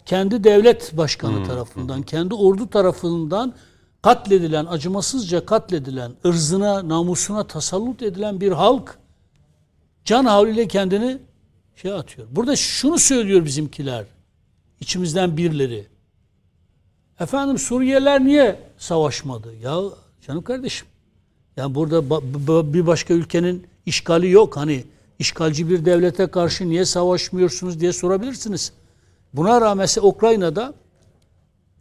kendi 0.07 0.45
devlet 0.45 0.97
başkanı 0.97 1.47
tarafından, 1.47 2.03
kendi 2.03 2.35
ordu 2.35 2.69
tarafından 2.69 3.55
katledilen, 4.03 4.67
acımasızca 4.67 5.47
katledilen, 5.47 6.13
ırzına, 6.27 6.89
namusuna 6.89 7.45
tasallut 7.47 8.03
edilen 8.03 8.41
bir 8.41 8.53
halk 8.53 8.99
can 10.05 10.25
havliyle 10.25 10.69
kendini 10.69 11.19
şey 11.77 11.93
atıyor. 11.93 12.29
Burada 12.31 12.57
şunu 12.57 12.99
söylüyor 12.99 13.45
bizimkiler, 13.45 14.05
içimizden 14.85 15.37
birileri. 15.37 15.87
Efendim 17.21 17.59
Suriyeliler 17.59 18.25
niye 18.25 18.61
savaşmadı? 18.79 19.55
Ya 19.55 19.81
canım 20.27 20.43
kardeşim. 20.43 20.87
Yani 21.57 21.75
burada 21.75 22.73
bir 22.75 22.87
başka 22.87 23.15
ülkenin 23.15 23.67
işgali 23.87 24.31
yok. 24.31 24.57
Hani 24.57 24.85
işgalci 25.19 25.71
bir 25.71 25.85
devlete 25.85 26.27
karşı 26.27 26.69
niye 26.69 26.85
savaşmıyorsunuz 26.85 27.81
diye 27.81 27.93
sorabilirsiniz. 27.93 28.73
Buna 29.35 29.61
rağmen 29.61 29.89
Ukrayna'da 30.03 30.75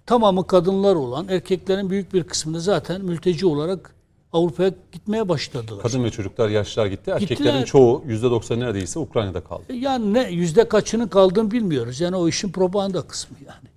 tamamı 0.05 0.47
kadınlar 0.47 0.95
olan 0.95 1.27
erkeklerin 1.27 1.89
büyük 1.89 2.13
bir 2.13 2.23
kısmını 2.23 2.61
zaten 2.61 3.01
mülteci 3.01 3.45
olarak 3.45 3.95
Avrupa'ya 4.33 4.71
gitmeye 4.91 5.29
başladılar. 5.29 5.81
Kadın 5.83 6.03
ve 6.03 6.09
çocuklar, 6.11 6.49
yaşlılar 6.49 6.85
gitti. 6.87 7.11
Erkeklerin 7.11 7.43
Gittiler. 7.43 7.65
çoğu 7.65 8.03
%90 8.07 8.59
neredeyse 8.59 8.99
Ukrayna'da 8.99 9.41
kaldı. 9.41 9.73
Yani 9.73 10.13
ne 10.13 10.29
yüzde 10.31 10.67
kaçının 10.67 11.07
kaldığını 11.07 11.51
bilmiyoruz. 11.51 12.01
Yani 12.01 12.15
o 12.15 12.27
işin 12.27 12.51
propaganda 12.51 13.01
kısmı 13.01 13.37
yani. 13.47 13.73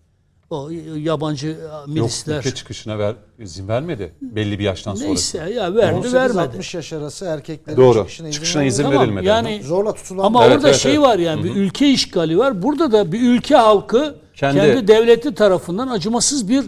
O 0.50 0.70
yabancı 0.96 1.46
Yok 1.48 1.88
milisler. 1.88 2.38
ülke 2.38 2.54
çıkışına 2.54 2.98
ver, 2.98 3.14
izin 3.38 3.68
vermedi 3.68 4.12
belli 4.22 4.59
bir 4.59 4.64
yaştan 4.64 4.94
sonra. 4.94 5.09
Neyse 5.09 5.38
ya 5.38 5.74
verdi 5.74 6.12
vermedi. 6.12 6.57
18-60 6.59 6.76
yaş 6.76 6.92
arası 6.92 7.24
erkeklerin 7.24 7.76
Doğru. 7.76 7.98
çıkışına 7.98 8.28
izin, 8.28 8.34
Çıkışına 8.34 8.62
izin 8.64 8.82
Tamam, 8.82 9.00
verilmedi. 9.02 9.26
yani 9.26 9.62
Zorla 9.62 9.92
tutulan 9.94 10.24
ama 10.24 10.44
Evet, 10.46 10.57
orada 10.57 10.68
evet, 10.68 10.78
şey 10.80 10.92
evet. 10.94 11.02
var 11.04 11.18
yani 11.18 11.44
bir 11.44 11.54
ülke 11.54 11.88
işgali 11.90 12.38
var. 12.38 12.62
Burada 12.62 12.92
da 12.92 13.12
bir 13.12 13.20
ülke 13.20 13.57
halkı 13.57 14.14
Kendi- 14.34 14.59
kendi, 14.61 14.88
devleti 14.88 15.34
tarafından 15.34 15.88
acımasız 15.88 16.48
bir 16.48 16.64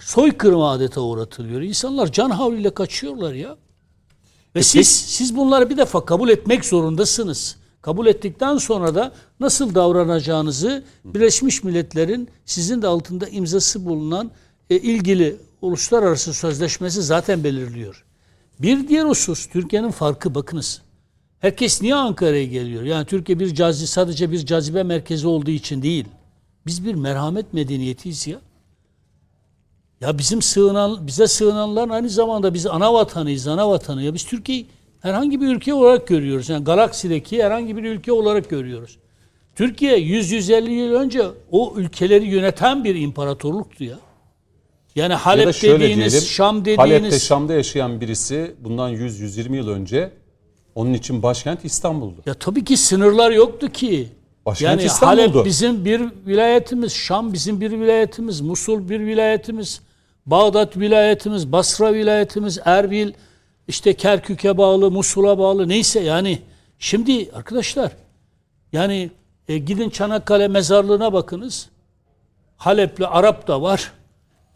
soykırım 0.00 0.62
adeta 0.62 1.00
uğratılıyor. 1.00 1.62
İnsanlar 1.62 2.12
can 2.12 2.30
havliyle 2.30 2.74
kaçıyorlar 2.74 3.34
ya. 3.34 3.56
Ve 4.56 4.62
siz 4.62 4.88
siz 4.88 5.36
bunları 5.36 5.70
bir 5.70 5.76
defa 5.76 6.04
kabul 6.04 6.28
etmek 6.28 6.64
zorundasınız. 6.64 7.56
Kabul 7.82 8.06
ettikten 8.06 8.56
sonra 8.56 8.94
da 8.94 9.12
nasıl 9.40 9.74
davranacağınızı 9.74 10.84
Birleşmiş 11.04 11.64
Milletler'in 11.64 12.28
sizin 12.44 12.82
de 12.82 12.86
altında 12.86 13.28
imzası 13.28 13.86
bulunan 13.86 14.30
e, 14.70 14.76
ilgili 14.76 15.36
uluslararası 15.62 16.34
sözleşmesi 16.34 17.02
zaten 17.02 17.44
belirliyor. 17.44 18.04
Bir 18.58 18.88
diğer 18.88 19.04
husus 19.04 19.46
Türkiye'nin 19.46 19.90
farkı 19.90 20.34
bakınız. 20.34 20.82
Herkes 21.38 21.82
niye 21.82 21.94
Ankara'ya 21.94 22.44
geliyor? 22.44 22.82
Yani 22.82 23.06
Türkiye 23.06 23.38
bir 23.38 23.54
cazi 23.54 23.86
sadece 23.86 24.32
bir 24.32 24.46
cazibe 24.46 24.82
merkezi 24.82 25.26
olduğu 25.26 25.50
için 25.50 25.82
değil. 25.82 26.04
Biz 26.66 26.84
bir 26.84 26.94
merhamet 26.94 27.54
medeniyetiyiz 27.54 28.26
ya. 28.26 28.40
Ya 30.00 30.18
bizim 30.18 30.42
sığınan 30.42 31.06
bize 31.06 31.26
sığınanların 31.26 31.90
aynı 31.90 32.08
zamanda 32.08 32.54
biz 32.54 32.66
ana 32.66 32.94
vatanıyız, 32.94 33.48
ana 33.48 33.70
vatanı. 33.70 34.02
Ya 34.02 34.14
biz 34.14 34.24
Türkiye'yi 34.24 34.66
herhangi 35.00 35.40
bir 35.40 35.46
ülke 35.46 35.74
olarak 35.74 36.06
görüyoruz. 36.06 36.48
Yani 36.48 36.64
galaksideki 36.64 37.44
herhangi 37.44 37.76
bir 37.76 37.84
ülke 37.84 38.12
olarak 38.12 38.50
görüyoruz. 38.50 38.98
Türkiye 39.56 39.98
100-150 39.98 40.70
yıl 40.70 40.94
önce 40.94 41.22
o 41.50 41.74
ülkeleri 41.76 42.26
yöneten 42.26 42.84
bir 42.84 42.94
imparatorluktu 42.94 43.84
ya. 43.84 43.98
Yani 44.94 45.12
Ya 45.12 45.18
da 45.18 45.26
Halep 45.26 45.54
şöyle 45.54 45.84
dediğiniz, 45.84 46.12
diyelim, 46.12 46.28
Şam 46.28 46.60
dediğiniz 46.60 46.78
Halep'te 46.78 47.18
Şam'da 47.18 47.54
yaşayan 47.54 48.00
birisi 48.00 48.54
bundan 48.60 48.92
100-120 48.94 49.56
yıl 49.56 49.68
önce 49.68 50.10
onun 50.74 50.94
için 50.94 51.22
başkent 51.22 51.64
İstanbul'du. 51.64 52.22
Ya 52.26 52.34
tabii 52.34 52.64
ki 52.64 52.76
sınırlar 52.76 53.30
yoktu 53.30 53.68
ki. 53.68 54.08
Başkent 54.46 54.70
yani 54.70 54.86
İstanbul'du. 54.86 55.34
Halep 55.34 55.44
bizim 55.44 55.84
bir 55.84 56.02
vilayetimiz, 56.26 56.92
Şam 56.92 57.32
bizim 57.32 57.60
bir 57.60 57.70
vilayetimiz, 57.70 58.40
Musul 58.40 58.88
bir 58.88 59.00
vilayetimiz, 59.00 59.80
Bağdat 60.30 60.76
vilayetimiz, 60.76 61.52
Basra 61.52 61.94
vilayetimiz, 61.94 62.58
Erbil, 62.64 63.12
işte 63.68 63.94
Kerkük'e 63.94 64.58
bağlı, 64.58 64.90
Musul'a 64.90 65.38
bağlı 65.38 65.68
neyse 65.68 66.00
yani. 66.00 66.38
Şimdi 66.78 67.30
arkadaşlar 67.34 67.92
yani 68.72 69.10
e, 69.48 69.58
gidin 69.58 69.90
Çanakkale 69.90 70.48
mezarlığına 70.48 71.12
bakınız. 71.12 71.68
Halepli 72.56 73.06
Arap 73.06 73.48
da 73.48 73.62
var. 73.62 73.92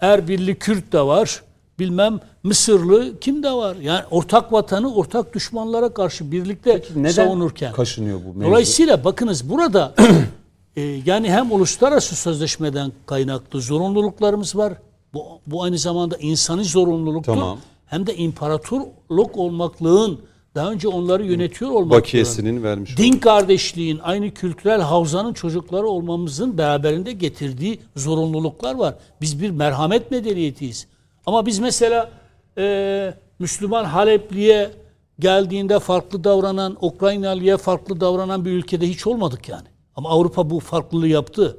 Erbilli 0.00 0.58
Kürt 0.58 0.92
de 0.92 1.00
var. 1.00 1.42
Bilmem 1.78 2.20
Mısırlı 2.42 3.20
kim 3.20 3.42
de 3.42 3.52
var. 3.52 3.76
Yani 3.76 4.04
ortak 4.10 4.52
vatanı 4.52 4.94
ortak 4.94 5.34
düşmanlara 5.34 5.94
karşı 5.94 6.32
birlikte 6.32 6.82
Neden 6.96 7.10
savunurken. 7.10 7.72
kaşınıyor 7.72 8.20
bu 8.26 8.34
mevzu? 8.34 8.50
Dolayısıyla 8.50 9.04
bakınız 9.04 9.50
burada 9.50 9.94
e, 10.76 10.82
yani 10.82 11.32
hem 11.32 11.52
uluslararası 11.52 12.16
sözleşmeden 12.16 12.92
kaynaklı 13.06 13.60
zorunluluklarımız 13.60 14.56
var. 14.56 14.72
Bu, 15.14 15.40
bu 15.46 15.62
aynı 15.62 15.78
zamanda 15.78 16.16
insani 16.16 16.64
zorunluluktur. 16.64 17.32
Tamam. 17.32 17.58
Hem 17.86 18.06
de 18.06 18.16
imparatorluk 18.16 19.36
olmaklığın 19.36 20.20
daha 20.54 20.70
önce 20.70 20.88
onları 20.88 21.26
yönetiyor 21.26 21.70
olmaklığın. 21.70 21.90
Bakiyesinin 21.90 22.62
vermiş 22.62 22.98
Din 22.98 23.18
kardeşliğin, 23.18 23.98
aynı 23.98 24.30
kültürel 24.30 24.80
havzanın 24.80 25.32
çocukları 25.32 25.86
olmamızın 25.86 26.58
beraberinde 26.58 27.12
getirdiği 27.12 27.80
zorunluluklar 27.96 28.74
var. 28.74 28.94
Biz 29.20 29.42
bir 29.42 29.50
merhamet 29.50 30.10
medeniyetiyiz. 30.10 30.86
Ama 31.26 31.46
biz 31.46 31.58
mesela 31.58 32.10
e, 32.58 33.14
Müslüman 33.38 33.84
Halepli'ye 33.84 34.70
geldiğinde 35.18 35.78
farklı 35.78 36.24
davranan, 36.24 36.76
Ukraynalı'ya 36.80 37.56
farklı 37.56 38.00
davranan 38.00 38.44
bir 38.44 38.50
ülkede 38.50 38.88
hiç 38.88 39.06
olmadık 39.06 39.48
yani. 39.48 39.68
Ama 39.96 40.08
Avrupa 40.08 40.50
bu 40.50 40.60
farklılığı 40.60 41.08
yaptı. 41.08 41.58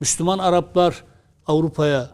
Müslüman 0.00 0.38
Araplar 0.38 1.04
Avrupa'ya 1.46 2.10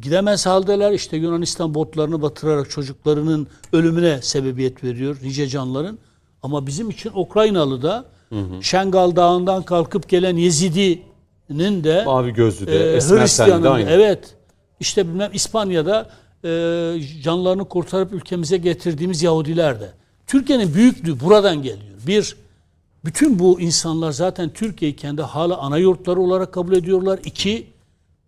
gidemez 0.00 0.46
haldeler. 0.46 0.92
İşte 0.92 1.16
Yunanistan 1.16 1.74
botlarını 1.74 2.22
batırarak 2.22 2.70
çocuklarının 2.70 3.46
ölümüne 3.72 4.22
sebebiyet 4.22 4.84
veriyor 4.84 5.16
nice 5.22 5.48
canların. 5.48 5.98
Ama 6.42 6.66
bizim 6.66 6.90
için 6.90 7.10
Ukraynalı 7.14 7.82
da 7.82 8.04
Şengal 8.60 9.16
Dağı'ndan 9.16 9.62
kalkıp 9.62 10.08
gelen 10.08 10.36
Yezidi'nin 10.36 11.84
de 11.84 12.04
Mavi 12.04 12.32
gözlü 12.32 12.66
de, 12.66 12.96
e, 12.96 12.98
tenli 12.98 13.16
de 13.16 13.20
Hristiyan'ın 13.22 13.64
aynı. 13.64 13.90
evet 13.90 14.34
işte 14.80 15.08
bilmem 15.08 15.30
İspanya'da 15.32 16.10
e, 16.44 16.50
canlarını 17.22 17.64
kurtarıp 17.64 18.12
ülkemize 18.12 18.56
getirdiğimiz 18.56 19.22
Yahudiler 19.22 19.80
de. 19.80 19.92
Türkiye'nin 20.26 20.74
büyüklüğü 20.74 21.20
buradan 21.20 21.62
geliyor. 21.62 21.94
Bir, 22.06 22.36
bütün 23.04 23.38
bu 23.38 23.60
insanlar 23.60 24.12
zaten 24.12 24.52
Türkiye'yi 24.52 24.96
kendi 24.96 25.22
hala 25.22 25.56
ana 25.56 25.78
yurtları 25.78 26.20
olarak 26.20 26.52
kabul 26.52 26.72
ediyorlar. 26.72 27.20
İki, 27.24 27.66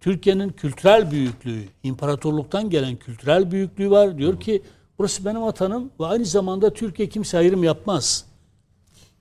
Türkiye'nin 0.01 0.49
kültürel 0.49 1.11
büyüklüğü, 1.11 1.65
imparatorluktan 1.83 2.71
gelen 2.71 2.97
kültürel 2.97 3.51
büyüklüğü 3.51 3.91
var. 3.91 4.19
Diyor 4.19 4.41
ki 4.41 4.63
burası 4.99 5.25
benim 5.25 5.43
vatanım 5.43 5.91
ve 6.01 6.07
aynı 6.07 6.25
zamanda 6.25 6.73
Türkiye 6.75 7.09
kimse 7.09 7.39
ayrım 7.39 7.65
yapmaz. 7.65 8.25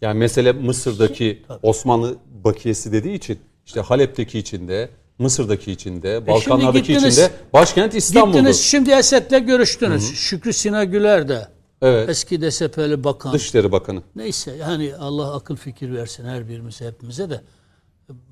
Yani 0.02 0.20
mesele 0.20 0.52
Mısır'daki 0.52 1.44
Osmanlı 1.64 2.16
bakiyesi 2.44 2.92
dediği 2.92 3.14
için 3.16 3.40
işte 3.66 3.82
Halep'teki 3.82 4.40
içinde, 4.40 4.90
Mısır'daki 5.20 5.72
içinde, 5.72 6.28
Balkanlardaki 6.28 6.78
E 6.92 6.96
gittiniz- 6.96 7.14
içinde 7.14 7.32
başkent 7.54 7.96
İstanbul'du. 7.96 8.38
Gittiniz 8.38 8.62
şimdi 8.62 8.92
Esed'le 8.92 9.46
görüştünüz. 9.46 10.14
Şükrü 10.16 10.54
Sina 10.54 10.84
Güler 10.84 11.28
de 11.28 11.48
Evet. 11.82 12.10
eski 12.10 12.42
DSP'li 12.42 13.04
bakan. 13.04 13.34
Dışişleri 13.34 13.72
Bakanı. 13.72 14.02
Neyse 14.16 14.56
yani 14.60 14.96
Allah 15.00 15.36
akıl 15.36 15.56
fikir 15.56 15.94
versin 15.94 16.26
her 16.26 16.50
birimize 16.50 16.88
hepimize 16.88 17.30
de 17.30 17.42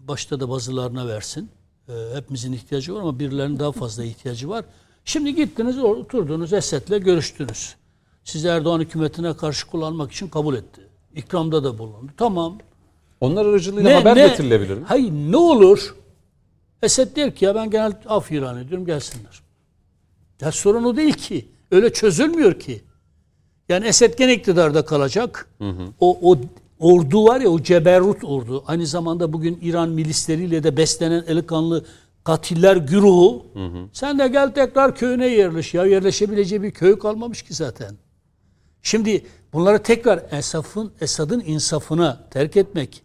başta 0.07 0.39
da 0.39 0.49
bazılarına 0.49 1.07
versin. 1.07 1.49
Ee, 1.89 1.93
hepimizin 2.13 2.53
ihtiyacı 2.53 2.95
var 2.95 2.99
ama 3.01 3.19
birilerinin 3.19 3.59
daha 3.59 3.71
fazla 3.71 4.03
ihtiyacı 4.03 4.49
var. 4.49 4.65
Şimdi 5.05 5.35
gittiniz 5.35 5.77
oturdunuz 5.79 6.53
Esed'le 6.53 7.03
görüştünüz. 7.03 7.75
Siz 8.23 8.45
Erdoğan 8.45 8.79
hükümetine 8.79 9.37
karşı 9.37 9.67
kullanmak 9.67 10.11
için 10.11 10.27
kabul 10.27 10.55
etti. 10.55 10.81
İkramda 11.15 11.63
da 11.63 11.77
bulundu. 11.77 12.11
Tamam. 12.17 12.57
Onlar 13.21 13.45
aracılığıyla 13.45 13.99
haber 13.99 14.15
getirilebilir 14.29 14.77
mi? 14.77 14.83
Hayır 14.87 15.11
ne 15.11 15.37
olur? 15.37 15.95
Esed 16.81 17.15
der 17.15 17.35
ki 17.35 17.45
ya 17.45 17.55
ben 17.55 17.69
genel 17.69 17.93
af 18.05 18.31
ilan 18.31 18.57
ediyorum 18.57 18.85
gelsinler. 18.85 19.41
Ya 20.41 20.51
sorun 20.51 20.83
o 20.83 20.95
değil 20.95 21.13
ki. 21.13 21.47
Öyle 21.71 21.93
çözülmüyor 21.93 22.59
ki. 22.59 22.83
Yani 23.69 23.85
Esed 23.85 24.17
gene 24.17 24.33
iktidarda 24.33 24.85
kalacak. 24.85 25.49
O, 25.99 26.31
o 26.31 26.37
ordu 26.79 27.25
var 27.25 27.41
ya 27.41 27.49
o 27.49 27.61
ceberrut 27.61 28.23
ordu. 28.23 28.63
Aynı 28.67 28.87
zamanda 28.87 29.33
bugün 29.33 29.59
İran 29.61 29.89
milisleriyle 29.89 30.63
de 30.63 30.77
beslenen 30.77 31.23
eli 31.27 31.45
kanlı 31.45 31.85
katiller 32.23 32.75
güruhu. 32.77 33.45
Sen 33.93 34.19
de 34.19 34.27
gel 34.27 34.53
tekrar 34.53 34.95
köyüne 34.95 35.27
yerleş. 35.27 35.73
Ya 35.73 35.85
yerleşebileceği 35.85 36.63
bir 36.63 36.71
köy 36.71 36.99
kalmamış 36.99 37.41
ki 37.41 37.53
zaten. 37.53 37.95
Şimdi 38.81 39.25
bunları 39.53 39.79
tekrar 39.79 40.23
Esaf'ın, 40.31 40.91
Esad'ın 41.01 41.43
insafına 41.45 42.27
terk 42.31 42.57
etmek, 42.57 43.03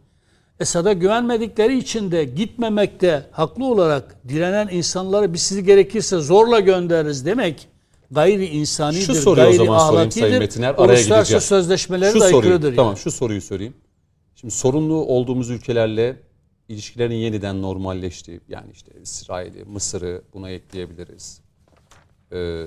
Esad'a 0.61 0.93
güvenmedikleri 0.93 1.78
için 1.78 2.11
de 2.11 2.24
gitmemekte 2.24 3.27
haklı 3.31 3.65
olarak 3.65 4.28
direnen 4.28 4.69
insanları 4.69 5.32
biz 5.32 5.43
sizi 5.43 5.65
gerekirse 5.65 6.19
zorla 6.19 6.61
göndeririz 6.61 7.27
demek 7.27 7.69
gayri 8.10 8.47
insanidir, 8.47 9.01
Şu 9.01 9.14
soruyu 9.14 9.43
o 9.44 9.47
gayri 9.47 9.56
zaman 9.56 9.78
sorayım 9.78 9.98
ahlatidir, 10.01 10.20
Sayın 10.20 10.39
Metiner. 10.39 10.74
Araya 10.78 10.97
uluslararası 10.98 11.40
sözleşmelere 11.40 12.12
Şu 12.12 12.20
de 12.20 12.30
soruyu, 12.30 12.52
aykırıdır. 12.52 12.76
tamam 12.76 12.90
yani. 12.93 12.98
şu 13.02 13.10
soruyu 13.10 13.43
sorayım. 13.43 13.74
Şimdi 14.35 14.55
sorunlu 14.55 14.94
olduğumuz 14.94 15.51
ülkelerle 15.51 16.16
ilişkilerin 16.68 17.14
yeniden 17.14 17.62
normalleştiği 17.62 18.40
yani 18.48 18.70
işte 18.72 18.93
İsrail'i, 19.02 19.64
Mısır'ı 19.64 20.22
buna 20.35 20.51
ekleyebiliriz. 20.51 21.40
Ee, 22.32 22.64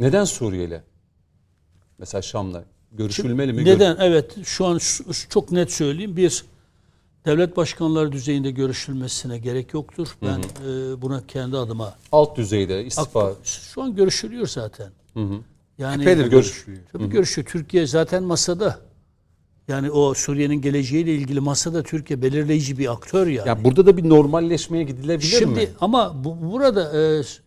neden 0.00 0.24
Suriye'yle? 0.24 0.82
Mesela 1.98 2.22
Şam'la 2.22 2.64
görüşülmeli 2.92 3.52
mi? 3.52 3.64
Neden? 3.64 3.96
Evet 4.00 4.44
şu 4.44 4.66
an 4.66 4.78
şu- 4.78 5.28
çok 5.28 5.52
net 5.52 5.72
söyleyeyim. 5.72 6.16
Bir, 6.16 6.44
devlet 7.26 7.56
başkanları 7.56 8.12
düzeyinde 8.12 8.50
görüşülmesine 8.50 9.38
gerek 9.38 9.74
yoktur. 9.74 10.16
Ben 10.22 10.38
e, 10.38 11.02
buna 11.02 11.26
kendi 11.26 11.56
adıma 11.56 11.94
Alt 12.12 12.36
düzeyde 12.36 12.84
istifa. 12.84 13.24
Ak- 13.26 13.36
Şu 13.46 13.82
an 13.82 13.94
görüşülüyor 13.94 14.46
zaten. 14.46 14.90
Yani 15.78 16.02
Epeydir 16.02 16.26
görüşülüyor. 16.26 16.82
Tabii 16.92 17.06
görüşüyor. 17.10 17.46
Türkiye 17.46 17.86
zaten 17.86 18.22
masada. 18.22 18.78
Yani 19.68 19.90
o 19.90 20.14
Suriye'nin 20.14 20.60
geleceğiyle 20.60 21.14
ilgili 21.14 21.40
masada 21.40 21.82
Türkiye 21.82 22.22
belirleyici 22.22 22.78
bir 22.78 22.92
aktör 22.92 23.26
yani. 23.26 23.48
Ya 23.48 23.64
burada 23.64 23.86
da 23.86 23.96
bir 23.96 24.08
normalleşmeye 24.08 24.84
gidilebilir 24.84 25.26
Şimdi 25.26 25.60
mi? 25.60 25.68
ama 25.80 26.24
bu, 26.24 26.52
burada 26.52 26.98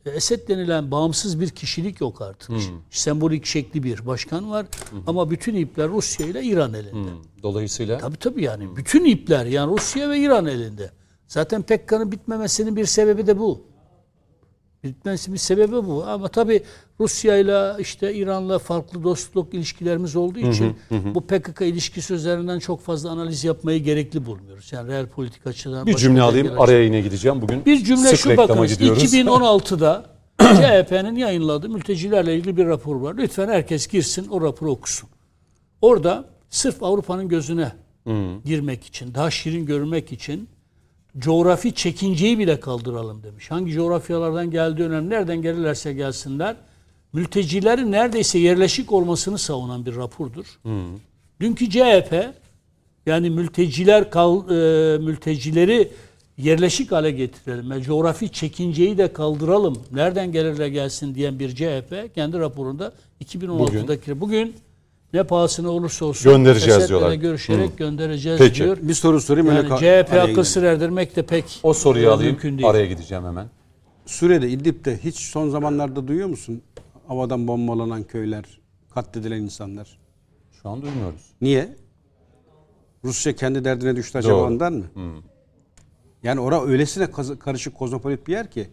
e, 0.06 0.10
Esed 0.16 0.48
denilen 0.48 0.92
bağımsız 0.92 1.40
bir 1.40 1.50
kişilik 1.50 2.02
yok 2.02 2.22
artık. 2.22 2.50
Sembolik 2.90 3.46
şekli 3.46 3.84
bir 3.84 4.06
başkan 4.08 4.52
var 4.52 4.66
ama 5.08 5.32
bütün 5.32 5.56
ipler 5.56 5.90
Rusya 5.90 6.28
ile 6.28 6.44
İran 6.44 6.74
elinde. 6.74 6.92
Hmm, 7.12 7.24
Dolayısıyla 7.44 7.98
Tabii 7.98 8.18
tabii 8.18 8.44
yani 8.44 8.76
bütün 8.76 9.06
ipler 9.06 9.46
yani 9.46 9.72
Rusya 9.76 10.10
ve 10.10 10.20
İran 10.20 10.46
elinde. 10.46 10.92
Zaten 11.28 11.62
PKK'nın 11.62 12.12
bitmemesinin 12.12 12.76
bir 12.76 12.86
sebebi 12.86 13.28
de 13.28 13.40
bu. 13.40 13.62
Bitmesi 14.84 15.34
bir 15.34 15.38
sebebi 15.38 15.72
bu. 15.72 16.06
Ama 16.08 16.28
tabii 16.28 16.64
Rusya 17.00 17.38
ile 17.38 17.82
işte 17.82 18.14
İran'la 18.14 18.60
farklı 18.60 19.04
dostluk 19.04 19.54
ilişkilerimiz 19.54 20.16
olduğu 20.16 20.40
için 20.40 20.76
bu 21.16 21.28
PKK 21.28 21.62
ilişkisi 21.62 22.14
üzerinden 22.14 22.60
çok 22.60 22.82
fazla 22.82 23.10
analiz 23.10 23.44
yapmayı 23.44 23.84
gerekli 23.84 24.26
bulmuyoruz. 24.26 24.74
Yani 24.74 24.92
real 24.92 25.08
politik 25.08 25.48
açıdan. 25.48 25.88
bir 25.88 25.96
cümle 25.96 26.22
alayım 26.22 26.48
dengeler 26.48 26.64
araya 26.64 26.84
yine 26.84 27.02
gideceğim. 27.02 27.42
Bugün 27.42 27.66
bir 27.66 27.84
cümle 27.84 28.08
sık 28.08 28.20
şu 28.20 28.38
bakınız. 28.38 28.78
gidiyoruz. 28.78 29.14
2016'da 29.14 30.06
CHP'nin 30.40 31.16
yayınladığı 31.26 31.70
mültecilerle 31.70 32.36
ilgili 32.36 32.58
bir 32.58 32.66
rapor 32.66 32.96
var. 32.96 33.16
Lütfen 33.18 33.48
herkes 33.48 33.88
girsin 33.88 34.28
o 34.28 34.42
raporu 34.42 34.72
okusun. 34.72 35.10
Orada 35.82 36.26
sırf 36.50 36.84
Avrupa'nın 36.84 37.28
gözüne 37.28 37.72
girmek 38.46 38.84
için, 38.84 39.14
daha 39.14 39.32
şirin 39.32 39.66
görmek 39.66 40.12
için 40.12 40.50
coğrafi 41.20 41.74
çekinceyi 41.74 42.40
bile 42.40 42.60
kaldıralım 42.60 43.24
demiş. 43.24 43.52
Hangi 43.52 43.72
coğrafyalardan 43.72 44.52
geldiği 44.52 44.84
önemli. 44.84 45.10
Nereden 45.10 45.42
gelirlerse 45.42 45.94
gelsinler. 45.94 46.56
Mültecilerin 47.14 47.92
neredeyse 47.92 48.40
yerleşik 48.40 48.92
olmasını 48.92 49.38
savunan 49.38 49.86
bir 49.86 49.96
rapordur. 49.96 50.60
Dünkü 51.42 51.70
CHP 51.70 52.34
yani 53.06 53.30
mülteciler 53.30 54.12
kal, 54.12 54.50
e, 54.50 54.98
mültecileri 54.98 55.92
yerleşik 56.38 56.92
hale 56.92 57.12
getirelim 57.12 57.72
ve 57.72 57.82
coğrafi 57.82 58.32
çekinceyi 58.32 58.98
de 58.98 59.14
kaldıralım. 59.14 59.84
Nereden 59.92 60.32
gelirler 60.32 60.68
gelsin 60.68 61.16
diyen 61.16 61.40
bir 61.40 61.56
CHP 61.56 62.16
kendi 62.16 62.40
raporunda 62.40 62.94
2016'daki 63.24 64.22
bugün, 64.22 64.56
ne 65.18 65.24
pahasına 65.24 65.70
olursa 65.70 66.06
olsun 66.06 66.32
Göndereceğiz 66.32 66.76
Esed'le 66.78 66.90
diyorlar. 66.90 67.14
görüşerek 67.14 67.78
göndereceğiz 67.78 68.38
Peki. 68.40 68.64
diyor. 68.64 68.78
Bir 68.82 68.94
soru 68.94 69.22
sorayım 69.22 69.48
Yani 69.48 69.58
öyle 69.60 69.68
ka- 69.68 69.78
CHP 70.06 70.12
girelim. 70.12 70.46
sır 70.46 70.64
erdirmek 70.64 71.16
de 71.16 71.22
pek 71.26 71.60
O 71.64 71.74
soruyu 71.74 72.12
alayım. 72.12 72.32
mümkün 72.32 72.58
değil. 72.58 72.70
Araya 72.70 72.86
gideceğim 72.86 73.26
hemen. 73.26 73.48
Suriye'de 74.06 74.50
İdlib'de 74.50 74.98
hiç 75.04 75.16
son 75.20 75.50
zamanlarda 75.50 76.08
duyuyor 76.08 76.28
musun? 76.28 76.62
Havadan 77.08 77.48
bombalanan 77.48 78.04
köyler, 78.04 78.44
katledilen 78.94 79.42
insanlar. 79.42 79.98
Şu 80.62 80.70
an 80.70 80.82
duymuyoruz. 80.82 81.22
Niye? 81.42 81.76
Rusya 83.04 83.36
kendi 83.36 83.66
derdine 83.66 83.96
düştü 83.96 84.18
acaba 84.18 84.34
Doğru. 84.38 84.46
ondan 84.48 84.74
mı? 84.74 84.86
Yani 86.24 86.40
ora 86.40 86.64
öylesine 86.66 87.12
karışık 87.40 87.76
kozmopolit 87.76 88.28
bir 88.28 88.32
yer 88.34 88.52
ki 88.52 88.68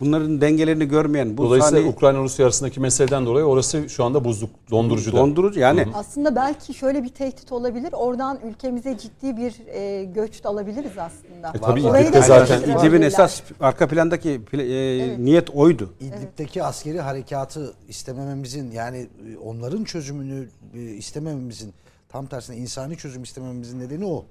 bunların 0.00 0.40
dengelerini 0.40 0.88
görmeyen 0.88 1.36
bu 1.36 1.42
Dolayısıyla 1.42 1.80
sahneyi- 1.82 1.92
Ukrayna 1.96 2.18
Rusya 2.18 2.46
arasındaki 2.46 2.80
meseleden 2.80 3.26
dolayı 3.26 3.44
orası 3.44 3.88
şu 3.88 4.04
anda 4.04 4.24
buzluk 4.24 4.50
dondurucuda. 4.70 5.16
dondurucu 5.16 5.60
yani 5.60 5.86
Aslında 5.94 6.36
belki 6.36 6.74
şöyle 6.74 7.02
bir 7.04 7.08
tehdit 7.08 7.52
olabilir. 7.52 7.88
Oradan 7.92 8.38
ülkemize 8.44 8.98
ciddi 8.98 9.36
bir 9.36 9.54
e, 9.66 10.04
göç 10.04 10.44
de 10.44 10.48
alabiliriz 10.48 10.92
aslında. 10.98 11.52
E 11.54 11.58
tabii 11.60 11.80
İdlib'de 11.80 12.12
da 12.12 12.20
zaten-. 12.20 12.62
İdlib'in 12.78 13.02
esas 13.02 13.42
arka 13.60 13.88
plandaki 13.88 14.40
pla- 14.52 14.62
e, 14.62 15.24
niyet 15.24 15.50
oydu. 15.50 15.90
İdlib'deki 16.00 16.62
askeri 16.62 17.00
harekatı 17.00 17.74
istemememizin 17.88 18.70
yani 18.70 18.98
e, 18.98 19.36
onların 19.44 19.84
çözümünü 19.84 20.48
e, 20.74 20.80
istemememizin 20.80 21.72
tam 22.08 22.26
tersine 22.26 22.56
insani 22.56 22.96
çözüm 22.96 23.22
istemememizin 23.22 23.80
nedeni 23.80 24.04
o. 24.06 24.24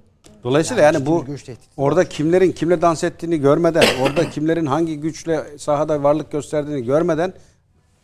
Dolayısıyla 0.44 0.84
Yani 0.84 0.96
yani, 0.96 1.06
bu 1.06 1.26
orada 1.78 2.10
kimlerin 2.10 2.52
kimle 2.52 2.82
dans 2.82 3.04
ettiğini 3.04 3.38
görmeden, 3.38 3.86
orada 4.02 4.30
kimlerin 4.30 4.66
hangi 4.66 5.00
güçle 5.00 5.58
sahada 5.58 6.04
varlık 6.04 6.32
gösterdiğini 6.32 6.86
görmeden 6.86 7.34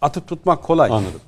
atıp 0.01 0.27
tutmak 0.27 0.63
kolay. 0.63 0.91
Anladım. 0.91 1.21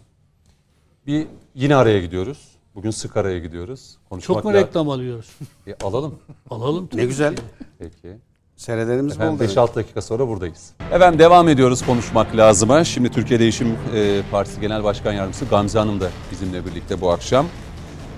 Bir 1.07 1.27
yine 1.55 1.75
araya 1.75 1.99
gidiyoruz. 1.99 2.57
Bugün 2.75 2.91
sık 2.91 3.17
araya 3.17 3.39
gidiyoruz. 3.39 3.97
Konuşmak 4.09 4.35
Çok 4.35 4.45
mu 4.45 4.53
reklam 4.53 4.89
alıyoruz? 4.89 5.29
E, 5.67 5.75
alalım. 5.83 6.15
Alalım. 6.49 6.89
Ne 6.93 7.05
güzel. 7.05 7.35
Peki. 7.79 8.17
Seyredenimiz 8.55 9.13
Efendim 9.13 9.39
demek. 9.39 9.57
5-6 9.57 9.75
dakika 9.75 10.01
sonra 10.01 10.27
buradayız. 10.27 10.71
Efendim 10.91 11.19
devam 11.19 11.49
ediyoruz 11.49 11.85
konuşmak 11.85 12.37
lazıma. 12.37 12.83
Şimdi 12.83 13.11
Türkiye 13.11 13.39
Değişim 13.39 13.77
e, 13.95 14.21
Partisi 14.31 14.61
Genel 14.61 14.83
Başkan 14.83 15.13
Yardımcısı 15.13 15.45
Gamze 15.45 15.79
Hanım 15.79 16.01
da 16.01 16.09
bizimle 16.31 16.65
birlikte 16.65 17.01
bu 17.01 17.11
akşam. 17.11 17.45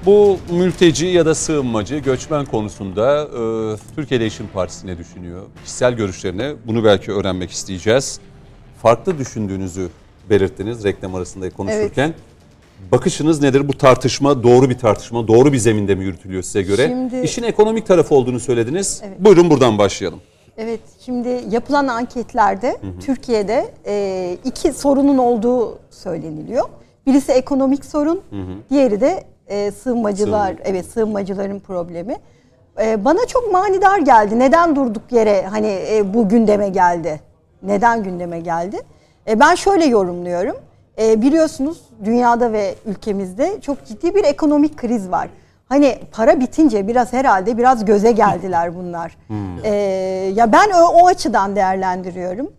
Bu 0.05 0.37
mülteci 0.51 1.05
ya 1.05 1.25
da 1.25 1.35
sığınmacı, 1.35 1.97
göçmen 1.97 2.45
konusunda 2.45 3.21
e, 3.23 3.95
Türkiye 3.95 4.19
Değişim 4.19 4.47
Partisi 4.47 4.87
ne 4.87 4.97
düşünüyor? 4.97 5.41
Kişisel 5.63 5.93
görüşlerini 5.93 6.55
bunu 6.67 6.83
belki 6.83 7.11
öğrenmek 7.11 7.51
isteyeceğiz. 7.51 8.19
Farklı 8.81 9.17
düşündüğünüzü 9.17 9.89
belirttiniz 10.29 10.83
reklam 10.83 11.15
arasında 11.15 11.49
konuşurken. 11.49 12.13
Bakışınız 12.91 13.41
nedir? 13.41 13.67
Bu 13.67 13.77
tartışma 13.77 14.43
doğru 14.43 14.69
bir 14.69 14.77
tartışma, 14.77 15.27
doğru 15.27 15.53
bir 15.53 15.57
zeminde 15.57 15.95
mi 15.95 16.03
yürütülüyor 16.03 16.43
size 16.43 16.61
göre? 16.61 16.87
Şimdi- 16.87 17.21
İşin 17.25 17.43
ekonomik 17.43 17.85
tarafı 17.87 18.15
olduğunu 18.15 18.39
söylediniz. 18.39 19.01
Buyurun 19.19 19.49
buradan 19.49 19.77
başlayalım. 19.77 20.19
Evet, 20.57 20.79
şimdi 21.05 21.43
yapılan 21.51 21.87
anketlerde 21.87 22.77
Türkiye'de 23.05 23.71
e, 23.85 24.37
iki 24.45 24.73
sorunun 24.73 25.17
olduğu 25.17 25.79
söyleniliyor. 25.91 26.65
Birisi 27.05 27.31
ekonomik 27.31 27.85
sorun, 27.85 28.21
diğeri 28.69 29.01
de 29.01 29.23
e, 29.49 29.71
sığınmacılar, 29.71 30.55
evet 30.63 30.85
sığınmacıların 30.85 31.59
problemi. 31.59 32.15
E, 32.81 33.05
bana 33.05 33.25
çok 33.27 33.51
manidar 33.51 33.99
geldi. 33.99 34.39
Neden 34.39 34.75
durduk 34.75 35.11
yere 35.11 35.45
hani 35.47 35.79
e, 35.91 36.13
bu 36.13 36.29
gündeme 36.29 36.69
geldi? 36.69 37.19
Neden 37.63 38.03
gündeme 38.03 38.39
geldi? 38.39 38.77
E, 39.27 39.39
ben 39.39 39.55
şöyle 39.55 39.85
yorumluyorum. 39.85 40.55
E, 41.01 41.21
biliyorsunuz 41.21 41.81
dünyada 42.05 42.51
ve 42.53 42.75
ülkemizde 42.85 43.61
çok 43.61 43.85
ciddi 43.85 44.15
bir 44.15 44.23
ekonomik 44.23 44.77
kriz 44.77 45.11
var. 45.11 45.29
Hani 45.69 45.99
para 46.11 46.39
bitince 46.39 46.87
biraz 46.87 47.13
herhalde 47.13 47.57
biraz 47.57 47.85
göze 47.85 48.11
geldiler 48.11 48.75
bunlar. 48.75 49.17
E, 49.63 49.73
ya 50.35 50.51
ben 50.51 50.71
o, 50.71 51.01
o 51.01 51.07
açıdan 51.07 51.55
değerlendiriyorum. 51.55 52.51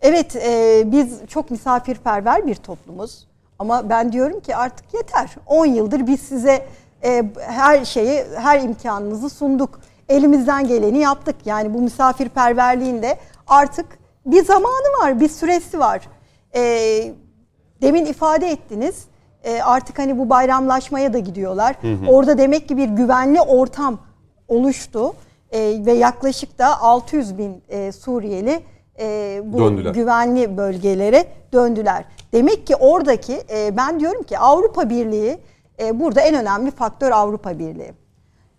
Evet 0.00 0.36
e, 0.36 0.82
biz 0.86 1.20
çok 1.28 1.50
misafirperver 1.50 2.46
bir 2.46 2.54
toplumuz. 2.54 3.27
Ama 3.58 3.90
ben 3.90 4.12
diyorum 4.12 4.40
ki 4.40 4.56
artık 4.56 4.94
yeter. 4.94 5.36
10 5.46 5.66
yıldır 5.66 6.06
biz 6.06 6.20
size 6.20 6.66
e, 7.04 7.24
her 7.40 7.84
şeyi, 7.84 8.24
her 8.36 8.60
imkanınızı 8.62 9.30
sunduk. 9.30 9.80
Elimizden 10.08 10.66
geleni 10.68 10.98
yaptık. 10.98 11.36
Yani 11.44 11.74
bu 11.74 11.80
misafirperverliğin 11.82 13.02
de 13.02 13.18
artık 13.46 13.86
bir 14.26 14.44
zamanı 14.44 15.02
var, 15.02 15.20
bir 15.20 15.28
süresi 15.28 15.78
var. 15.78 16.08
E, 16.54 16.60
demin 17.82 18.06
ifade 18.06 18.46
ettiniz. 18.46 19.04
E, 19.44 19.62
artık 19.62 19.98
hani 19.98 20.18
bu 20.18 20.30
bayramlaşmaya 20.30 21.12
da 21.12 21.18
gidiyorlar. 21.18 21.76
Orada 22.08 22.38
demek 22.38 22.68
ki 22.68 22.76
bir 22.76 22.88
güvenli 22.88 23.40
ortam 23.40 23.98
oluştu. 24.48 25.14
E, 25.52 25.86
ve 25.86 25.92
yaklaşık 25.92 26.58
da 26.58 26.80
600 26.80 27.38
bin 27.38 27.62
e, 27.68 27.92
Suriyeli 27.92 28.60
e, 29.00 29.40
bu 29.44 29.58
Döndüler. 29.58 29.94
güvenli 29.94 30.56
bölgelere 30.56 31.26
döndüler. 31.52 32.04
Demek 32.32 32.66
ki 32.66 32.76
oradaki 32.76 33.42
e, 33.50 33.76
ben 33.76 34.00
diyorum 34.00 34.22
ki 34.22 34.38
Avrupa 34.38 34.90
Birliği 34.90 35.38
e, 35.80 36.00
burada 36.00 36.20
en 36.20 36.34
önemli 36.34 36.70
faktör 36.70 37.10
Avrupa 37.10 37.58
Birliği. 37.58 37.92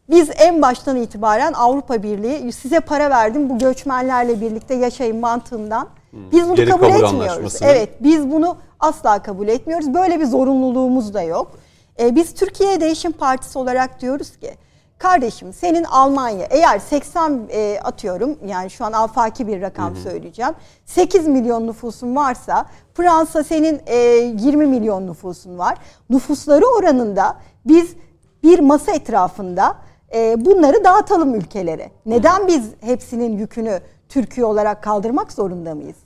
Biz 0.09 0.29
en 0.39 0.61
baştan 0.61 0.95
itibaren 0.95 1.53
Avrupa 1.53 2.03
Birliği 2.03 2.51
size 2.51 2.79
para 2.79 3.09
verdim 3.09 3.49
bu 3.49 3.57
göçmenlerle 3.57 4.41
birlikte 4.41 4.73
yaşayın 4.73 5.19
mantığından. 5.19 5.87
Biz 6.13 6.45
bunu 6.47 6.55
Geri 6.55 6.69
kabul 6.69 6.89
kabul 6.89 7.05
etmiyoruz. 7.05 7.59
Evet 7.61 7.89
biz 7.99 8.31
bunu 8.31 8.57
asla 8.79 9.21
kabul 9.23 9.47
etmiyoruz. 9.47 9.93
Böyle 9.93 10.19
bir 10.19 10.25
zorunluluğumuz 10.25 11.13
da 11.13 11.21
yok. 11.21 11.51
E, 11.99 12.15
biz 12.15 12.33
Türkiye 12.33 12.81
Değişim 12.81 13.11
Partisi 13.11 13.59
olarak 13.59 14.01
diyoruz 14.01 14.37
ki 14.37 14.51
kardeşim 14.99 15.53
senin 15.53 15.83
Almanya 15.83 16.47
eğer 16.49 16.79
80 16.79 17.47
e, 17.49 17.79
atıyorum 17.83 18.37
yani 18.45 18.69
şu 18.69 18.85
an 18.85 18.91
afaki 18.91 19.47
bir 19.47 19.61
rakam 19.61 19.95
söyleyeceğim. 19.95 20.53
8 20.85 21.27
milyon 21.27 21.67
nüfusun 21.67 22.15
varsa 22.15 22.65
Fransa 22.93 23.43
senin 23.43 23.81
e, 23.85 23.95
20 23.95 24.65
milyon 24.65 25.07
nüfusun 25.07 25.57
var. 25.57 25.77
Nüfusları 26.09 26.65
oranında 26.65 27.37
biz 27.65 27.95
bir 28.43 28.59
masa 28.59 28.91
etrafında 28.91 29.75
e, 30.15 30.45
bunları 30.45 30.83
dağıtalım 30.83 31.35
ülkelere. 31.35 31.91
Neden 32.05 32.47
biz 32.47 32.69
hepsinin 32.81 33.37
yükünü 33.37 33.79
Türkiye 34.09 34.45
olarak 34.45 34.83
kaldırmak 34.83 35.31
zorunda 35.31 35.75
mıyız? 35.75 35.97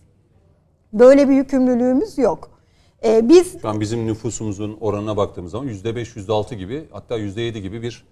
Böyle 0.94 1.30
bir 1.30 1.34
yükümlülüğümüz 1.34 2.18
yok. 2.18 2.52
E, 3.06 3.30
biz 3.30 3.62
Şu 3.62 3.70
an 3.70 3.80
bizim 3.80 4.08
nüfusumuzun 4.08 4.78
oranına 4.82 5.18
baktığımız 5.18 5.52
zaman 5.52 5.68
%5, 5.68 6.16
%6 6.16 6.56
gibi 6.56 6.88
hatta 6.92 7.20
%7 7.20 7.60
gibi 7.60 7.82
bir 7.82 8.06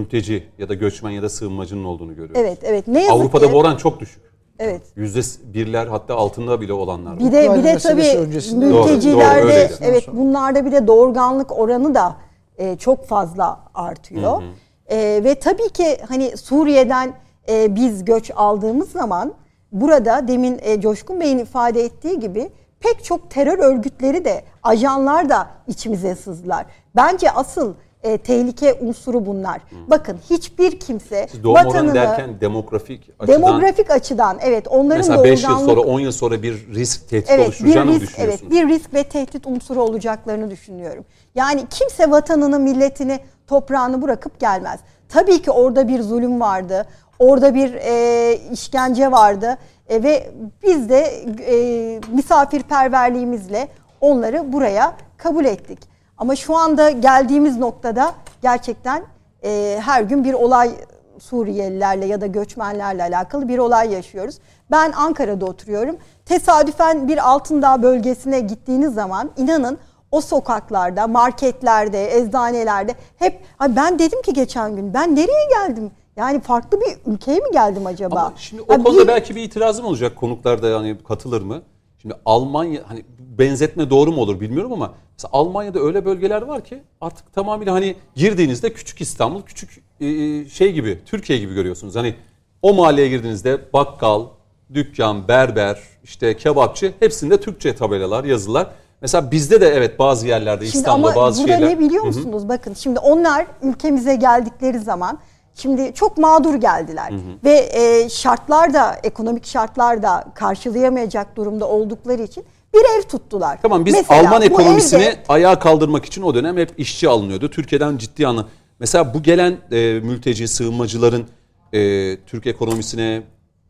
mülteci 0.00 0.46
ya 0.58 0.68
da 0.68 0.74
göçmen 0.74 1.10
ya 1.10 1.22
da 1.22 1.28
sığınmacının 1.28 1.84
olduğunu 1.84 2.14
görüyoruz. 2.14 2.36
evet 2.36 2.58
evet 2.62 2.88
ne 2.88 3.00
yazık 3.00 3.14
Avrupa'da 3.14 3.46
ki 3.46 3.52
bu 3.52 3.56
oran 3.58 3.76
çok 3.76 4.00
düşük. 4.00 4.22
evet 4.58 4.82
Yüzde 4.96 5.20
birler 5.54 5.86
hatta 5.86 6.14
altında 6.14 6.60
bile 6.60 6.72
olanlar 6.72 7.12
var. 7.12 7.18
Bir 7.20 7.32
de 7.32 7.54
bir 7.58 7.64
de 7.64 7.78
tabii 7.78 8.02
Doğru, 8.02 8.56
mültecilerde 8.58 9.42
doğru, 9.42 9.48
öyleydi. 9.48 9.72
evet 9.80 10.08
bunlarda 10.12 10.66
bir 10.66 10.72
de 10.72 10.86
doğurganlık 10.86 11.58
oranı 11.58 11.94
da 11.94 12.16
e, 12.58 12.76
çok 12.76 13.06
fazla 13.06 13.60
artıyor. 13.74 14.42
E, 14.90 15.20
ve 15.24 15.34
tabii 15.34 15.68
ki 15.68 15.98
hani 16.08 16.36
Suriye'den 16.36 17.12
e, 17.48 17.74
biz 17.76 18.04
göç 18.04 18.30
aldığımız 18.36 18.90
zaman 18.90 19.34
burada 19.72 20.28
demin 20.28 20.58
e, 20.62 20.80
Coşkun 20.80 21.20
Bey'in 21.20 21.38
ifade 21.38 21.80
ettiği 21.84 22.20
gibi 22.20 22.50
pek 22.80 23.04
çok 23.04 23.30
terör 23.30 23.58
örgütleri 23.58 24.24
de 24.24 24.44
ajanlar 24.62 25.28
da 25.28 25.46
içimize 25.68 26.14
sızdılar. 26.14 26.66
Bence 26.96 27.30
asıl 27.30 27.74
e, 28.02 28.18
tehlike 28.18 28.74
unsuru 28.80 29.26
bunlar. 29.26 29.60
Bakın 29.90 30.18
hiçbir 30.30 30.80
kimse 30.80 31.26
Siz 31.30 31.44
doğum 31.44 31.54
vatanını 31.54 31.94
derken 31.94 32.40
demografik 32.40 33.10
açıdan 33.18 33.42
demografik 33.42 33.90
açıdan 33.90 34.38
evet 34.42 34.68
onların 34.68 34.98
mesela 34.98 35.24
5 35.24 35.44
yıl 35.44 35.58
sonra 35.58 35.80
10 35.80 36.00
yıl 36.00 36.12
sonra 36.12 36.42
bir 36.42 36.74
risk 36.74 37.08
tehdit 37.08 37.30
evet 37.30 37.40
bir 37.40 37.44
oluşturacağını 37.46 37.90
mı 37.90 38.00
risk 38.00 38.08
düşünüyorsunuz? 38.08 38.42
evet 38.42 38.50
bir 38.50 38.68
risk 38.68 38.94
ve 38.94 39.04
tehdit 39.04 39.46
unsuru 39.46 39.82
olacaklarını 39.82 40.50
düşünüyorum. 40.50 41.04
Yani 41.34 41.64
kimse 41.70 42.10
vatanını, 42.10 42.58
milletini, 42.58 43.20
toprağını 43.46 44.02
bırakıp 44.02 44.40
gelmez. 44.40 44.80
Tabii 45.08 45.42
ki 45.42 45.50
orada 45.50 45.88
bir 45.88 46.02
zulüm 46.02 46.40
vardı. 46.40 46.86
Orada 47.18 47.54
bir 47.54 47.74
e, 47.74 48.38
işkence 48.52 49.10
vardı. 49.12 49.58
E, 49.88 50.02
ve 50.02 50.30
biz 50.62 50.88
de 50.88 51.00
e, 51.48 52.00
misafirperverliğimizle 52.12 53.68
onları 54.00 54.52
buraya 54.52 54.96
kabul 55.16 55.44
ettik. 55.44 55.95
Ama 56.18 56.36
şu 56.36 56.56
anda 56.56 56.90
geldiğimiz 56.90 57.58
noktada 57.58 58.14
gerçekten 58.42 59.02
e, 59.44 59.78
her 59.84 60.02
gün 60.02 60.24
bir 60.24 60.32
olay 60.34 60.70
Suriyelilerle 61.18 62.06
ya 62.06 62.20
da 62.20 62.26
göçmenlerle 62.26 63.02
alakalı 63.02 63.48
bir 63.48 63.58
olay 63.58 63.92
yaşıyoruz. 63.92 64.38
Ben 64.70 64.92
Ankara'da 64.92 65.44
oturuyorum. 65.46 65.96
Tesadüfen 66.24 67.08
bir 67.08 67.28
Altındağ 67.30 67.82
bölgesine 67.82 68.40
gittiğiniz 68.40 68.94
zaman 68.94 69.30
inanın 69.36 69.78
o 70.12 70.20
sokaklarda, 70.20 71.06
marketlerde, 71.06 72.16
eczanelerde 72.18 72.94
hep 73.16 73.40
ben 73.68 73.98
dedim 73.98 74.22
ki 74.22 74.32
geçen 74.32 74.76
gün 74.76 74.94
ben 74.94 75.16
nereye 75.16 75.48
geldim? 75.50 75.90
Yani 76.16 76.40
farklı 76.40 76.80
bir 76.80 77.12
ülkeye 77.12 77.38
mi 77.38 77.50
geldim 77.52 77.86
acaba? 77.86 78.20
Ama 78.20 78.32
şimdi 78.36 78.62
o 78.68 78.72
Ya 78.72 78.82
konuda 78.82 79.02
bir- 79.02 79.08
belki 79.08 79.36
bir 79.36 79.42
itirazım 79.42 79.84
olacak 79.86 80.16
konuklar 80.16 80.62
da 80.62 80.68
yani 80.68 80.98
katılır 81.08 81.42
mı? 81.42 81.62
Şimdi 82.06 82.20
Almanya 82.26 82.82
hani 82.86 83.04
benzetme 83.38 83.90
doğru 83.90 84.12
mu 84.12 84.20
olur 84.20 84.40
bilmiyorum 84.40 84.72
ama 84.72 84.94
mesela 85.12 85.30
Almanya'da 85.32 85.80
öyle 85.80 86.04
bölgeler 86.04 86.42
var 86.42 86.64
ki 86.64 86.82
artık 87.00 87.32
tamamıyla 87.32 87.74
hani 87.74 87.96
girdiğinizde 88.14 88.72
küçük 88.72 89.00
İstanbul, 89.00 89.42
küçük 89.42 89.82
e, 90.00 90.06
şey 90.48 90.72
gibi, 90.72 90.98
Türkiye 91.06 91.38
gibi 91.38 91.54
görüyorsunuz. 91.54 91.96
Hani 91.96 92.14
o 92.62 92.74
mahalleye 92.74 93.08
girdiğinizde 93.08 93.72
bakkal, 93.72 94.26
dükkan, 94.74 95.28
berber, 95.28 95.78
işte 96.04 96.36
kebapçı 96.36 96.92
hepsinde 97.00 97.40
Türkçe 97.40 97.76
tabelalar, 97.76 98.24
yazılar. 98.24 98.66
Mesela 99.00 99.30
bizde 99.30 99.60
de 99.60 99.68
evet 99.68 99.98
bazı 99.98 100.26
yerlerde 100.26 100.66
Şimdi 100.66 100.76
İstanbul'da 100.76 101.12
ama 101.12 101.20
bazı 101.20 101.42
burada 101.42 101.56
şeyler. 101.56 101.70
ne 101.70 101.78
biliyor 101.78 102.04
musunuz? 102.04 102.48
Bakın 102.48 102.74
şimdi 102.74 102.98
onlar 102.98 103.46
ülkemize 103.62 104.14
geldikleri 104.16 104.78
zaman 104.78 105.18
şimdi 105.56 105.94
çok 105.94 106.18
mağdur 106.18 106.54
geldiler 106.54 107.12
ve 107.44 107.68
e, 107.72 108.08
şartlar 108.08 108.74
da 108.74 108.96
ekonomik 109.02 109.46
şartlar 109.46 110.02
da 110.02 110.24
karşılayamayacak 110.34 111.36
durumda 111.36 111.68
oldukları 111.68 112.22
için 112.22 112.44
bir 112.74 112.80
ev 112.98 113.02
tuttular. 113.02 113.58
Tamam 113.62 113.86
biz 113.86 113.94
Mesela 113.94 114.20
Alman 114.28 114.42
ekonomisini 114.42 115.02
evde- 115.02 115.18
ayağa 115.28 115.58
kaldırmak 115.58 116.04
için 116.04 116.22
o 116.22 116.34
dönem 116.34 116.56
hep 116.56 116.78
işçi 116.78 117.08
alınıyordu. 117.08 117.50
Türkiye'den 117.50 117.96
ciddi 117.96 118.26
anlamda. 118.26 118.48
Mesela 118.78 119.14
bu 119.14 119.22
gelen 119.22 119.56
e, 119.72 119.76
mülteci, 120.00 120.48
sığınmacıların 120.48 121.26
e, 121.72 121.80
Türk 122.20 122.46
ekonomisine, 122.46 123.22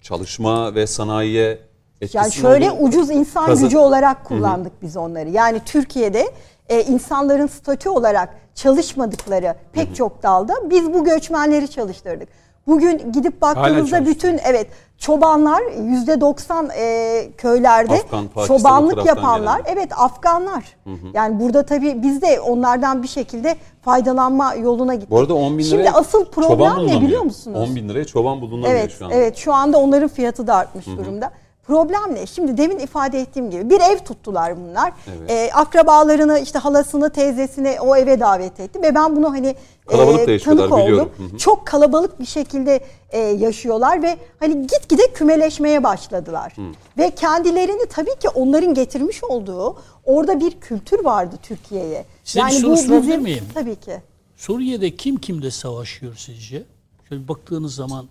çalışma 0.03 0.75
ve 0.75 0.87
sanayiye 0.87 1.59
etkisi 2.01 2.17
Yani 2.17 2.33
şöyle 2.33 2.71
oldu. 2.71 2.81
ucuz 2.83 3.11
insan 3.11 3.47
Kazan- 3.47 3.65
gücü 3.65 3.79
olarak 3.79 4.25
kullandık 4.25 4.73
biz 4.83 4.97
onları. 4.97 5.31
Yani 5.31 5.61
Türkiye'de 5.65 6.27
e, 6.69 6.83
insanların 6.83 7.47
statü 7.47 7.89
olarak 7.89 8.29
çalışmadıkları 8.55 9.55
pek 9.73 9.97
çok 9.97 10.23
dalda 10.23 10.55
biz 10.71 10.95
bu 10.95 11.05
göçmenleri 11.05 11.69
çalıştırdık. 11.69 12.29
Bugün 12.67 13.13
gidip 13.13 13.43
baktığımızda 13.43 14.07
bütün 14.07 14.41
evet 14.45 14.67
çobanlar 14.99 15.63
yüzde 15.83 16.21
90 16.21 16.71
e, 16.77 17.29
köylerde 17.39 17.95
Afgan, 17.95 18.29
Pakistan, 18.29 18.59
çobanlık 18.59 19.07
yapanlar 19.07 19.59
gelen. 19.59 19.73
evet 19.77 19.93
Afganlar. 19.97 20.77
Yani 21.15 21.41
burada 21.41 21.63
tabii 21.63 22.03
biz 22.03 22.23
de 22.23 22.41
onlardan 22.41 23.03
bir 23.03 23.09
şekilde 23.09 23.57
faydalanma 23.83 24.55
yoluna 24.55 24.95
gittik. 24.95 25.11
Bu 25.11 25.19
arada 25.19 25.35
10 25.35 25.59
bin 25.59 25.65
liraya 25.65 25.71
Şimdi 25.71 25.91
asıl 25.91 26.25
problem 26.25 26.87
ne 26.87 27.01
biliyor 27.01 27.23
musunuz? 27.23 27.69
10 27.71 27.77
bin 27.77 27.89
liraya 27.89 28.05
çoban 28.05 28.41
bulunamıyor 28.41 28.71
Evet, 28.71 28.93
şu 28.99 29.05
anda. 29.05 29.15
evet 29.15 29.37
şu 29.37 29.55
anda 29.55 29.79
onların 29.79 30.09
fiyatı 30.09 30.47
da 30.47 30.55
artmış 30.55 30.87
durumda. 30.87 31.31
Problem 31.67 32.15
ne? 32.15 32.27
Şimdi 32.27 32.57
demin 32.57 32.79
ifade 32.79 33.21
ettiğim 33.21 33.51
gibi 33.51 33.71
bir 33.71 33.81
ev 33.81 33.99
tuttular 33.99 34.57
bunlar. 34.57 34.93
Evet. 35.19 35.31
Ee, 35.31 35.51
akrabalarını 35.55 36.39
işte 36.39 36.59
halasını 36.59 37.11
teyzesini 37.11 37.77
o 37.81 37.97
eve 37.97 38.21
davet 38.21 38.61
etti 38.61 38.83
ve 38.83 38.95
ben 38.95 39.17
bunu 39.17 39.31
hani 39.31 39.57
Kalabalık 39.87 40.29
yaşıyorlar, 40.29 40.69
tanık 40.69 40.85
biliyorum. 40.85 41.11
oldum. 41.19 41.31
Hı 41.31 41.35
hı. 41.35 41.39
Çok 41.39 41.67
kalabalık 41.67 42.21
bir 42.21 42.27
şekilde 42.27 42.81
e, 43.11 43.19
yaşıyorlar 43.19 44.03
ve 44.03 44.17
hani 44.41 44.67
gitgide 44.67 45.13
kümeleşmeye 45.13 45.85
başladılar. 45.85 46.57
Ve 46.99 47.11
kendilerini 47.11 47.87
tabii 47.91 48.19
ki 48.21 48.29
onların 48.29 48.75
getirmiş 48.75 49.25
olduğu 49.25 49.77
orada 50.05 50.41
bir 50.41 50.51
kültür 50.61 51.05
vardı 51.05 51.37
Türkiye'ye. 51.43 52.05
Size 52.25 52.47
bir 52.47 52.51
soru 52.51 52.77
sorabilir 52.77 53.19
miyim? 53.19 53.45
Tabii 53.55 53.77
ki. 53.77 54.03
Suriye'de 54.37 54.97
kim 54.97 55.17
kimde 55.17 55.51
savaşıyor 55.51 56.15
sizce? 56.17 56.63
Şöyle 57.09 57.29
baktığınız 57.29 57.75
zaman 57.75 58.07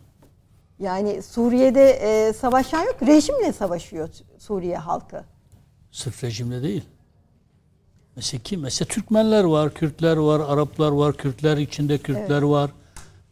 Yani 0.79 1.21
Suriye'de 1.21 1.89
e, 1.89 2.33
savaşan 2.33 2.83
yok. 2.83 2.95
Rejimle 3.07 3.53
savaşıyor 3.53 4.09
Suriye 4.39 4.77
halkı. 4.77 5.23
sırf 5.91 6.23
rejimle 6.23 6.63
değil. 6.63 6.83
Mesela 8.15 8.41
kim? 8.43 8.61
Mesela 8.61 8.87
Türkmenler 8.87 9.43
var, 9.43 9.73
Kürtler 9.73 10.17
var, 10.17 10.39
Araplar 10.39 10.91
var, 10.91 11.17
Kürtler 11.17 11.57
içinde 11.57 11.97
Kürtler 11.97 12.41
var, 12.41 12.71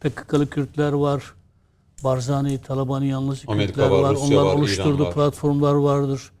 PKK'lı 0.00 0.50
Kürtler 0.50 0.92
var, 0.92 1.34
Barzani, 2.04 2.60
yanlısı 3.08 3.44
Amerika 3.46 3.72
Kürtler 3.72 3.90
var, 3.90 4.02
var, 4.02 4.14
Rusya 4.14 4.40
onlar 4.40 4.50
var, 4.50 4.54
oluşturduğu 4.56 4.96
İran 4.96 5.06
var. 5.06 5.14
platformlar 5.14 5.74
vardır. 5.74 6.32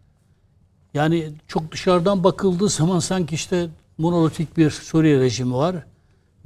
Yani 0.94 1.32
çok 1.48 1.72
dışarıdan 1.72 2.24
bakıldığı 2.24 2.68
zaman 2.68 2.98
sanki 2.98 3.34
işte 3.34 3.68
monolitik 3.98 4.56
bir 4.56 4.70
Suriye 4.70 5.20
rejimi 5.20 5.54
var. 5.54 5.76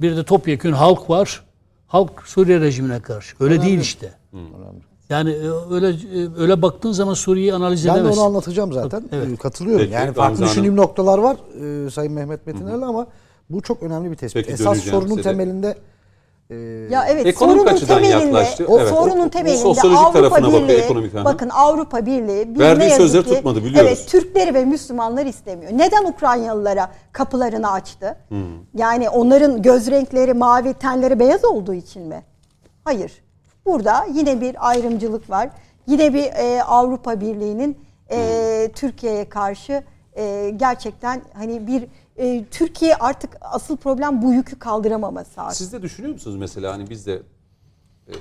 Bir 0.01 0.17
de 0.17 0.23
topyekün 0.23 0.71
halk 0.71 1.09
var. 1.09 1.43
Halk 1.87 2.23
Suriye 2.25 2.59
rejimine 2.59 3.01
karşı. 3.01 3.35
Öyle 3.39 3.61
değil 3.61 3.79
işte. 3.79 4.18
Yani 5.09 5.29
e, 5.31 5.49
öyle 5.73 5.87
e, 5.89 6.27
öyle 6.41 6.61
baktığın 6.61 6.91
zaman 6.91 7.13
Suriye'yi 7.13 7.53
analiz 7.53 7.87
Ben 7.87 7.95
de 7.95 7.99
edemezsin. 7.99 8.21
onu 8.21 8.27
anlatacağım 8.27 8.73
zaten. 8.73 9.03
Evet. 9.11 9.27
Ee, 9.33 9.35
Katılıyorum. 9.35 9.81
Peki, 9.85 9.93
yani 9.95 10.13
farklı 10.13 10.35
Hanım. 10.35 10.49
düşündüğüm 10.49 10.75
noktalar 10.75 11.17
var 11.19 11.37
e, 11.87 11.89
Sayın 11.89 12.13
Mehmet 12.13 12.47
Metiner'le 12.47 12.81
ama 12.81 13.07
bu 13.49 13.61
çok 13.61 13.83
önemli 13.83 14.11
bir 14.11 14.15
tespit. 14.15 14.45
Peki, 14.45 14.53
Esas 14.53 14.77
sorunun 14.79 15.09
size. 15.09 15.21
temelinde 15.21 15.77
e, 16.49 16.55
Ya 16.91 17.05
evet 17.09 17.25
Ekonomik 17.25 17.59
sorunun 17.59 17.73
açıdan 17.75 17.95
temelinde, 18.01 18.25
yaklaştı. 18.37 18.65
o 18.67 18.79
Evet, 18.79 18.89
sorunun 18.89 19.19
o- 19.19 19.25
o 19.25 19.29
temelinde 19.29 19.61
sosyolojik 19.61 20.01
Avrupa 20.03 20.19
tarafına 20.19 20.47
bakıyor 20.47 20.61
Birliği, 20.63 20.77
ekonomik, 20.77 21.15
aha. 21.15 21.25
bakın 21.25 21.49
Avrupa 21.49 22.05
Birliği 22.05 22.49
biz 22.53 22.59
Verdiği 22.59 22.79
ne 22.79 22.83
yazık 22.85 23.01
sözleri 23.01 23.23
ki, 23.23 23.29
tutmadı, 23.35 23.63
biliyoruz. 23.63 23.87
Evet 23.87 24.07
Türkleri 24.07 24.53
ve 24.53 24.65
Müslümanlar 24.65 25.25
istemiyor. 25.25 25.71
Neden 25.71 26.05
Ukraynalılara 26.05 26.91
kapılarını 27.11 27.71
açtı? 27.71 28.15
Hmm. 28.29 28.39
Yani 28.77 29.09
onların 29.09 29.61
göz 29.61 29.87
renkleri 29.91 30.33
mavi, 30.33 30.73
tenleri 30.73 31.19
beyaz 31.19 31.45
olduğu 31.45 31.73
için 31.73 32.01
mi? 32.07 32.23
Hayır. 32.83 33.11
Burada 33.65 34.05
yine 34.13 34.41
bir 34.41 34.69
ayrımcılık 34.69 35.29
var. 35.29 35.49
Yine 35.87 36.13
bir 36.13 36.23
e, 36.23 36.63
Avrupa 36.63 37.21
Birliği'nin 37.21 37.77
e, 38.11 38.17
Hmm. 38.65 38.73
Türkiye'ye 38.73 39.29
karşı 39.29 39.83
e, 40.17 40.53
gerçekten 40.57 41.21
hani 41.33 41.67
bir 41.67 41.87
e, 42.17 42.45
Türkiye 42.51 42.95
artık 42.95 43.37
asıl 43.41 43.77
problem 43.77 44.21
bu 44.21 44.33
yükü 44.33 44.59
kaldıramaması 44.59 45.41
artık. 45.41 45.57
Siz 45.57 45.73
de 45.73 45.81
düşünüyor 45.81 46.13
musunuz 46.13 46.37
mesela 46.37 46.73
hani 46.73 46.89
biz 46.89 47.05
de 47.07 47.21
e, 48.07 48.13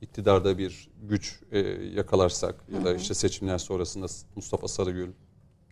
iktidarda 0.00 0.58
bir 0.58 0.90
güç 1.02 1.40
e, 1.52 1.58
yakalarsak 1.94 2.54
ya 2.74 2.84
da 2.84 2.94
işte 2.94 3.14
seçimler 3.14 3.58
sonrasında 3.58 4.06
Mustafa 4.36 4.68
Sarıgül, 4.68 5.10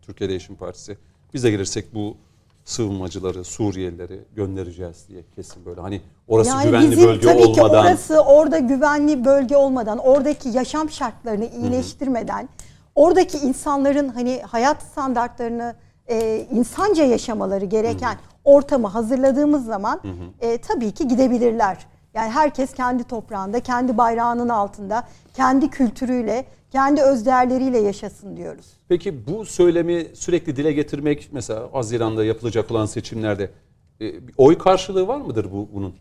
Türkiye 0.03 0.31
Değişim 0.31 0.57
Partisi 0.57 0.99
biz 1.35 1.45
de 1.45 1.51
gelirsek 1.51 1.95
bu 1.95 2.17
sığınmacıları, 2.71 3.45
Suriyelileri 3.45 4.21
göndereceğiz 4.37 5.09
diye 5.09 5.23
kesin 5.37 5.65
böyle. 5.65 5.81
Hani 5.81 6.01
orası 6.29 6.63
güvenli 6.63 6.91
bizim 6.91 7.09
bölge 7.09 7.27
tabii 7.27 7.53
ki 7.53 7.63
olmadan 7.63 7.87
orası 7.87 8.21
orada 8.21 8.59
güvenli 8.59 9.25
bölge 9.25 9.57
olmadan, 9.57 9.99
oradaki 9.99 10.49
yaşam 10.49 10.91
şartlarını 10.91 11.45
iyileştirmeden, 11.45 12.49
oradaki 12.95 13.39
insanların 13.39 14.09
hani 14.09 14.43
hayat 14.47 14.83
standartlarını 14.83 15.75
e, 16.09 16.47
insanca 16.53 17.05
yaşamaları 17.05 17.65
gereken 17.65 18.17
ortamı 18.45 18.87
hazırladığımız 18.89 19.65
zaman 19.65 20.01
e, 20.41 20.59
tabii 20.59 20.93
ki 20.93 21.09
gidebilirler. 21.09 21.87
Yani 22.15 22.31
herkes 22.31 22.75
kendi 22.75 23.05
toprağında, 23.05 23.61
kendi 23.61 23.99
bayrağının 23.99 24.49
altında, 24.49 25.05
kendi 25.35 25.71
kültürüyle, 25.71 26.45
kendi 26.71 27.03
özdeğerleriyle 27.03 27.79
yaşasın 27.79 28.37
diyoruz. 28.37 28.67
Peki 28.89 29.27
bu 29.27 29.45
söylemi 29.47 30.07
sürekli 30.15 30.57
dile 30.57 30.73
getirmek 30.73 31.29
mesela 31.33 31.69
Haziran'da 31.73 32.25
yapılacak 32.25 32.71
olan 32.71 32.87
seçimlerde 32.87 33.51
e, 34.01 34.29
bir 34.29 34.35
oy 34.39 34.59
karşılığı 34.59 35.09
var 35.09 35.21
mıdır 35.21 35.53
bu 35.53 35.69
bunun? 35.75 35.95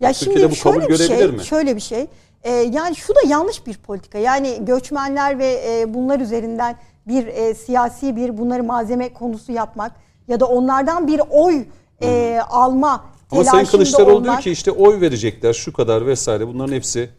Ya 0.00 0.12
Türkiye'de 0.12 0.40
şimdi 0.40 0.56
bu 0.56 0.62
kabul 0.62 0.80
şöyle 0.80 0.88
bir 0.92 0.98
görebilir 0.98 1.28
şey, 1.28 1.36
mi? 1.36 1.44
şöyle 1.44 1.76
bir 1.76 1.80
şey. 1.80 2.06
Ee, 2.42 2.50
yani 2.50 2.96
şu 2.96 3.14
da 3.14 3.18
yanlış 3.28 3.66
bir 3.66 3.74
politika. 3.74 4.18
Yani 4.18 4.64
göçmenler 4.64 5.38
ve 5.38 5.62
e, 5.68 5.94
bunlar 5.94 6.20
üzerinden 6.20 6.76
bir 7.08 7.26
e, 7.26 7.54
siyasi 7.54 8.16
bir 8.16 8.38
bunları 8.38 8.64
malzeme 8.64 9.12
konusu 9.12 9.52
yapmak 9.52 9.92
ya 10.28 10.40
da 10.40 10.46
onlardan 10.46 11.06
bir 11.06 11.20
oy 11.30 11.64
e, 12.02 12.40
alma 12.50 13.04
Ama 13.30 13.44
Sayın 13.44 13.66
Kılıçdaroğlu 13.66 14.06
diyor 14.06 14.20
olmak- 14.20 14.42
ki 14.42 14.50
işte 14.50 14.70
oy 14.70 15.00
verecekler 15.00 15.52
şu 15.52 15.72
kadar 15.72 16.06
vesaire 16.06 16.48
bunların 16.48 16.72
hepsi 16.74 17.10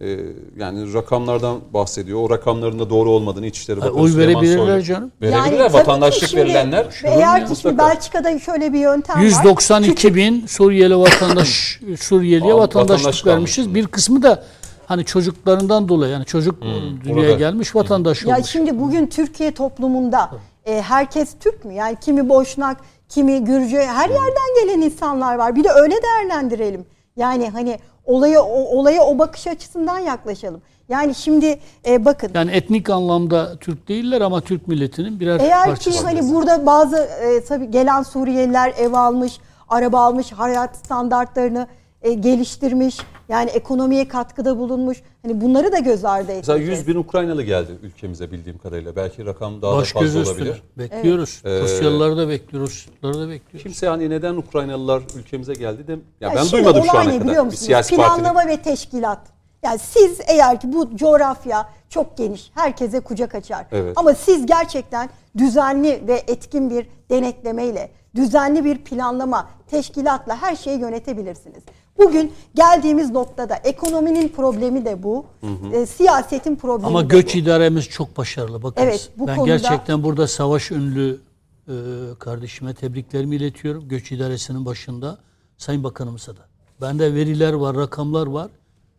e, 0.00 0.18
yani 0.56 0.94
rakamlardan 0.94 1.60
bahsediyor. 1.74 2.20
O 2.20 2.30
rakamların 2.30 2.78
da 2.78 2.90
doğru 2.90 3.10
olmadığını 3.10 3.46
İçişleri 3.46 3.76
Bakanı 3.80 3.92
oy 3.92 4.10
Süleyman 4.10 4.34
verebilirler 4.42 4.66
Soylu- 4.78 4.82
canım. 4.84 5.12
Verebilirler. 5.22 5.58
Yani 5.58 5.72
Vatandaşlık 5.72 6.28
şimdi 6.28 6.42
verilenler. 6.44 6.86
Eğer 7.04 7.46
ki 7.48 7.56
şimdi. 7.56 7.78
Belçika'da 7.78 8.38
şöyle 8.38 8.72
bir 8.72 8.78
yöntem 8.78 9.16
var. 9.16 9.22
192 9.22 10.14
bin 10.14 10.46
Suriyeli 10.46 10.98
vatandaş 10.98 11.80
Suriyeliye 12.00 12.54
vatandaşlık 12.54 12.96
vatandaşlık 12.98 13.26
vermişiz. 13.26 13.74
Bir 13.74 13.86
kısmı 13.86 14.22
da 14.22 14.44
hani 14.86 15.04
çocuklarından 15.04 15.88
dolayı 15.88 16.12
yani 16.12 16.24
çocuk 16.24 16.62
dünyaya 17.04 17.26
orada. 17.28 17.38
gelmiş 17.38 17.76
vatandaş 17.76 18.24
Ya 18.24 18.36
olmuş. 18.36 18.48
şimdi 18.50 18.80
bugün 18.80 19.06
Türkiye 19.06 19.54
toplumunda 19.54 20.30
e, 20.66 20.82
herkes 20.82 21.28
Türk 21.40 21.64
mü? 21.64 21.74
Yani 21.74 21.96
kimi 22.00 22.28
Boşnak, 22.28 22.76
kimi 23.08 23.44
Gürcü, 23.44 23.76
her 23.76 24.08
yerden 24.08 24.62
gelen 24.64 24.80
insanlar 24.80 25.34
var. 25.36 25.56
Bir 25.56 25.64
de 25.64 25.68
öyle 25.70 25.94
değerlendirelim. 26.02 26.86
Yani 27.16 27.50
hani 27.50 27.78
olaya 28.06 28.42
o, 28.42 28.78
olaya 28.78 29.02
o 29.04 29.18
bakış 29.18 29.46
açısından 29.46 29.98
yaklaşalım. 29.98 30.62
Yani 30.88 31.14
şimdi 31.14 31.58
e, 31.86 32.04
bakın 32.04 32.30
Yani 32.34 32.50
etnik 32.50 32.90
anlamda 32.90 33.56
Türk 33.58 33.88
değiller 33.88 34.20
ama 34.20 34.40
Türk 34.40 34.68
milletinin 34.68 35.20
birer 35.20 35.40
eğer 35.40 35.62
ki 35.62 35.68
parçası. 35.68 36.04
hani 36.04 36.32
burada 36.34 36.66
bazı 36.66 36.96
e, 36.96 37.44
tabii 37.44 37.70
gelen 37.70 38.02
Suriyeliler 38.02 38.74
ev 38.78 38.92
almış, 38.92 39.40
araba 39.68 40.00
almış, 40.00 40.32
hayat 40.32 40.76
standartlarını 40.76 41.66
e, 42.02 42.12
geliştirmiş, 42.12 42.96
yani 43.28 43.50
ekonomiye 43.50 44.08
katkıda 44.08 44.58
bulunmuş. 44.58 45.02
Hani 45.22 45.40
bunları 45.40 45.72
da 45.72 45.78
göz 45.78 46.04
ardı 46.04 46.32
Mesela 46.36 46.58
etmeyeceğiz. 46.58 46.80
100 46.80 46.88
bin 46.88 47.00
Ukraynalı 47.00 47.42
geldi 47.42 47.72
ülkemize 47.82 48.32
bildiğim 48.32 48.58
kadarıyla. 48.58 48.96
Belki 48.96 49.26
rakam 49.26 49.62
daha 49.62 49.76
Baş 49.76 49.94
da 49.94 49.98
fazla 50.00 50.20
üstüne. 50.20 50.34
olabilir. 50.38 50.62
Bekliyoruz. 50.78 51.42
Ee, 51.44 51.60
Rusyalıları 51.60 52.16
da 52.16 52.28
bekliyoruz. 52.28 52.86
Rusları 52.96 53.14
da 53.26 53.30
bekliyoruz. 53.30 53.62
Kimse 53.62 53.88
hani 53.88 54.10
neden 54.10 54.34
Ukraynalılar 54.36 55.02
ülkemize 55.18 55.52
geldi 55.52 55.86
de 55.86 55.92
ya, 55.92 55.98
Ya 56.28 56.34
ben 56.36 56.50
duymadım 56.52 56.84
şu 56.84 56.90
ana 56.98 57.02
ne 57.04 57.06
kadar. 57.10 57.20
biliyor 57.20 57.42
Bir 57.42 57.46
musunuz? 57.46 57.66
siyasi 57.66 57.96
partinin 57.96 58.22
Planlama 58.24 58.48
ve 58.48 58.56
teşkilat. 58.62 59.18
Yani 59.62 59.78
siz 59.78 60.18
eğer 60.26 60.60
ki 60.60 60.72
bu 60.72 60.96
coğrafya 60.96 61.68
çok 61.88 62.16
geniş, 62.16 62.50
herkese 62.54 63.00
kucak 63.00 63.34
açar. 63.34 63.66
Evet. 63.72 63.92
Ama 63.96 64.14
siz 64.14 64.46
gerçekten 64.46 65.08
düzenli 65.38 66.02
ve 66.08 66.22
etkin 66.26 66.70
bir 66.70 66.86
denetlemeyle, 67.10 67.90
düzenli 68.14 68.64
bir 68.64 68.78
planlama, 68.78 69.48
teşkilatla 69.70 70.42
her 70.42 70.56
şeyi 70.56 70.78
yönetebilirsiniz. 70.78 71.62
Bugün 71.98 72.32
geldiğimiz 72.54 73.10
noktada 73.10 73.56
ekonominin 73.56 74.28
problemi 74.28 74.84
de 74.84 75.02
bu, 75.02 75.26
e, 75.72 75.86
siyasetin 75.86 76.56
problemi 76.56 76.86
Ama 76.86 77.02
de 77.02 77.06
göç 77.06 77.34
bu. 77.34 77.38
idaremiz 77.38 77.88
çok 77.88 78.16
başarılı. 78.16 78.62
Bakınız. 78.62 78.88
Evet, 78.88 79.10
bu 79.16 79.26
ben 79.26 79.36
konuda- 79.36 79.56
gerçekten 79.56 80.02
burada 80.02 80.26
savaş 80.28 80.70
ünlü 80.70 81.20
e, 81.68 81.72
kardeşime 82.18 82.74
tebriklerimi 82.74 83.36
iletiyorum. 83.36 83.88
Göç 83.88 84.12
idaresinin 84.12 84.64
başında 84.64 85.18
Sayın 85.58 85.84
Bakanımıza 85.84 86.32
da. 86.36 86.40
Bende 86.80 87.14
veriler 87.14 87.52
var, 87.52 87.76
rakamlar 87.76 88.26
var. 88.26 88.48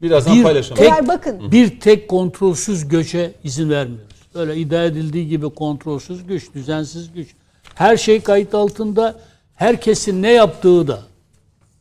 birazdan 0.01 0.35
Bir 0.37 0.43
paylaşalım. 0.43 0.77
tek, 0.77 0.89
Eğer 0.91 1.07
bakın- 1.07 1.51
bir 1.51 1.79
tek 1.79 2.07
kontrolsüz 2.07 2.87
göçe 2.87 3.33
izin 3.43 3.69
vermiyoruz. 3.69 4.17
Öyle 4.35 4.55
iddia 4.57 4.83
edildiği 4.83 5.27
gibi 5.27 5.49
kontrolsüz 5.49 6.27
göç, 6.27 6.53
düzensiz 6.53 7.13
göç. 7.13 7.27
Her 7.75 7.97
şey 7.97 8.21
kayıt 8.21 8.55
altında. 8.55 9.15
Herkesin 9.55 10.21
ne 10.23 10.31
yaptığı 10.31 10.87
da 10.87 10.99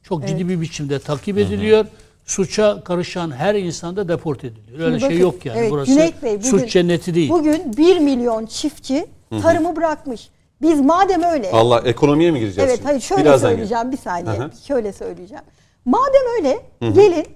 çok 0.08 0.26
ciddi 0.26 0.48
bir 0.48 0.60
biçimde 0.60 0.98
takip 0.98 1.38
ediliyor. 1.38 1.86
Suça 2.26 2.84
karışan 2.84 3.30
her 3.30 3.54
insan 3.54 3.96
da 3.96 4.08
deport 4.08 4.44
ediliyor. 4.44 4.80
Öyle 4.80 5.00
şey 5.00 5.08
bakın, 5.08 5.20
yok 5.20 5.46
yani. 5.46 5.58
evet, 5.58 5.70
Burası 5.70 5.92
Cüneyt 5.92 6.22
Bey, 6.22 6.38
bugün- 6.38 6.50
suç 6.50 6.70
cenneti 6.72 7.14
değil. 7.14 7.30
Bugün 7.30 7.76
1 7.76 7.98
milyon 7.98 8.46
çiftçi 8.46 9.06
tarımı 9.42 9.76
bırakmış. 9.76 10.30
Biz 10.62 10.80
madem 10.80 11.22
öyle 11.22 11.50
Allah 11.52 11.80
ekonomiye 11.84 12.30
mi 12.30 12.40
gireceğiz 12.40 12.68
Evet 12.70 12.76
şimdi? 12.78 12.88
hayır 12.88 13.00
şöyle 13.00 13.24
Birazdan 13.24 13.48
söyleyeceğim 13.48 13.92
bir 13.92 13.96
saniye. 13.96 14.36
Hı 14.38 14.44
hı. 14.44 14.50
Şöyle 14.66 14.92
söyleyeceğim. 14.92 15.44
Madem 15.84 16.22
öyle 16.38 16.60
gelin 16.80 17.26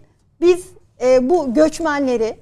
biz 0.40 0.66
e, 1.02 1.30
bu 1.30 1.54
göçmenleri 1.54 2.36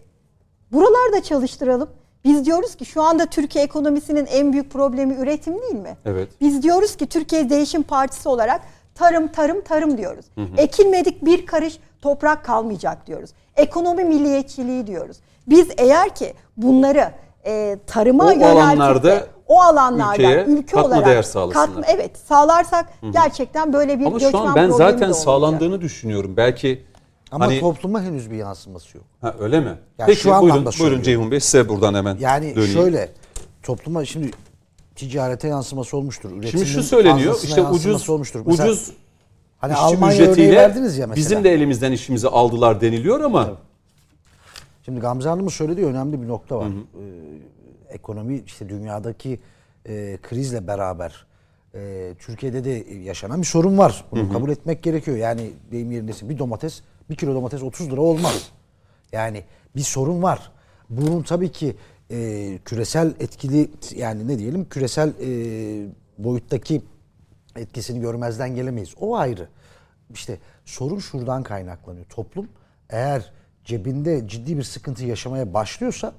buralarda 0.72 1.22
çalıştıralım. 1.22 1.88
Biz 2.24 2.44
diyoruz 2.44 2.74
ki 2.74 2.84
şu 2.84 3.02
anda 3.02 3.26
Türkiye 3.26 3.64
ekonomisinin 3.64 4.26
en 4.26 4.52
büyük 4.52 4.70
problemi 4.70 5.14
üretim 5.14 5.62
değil 5.62 5.74
mi? 5.74 5.96
Evet. 6.04 6.28
Biz 6.40 6.62
diyoruz 6.62 6.96
ki 6.96 7.06
Türkiye 7.06 7.50
Değişim 7.50 7.82
Partisi 7.82 8.28
olarak 8.28 8.60
tarım 8.98 9.28
tarım 9.28 9.60
tarım 9.60 9.98
diyoruz. 9.98 10.26
Ekilmedik 10.56 11.24
bir 11.24 11.46
karış 11.46 11.78
toprak 12.02 12.44
kalmayacak 12.44 13.06
diyoruz. 13.06 13.30
Ekonomi 13.56 14.04
milliyetçiliği 14.04 14.86
diyoruz. 14.86 15.16
Biz 15.46 15.68
eğer 15.78 16.14
ki 16.14 16.34
bunları 16.56 17.12
e, 17.46 17.78
tarıma 17.86 18.24
O 18.24 18.44
alanlarda 18.44 19.26
o 19.46 19.60
alanlarda 19.62 20.14
ülkeye 20.14 20.44
ülke 20.44 20.66
katma 20.76 20.88
olarak 20.88 21.06
değer 21.06 21.22
katma- 21.22 21.84
evet 21.88 22.18
sağlarsak 22.18 22.86
gerçekten 23.10 23.72
böyle 23.72 24.00
bir 24.00 24.06
Ama 24.06 24.18
göçmen 24.18 24.30
şu 24.30 24.38
an 24.38 24.46
ben 24.56 24.68
problemi 24.70 24.90
zaten 24.92 25.12
sağlandığını 25.12 25.80
düşünüyorum. 25.80 26.34
Belki 26.36 26.84
Ama 27.30 27.46
hani 27.46 27.60
topluma 27.60 28.02
henüz 28.02 28.30
bir 28.30 28.36
yansıması 28.36 28.96
yok. 28.96 29.06
ha, 29.20 29.34
öyle 29.40 29.60
mi? 29.60 29.78
Ya 29.98 30.06
Peki 30.06 30.20
şu 30.20 30.30
buyurun, 30.40 30.68
buyurun. 30.80 31.02
Ceyhun 31.02 31.30
Bey 31.30 31.40
size 31.40 31.68
buradan 31.68 31.94
hemen 31.94 32.16
Yani 32.20 32.56
döneyim. 32.56 32.72
şöyle 32.72 33.08
topluma 33.62 34.04
şimdi 34.04 34.30
ticarete 34.98 35.48
yansıması 35.48 35.96
olmuştur. 35.96 36.30
Şimdi 36.30 36.44
Üretimin 36.44 36.64
şu 36.64 36.82
söyleniyor 36.82 37.40
işte 37.44 37.62
ucuz 37.62 38.10
olmuştur. 38.10 38.42
Mesela 38.46 38.70
ucuz 38.70 38.92
hani 39.58 39.72
işçi 39.72 39.82
Almanya 39.82 40.22
ücretiyle 40.22 40.56
verdiniz 40.56 40.98
ya 40.98 41.06
mesela. 41.06 41.24
bizim 41.24 41.44
de 41.44 41.52
elimizden 41.52 41.92
işimizi 41.92 42.28
aldılar 42.28 42.80
deniliyor 42.80 43.20
ama 43.20 43.52
Şimdi 44.84 45.00
Gamze 45.00 45.28
Hanım'ın 45.28 45.48
söylediği 45.48 45.86
önemli 45.86 46.22
bir 46.22 46.28
nokta 46.28 46.58
var. 46.58 46.68
Ee, 46.68 47.94
ekonomi 47.94 48.42
işte 48.46 48.68
dünyadaki 48.68 49.40
e, 49.86 50.18
krizle 50.22 50.66
beraber 50.66 51.26
e, 51.74 52.12
Türkiye'de 52.18 52.64
de 52.64 52.94
yaşanan 52.94 53.40
bir 53.42 53.46
sorun 53.46 53.78
var. 53.78 54.04
Bunu 54.10 54.32
kabul 54.32 54.50
etmek 54.50 54.82
gerekiyor. 54.82 55.16
Yani 55.16 55.50
deyim 55.72 55.92
yerindesin 55.92 56.28
bir 56.28 56.38
domates, 56.38 56.80
bir 57.10 57.16
kilo 57.16 57.34
domates 57.34 57.62
30 57.62 57.90
lira 57.90 58.00
olmaz. 58.00 58.50
Yani 59.12 59.44
bir 59.76 59.80
sorun 59.80 60.22
var. 60.22 60.52
Bunun 60.90 61.22
tabii 61.22 61.52
ki 61.52 61.76
e, 62.10 62.58
küresel 62.64 63.14
etkili 63.20 63.70
yani 63.96 64.28
ne 64.28 64.38
diyelim 64.38 64.68
küresel 64.68 65.08
e, 65.08 65.28
boyuttaki 66.18 66.82
etkisini 67.56 68.00
görmezden 68.00 68.54
gelemeyiz. 68.54 68.94
O 69.00 69.16
ayrı. 69.16 69.48
İşte 70.14 70.38
sorun 70.64 70.98
şuradan 70.98 71.42
kaynaklanıyor. 71.42 72.06
Toplum 72.06 72.48
eğer 72.90 73.32
cebinde 73.64 74.28
ciddi 74.28 74.58
bir 74.58 74.62
sıkıntı 74.62 75.04
yaşamaya 75.04 75.54
başlıyorsa 75.54 76.12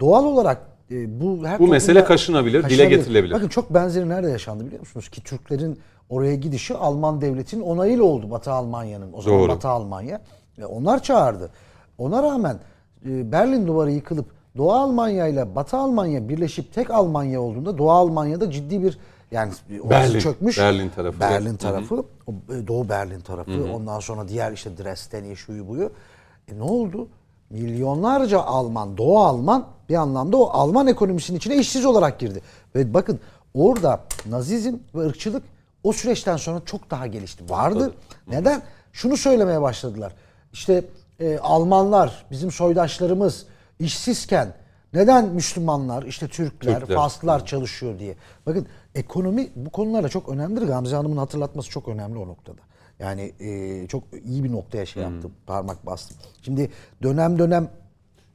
doğal 0.00 0.24
olarak 0.24 0.60
e, 0.90 1.20
bu 1.20 1.46
her 1.46 1.58
Bu 1.58 1.66
mesele 1.66 1.94
toplumda 1.94 2.08
kaşınabilir, 2.08 2.70
dile 2.70 2.84
getirilebilir. 2.84 3.34
Bakın 3.34 3.48
çok 3.48 3.74
benzeri 3.74 4.08
nerede 4.08 4.30
yaşandı 4.30 4.66
biliyor 4.66 4.80
musunuz? 4.80 5.08
Ki 5.08 5.24
Türklerin 5.24 5.78
oraya 6.08 6.34
gidişi 6.34 6.74
Alman 6.74 7.20
devletinin 7.20 7.62
onayıyla 7.62 8.04
oldu 8.04 8.30
Batı 8.30 8.52
Almanya'nın. 8.52 9.12
O 9.12 9.22
zaman 9.22 9.40
Doğru. 9.40 9.48
Batı 9.48 9.68
Almanya. 9.68 10.20
Ve 10.58 10.66
onlar 10.66 11.02
çağırdı. 11.02 11.50
Ona 11.98 12.22
rağmen 12.22 12.58
e, 13.06 13.32
Berlin 13.32 13.66
duvarı 13.66 13.90
yıkılıp 13.90 14.35
Doğu 14.56 14.72
Almanya 14.72 15.26
ile 15.26 15.54
Batı 15.54 15.76
Almanya 15.76 16.28
birleşip 16.28 16.74
tek 16.74 16.90
Almanya 16.90 17.40
olduğunda 17.40 17.78
Doğu 17.78 17.90
Almanya'da 17.90 18.50
ciddi 18.50 18.82
bir 18.82 18.98
yani 19.30 19.52
Berlin, 19.90 20.18
çökmüş. 20.18 20.58
Berlin 20.58 20.88
tarafı. 20.88 21.20
Berlin 21.20 21.56
tarafı. 21.56 22.04
o, 22.26 22.32
e, 22.54 22.66
Doğu 22.66 22.88
Berlin 22.88 23.20
tarafı. 23.20 23.72
Ondan 23.74 24.00
sonra 24.00 24.28
diğer 24.28 24.52
işte 24.52 24.78
Dresden'i 24.78 25.36
şuyu 25.36 25.68
buyu. 25.68 25.90
E 26.52 26.58
ne 26.58 26.62
oldu? 26.62 27.08
Milyonlarca 27.50 28.40
Alman, 28.40 28.96
Doğu 28.96 29.18
Alman 29.18 29.66
bir 29.88 29.94
anlamda 29.94 30.36
o 30.36 30.48
Alman 30.50 30.86
ekonomisinin 30.86 31.38
içine 31.38 31.56
işsiz 31.56 31.86
olarak 31.86 32.18
girdi. 32.18 32.42
Ve 32.74 32.94
bakın 32.94 33.20
orada 33.54 34.00
Nazizm 34.26 34.74
ve 34.94 35.00
ırkçılık 35.00 35.42
o 35.82 35.92
süreçten 35.92 36.36
sonra 36.36 36.60
çok 36.64 36.90
daha 36.90 37.06
gelişti. 37.06 37.44
Vardı. 37.50 37.94
Neden? 38.26 38.62
Şunu 38.92 39.16
söylemeye 39.16 39.62
başladılar. 39.62 40.12
İşte 40.52 40.84
e, 41.20 41.38
Almanlar, 41.38 42.26
bizim 42.30 42.50
soydaşlarımız 42.50 43.46
işsizken 43.78 44.54
neden 44.94 45.28
Müslümanlar, 45.28 46.02
işte 46.02 46.28
Türkler, 46.28 46.80
Türkler. 46.80 46.96
Faslılar 46.96 47.46
çalışıyor 47.46 47.98
diye. 47.98 48.16
Bakın 48.46 48.66
ekonomi 48.94 49.48
bu 49.56 49.70
konularda 49.70 50.08
çok 50.08 50.28
önemlidir. 50.28 50.66
Gamze 50.66 50.96
Hanım'ın 50.96 51.16
hatırlatması 51.16 51.70
çok 51.70 51.88
önemli 51.88 52.18
o 52.18 52.26
noktada. 52.28 52.60
Yani 52.98 53.32
e, 53.40 53.86
çok 53.86 54.02
iyi 54.24 54.44
bir 54.44 54.52
noktaya 54.52 54.86
şey 54.86 55.02
yaptım, 55.02 55.32
parmak 55.46 55.86
bastım. 55.86 56.16
Şimdi 56.42 56.70
dönem 57.02 57.38
dönem 57.38 57.68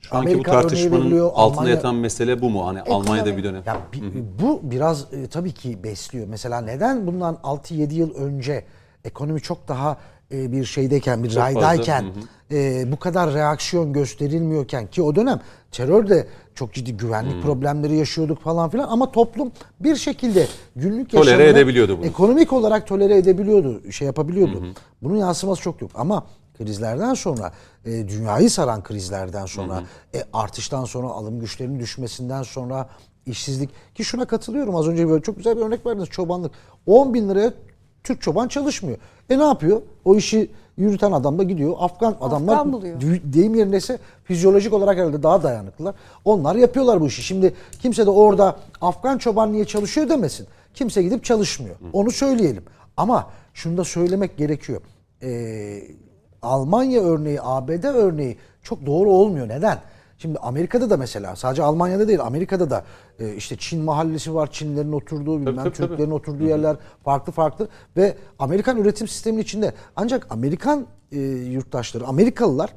şu 0.01 0.15
anki 0.15 0.27
bu 0.27 0.31
Amerika 0.31 0.51
örneği 0.51 0.61
tartışmanın 0.61 1.01
veriliyor, 1.03 1.31
altında 1.35 1.61
Almanya- 1.61 1.75
yatan 1.75 1.95
mesele 1.95 2.41
bu 2.41 2.49
mu? 2.49 2.67
Hani 2.67 2.81
Almanya'da 2.81 3.37
bir 3.37 3.43
dönem. 3.43 3.63
ya 3.65 3.77
bi- 3.93 4.23
bu 4.41 4.59
biraz 4.63 5.13
e, 5.13 5.27
tabii 5.27 5.51
ki 5.51 5.83
besliyor. 5.83 6.27
Mesela 6.27 6.61
neden 6.61 7.07
bundan 7.07 7.35
6-7 7.43 7.93
yıl 7.93 8.15
önce 8.15 8.65
ekonomi 9.05 9.41
çok 9.41 9.67
daha 9.67 9.97
e, 10.31 10.51
bir 10.51 10.65
şeydeyken, 10.65 11.23
bir 11.23 11.29
Çok 11.29 11.43
fazla, 11.43 11.61
raydayken, 11.61 12.03
hı 12.03 12.07
e, 12.51 12.91
bu 12.91 12.99
kadar 12.99 13.33
reaksiyon 13.33 13.93
gösterilmiyorken 13.93 14.87
ki 14.87 15.01
o 15.01 15.15
dönem 15.15 15.41
terör 15.71 16.09
de 16.09 16.27
çok 16.55 16.73
ciddi 16.73 16.97
güvenlik 16.97 17.43
problemleri 17.43 17.95
yaşıyorduk 17.95 18.41
falan 18.41 18.69
filan 18.69 18.87
ama 18.89 19.11
toplum 19.11 19.51
bir 19.79 19.95
şekilde 19.95 20.47
günlük 20.75 21.09
Tolere 21.09 21.29
yaşamını 21.29 21.57
edebiliyordu 21.57 21.97
bunu. 21.97 22.05
Ekonomik 22.05 22.53
olarak 22.53 22.87
tolere 22.87 23.17
edebiliyordu, 23.17 23.91
şey 23.91 24.05
yapabiliyordu. 24.05 24.63
Bunun 25.01 25.17
yansıması 25.17 25.61
çok 25.61 25.81
yok 25.81 25.91
ama 25.95 26.25
krizlerden 26.57 27.13
sonra, 27.13 27.51
e, 27.85 28.07
dünyayı 28.07 28.49
saran 28.49 28.83
krizlerden 28.83 29.45
sonra, 29.45 29.83
e, 30.15 30.23
artıştan 30.33 30.85
sonra, 30.85 31.07
alım 31.07 31.39
güçlerinin 31.39 31.79
düşmesinden 31.79 32.43
sonra, 32.43 32.89
işsizlik 33.25 33.69
ki 33.95 34.03
şuna 34.03 34.25
katılıyorum 34.25 34.75
az 34.75 34.87
önce 34.87 35.09
böyle 35.09 35.23
çok 35.23 35.37
güzel 35.37 35.57
bir 35.57 35.61
örnek 35.61 35.85
verdiniz 35.85 36.09
çobanlık. 36.09 36.51
10 36.85 37.13
bin 37.13 37.29
liraya 37.29 37.53
Türk 38.03 38.21
çoban 38.21 38.47
çalışmıyor. 38.47 38.97
E 39.29 39.39
ne 39.39 39.43
yapıyor? 39.43 39.81
O 40.05 40.15
işi 40.15 40.51
yürüten 40.77 41.11
adam 41.11 41.39
da 41.39 41.43
gidiyor. 41.43 41.73
Afgan 41.79 42.15
adamlar 42.21 42.55
buluyor. 42.73 43.01
deyim 43.23 43.55
yerindeyse 43.55 43.99
fizyolojik 44.23 44.73
olarak 44.73 44.97
herhalde 44.97 45.23
daha 45.23 45.43
dayanıklılar. 45.43 45.95
Onlar 46.25 46.55
yapıyorlar 46.55 47.01
bu 47.01 47.07
işi. 47.07 47.21
Şimdi 47.23 47.53
kimse 47.79 48.05
de 48.05 48.09
orada 48.09 48.55
Afgan 48.81 49.17
çoban 49.17 49.53
niye 49.53 49.65
çalışıyor 49.65 50.09
demesin. 50.09 50.47
Kimse 50.73 51.03
gidip 51.03 51.23
çalışmıyor. 51.23 51.75
Onu 51.93 52.11
söyleyelim. 52.11 52.63
Ama 52.97 53.27
şunu 53.53 53.77
da 53.77 53.83
söylemek 53.83 54.37
gerekiyor. 54.37 54.81
Ee, 55.23 55.83
Almanya 56.41 57.01
örneği, 57.01 57.41
ABD 57.41 57.83
örneği 57.83 58.37
çok 58.63 58.85
doğru 58.85 59.09
olmuyor. 59.11 59.49
Neden? 59.49 59.77
Şimdi 60.21 60.39
Amerika'da 60.39 60.89
da 60.89 60.97
mesela 60.97 61.35
sadece 61.35 61.63
Almanya'da 61.63 62.07
değil 62.07 62.19
Amerika'da 62.21 62.69
da 62.69 62.83
e, 63.19 63.33
işte 63.35 63.55
Çin 63.55 63.83
mahallesi 63.83 64.35
var. 64.35 64.51
Çinlerin 64.51 64.91
oturduğu 64.91 65.39
bilmem 65.39 65.55
tabii, 65.55 65.73
tabii. 65.73 65.87
Türklerin 65.87 66.11
oturduğu 66.11 66.43
yerler 66.43 66.75
farklı 67.03 67.33
farklı 67.33 67.67
ve 67.97 68.15
Amerikan 68.39 68.77
üretim 68.77 69.07
sisteminin 69.07 69.41
içinde 69.41 69.73
ancak 69.95 70.27
Amerikan 70.29 70.85
e, 71.11 71.19
yurttaşları 71.19 72.07
Amerikalılar 72.07 72.73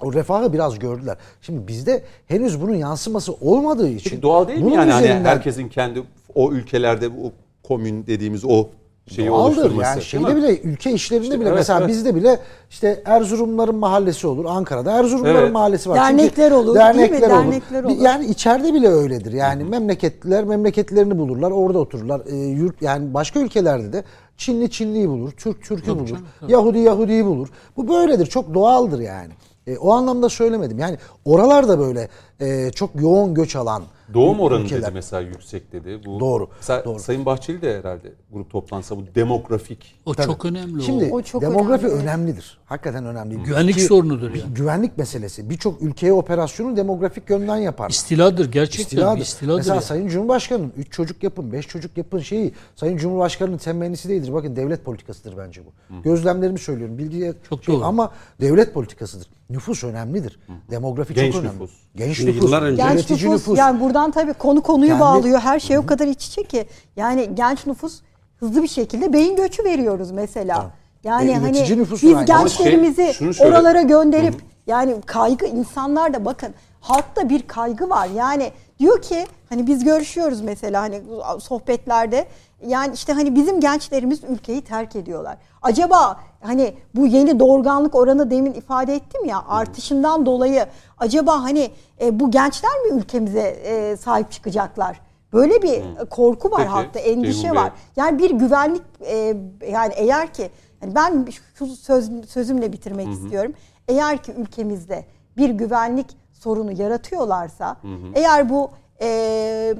o 0.00 0.12
refahı 0.12 0.52
biraz 0.52 0.78
gördüler. 0.78 1.16
Şimdi 1.40 1.68
bizde 1.68 2.04
henüz 2.26 2.60
bunun 2.62 2.74
yansıması 2.74 3.32
olmadığı 3.32 3.88
için 3.88 4.10
Peki 4.10 4.22
doğal 4.22 4.48
değil 4.48 4.62
mi 4.62 4.74
yani 4.74 4.92
hani 4.92 5.04
üzerinden- 5.04 5.24
herkesin 5.24 5.68
kendi 5.68 6.02
o 6.34 6.52
ülkelerde 6.52 7.08
o 7.08 7.32
komün 7.62 8.06
dediğimiz 8.06 8.44
o 8.44 8.68
şeyi 9.06 9.28
Doğaldır. 9.28 9.56
oluşturması. 9.56 9.90
Yani 9.90 10.02
şeyde 10.02 10.36
bile 10.36 10.60
ülke 10.60 10.92
işlerinde 10.92 11.24
İşte 11.24 11.40
bile 11.40 11.48
evet, 11.48 11.58
mesela 11.58 11.78
evet. 11.78 11.88
bizde 11.88 12.14
bile 12.14 12.38
işte 12.70 13.02
Erzurumların 13.04 13.74
mahallesi 13.74 14.26
olur. 14.26 14.44
Ankara'da 14.44 14.92
Erzurumların 14.92 15.38
Evet. 15.38 15.52
mahallesi 15.52 15.90
var. 15.90 15.96
Dernekler 15.96 16.50
Çünkü 16.50 16.54
olur, 16.54 16.74
değil 16.74 16.86
mi? 16.86 16.98
Dernekler 16.98 17.30
olur. 17.30 17.44
Dernekler 17.44 17.84
olur. 17.84 17.96
Yani 18.00 18.26
içeride 18.26 18.74
bile 18.74 18.88
öyledir. 18.88 19.32
Yani 19.32 19.64
memleketliler 19.64 20.44
memleketlerini 20.44 21.18
bulurlar. 21.18 21.50
Orada 21.50 21.78
otururlar. 21.78 22.22
Ee, 22.26 22.36
yurt 22.36 22.82
yani 22.82 23.14
başka 23.14 23.40
ülkelerde 23.40 23.92
de 23.92 24.04
Çinli 24.36 24.70
Çinliyi 24.70 25.08
bulur. 25.08 25.30
Türk 25.30 25.62
Türk'ü 25.62 25.98
bulur. 25.98 26.18
Yahudi 26.48 26.78
Yahudi'yi 26.78 27.24
bulur. 27.24 27.48
Bu 27.76 27.88
böyledir. 27.88 28.26
Çok 28.26 28.54
doğaldır 28.54 29.00
yani. 29.00 29.32
E, 29.66 29.78
o 29.78 29.92
anlamda 29.92 30.28
söylemedim. 30.28 30.78
Yani 30.78 30.98
oralarda 31.24 31.78
böyle 31.78 32.08
e, 32.40 32.70
çok 32.70 32.90
yoğun 33.00 33.34
göç 33.34 33.56
alan 33.56 33.82
Doğum 34.14 34.40
oranı 34.40 34.64
ülkeler. 34.64 34.82
dedi 34.82 34.90
mesela 34.94 35.20
yüksek 35.20 35.72
dedi. 35.72 36.00
Bu, 36.06 36.20
Doğru, 36.20 36.48
Mesela 36.56 36.84
doğru. 36.84 36.98
Sayın 36.98 37.26
Bahçeli 37.26 37.62
de 37.62 37.78
herhalde 37.78 38.12
grup 38.32 38.50
toplantısı 38.50 38.96
bu 38.96 39.02
demografik. 39.14 39.94
O 40.06 40.14
çok 40.14 40.44
önemli. 40.44 40.82
Şimdi 40.82 41.08
O 41.12 41.22
çok 41.22 41.42
demografi 41.42 41.86
önemli. 41.86 42.02
önemlidir. 42.02 42.58
Hakikaten 42.66 43.04
önemli. 43.06 43.36
Güvenlik 43.42 43.74
Ki- 43.74 43.80
sorunudur 43.80 44.30
yani. 44.34 44.54
Güvenlik 44.54 44.98
meselesi. 44.98 45.50
Birçok 45.50 45.82
ülkeye 45.82 46.12
operasyonu 46.12 46.76
demografik 46.76 47.30
yönden 47.30 47.56
yapar. 47.56 47.90
İstiladır 47.90 48.52
gerçekten. 48.52 48.82
İstiladır. 48.84 49.20
İstiladır. 49.20 49.56
Mesela 49.58 49.74
yani. 49.74 49.84
Sayın 49.84 50.08
Cumhurbaşkanı'nın 50.08 50.72
3 50.76 50.92
çocuk 50.92 51.22
yapın, 51.22 51.52
5 51.52 51.66
çocuk 51.68 51.98
yapın 51.98 52.18
şeyi 52.18 52.52
Sayın 52.76 52.96
Cumhurbaşkanı'nın 52.96 53.58
temennisi 53.58 54.08
değildir. 54.08 54.32
Bakın 54.32 54.56
devlet 54.56 54.84
politikasıdır 54.84 55.36
bence 55.38 55.62
bu. 55.66 55.94
Gözlemlerimi 56.02 56.58
söylüyorum. 56.58 56.98
Bilgiye 56.98 57.32
Çok 57.48 57.64
şey, 57.64 57.74
doğru. 57.74 57.84
ama 57.84 58.12
devlet 58.40 58.74
politikasıdır. 58.74 59.26
Nüfus 59.50 59.84
önemlidir. 59.84 60.38
Demografi 60.70 61.14
Genç 61.14 61.32
çok 61.34 61.42
önemli. 61.42 61.54
nüfus. 61.56 61.70
Genç 61.96 62.16
Şimdi 62.16 62.30
nüfus. 62.30 62.44
yıllar 62.44 62.62
önce- 62.62 62.82
Genç 62.82 63.10
nüfus, 63.10 63.22
nüfus. 63.24 63.58
yani 63.58 63.80
buradan 63.94 64.10
tabii 64.10 64.32
konu 64.34 64.62
konuyu 64.62 64.90
Kendi- 64.90 65.00
bağlıyor. 65.00 65.40
Her 65.40 65.60
şey 65.60 65.78
o 65.78 65.86
kadar 65.86 66.06
iç 66.06 66.26
içe 66.26 66.42
ki. 66.42 66.66
Yani 66.96 67.30
genç 67.34 67.66
nüfus 67.66 68.00
hızlı 68.40 68.62
bir 68.62 68.68
şekilde 68.68 69.12
beyin 69.12 69.36
göçü 69.36 69.64
veriyoruz 69.64 70.10
mesela. 70.10 70.66
Yani 71.04 71.30
E, 71.30 71.34
hani 71.34 71.52
biz 71.90 72.00
şey, 72.00 72.14
gençlerimizi 72.24 73.14
şöyle- 73.14 73.44
oralara 73.44 73.82
gönderip 73.82 74.34
yani 74.66 75.00
kaygı 75.06 75.46
insanlar 75.46 76.14
da 76.14 76.24
bakın 76.24 76.54
halkta 76.80 77.28
bir 77.28 77.42
kaygı 77.42 77.90
var. 77.90 78.08
Yani 78.16 78.52
diyor 78.78 79.02
ki 79.02 79.26
hani 79.48 79.66
biz 79.66 79.84
görüşüyoruz 79.84 80.40
mesela 80.40 80.82
hani 80.82 81.02
sohbetlerde 81.40 82.26
yani 82.66 82.94
işte 82.94 83.12
hani 83.12 83.34
bizim 83.34 83.60
gençlerimiz 83.60 84.24
ülkeyi 84.24 84.62
terk 84.62 84.96
ediyorlar. 84.96 85.36
Acaba 85.62 86.20
hani 86.44 86.74
bu 86.94 87.06
yeni 87.06 87.40
doğurganlık 87.40 87.94
oranı 87.94 88.30
demin 88.30 88.52
ifade 88.52 88.94
ettim 88.94 89.24
ya 89.24 89.44
artışından 89.48 90.26
dolayı 90.26 90.66
acaba 90.98 91.42
hani 91.42 91.70
e, 92.00 92.20
bu 92.20 92.30
gençler 92.30 92.72
mi 92.80 92.98
ülkemize 92.98 93.40
e, 93.40 93.96
sahip 93.96 94.30
çıkacaklar? 94.30 95.00
Böyle 95.32 95.62
bir 95.62 95.82
korku 96.10 96.50
var 96.50 96.58
Peki, 96.58 96.68
halkta, 96.70 96.98
endişe 96.98 97.32
Ceyhun 97.32 97.56
Bey. 97.56 97.62
var. 97.62 97.72
Yani 97.96 98.18
bir 98.18 98.30
güvenlik 98.30 98.82
e, 99.00 99.36
yani 99.70 99.92
eğer 99.96 100.32
ki 100.32 100.50
yani 100.82 100.94
ben 100.94 101.26
şu 101.54 101.66
söz, 101.66 102.10
sözümle 102.28 102.72
bitirmek 102.72 103.08
istiyorum. 103.08 103.52
Eğer 103.88 104.22
ki 104.22 104.32
ülkemizde 104.32 105.04
bir 105.36 105.50
güvenlik 105.50 106.06
sorunu 106.32 106.72
yaratıyorlarsa 106.72 107.76
eğer 108.14 108.48
bu 108.50 108.70
e, 109.00 109.74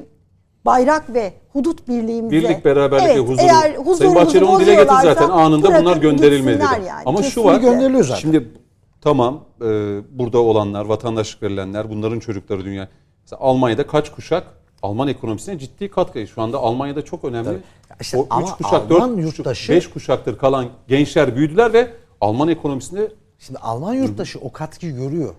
bayrak 0.65 1.15
ve 1.15 1.33
hudut 1.53 1.89
birliğimize 1.89 2.37
Birlik, 2.37 2.65
beraberlik 2.65 3.09
ve 3.17 3.19
huzuru. 3.19 3.37
eğer 3.41 3.53
Sayın 3.61 3.85
huzurumuzu 3.85 4.15
Bahçeli 4.27 4.45
onu 4.45 4.61
dile 4.61 4.67
bozuyorlarsa 4.67 5.15
zaten 5.15 5.29
anında 5.29 5.81
bunlar 5.81 5.97
gönderilmedi. 5.97 6.63
yani. 6.63 6.89
Ama 7.07 7.19
şu 7.23 7.25
Kesinlikle. 7.25 7.53
var. 7.53 7.61
gönderiliyor 7.61 8.05
zaten. 8.05 8.21
Şimdi 8.21 8.49
tamam 9.01 9.45
e, 9.61 9.65
burada 10.19 10.39
olanlar, 10.39 10.85
vatandaşlık 10.85 11.43
verilenler, 11.43 11.91
bunların 11.91 12.19
çocukları 12.21 12.65
dünya. 12.65 12.89
Mesela 13.23 13.41
Almanya'da 13.43 13.87
kaç 13.87 14.13
kuşak 14.13 14.45
Alman 14.83 15.09
ekonomisine 15.09 15.59
ciddi 15.59 15.91
katkı. 15.91 16.27
Şu 16.27 16.43
anda 16.43 16.59
Almanya'da 16.59 17.03
çok 17.05 17.25
önemli. 17.25 17.59
İşte 18.01 18.19
o 18.19 18.27
ama 18.31 18.47
üç 18.47 18.53
kuşak, 18.53 18.73
Alman 18.91 19.17
dört 19.17 19.25
yurttaşı- 19.27 19.61
kuşak, 19.63 19.77
beş 19.77 19.91
kuşaktır 19.91 20.39
kalan 20.39 20.67
gençler 20.89 21.37
büyüdüler 21.37 21.73
ve 21.73 21.91
Alman 22.21 22.49
ekonomisinde 22.49 23.13
Şimdi 23.39 23.59
Alman 23.59 23.95
yurttaşı 23.95 24.39
o 24.39 24.53
katkıyı 24.53 24.97
görüyor. 24.97 25.35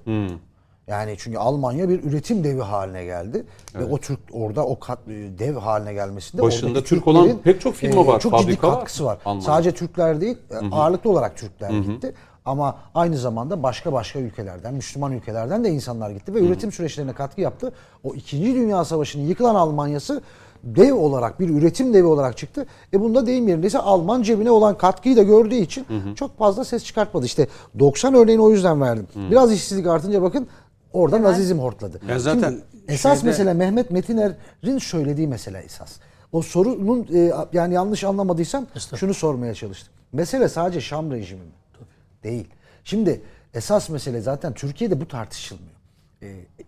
Yani 0.87 1.15
çünkü 1.17 1.37
Almanya 1.37 1.89
bir 1.89 2.03
üretim 2.03 2.43
devi 2.43 2.61
haline 2.61 3.05
geldi 3.05 3.45
ve 3.75 3.85
o 3.85 3.97
Türk 3.97 4.19
orada 4.31 4.65
o 4.65 4.79
kat, 4.79 4.99
e, 5.07 5.11
dev 5.39 5.55
haline 5.55 5.93
gelmesinde 5.93 6.41
Başında 6.41 6.83
Türk 6.83 7.07
olan 7.07 7.37
pek 7.43 7.61
çok 7.61 7.75
firma 7.75 8.07
var, 8.07 8.19
Çok 8.19 8.39
ciddi 8.39 8.57
katkısı 8.57 9.05
var. 9.05 9.17
Almanya'da. 9.25 9.45
Sadece 9.45 9.71
Türkler 9.71 10.21
değil, 10.21 10.37
e, 10.51 10.75
ağırlıklı 10.75 11.09
olarak 11.09 11.37
Türkler 11.37 11.69
gitti. 11.69 12.13
Ama 12.45 12.77
aynı 12.95 13.17
zamanda 13.17 13.63
başka 13.63 13.93
başka 13.93 14.19
ülkelerden, 14.19 14.73
Müslüman 14.73 15.11
ülkelerden 15.11 15.63
de 15.63 15.69
insanlar 15.69 16.09
gitti 16.09 16.33
ve 16.33 16.39
üretim 16.39 16.71
süreçlerine 16.71 17.13
katkı 17.13 17.41
yaptı. 17.41 17.71
O 18.03 18.13
2. 18.13 18.55
Dünya 18.55 18.85
Savaşı'nın 18.85 19.23
yıkılan 19.23 19.55
Almanya'sı 19.55 20.21
dev 20.63 20.93
olarak 20.93 21.39
bir 21.39 21.49
üretim 21.49 21.93
devi 21.93 22.05
olarak 22.05 22.37
çıktı. 22.37 22.65
E 22.93 23.01
bunda 23.01 23.27
deyim 23.27 23.47
yerindeyse 23.47 23.79
Alman 23.79 24.21
cebine 24.21 24.51
olan 24.51 24.77
katkıyı 24.77 25.17
da 25.17 25.23
gördüğü 25.23 25.55
için 25.55 25.85
çok 26.15 26.37
fazla 26.37 26.65
ses 26.65 26.83
çıkartmadı. 26.85 27.25
İşte 27.25 27.47
90 27.79 28.13
örneğini 28.13 28.41
o 28.41 28.51
yüzden 28.51 28.81
verdim. 28.81 29.07
Biraz 29.31 29.51
işsizlik 29.51 29.87
artınca 29.87 30.21
bakın 30.21 30.47
orada 30.95 31.21
nazizm 31.21 31.59
hortladı. 31.59 31.99
Ya 32.09 32.19
zaten 32.19 32.49
Şimdi 32.49 32.63
esas 32.87 33.17
şeyde- 33.17 33.29
mesele 33.29 33.53
Mehmet 33.53 33.91
Metiner'in 33.91 34.77
söylediği 34.77 35.27
mesele 35.27 35.57
esas. 35.59 35.91
O 36.31 36.41
sorunun 36.41 37.07
e, 37.13 37.31
yani 37.53 37.73
yanlış 37.73 38.03
anlamadıysam 38.03 38.65
şunu 38.95 39.13
sormaya 39.13 39.53
çalıştım. 39.53 39.93
Mesele 40.13 40.49
sadece 40.49 40.81
Şam 40.81 41.11
rejimi 41.11 41.41
mi? 41.41 41.51
Değil. 42.23 42.47
Şimdi 42.83 43.21
esas 43.53 43.89
mesele 43.89 44.21
zaten 44.21 44.53
Türkiye'de 44.53 45.01
bu 45.01 45.07
tartışılmıyor. 45.07 45.75
E, 46.23 46.27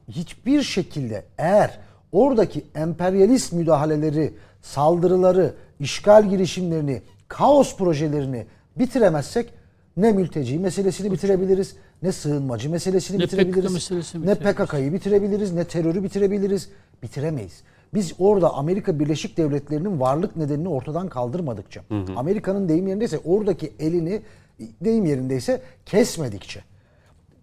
hiçbir 0.10 0.62
şekilde 0.62 1.26
eğer 1.38 1.80
oradaki 2.12 2.66
emperyalist 2.76 3.54
müdahaleleri, 3.54 4.34
saldırıları, 4.62 5.54
işgal 5.80 6.30
girişimlerini, 6.30 7.02
kaos 7.28 7.78
projelerini 7.78 8.46
bitiremezsek 8.76 9.54
ne 9.98 10.12
mülteci 10.12 10.60
meselesini 10.60 11.12
bitirebiliriz, 11.12 11.76
ne 12.02 12.12
sığınmacı 12.12 12.70
meselesini 12.70 13.20
Ne 13.20 13.24
bitirebiliriz, 13.24 13.64
PKK 13.64 13.74
meselesini 13.74 14.26
ne. 14.26 14.36
PKK'yı 14.36 14.94
bitirebiliriz, 14.94 15.54
ne 15.54 15.64
terörü 15.64 16.04
bitirebiliriz. 16.04 16.70
Bitiremeyiz. 17.04 17.64
Biz 17.94 18.14
orada 18.20 18.54
Amerika 18.54 19.00
Birleşik 19.00 19.38
Devletleri'nin 19.38 20.00
varlık 20.00 20.36
nedenini 20.36 20.70
ortadan 20.70 21.10
kaldırmadıkça, 21.10 21.82
Amerika'nın 22.16 22.70
deyim 22.70 22.88
yerindeyse 22.88 23.20
oradaki 23.26 23.74
elini 23.80 24.22
deyim 24.60 25.06
yerindeyse 25.06 25.62
kesmedikçe, 25.86 26.64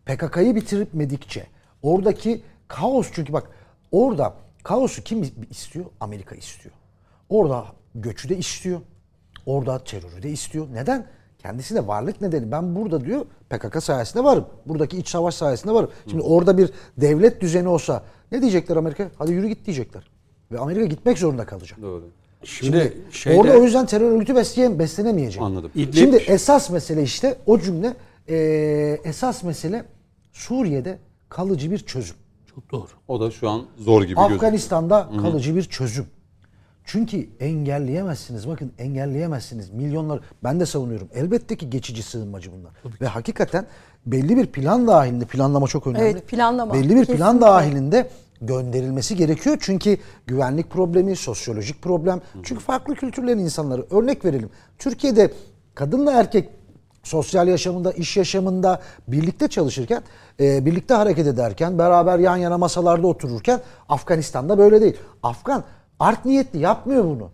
PKK'yı 0.06 0.54
bitirmedikçe, 0.54 1.46
oradaki 1.82 2.42
kaos 2.68 3.10
çünkü 3.12 3.32
bak 3.32 3.50
orada 3.92 4.34
kaosu 4.62 5.02
kim 5.02 5.30
istiyor? 5.50 5.84
Amerika 6.00 6.34
istiyor. 6.34 6.74
Orada 7.28 7.66
göçü 7.94 8.28
de 8.28 8.36
istiyor. 8.36 8.80
Orada 9.46 9.84
terörü 9.84 10.22
de 10.22 10.30
istiyor. 10.30 10.66
Neden? 10.72 11.06
Kendisi 11.44 11.74
de 11.74 11.86
varlık 11.86 12.20
nedeni. 12.20 12.52
Ben 12.52 12.76
burada 12.76 13.04
diyor 13.04 13.26
PKK 13.50 13.82
sayesinde 13.82 14.24
varım. 14.24 14.44
Buradaki 14.66 14.96
iç 14.98 15.08
savaş 15.08 15.34
sayesinde 15.34 15.72
varım. 15.74 15.90
Şimdi 16.10 16.22
orada 16.22 16.58
bir 16.58 16.70
devlet 16.96 17.40
düzeni 17.40 17.68
olsa 17.68 18.02
ne 18.32 18.40
diyecekler 18.40 18.76
Amerika? 18.76 19.10
Hadi 19.18 19.32
yürü 19.32 19.48
git 19.48 19.66
diyecekler. 19.66 20.10
Ve 20.52 20.58
Amerika 20.58 20.84
gitmek 20.84 21.18
zorunda 21.18 21.46
kalacak. 21.46 21.82
doğru. 21.82 22.04
Şimdi, 22.44 22.96
şeyde, 23.10 23.40
Orada 23.40 23.58
o 23.58 23.62
yüzden 23.62 23.86
terör 23.86 24.10
örgütü 24.12 24.34
besleyen, 24.36 24.78
beslenemeyecek. 24.78 25.42
Anladım. 25.42 25.70
İdlib- 25.76 25.94
Şimdi 25.98 26.16
esas 26.16 26.70
mesele 26.70 27.02
işte 27.02 27.36
o 27.46 27.58
cümle 27.58 27.94
eee, 28.28 29.00
esas 29.04 29.42
mesele 29.42 29.84
Suriye'de 30.32 30.98
kalıcı 31.28 31.70
bir 31.70 31.78
çözüm. 31.78 32.16
Çok 32.54 32.70
doğru. 32.72 32.86
O 33.08 33.20
da 33.20 33.30
şu 33.30 33.48
an 33.50 33.62
zor 33.78 34.02
gibi 34.02 34.14
gözüküyor. 34.14 34.30
Afganistan'da 34.30 35.08
kalıcı 35.22 35.56
bir 35.56 35.62
çözüm. 35.62 36.06
Çünkü 36.84 37.28
engelleyemezsiniz. 37.40 38.48
Bakın 38.48 38.72
engelleyemezsiniz. 38.78 39.70
Milyonlar 39.70 40.20
ben 40.44 40.60
de 40.60 40.66
savunuyorum. 40.66 41.08
Elbette 41.14 41.56
ki 41.56 41.70
geçici 41.70 42.02
sığınmacı 42.02 42.52
bunlar. 42.52 42.72
Ve 43.00 43.06
hakikaten 43.06 43.66
belli 44.06 44.36
bir 44.36 44.46
plan 44.46 44.86
dahilinde 44.86 45.24
planlama 45.24 45.66
çok 45.66 45.86
önemli. 45.86 46.02
Evet, 46.02 46.28
planlama. 46.28 46.74
Belli 46.74 46.96
bir 46.96 47.06
plan 47.06 47.16
Kesinlikle. 47.16 47.40
dahilinde 47.40 48.10
gönderilmesi 48.40 49.16
gerekiyor. 49.16 49.56
Çünkü 49.60 49.98
güvenlik 50.26 50.70
problemi, 50.70 51.16
sosyolojik 51.16 51.82
problem. 51.82 52.20
Çünkü 52.42 52.62
farklı 52.62 52.94
kültürlerin 52.94 53.38
insanları. 53.38 53.86
Örnek 53.90 54.24
verelim. 54.24 54.50
Türkiye'de 54.78 55.32
kadınla 55.74 56.12
erkek 56.12 56.48
sosyal 57.02 57.48
yaşamında, 57.48 57.92
iş 57.92 58.16
yaşamında 58.16 58.80
birlikte 59.08 59.48
çalışırken, 59.48 60.02
e, 60.40 60.66
birlikte 60.66 60.94
hareket 60.94 61.26
ederken, 61.26 61.78
beraber 61.78 62.18
yan 62.18 62.36
yana 62.36 62.58
masalarda 62.58 63.06
otururken 63.06 63.60
Afganistan'da 63.88 64.58
böyle 64.58 64.80
değil. 64.80 64.96
Afgan 65.22 65.64
art 66.00 66.24
niyetli 66.24 66.58
yapmıyor 66.58 67.04
bunu. 67.04 67.30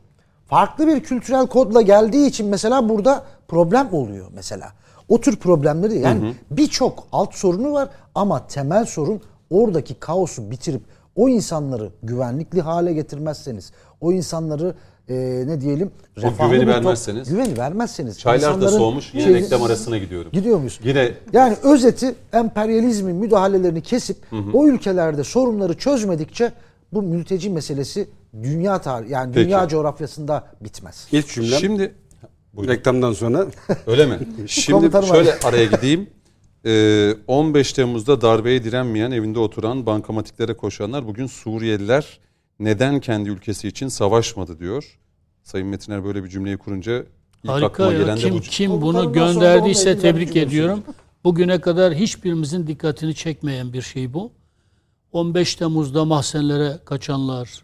Farklı 0.47 0.87
bir 0.87 1.01
kültürel 1.01 1.47
kodla 1.47 1.81
geldiği 1.83 2.27
için 2.27 2.47
mesela 2.47 2.89
burada 2.89 3.25
problem 3.49 3.89
oluyor 3.93 4.27
mesela. 4.35 4.73
O 5.09 5.21
tür 5.21 5.37
problemleri 5.37 5.99
yani 5.99 6.35
birçok 6.51 7.05
alt 7.13 7.35
sorunu 7.35 7.73
var 7.73 7.89
ama 8.15 8.47
temel 8.47 8.85
sorun 8.87 9.21
oradaki 9.51 9.95
kaosu 9.95 10.51
bitirip 10.51 10.83
o 11.17 11.29
insanları 11.29 11.91
güvenlikli 12.03 12.61
hale 12.61 12.93
getirmezseniz, 12.93 13.73
o 14.01 14.13
insanları 14.13 14.75
e, 15.09 15.15
ne 15.47 15.61
diyelim 15.61 15.91
refahlı 16.17 16.55
güveni 16.55 16.71
vermezseniz- 16.71 17.29
güveni 17.31 17.59
vermezseniz 17.59 18.19
Çaylar 18.19 18.61
da 18.61 18.69
soğumuş. 18.69 19.15
Yine 19.15 19.25
şeyini- 19.25 19.43
reklam 19.43 19.63
arasına 19.63 19.99
gidiyorum. 19.99 20.31
Gidiyor 20.33 20.57
muyuz? 20.59 20.81
Yine 20.85 21.13
Yani 21.33 21.57
özeti 21.63 22.15
emperyalizmin 22.33 23.17
müdahalelerini 23.17 23.81
kesip 23.83 24.17
o 24.53 24.67
ülkelerde 24.67 25.25
sorunları 25.25 25.75
çözmedikçe 25.79 26.53
bu 26.93 27.03
mülteci 27.03 27.51
meselesi 27.51 28.09
dünya 28.43 28.81
tarih 28.81 29.11
yani 29.11 29.33
Peki. 29.35 29.47
dünya 29.47 29.69
coğrafyasında 29.69 30.47
bitmez. 30.61 31.09
İlk 31.13 31.29
cümlem 31.29 31.61
şimdi 31.61 31.95
Buyurun. 32.53 32.73
reklamdan 32.73 33.13
sonra 33.13 33.47
Öyle 33.87 34.07
mi? 34.07 34.19
Şimdi 34.47 35.07
şöyle 35.07 35.39
araya 35.45 35.65
gideyim. 35.65 36.11
Ee, 36.67 37.15
15 37.27 37.73
Temmuz'da 37.73 38.21
darbeye 38.21 38.65
direnmeyen, 38.65 39.11
evinde 39.11 39.39
oturan, 39.39 39.87
bankamatiklere 39.87 40.55
koşanlar 40.57 41.07
bugün 41.07 41.27
Suriyeliler 41.27 42.21
neden 42.59 43.01
kendi 43.01 43.29
ülkesi 43.29 43.69
için 43.69 43.89
savaşmadı 43.89 44.59
diyor. 44.59 44.99
Sayın 45.43 45.67
Metiner 45.67 46.05
böyle 46.05 46.25
bir 46.25 46.29
cümleyi 46.29 46.57
kurunca 46.57 47.05
ilk 47.45 47.51
Harika 47.51 47.67
aklıma 47.67 47.93
ya. 47.93 47.99
gelen 47.99 48.17
de 48.17 48.21
Kim, 48.21 48.35
bu. 48.35 48.41
kim 48.41 48.83
bunu 48.83 49.13
gönderdiyse 49.13 49.99
tebrik 49.99 50.37
ediyorum. 50.37 50.83
Bugüne 51.25 51.61
kadar 51.61 51.95
hiçbirimizin 51.95 52.67
dikkatini 52.67 53.15
çekmeyen 53.15 53.73
bir 53.73 53.83
şey 53.83 54.15
bu. 54.15 54.33
15 55.13 55.55
Temmuz'da 55.55 56.05
mahzenlere 56.05 56.79
kaçanlar, 56.85 57.63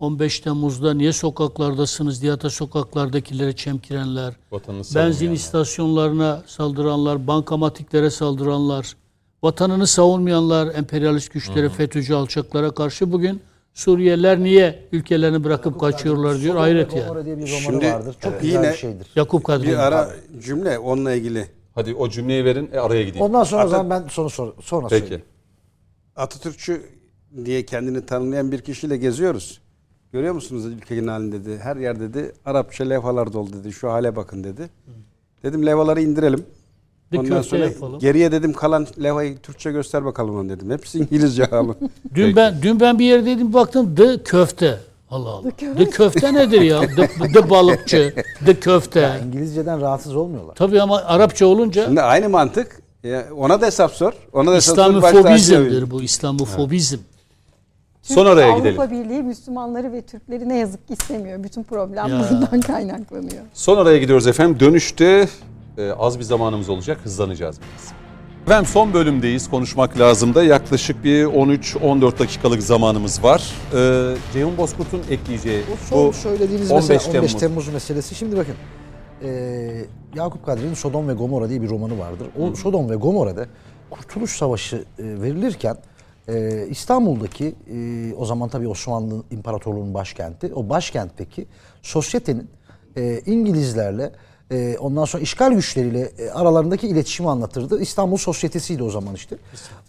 15 0.00 0.40
Temmuz'da 0.40 0.94
niye 0.94 1.12
sokaklardasınız 1.12 2.22
diye 2.22 2.32
ata 2.32 2.50
sokaklardakilere 2.50 3.56
çemkirenler, 3.56 4.34
Vatanını 4.52 4.82
benzin 4.94 5.32
istasyonlarına 5.32 6.42
saldıranlar, 6.46 7.26
bankamatiklere 7.26 8.10
saldıranlar, 8.10 8.96
vatanını 9.42 9.86
savunmayanlar, 9.86 10.74
emperyalist 10.74 11.32
güçlere, 11.32 11.68
FETÖ'cü 11.68 12.14
alçaklara 12.14 12.70
karşı 12.70 13.12
bugün 13.12 13.42
Suriyeliler 13.74 14.40
niye 14.40 14.84
ülkelerini 14.92 15.44
bırakıp 15.44 15.80
kaçıyorlar 15.80 16.40
diyor. 16.40 16.56
Hayret 16.56 16.94
ya. 16.96 17.08
Romanı 17.08 17.46
Şimdi, 17.46 17.86
vardır. 17.86 18.16
Çok 18.20 18.32
evet. 18.32 18.42
güzel 18.42 18.58
Yine- 18.62 18.72
bir 18.72 18.76
şeydir. 18.76 19.06
Yakup 19.16 19.44
Kadri. 19.44 19.66
bir 19.66 19.76
ara 19.76 20.10
cümle 20.44 20.78
onunla 20.78 21.12
ilgili. 21.12 21.46
Hadi 21.74 21.94
o 21.94 22.08
cümleyi 22.08 22.44
verin 22.44 22.70
e, 22.72 22.78
araya 22.78 23.02
gideyim. 23.02 23.26
Ondan 23.26 23.44
sonra 23.44 23.62
o 23.62 23.66
Atat- 23.66 23.70
zaman 23.70 23.90
ben 23.90 24.08
sonra 24.08 24.28
sonra, 24.28 24.52
sonra 24.62 24.86
Peki. 24.88 25.00
söyleyeyim. 25.00 25.24
Atatürkçü 26.16 26.82
diye 27.44 27.66
kendini 27.66 28.06
tanımlayan 28.06 28.52
bir 28.52 28.60
kişiyle 28.60 28.96
geziyoruz. 28.96 29.60
Görüyor 30.12 30.34
musunuz 30.34 30.66
ülkenin 30.66 31.08
halini 31.08 31.32
dedi. 31.32 31.58
Her 31.62 31.76
yer 31.76 32.00
dedi 32.00 32.32
Arapça 32.44 32.84
levhalar 32.84 33.32
dolu 33.32 33.52
dedi. 33.52 33.72
Şu 33.72 33.90
hale 33.90 34.16
bakın 34.16 34.44
dedi. 34.44 34.70
Dedim 35.42 35.66
levhaları 35.66 36.02
indirelim. 36.02 36.44
Bir 37.12 37.18
Ondan 37.18 37.42
sonra 37.42 37.64
yapalım. 37.64 37.98
geriye 37.98 38.32
dedim 38.32 38.52
kalan 38.52 38.86
levhayı 39.02 39.38
Türkçe 39.38 39.72
göster 39.72 40.04
bakalım 40.04 40.38
onu 40.38 40.48
dedim. 40.48 40.70
Hepsi 40.70 40.98
İngilizce 40.98 41.44
abi. 41.46 41.72
Dün 42.14 42.24
Peki. 42.24 42.36
ben 42.36 42.62
dün 42.62 42.80
ben 42.80 42.98
bir 42.98 43.04
yerdeydim 43.04 43.52
baktım 43.52 43.94
the 43.94 44.22
köfte. 44.22 44.78
Allah 45.10 45.28
Allah. 45.30 45.50
The 45.76 45.90
köfte 45.90 46.34
nedir 46.34 46.60
ya? 46.60 46.80
The, 46.80 47.08
the 47.32 47.50
balıkçı, 47.50 48.14
the 48.46 48.60
köfte. 48.60 49.20
İngilizceden 49.26 49.80
rahatsız 49.80 50.16
olmuyorlar. 50.16 50.54
Tabii 50.54 50.82
ama 50.82 50.98
Arapça 51.02 51.46
olunca 51.46 51.84
Şimdi 51.84 52.02
aynı 52.02 52.28
mantık. 52.28 52.82
Ya 53.04 53.24
ona 53.36 53.60
da 53.60 53.66
hesap 53.66 53.92
sor. 53.92 54.12
Ona 54.32 54.52
da 54.52 54.56
İslamofobizmdir 54.56 55.90
bu. 55.90 56.02
İslamofobizm. 56.02 56.98
Son 58.02 58.26
araya 58.26 58.52
Avrupa 58.52 58.84
gidelim. 58.84 59.04
Birliği 59.04 59.22
Müslümanları 59.22 59.92
ve 59.92 60.02
Türkleri 60.02 60.48
ne 60.48 60.56
yazık 60.58 60.88
ki 60.88 60.94
istemiyor. 60.94 61.44
Bütün 61.44 61.62
problem 61.62 62.08
Ya. 62.08 62.26
bundan 62.30 62.60
kaynaklanıyor. 62.60 63.42
Son 63.54 63.76
araya 63.76 63.98
gidiyoruz 63.98 64.26
efendim. 64.26 64.60
Dönüşte 64.60 65.28
e, 65.78 65.90
az 65.90 66.18
bir 66.18 66.24
zamanımız 66.24 66.68
olacak. 66.68 66.98
Hızlanacağız 67.02 67.56
biraz. 67.60 67.92
Efendim 68.46 68.66
son 68.72 68.94
bölümdeyiz. 68.94 69.50
Konuşmak 69.50 69.98
lazım 69.98 70.34
da 70.34 70.44
yaklaşık 70.44 71.04
bir 71.04 71.24
13-14 71.24 72.18
dakikalık 72.18 72.62
zamanımız 72.62 73.22
var. 73.22 73.52
Ee, 73.74 74.14
Ceyhun 74.32 74.56
Bozkurt'un 74.56 75.00
ekleyeceği 75.10 75.62
son 75.90 76.08
bu 76.08 76.12
söylediğiniz 76.12 76.70
15 76.70 76.88
mesela 76.88 77.18
15 77.18 77.32
Temmuz. 77.32 77.40
Temmuz. 77.40 77.68
meselesi. 77.68 78.14
Şimdi 78.14 78.36
bakın 78.36 78.54
e, 79.24 79.84
Yakup 80.14 80.46
Kadri'nin 80.46 80.74
Sodom 80.74 81.08
ve 81.08 81.12
Gomorra 81.12 81.48
diye 81.48 81.62
bir 81.62 81.68
romanı 81.68 81.98
vardır. 81.98 82.26
O 82.40 82.54
Sodom 82.54 82.90
ve 82.90 82.94
Gomorra'da 82.94 83.46
Kurtuluş 83.90 84.36
Savaşı 84.36 84.76
e, 84.76 84.82
verilirken 84.98 85.76
e, 86.28 86.66
İstanbul'daki 86.70 87.54
e, 87.70 88.14
o 88.14 88.24
zaman 88.24 88.48
tabii 88.48 88.68
Osmanlı 88.68 89.22
İmparatorluğu'nun 89.30 89.94
başkenti 89.94 90.54
o 90.54 90.68
başkentteki 90.68 91.46
sosyetenin 91.82 92.50
e, 92.96 93.20
İngilizlerle 93.26 94.12
e, 94.50 94.76
ondan 94.78 95.04
sonra 95.04 95.22
işgal 95.22 95.52
güçleriyle 95.52 96.12
e, 96.18 96.30
aralarındaki 96.30 96.88
iletişimi 96.88 97.30
anlatırdı. 97.30 97.80
İstanbul 97.80 98.16
Sosyetesi'ydi 98.16 98.82
o 98.82 98.90
zaman 98.90 99.14
işte. 99.14 99.36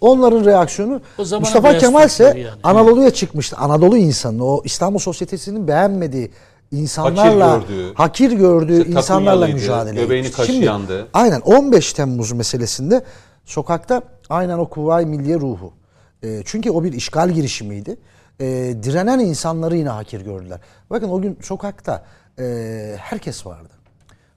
Onların 0.01 0.45
reaksiyonu 0.45 1.01
Mustafa 1.17 1.77
Kemal 1.77 2.05
ise 2.05 2.23
yani. 2.23 2.47
Anadolu'ya 2.63 3.09
çıkmıştı. 3.09 3.55
Anadolu 3.57 3.97
insanı 3.97 4.45
o 4.45 4.61
İstanbul 4.65 4.99
Sosyetesi'nin 4.99 5.67
beğenmediği 5.67 6.31
insanlarla 6.71 7.51
Hakir 7.51 7.67
gördüğü, 7.67 7.93
hakir 7.93 8.31
gördüğü 8.31 8.79
işte 8.79 8.91
insanlarla 8.91 9.47
mücadele 9.47 10.01
göbeğini 10.01 10.27
etmişti. 10.27 10.45
Şimdi, 10.45 10.65
kaşıyandı. 10.65 11.07
aynen 11.13 11.41
15 11.41 11.93
Temmuz 11.93 12.31
meselesinde 12.31 13.03
sokakta 13.45 14.01
aynen 14.29 14.57
o 14.57 14.69
Kuvayi 14.69 15.05
Milliye 15.05 15.39
ruhu. 15.39 15.73
E, 16.23 16.41
çünkü 16.45 16.71
o 16.71 16.83
bir 16.83 16.93
işgal 16.93 17.29
girişimiydi. 17.29 17.97
E, 18.39 18.45
direnen 18.83 19.19
insanları 19.19 19.77
yine 19.77 19.89
hakir 19.89 20.21
gördüler. 20.21 20.59
Bakın 20.89 21.09
o 21.09 21.21
gün 21.21 21.39
sokakta 21.41 22.03
e, 22.39 22.95
herkes 22.99 23.45
vardı. 23.45 23.69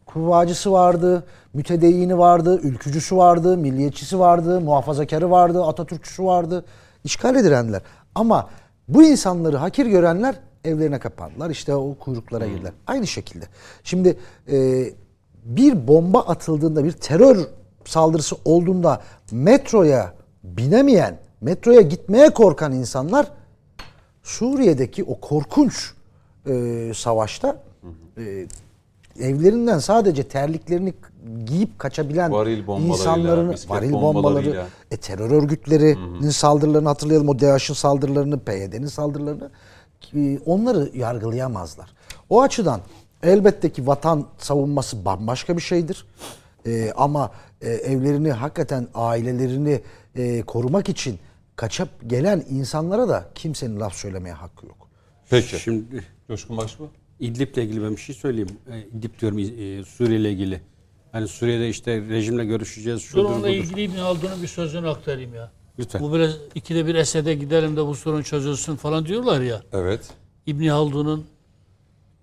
Kuvvacısı 0.06 0.72
vardı, 0.72 1.24
mütedeyyini 1.55 2.18
vardı, 2.18 2.60
ülkücüsü 2.62 3.16
vardı, 3.16 3.56
milliyetçisi 3.56 4.18
vardı, 4.18 4.60
muhafazakarı 4.60 5.30
vardı, 5.30 5.64
Atatürkçüsü 5.64 6.24
vardı. 6.24 6.64
İşgal 7.05 7.36
edilenler. 7.36 7.82
Ama 8.14 8.48
bu 8.88 9.02
insanları 9.02 9.56
hakir 9.56 9.86
görenler 9.86 10.34
evlerine 10.69 10.99
kapandılar. 10.99 11.51
İşte 11.51 11.74
o 11.74 11.95
kuyruklara 11.95 12.47
girdiler. 12.47 12.73
Aynı 12.86 13.07
şekilde. 13.07 13.45
Şimdi 13.85 14.19
e, 14.53 14.85
bir 15.45 15.89
bomba 15.89 16.20
atıldığında, 16.20 16.85
bir 16.85 16.93
terör 16.93 17.39
saldırısı 17.85 18.36
olduğunda 18.45 19.03
metroya 19.31 20.15
binemeyen, 20.45 21.19
metroya 21.40 21.81
gitmeye 21.81 22.31
korkan 22.31 22.73
insanlar 22.73 23.27
Suriye'deki 24.23 25.05
o 25.05 25.20
korkunç 25.20 25.93
e, 26.47 26.93
savaşta 26.95 27.62
e, 28.19 28.47
evlerinden 29.20 29.78
sadece 29.78 30.23
terliklerini 30.23 30.95
giyip 31.45 31.78
kaçabilen 31.78 32.32
Varil 32.32 32.69
insanların 32.69 33.55
varil 33.69 33.93
bombaları, 33.93 34.66
e, 34.90 34.97
terör 34.97 35.31
örgütlerinin 35.31 36.31
saldırılarını 36.31 36.89
hatırlayalım. 36.89 37.28
O 37.28 37.40
DAEŞ'in 37.40 37.74
saldırılarını, 37.74 38.39
PYD'nin 38.39 38.86
saldırılarını 38.86 39.51
e, 40.14 40.39
onları 40.47 40.90
yargılayamazlar. 40.94 41.90
O 42.30 42.43
açıdan 42.43 42.80
elbette 43.22 43.72
ki 43.72 43.86
vatan 43.86 44.26
savunması 44.39 45.05
bambaşka 45.05 45.56
bir 45.56 45.62
şeydir. 45.62 46.06
E, 46.66 46.93
ama 46.97 47.32
e, 47.60 47.68
evlerini 47.68 48.32
hakikaten 48.32 48.89
ailelerini 48.94 49.80
e, 50.14 50.43
korumak 50.43 50.89
için 50.89 51.18
kaçıp 51.56 51.89
gelen 52.06 52.44
insanlara 52.51 53.09
da 53.09 53.30
kimsenin 53.35 53.80
laf 53.80 53.94
söylemeye 53.94 54.35
hakkı 54.35 54.66
yok. 54.66 54.89
Peki. 55.30 55.59
Şimdi 55.59 56.05
Coşkun 56.28 56.56
Başbuğ. 56.56 56.89
İdlib'le 57.20 57.56
ilgili 57.56 57.82
ben 57.82 57.90
bir 57.90 58.01
şey 58.01 58.14
söyleyeyim. 58.14 58.48
E, 58.72 58.80
İdlib 58.80 59.20
diyorum 59.20 59.39
e, 59.39 59.85
Suriye 59.85 60.20
ile 60.20 60.32
ilgili. 60.32 60.60
Hani 61.12 61.28
Suriye'de 61.28 61.68
işte 61.68 62.01
rejimle 62.01 62.44
görüşeceğiz. 62.44 63.01
Dur 63.01 63.06
Şudur, 63.06 63.24
onunla 63.24 63.39
budur. 63.39 63.48
ilgili 63.48 63.82
İbn 63.82 63.97
Haldun'un 63.97 64.43
bir 64.43 64.48
sözünü 64.48 64.89
aktarayım 64.89 65.35
ya. 65.35 65.52
Lütfen. 65.78 66.02
Bu 66.02 66.12
biraz 66.12 66.32
ikide 66.55 66.86
bir 66.86 66.94
Esed'e 66.94 67.34
gidelim 67.34 67.76
de 67.76 67.86
bu 67.86 67.94
sorun 67.94 68.22
çözülsün 68.22 68.76
falan 68.76 69.06
diyorlar 69.06 69.40
ya. 69.40 69.62
Evet. 69.72 70.10
İbn 70.46 70.66
Haldun'un 70.66 71.26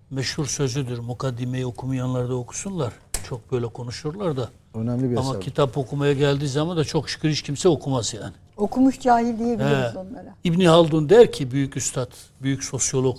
meşhur 0.10 0.45
sözüdür. 0.45 0.99
Mukaddimeyi 0.99 1.65
okumayanlar 1.65 2.30
da 2.30 2.36
okusunlar. 2.36 2.94
Çok 3.30 3.52
böyle 3.52 3.68
konuşurlar 3.68 4.38
da. 4.38 4.49
Önemli 4.73 5.11
bir 5.11 5.18
Ama 5.18 5.30
eser. 5.30 5.41
kitap 5.41 5.77
okumaya 5.77 6.14
geldiği 6.14 6.48
zaman 6.48 6.77
da 6.77 6.84
çok 6.84 7.10
şükür 7.10 7.30
hiç 7.30 7.41
kimse 7.41 7.69
okumaz 7.69 8.14
yani. 8.14 8.34
Okumuş 8.57 8.99
cahil 8.99 9.40
diyebiliriz 9.40 9.94
He. 9.95 9.98
onlara. 9.99 10.36
İbn 10.44 10.61
Haldun 10.65 11.10
der 11.10 11.32
ki 11.32 11.52
büyük 11.52 11.77
üstad, 11.77 12.11
büyük 12.41 12.64
sosyolog. 12.64 13.18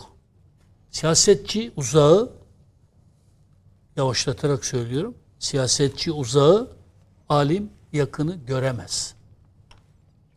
Siyasetçi 0.90 1.72
uzağı 1.76 2.30
yavaşlatarak 3.96 4.64
söylüyorum. 4.64 5.14
Siyasetçi 5.38 6.12
uzağı, 6.12 6.70
alim 7.28 7.70
yakını 7.92 8.36
göremez. 8.46 9.15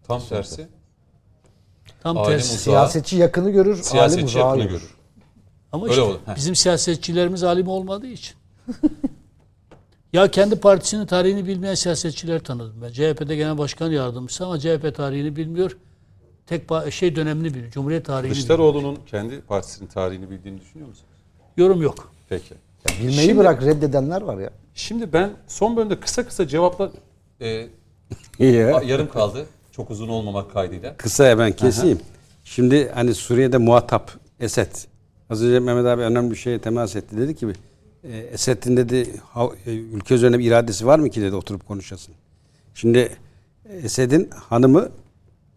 Tam 0.09 0.21
tersi. 0.29 0.67
Tam 2.03 2.17
Alim 2.17 2.31
tersi. 2.31 2.45
uzağı, 2.53 2.59
Siyasetçi 2.59 3.15
yakını 3.17 3.49
görür, 3.49 3.71
alim 3.73 3.83
siyasetçi 3.83 4.25
uzağı 4.25 4.43
yakını 4.47 4.63
görür. 4.63 4.71
görür. 4.71 4.95
Ama 5.71 5.83
Öyle 5.83 5.93
işte 5.93 6.03
oldu, 6.03 6.19
heh. 6.25 6.35
bizim 6.35 6.55
siyasetçilerimiz 6.55 7.43
alim 7.43 7.67
olmadığı 7.67 8.07
için. 8.07 8.35
ya 10.13 10.31
kendi 10.31 10.55
partisinin 10.59 11.05
tarihini 11.05 11.47
bilmeyen 11.47 11.75
siyasetçiler 11.75 12.39
tanıdım 12.43 12.81
ben. 12.81 12.91
CHP'de 12.91 13.35
genel 13.35 13.57
başkan 13.57 13.91
yardımcısı 13.91 14.45
ama 14.45 14.59
CHP 14.59 14.95
tarihini 14.95 15.35
bilmiyor. 15.35 15.77
Tek 16.47 16.63
şey 16.93 17.15
dönemini 17.15 17.53
biliyor. 17.53 17.71
Cumhuriyet 17.71 18.05
tarihini 18.05 18.31
bilmiyor. 18.31 18.47
Kılıçdaroğlu'nun 18.47 18.97
kendi 19.07 19.41
partisinin 19.41 19.87
tarihini 19.89 20.29
bildiğini 20.29 20.61
düşünüyor 20.61 20.89
musunuz? 20.89 21.09
Yorum 21.57 21.81
yok. 21.81 22.11
Peki. 22.29 22.53
Ya 22.89 22.95
bilmeyi 22.99 23.19
Şimdi- 23.27 23.37
bırak 23.37 23.63
reddedenler 23.65 24.21
var 24.21 24.37
ya. 24.37 24.49
Şimdi 24.75 25.13
ben 25.13 25.31
son 25.47 25.77
bölümde 25.77 25.99
kısa 25.99 26.25
kısa 26.25 26.47
cevaplar 26.47 26.89
e, 27.41 27.67
yarım 28.39 29.09
kaldı. 29.09 29.45
Çok 29.79 29.91
uzun 29.91 30.07
olmamak 30.07 30.53
kaydıyla. 30.53 30.97
Kısa 30.97 31.29
hemen 31.29 31.51
keseyim. 31.51 31.99
Şimdi 32.43 32.89
hani 32.89 33.13
Suriye'de 33.13 33.57
muhatap 33.57 34.11
Esed. 34.39 34.71
Az 35.29 35.43
önce 35.43 35.59
Mehmet 35.59 35.85
abi 35.85 36.01
önemli 36.01 36.31
bir 36.31 36.35
şeye 36.35 36.59
temas 36.59 36.95
etti. 36.95 37.17
Dedi 37.17 37.35
ki 37.35 37.47
e, 38.03 38.17
Esed'in 38.17 38.77
dedi 38.77 39.07
e, 39.65 39.71
ülke 39.71 40.15
üzerine 40.15 40.39
bir 40.39 40.45
iradesi 40.45 40.85
var 40.85 40.99
mı 40.99 41.09
ki 41.09 41.21
dedi 41.21 41.35
oturup 41.35 41.67
konuşasın. 41.67 42.15
Şimdi 42.73 43.09
Esed'in 43.83 44.29
hanımı 44.29 44.89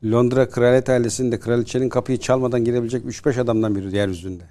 Londra 0.04 0.48
kraliyet 0.48 0.88
ailesinde 0.88 1.40
kraliçenin 1.40 1.88
kapıyı 1.88 2.18
çalmadan 2.18 2.64
girebilecek 2.64 3.04
3-5 3.04 3.40
adamdan 3.40 3.74
biri 3.74 3.96
yeryüzünde. 3.96 4.44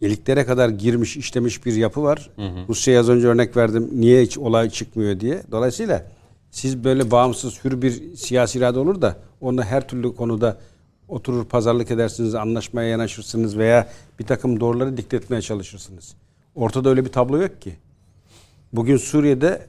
İliklere 0.00 0.46
kadar 0.46 0.68
girmiş, 0.68 1.16
işlemiş 1.16 1.66
bir 1.66 1.74
yapı 1.74 2.02
var. 2.02 2.30
Rusya'ya 2.68 3.00
az 3.00 3.08
önce 3.08 3.26
örnek 3.26 3.56
verdim. 3.56 3.90
Niye 3.92 4.22
hiç 4.22 4.38
olay 4.38 4.70
çıkmıyor 4.70 5.20
diye. 5.20 5.42
Dolayısıyla 5.50 6.13
siz 6.54 6.84
böyle 6.84 7.10
bağımsız, 7.10 7.64
hür 7.64 7.82
bir 7.82 8.16
siyasi 8.16 8.58
irade 8.58 8.78
olur 8.78 9.02
da 9.02 9.16
onu 9.40 9.62
her 9.62 9.88
türlü 9.88 10.14
konuda 10.14 10.58
oturur 11.08 11.44
pazarlık 11.44 11.90
edersiniz, 11.90 12.34
anlaşmaya 12.34 12.88
yanaşırsınız 12.88 13.58
veya 13.58 13.88
bir 14.18 14.26
takım 14.26 14.60
doğruları 14.60 14.96
dikte 14.96 15.16
etmeye 15.16 15.42
çalışırsınız. 15.42 16.14
Ortada 16.54 16.88
öyle 16.90 17.04
bir 17.04 17.12
tablo 17.12 17.42
yok 17.42 17.62
ki. 17.62 17.74
Bugün 18.72 18.96
Suriye'de 18.96 19.66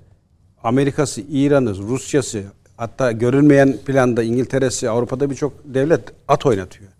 Amerika'sı, 0.63 1.21
İran'ı, 1.21 1.77
Rusya'sı 1.77 2.43
hatta 2.77 3.11
görünmeyen 3.11 3.77
planda 3.85 4.23
İngiltere'si, 4.23 4.89
Avrupa'da 4.89 5.29
birçok 5.29 5.53
devlet 5.65 6.01
at 6.27 6.45
oynatıyor. 6.45 6.91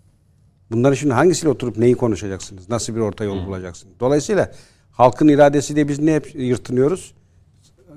Bunları 0.70 0.96
şimdi 0.96 1.14
hangisiyle 1.14 1.48
oturup 1.48 1.76
neyi 1.76 1.94
konuşacaksınız? 1.94 2.68
Nasıl 2.68 2.94
bir 2.94 3.00
orta 3.00 3.24
yol 3.24 3.46
bulacaksınız? 3.46 3.94
Dolayısıyla 4.00 4.52
halkın 4.90 5.28
iradesi 5.28 5.74
diye 5.74 5.88
biz 5.88 5.98
ne 5.98 6.14
hep 6.14 6.34
yırtınıyoruz? 6.34 7.15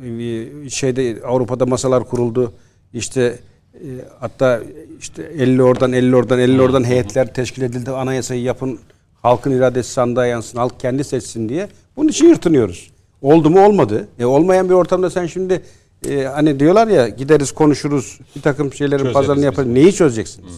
Ee, 0.04 0.70
Şeyde 0.70 1.18
Avrupa'da 1.26 1.66
masalar 1.66 2.04
kuruldu. 2.04 2.54
İşte 2.94 3.40
e, 3.74 3.88
hatta 4.20 4.62
işte 5.00 5.24
50 5.24 5.64
oradan 5.64 5.94
50 5.94 6.16
oradan 6.16 6.40
50 6.40 6.62
oradan 6.62 6.84
heyetler 6.84 7.34
teşkil 7.34 7.62
edildi. 7.62 7.92
Anayasayı 7.92 8.42
yapın. 8.42 8.80
Halkın 9.22 9.52
iradesi 9.52 9.92
sandığa 9.92 10.26
yansın. 10.26 10.58
Halk 10.58 10.80
kendi 10.80 11.04
seçsin 11.04 11.50
diye. 11.50 11.70
Bunun 11.98 12.08
için 12.08 12.28
yırtınıyoruz. 12.28 12.92
Oldu 13.22 13.50
mu 13.50 13.66
olmadı. 13.66 14.08
E, 14.20 14.26
olmayan 14.26 14.70
bir 14.70 14.74
ortamda 14.74 15.10
sen 15.10 15.26
şimdi 15.26 15.62
e, 16.10 16.24
hani 16.24 16.60
diyorlar 16.60 16.88
ya 16.88 17.10
gideriz 17.10 17.52
konuşuruz 17.52 18.20
bir 18.36 18.42
takım 18.42 18.74
şeylerin 18.74 18.98
Çözeriz 18.98 19.14
pazarını 19.14 19.46
yaparız. 19.46 19.70
Neyi 19.70 19.94
çözeceksiniz? 19.94 20.54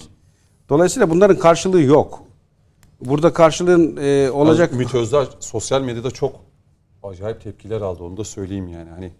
Dolayısıyla 0.70 1.10
bunların 1.10 1.40
karşılığı 1.40 1.82
yok. 1.82 2.24
Burada 3.02 3.34
karşılığın 3.34 3.98
e, 3.98 4.32
olacak 4.32 4.74
Ümit 4.74 4.96
Özdağ 4.96 5.28
sosyal 5.40 5.82
medyada 5.82 6.12
çok 6.12 6.36
acayip 7.04 7.42
tepkiler 7.42 7.82
aldı. 7.82 8.04
Onu 8.04 8.18
da 8.18 8.24
söyleyeyim 8.24 8.68
yani. 8.68 8.90
Hani 8.90 9.12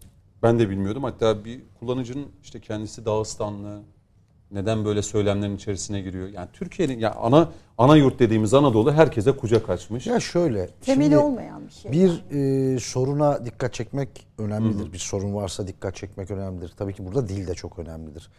ben 0.44 0.60
de 0.60 0.70
bilmiyordum. 0.70 1.04
Hatta 1.04 1.46
bir 1.46 1.62
kullanıcının 1.80 2.28
işte 2.44 2.60
kendisi 2.60 3.06
Dağıstanlı 3.06 3.82
neden 4.52 4.86
böyle 4.86 5.02
söylemlerin 5.02 5.56
içerisine 5.56 6.02
giriyor? 6.02 6.28
Yani 6.28 6.50
Türkiye'nin 6.54 7.00
ya 7.00 7.14
ana 7.14 7.52
ana 7.78 7.98
yurt 7.98 8.20
dediğimiz 8.20 8.54
Anadolu 8.54 8.94
herkese 8.94 9.32
kucak 9.32 9.70
açmış. 9.70 10.08
Ya 10.08 10.20
şöyle. 10.20 10.70
Temeli 10.82 11.18
olmayan 11.18 11.68
bir 11.68 11.72
şey. 11.72 11.92
Bir 11.92 12.24
e, 12.76 12.80
soruna 12.80 13.46
dikkat 13.46 13.74
çekmek 13.74 14.28
önemlidir. 14.38 14.94
Bir 14.94 14.98
sorun 14.98 15.36
varsa 15.36 15.68
dikkat 15.68 15.96
çekmek 15.96 16.32
önemlidir. 16.32 16.74
Tabii 16.78 16.94
ki 16.94 17.06
burada 17.06 17.28
dil 17.28 17.48
de 17.48 17.54
çok 17.54 17.80
önemlidir. 17.80 18.30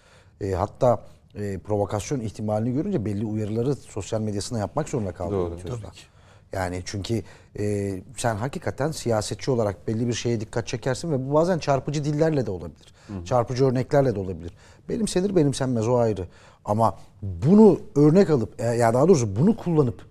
E, 0.40 0.52
hatta 0.52 1.06
e, 1.34 1.58
provokasyon 1.58 2.20
ihtimalini 2.20 2.74
görünce 2.74 3.04
belli 3.04 3.24
uyarıları 3.24 3.74
sosyal 3.74 4.20
medyasına 4.20 4.58
yapmak 4.58 4.88
zorunda 4.88 5.12
kaldı. 5.12 5.32
Doğru. 5.32 5.52
Ümit 5.52 5.64
Özdağ. 5.64 5.90
Yani 6.52 6.82
çünkü 6.84 7.22
e, 7.58 7.94
sen 8.16 8.36
hakikaten 8.36 8.90
siyasetçi 8.92 9.50
olarak 9.50 9.88
belli 9.88 10.08
bir 10.08 10.12
şeye 10.12 10.40
dikkat 10.40 10.66
çekersin 10.66 11.12
ve 11.12 11.28
bu 11.30 11.34
bazen 11.34 11.58
çarpıcı 11.58 12.04
dillerle 12.04 12.46
de 12.46 12.50
olabilir. 12.50 12.92
Çarpıcı 13.24 13.64
örneklerle 13.64 14.14
de 14.14 14.20
olabilir. 14.20 14.52
Benimsenir 14.88 15.36
benimsenmez 15.36 15.88
o 15.88 15.96
ayrı. 15.96 16.26
Ama 16.64 16.98
bunu 17.22 17.80
örnek 17.96 18.30
alıp 18.30 18.60
e, 18.60 18.64
ya 18.64 18.94
daha 18.94 19.08
doğrusu 19.08 19.36
bunu 19.36 19.56
kullanıp 19.56 20.02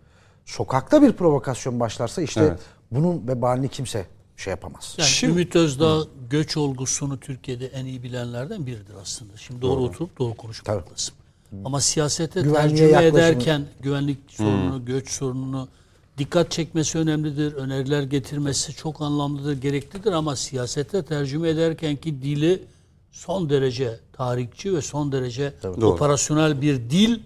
sokakta 0.45 1.01
bir 1.01 1.13
provokasyon 1.13 1.79
başlarsa 1.79 2.21
işte 2.21 2.41
Evet. 2.41 2.59
bunun 2.91 3.27
vebalini 3.27 3.69
kimse 3.69 4.05
şey 4.37 4.51
yapamaz. 4.51 4.95
Yani 4.97 5.07
Şimdi- 5.09 5.33
Ümit 5.33 5.55
Özdağ 5.55 5.97
göç 6.29 6.57
olgusunu 6.57 7.19
Türkiye'de 7.19 7.67
en 7.67 7.85
iyi 7.85 8.03
bilenlerden 8.03 8.65
biridir 8.65 8.93
aslında. 9.01 9.37
Şimdi 9.37 9.61
doğru, 9.61 9.81
oturup 9.81 10.19
doğru 10.19 10.33
konuşmak 10.33 10.91
lazım. 10.91 11.15
Ama 11.65 11.81
siyasete 11.81 12.41
Güvenliğe 12.41 12.77
tercüme 12.77 12.91
yaklaşımı- 13.03 13.19
ederken 13.19 13.65
güvenlik 13.81 14.17
sorununu, 14.27 14.85
göç 14.85 15.09
sorununu 15.11 15.67
dikkat 16.21 16.51
çekmesi 16.51 16.97
önemlidir. 16.97 17.53
Öneriler 17.53 18.03
getirmesi 18.03 18.73
çok 18.73 19.01
anlamlıdır, 19.01 19.61
gereklidir 19.61 20.11
ama 20.11 20.35
siyasete 20.35 21.03
tercüme 21.03 21.49
ederken 21.49 21.95
ki 21.95 22.21
dili 22.21 22.63
son 23.11 23.49
derece 23.49 23.99
tarihçi 24.13 24.75
ve 24.75 24.81
son 24.81 25.11
derece 25.11 25.53
operasyonel 25.81 26.61
bir 26.61 26.75
dil. 26.75 27.19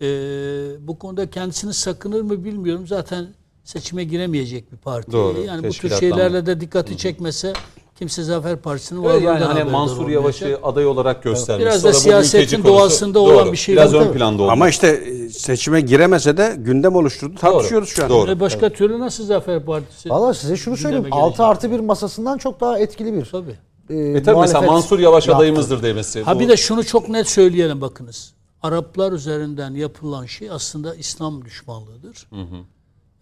Ee, 0.00 0.86
bu 0.88 0.98
konuda 0.98 1.30
kendisini 1.30 1.74
sakınır 1.74 2.20
mı 2.20 2.44
bilmiyorum. 2.44 2.86
Zaten 2.86 3.28
seçime 3.64 4.04
giremeyecek 4.04 4.72
bir 4.72 4.76
parti. 4.76 5.12
Doğru, 5.12 5.40
Yani 5.40 5.68
bu 5.68 5.72
tür 5.72 5.90
şeylerle 5.90 6.46
de 6.46 6.60
dikkati 6.60 6.96
çekmese 6.96 7.52
kimse 7.98 8.22
Zafer 8.22 8.56
Partisi'nin 8.56 9.02
Evet, 9.02 9.10
varlığından 9.10 9.32
yani 9.32 9.44
hani 9.60 9.70
Mansur 9.70 9.96
olmayacak. 9.96 10.12
Yavaş'ı 10.14 10.58
aday 10.62 10.86
olarak 10.86 11.22
göstermiş. 11.22 11.64
Biraz 11.66 11.84
da 11.84 11.92
Sonra 11.92 12.02
siyasetin 12.02 12.40
mülteci 12.40 12.62
konusu- 12.62 12.68
doğasında 12.80 13.20
olan 13.20 13.52
bir 13.52 13.56
şey 13.56 13.74
Biraz 13.76 13.94
ön 13.94 14.12
planda 14.12 14.42
oldu. 14.42 14.50
ama 14.52 14.68
işte 14.68 14.88
e, 14.88 15.28
seçime 15.28 15.80
giremese 15.80 16.36
de 16.36 16.54
gündem 16.58 16.94
oluşturdu. 16.96 17.34
Tartışıyoruz 17.40 17.88
şu 17.88 18.04
an. 18.04 18.10
Doğru. 18.10 18.30
E 18.30 18.40
başka 18.40 18.70
türlü 18.72 19.00
nasıl 19.00 19.24
Zafer 19.24 19.64
Partisi? 19.64 20.10
Valla 20.10 20.34
size 20.34 20.56
şunu 20.56 20.76
söyleyeyim. 20.76 21.04
gelecek? 21.04 21.22
6 21.22 21.44
artı 21.44 21.70
1 21.70 21.80
masasından 21.80 22.38
çok 22.38 22.60
daha 22.60 22.78
etkili 22.78 23.14
bir. 23.14 23.24
Tabii. 23.24 23.56
e, 23.90 23.94
E 23.96 24.22
tabii 24.22 24.40
mesela 24.40 24.60
Mansur 24.62 24.98
Yavaş 24.98 25.26
yaptı. 25.26 25.36
adayımızdır 25.38 25.82
demesi. 25.82 26.22
Ha 26.22 26.36
Bu- 26.36 26.40
bir 26.40 26.48
de 26.48 26.56
şunu 26.56 26.84
çok 26.84 27.08
net 27.08 27.28
söyleyelim 27.28 27.80
bakınız. 27.80 28.34
Araplar 28.62 29.12
üzerinden 29.12 29.74
yapılan 29.74 30.26
şey 30.26 30.50
aslında 30.50 30.94
İslam 30.94 31.44
düşmanlığıdır. 31.44 32.26
Ve 32.32 32.36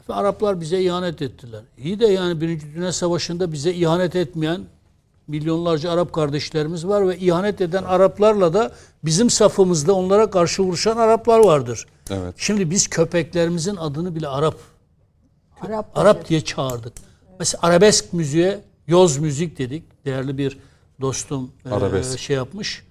Araplar 0.08 0.60
bize 0.60 0.80
ihanet 0.82 1.22
ettiler. 1.22 1.60
İyi 1.78 2.00
de 2.00 2.06
yani 2.06 2.40
Birinci 2.40 2.74
Dünya 2.74 2.92
Savaşı'nda 2.92 3.52
bize 3.52 3.72
ihanet 3.74 4.16
etmeyen 4.16 4.60
milyonlarca 5.28 5.90
Arap 5.90 6.12
kardeşlerimiz 6.12 6.86
var 6.86 7.08
ve 7.08 7.18
ihanet 7.18 7.60
eden 7.60 7.82
Araplarla 7.82 8.54
da 8.54 8.72
bizim 9.04 9.30
safımızda 9.30 9.92
onlara 9.94 10.30
karşı 10.30 10.62
vuruşan 10.62 10.96
Araplar 10.96 11.38
vardır. 11.44 11.86
Evet. 12.10 12.34
Şimdi 12.36 12.70
biz 12.70 12.88
köpeklerimizin 12.88 13.76
adını 13.76 14.14
bile 14.14 14.28
Arap 14.28 14.56
Arap, 15.60 15.90
Arap 15.94 16.28
diye 16.28 16.40
çağırdık. 16.40 16.92
Mesela 17.38 17.60
arabesk 17.62 18.12
müziğe 18.12 18.60
yoz 18.86 19.18
müzik 19.18 19.58
dedik. 19.58 20.04
Değerli 20.04 20.38
bir 20.38 20.58
dostum 21.00 21.52
e, 21.66 21.70
Arabesk. 21.70 22.18
şey 22.18 22.36
yapmış. 22.36 22.82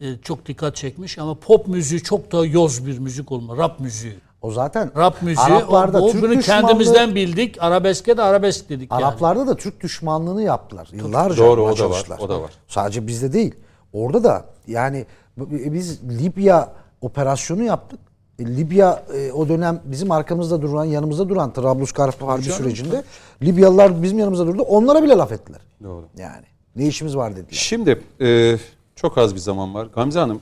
e, 0.00 0.18
çok 0.22 0.46
dikkat 0.46 0.76
çekmiş 0.76 1.18
ama 1.18 1.34
pop 1.34 1.68
müziği 1.68 2.02
çok 2.02 2.32
daha 2.32 2.44
yoz 2.46 2.86
bir 2.86 2.98
müzik 2.98 3.32
olma. 3.32 3.56
Rap 3.56 3.80
müziği. 3.80 4.14
O 4.42 4.50
zaten 4.50 4.90
Rap 4.96 5.22
müziği. 5.22 5.46
Araplarda 5.46 6.02
o, 6.02 6.08
o 6.08 6.12
Türk 6.12 6.22
bunu 6.22 6.32
düşmanlığı- 6.34 6.60
kendimizden 6.68 7.14
bildik. 7.14 7.56
Arabeske 7.60 8.16
de 8.16 8.22
arabesk 8.22 8.68
dedik 8.68 8.92
yani. 8.92 9.04
Araplarda 9.04 9.46
da 9.46 9.56
Türk 9.56 9.80
düşmanlığını 9.80 10.42
yaptılar. 10.42 10.88
Yıllarca 10.92 11.44
Doğru, 11.44 11.64
o 11.64 11.78
da 11.78 11.90
var, 11.90 12.06
o 12.20 12.28
da 12.28 12.42
var. 12.42 12.50
Sadece 12.68 13.06
bizde 13.06 13.32
değil. 13.32 13.54
Orada 13.92 14.24
da 14.24 14.44
yani 14.66 15.06
b- 15.36 15.72
biz 15.72 16.02
Libya 16.24 16.72
operasyonu 17.00 17.62
yaptık. 17.62 18.00
E, 18.38 18.46
Libya 18.56 19.02
e, 19.14 19.32
o 19.32 19.48
dönem 19.48 19.80
bizim 19.84 20.10
arkamızda 20.10 20.62
duran, 20.62 20.84
yanımızda 20.84 21.28
duran 21.28 21.52
Trablusgarp 21.52 22.22
Harbi 22.22 22.42
sürecinde 22.42 23.02
Libyalılar 23.42 24.02
bizim 24.02 24.18
yanımızda 24.18 24.46
durdu. 24.46 24.62
Onlara 24.62 25.02
bile 25.02 25.12
laf 25.16 25.32
ettiler. 25.32 25.60
Doğru. 25.82 26.04
Yani 26.18 26.44
ne 26.76 26.86
işimiz 26.86 27.16
var 27.16 27.32
dediler. 27.32 27.48
Şimdi 27.50 28.02
e, 28.20 28.56
çok 28.96 29.18
az 29.18 29.34
bir 29.34 29.40
zaman 29.40 29.74
var. 29.74 29.86
Gamze 29.94 30.18
Hanım 30.18 30.40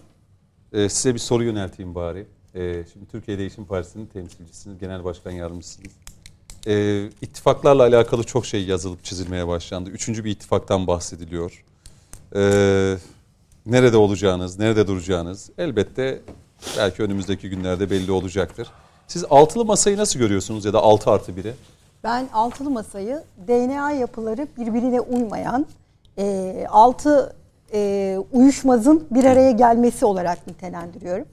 e, 0.72 0.88
size 0.88 1.14
bir 1.14 1.18
soru 1.18 1.44
yönelteyim 1.44 1.94
bari. 1.94 2.26
E, 2.54 2.84
şimdi 2.92 3.06
Türkiye 3.06 3.38
Değişim 3.38 3.64
Partisi'nin 3.64 4.06
temsilcisiniz, 4.06 4.78
genel 4.78 5.04
başkan 5.04 5.30
yardımcısınız. 5.30 5.92
E, 6.66 7.04
ittifaklarla 7.22 7.82
alakalı 7.82 8.24
çok 8.24 8.46
şey 8.46 8.64
yazılıp 8.64 9.04
çizilmeye 9.04 9.48
başlandı. 9.48 9.90
Üçüncü 9.90 10.24
bir 10.24 10.30
ittifaktan 10.30 10.86
bahsediliyor. 10.86 11.64
E, 12.34 12.40
nerede 13.66 13.96
olacağınız, 13.96 14.58
nerede 14.58 14.86
duracağınız 14.86 15.50
elbette 15.58 16.20
belki 16.78 17.02
önümüzdeki 17.02 17.50
günlerde 17.50 17.90
belli 17.90 18.12
olacaktır. 18.12 18.68
Siz 19.06 19.24
altılı 19.30 19.64
masayı 19.64 19.96
nasıl 19.96 20.18
görüyorsunuz 20.18 20.64
ya 20.64 20.72
da 20.72 20.78
altı 20.82 21.10
artı 21.10 21.36
biri? 21.36 21.54
Ben 22.04 22.28
altılı 22.32 22.70
masayı 22.70 23.22
DNA 23.48 23.90
yapıları 23.90 24.48
birbirine 24.58 25.00
uymayan 25.00 25.66
e, 26.18 26.66
altı 26.70 27.36
e, 27.72 28.18
uyuşmazın 28.32 29.06
bir 29.10 29.24
araya 29.24 29.50
gelmesi 29.50 30.04
olarak 30.04 30.46
nitelendiriyorum. 30.46 31.26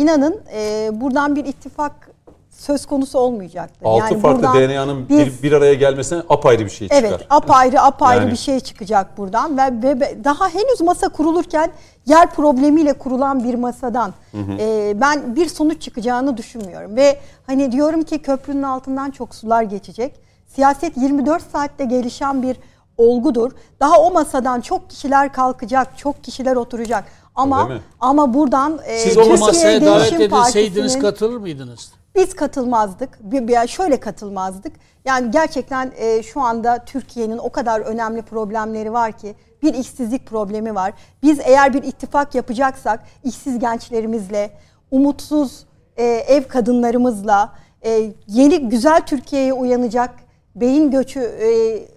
İnanın 0.00 0.40
e, 0.54 0.90
buradan 0.92 1.36
bir 1.36 1.44
ittifak 1.44 2.10
söz 2.50 2.86
konusu 2.86 3.18
olmayacaktır. 3.18 3.86
Altı 3.86 4.18
farklı 4.18 4.42
buradan 4.42 4.70
DNA'nın 4.70 5.08
bir, 5.08 5.42
bir 5.42 5.52
araya 5.52 5.74
gelmesine 5.74 6.22
apayrı 6.28 6.64
bir 6.64 6.70
şey 6.70 6.88
çıkar. 6.88 7.02
Evet, 7.02 7.26
apayrı 7.30 7.80
apayrı 7.82 8.22
Yani. 8.22 8.32
bir 8.32 8.36
şey 8.36 8.60
çıkacak 8.60 9.18
buradan 9.18 9.58
ve, 9.58 10.00
ve- 10.00 10.24
daha 10.24 10.48
henüz 10.48 10.80
masa 10.80 11.08
kurulurken 11.08 11.70
yer 12.06 12.30
problemiyle 12.30 12.92
kurulan 12.92 13.44
bir 13.44 13.54
masadan 13.54 14.12
e, 14.58 14.92
ben 15.00 15.36
bir 15.36 15.48
sonuç 15.48 15.82
çıkacağını 15.82 16.36
düşünmüyorum 16.36 16.96
ve 16.96 17.18
hani 17.46 17.72
diyorum 17.72 18.02
ki 18.02 18.18
köprünün 18.22 18.62
altından 18.62 19.10
çok 19.10 19.34
sular 19.34 19.62
geçecek. 19.62 20.20
Siyaset 20.46 20.96
24 20.96 21.42
saatte 21.52 21.84
gelişen 21.84 22.42
bir 22.42 22.56
olgudur. 22.98 23.52
Daha 23.80 23.98
o 24.00 24.10
masadan 24.10 24.60
çok 24.60 24.90
kişiler 24.90 25.32
kalkacak, 25.32 25.98
çok 25.98 26.24
kişiler 26.24 26.56
oturacak. 26.56 27.04
Ama 27.40 27.68
ama 28.00 28.34
buradan 28.34 28.80
e, 28.86 28.98
Siz 28.98 29.18
o 29.18 29.36
masaya 29.36 29.84
davet 29.86 30.12
edilseydiniz 30.12 30.98
katılır 30.98 31.36
mıydınız? 31.36 31.92
biz 32.14 32.34
katılmazdık. 32.34 33.18
Bir, 33.20 33.48
bir- 33.48 33.68
şöyle 33.68 34.00
katılmazdık. 34.00 34.72
Yani 35.04 35.30
gerçekten 35.30 35.92
e, 35.96 36.22
şu 36.22 36.40
anda 36.40 36.84
Türkiye'nin 36.84 37.38
o 37.38 37.50
kadar 37.50 37.80
önemli 37.80 38.22
problemleri 38.22 38.92
var 38.92 39.12
ki 39.12 39.34
bir 39.62 39.74
işsizlik 39.74 40.26
problemi 40.26 40.74
var. 40.74 40.92
Biz 41.22 41.40
eğer 41.44 41.74
bir 41.74 41.82
ittifak 41.82 42.34
yapacaksak 42.34 43.00
işsiz 43.24 43.58
gençlerimizle, 43.58 44.50
umutsuz 44.90 45.64
e, 45.96 46.04
ev 46.04 46.44
kadınlarımızla, 46.44 47.52
e, 47.84 48.12
yeni 48.26 48.68
güzel 48.68 49.00
Türkiye'ye 49.06 49.52
uyanacak, 49.52 50.10
beyin 50.54 50.90
göçü 50.90 51.20
e, 51.20 51.48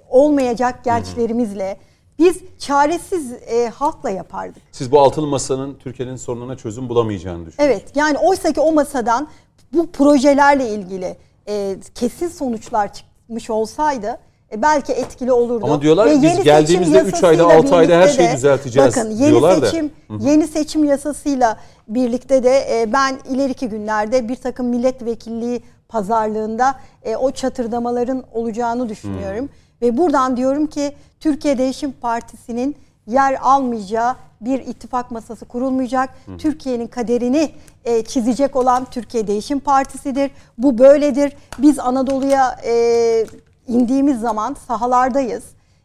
olmayacak 0.09 0.83
gençlerimizle 0.83 1.77
biz 2.19 2.37
çaresiz 2.59 3.31
e, 3.33 3.69
halkla 3.69 4.09
yapardık. 4.09 4.63
Siz 4.71 4.91
bu 4.91 4.99
altılı 4.99 5.27
masanın 5.27 5.73
Türkiye'nin 5.79 6.15
sorununa 6.15 6.57
çözüm 6.57 6.89
bulamayacağını 6.89 7.45
düşünüyorsunuz. 7.45 7.81
Evet 7.83 7.95
yani 7.95 8.17
oysa 8.17 8.53
ki 8.53 8.59
o 8.61 8.71
masadan 8.71 9.27
bu 9.73 9.91
projelerle 9.91 10.69
ilgili 10.69 11.17
e, 11.47 11.75
kesin 11.95 12.27
sonuçlar 12.27 12.93
çıkmış 12.93 13.49
olsaydı 13.49 14.17
e, 14.51 14.61
belki 14.61 14.93
etkili 14.93 15.31
olurdu. 15.31 15.65
Ama 15.65 15.81
diyorlar 15.81 16.05
Ve 16.05 16.21
biz 16.21 16.43
geldiğimizde 16.43 16.99
üç 16.99 17.23
ayda, 17.23 17.43
yasasıyla 17.43 17.57
altı 17.57 17.75
ayda 17.75 17.97
her 17.97 18.07
şeyi 18.07 18.29
de- 18.29 18.33
düzelteceğiz 18.33 18.89
Bakın 18.97 19.09
yeni 19.11 19.29
diyorlar 19.29 19.61
da. 19.61 19.65
seçim 19.65 19.91
yeni 20.19 20.47
seçim 20.47 20.83
yasasıyla 20.83 21.57
birlikte 21.87 22.43
de 22.43 22.81
e, 22.81 22.93
ben 22.93 23.19
ileriki 23.29 23.69
günlerde 23.69 24.29
bir 24.29 24.35
takım 24.35 24.65
milletvekilliği 24.67 25.61
pazarlığında 25.89 26.75
e, 27.03 27.15
o 27.15 27.31
çatırdamaların 27.31 28.23
olacağını 28.33 28.89
düşünüyorum. 28.89 29.49
Ve 29.83 29.97
buradan 29.97 30.37
diyorum 30.37 30.67
ki 30.67 30.95
Türkiye 31.19 31.57
Değişim 31.57 31.91
Partisi'nin 31.91 32.75
yer 33.07 33.37
almayacağı 33.41 34.15
bir 34.41 34.59
ittifak 34.59 35.11
masası 35.11 35.45
kurulmayacak. 35.45 36.09
Türkiye'nin 36.37 36.87
kaderini 36.87 37.51
e, 37.85 38.03
çizecek 38.03 38.55
olan 38.55 38.85
Türkiye 38.85 39.27
Değişim 39.27 39.59
Partisi'dir. 39.59 40.31
Bu 40.57 40.77
böyledir. 40.77 41.33
Biz 41.59 41.79
Anadolu'ya 41.79 42.59
e, 42.65 43.25
indiğimiz 43.67 44.19
zaman 44.19 44.55
sahalardayız. 44.67 45.43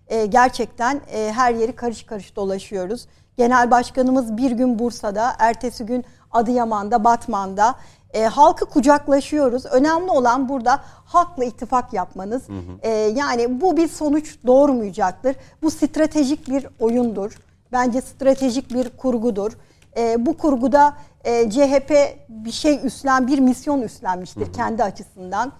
E, 0.08 0.26
gerçekten 0.26 1.00
e, 1.12 1.32
her 1.32 1.54
yeri 1.54 1.72
karış 1.72 2.02
karış 2.02 2.36
dolaşıyoruz. 2.36 3.06
Genel 3.36 3.70
Başkanımız 3.70 4.36
bir 4.36 4.50
gün 4.50 4.78
Bursa'da, 4.78 5.32
ertesi 5.38 5.86
gün 5.86 6.04
Adıyaman'da, 6.30 7.04
Batman'da. 7.04 7.74
E, 8.12 8.24
halkı 8.24 8.66
kucaklaşıyoruz. 8.66 9.66
Önemli 9.66 10.10
olan 10.10 10.48
burada 10.48 10.80
halkla 11.04 11.44
ittifak 11.44 11.92
yapmanız. 11.92 12.42
E, 12.82 12.90
yani 12.90 13.60
bu 13.60 13.76
bir 13.76 13.88
sonuç 13.88 14.36
doğurmayacaktır. 14.46 15.36
Bu 15.62 15.70
stratejik 15.70 16.48
bir 16.48 16.66
oyundur. 16.80 17.38
Bence 17.72 18.00
stratejik 18.00 18.74
bir 18.74 18.88
kurgudur. 18.88 19.52
E, 19.96 20.26
bu 20.26 20.36
kurguda 20.36 20.94
e, 21.24 21.50
CHP 21.50 21.90
bir 22.28 22.52
şey 22.52 22.86
üstlen, 22.86 23.26
bir 23.26 23.38
misyon 23.38 23.82
üstlenmiştir 23.82 24.52
kendi 24.52 24.84
açısından. 24.84 25.52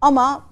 Ama 0.00 0.42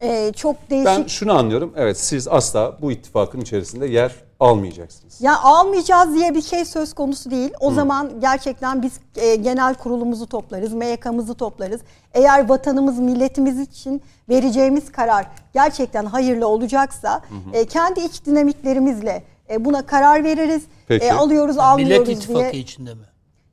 e, 0.00 0.32
çok 0.32 0.70
değişik 0.70 0.86
Ben 0.86 1.06
şunu 1.06 1.32
anlıyorum. 1.32 1.72
Evet 1.76 2.00
siz 2.00 2.28
asla 2.28 2.76
bu 2.82 2.92
ittifakın 2.92 3.40
içerisinde 3.40 3.86
yer 3.86 4.14
almayacaksınız. 4.40 5.20
Ya 5.20 5.38
almayacağız 5.38 6.14
diye 6.14 6.34
bir 6.34 6.42
şey 6.42 6.64
söz 6.64 6.92
konusu 6.94 7.30
değil. 7.30 7.50
O 7.60 7.70
zaman 7.70 8.20
gerçekten 8.20 8.82
biz 8.82 9.00
e, 9.16 9.36
genel 9.36 9.74
kurulumuzu 9.74 10.26
toplarız, 10.26 10.72
MYK'mızı 10.72 11.34
toplarız. 11.34 11.80
Eğer 12.14 12.48
vatanımız, 12.48 12.98
milletimiz 12.98 13.60
için 13.60 14.02
vereceğimiz 14.28 14.92
karar 14.92 15.26
gerçekten 15.52 16.04
hayırlı 16.04 16.48
olacaksa 16.48 17.22
e, 17.52 17.64
kendi 17.64 18.00
iç 18.00 18.26
dinamiklerimizle 18.26 19.24
e, 19.50 19.64
buna 19.64 19.86
karar 19.86 20.24
veririz. 20.24 20.62
Peki. 20.88 21.06
E, 21.06 21.12
alıyoruz, 21.12 21.56
Millet 21.56 21.68
almıyoruz 21.68 22.08
İttifakı 22.08 22.52
diye. 22.52 22.62
içinde 22.62 22.94
mi? 22.94 23.04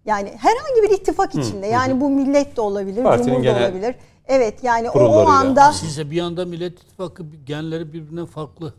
Yani 0.06 0.34
herhangi 0.38 0.84
bir 0.84 0.90
ittifak 0.90 1.36
içinde. 1.36 1.68
Yani 1.68 2.02
bu 2.02 2.10
millet 2.10 2.57
de 2.57 2.62
olabilir, 2.62 3.03
Partinin 3.03 3.28
cumhur 3.28 3.40
da 3.40 3.52
genel 3.52 3.70
olabilir. 3.70 3.95
Evet 4.28 4.64
yani 4.64 4.90
o, 4.90 4.99
o 4.99 5.28
anda 5.28 5.74
Siz 5.74 5.98
de 5.98 6.12
bir 6.12 6.22
anda 6.22 6.45
Millet 6.45 6.74
İttifakı 6.74 7.24
genleri 7.45 7.94
birbirinden 7.94 8.26
farklı 8.26 8.74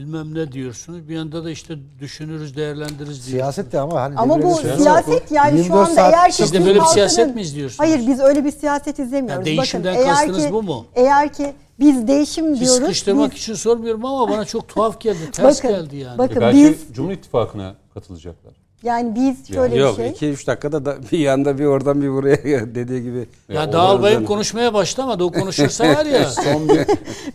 bilmem 0.00 0.34
ne 0.34 0.52
diyorsunuz. 0.52 1.08
Bir 1.08 1.14
yanda 1.14 1.44
da 1.44 1.50
işte 1.50 1.74
düşünürüz, 2.00 2.56
değerlendiririz 2.56 2.98
diyorsunuz. 3.06 3.24
Siyaset 3.24 3.72
de 3.72 3.80
ama 3.80 4.00
hani 4.00 4.16
Ama 4.16 4.42
bu 4.42 4.54
siyaset 4.54 5.30
yani 5.32 5.50
şu 5.50 5.56
24 5.62 5.88
anda 5.88 5.94
saat- 5.94 6.14
eğer 6.14 6.30
ki 6.30 6.36
Siz 6.36 6.52
de 6.52 6.64
böyle 6.66 6.80
bir 6.80 6.84
siyaset 6.84 7.34
mi 7.34 7.40
izliyorsunuz? 7.42 7.80
Hayır 7.80 8.06
biz 8.06 8.20
öyle 8.20 8.44
bir 8.44 8.50
siyaset 8.52 8.98
izlemiyoruz. 8.98 9.46
Ya 9.48 9.56
değişimden 9.56 9.94
Bakın, 9.94 10.04
eğer 10.06 10.14
kastınız 10.14 10.46
ki, 10.46 10.52
bu 10.52 10.62
mu? 10.62 10.86
Eğer 10.94 11.32
ki 11.32 11.52
biz 11.80 12.06
değişim 12.06 12.46
Siz 12.56 12.60
diyoruz. 12.60 12.78
sıkıştırmak 12.80 13.32
biz- 13.32 13.38
için 13.38 13.54
sormuyorum 13.54 14.04
ama 14.04 14.28
bana 14.30 14.44
çok 14.44 14.68
tuhaf 14.68 15.00
geldi. 15.00 15.18
Ters 15.32 15.58
Bakın, 15.64 15.70
geldi 15.76 15.96
yani. 15.96 16.18
bakın. 16.18 16.36
E 16.36 16.40
belki 16.40 16.58
biz- 16.58 16.94
Cumhur 16.94 17.12
İttifakı'na 17.12 17.74
katılacaklar. 17.94 18.52
Yani 18.82 19.14
biz 19.14 19.48
şöyle 19.54 19.76
Yok 19.76 19.98
bir 19.98 20.14
şey. 20.14 20.32
2-3 20.32 20.46
dakikada 20.46 20.84
da 20.84 20.96
bir 21.12 21.18
yanda 21.18 21.58
bir 21.58 21.64
oradan 21.64 22.02
bir 22.02 22.10
buraya 22.10 22.36
dediği 22.74 23.02
gibi. 23.02 23.28
ya 23.48 23.68
o 23.68 23.72
Dağılbay'ın 23.72 24.14
yüzden- 24.20 24.26
konuşmaya 24.34 24.74
başlamadı. 24.74 25.24
O 25.24 25.32
konuşursa 25.32 25.84
var 25.84 26.06
ya. 26.06 26.24
Son 26.30 26.68
bir 26.68 26.86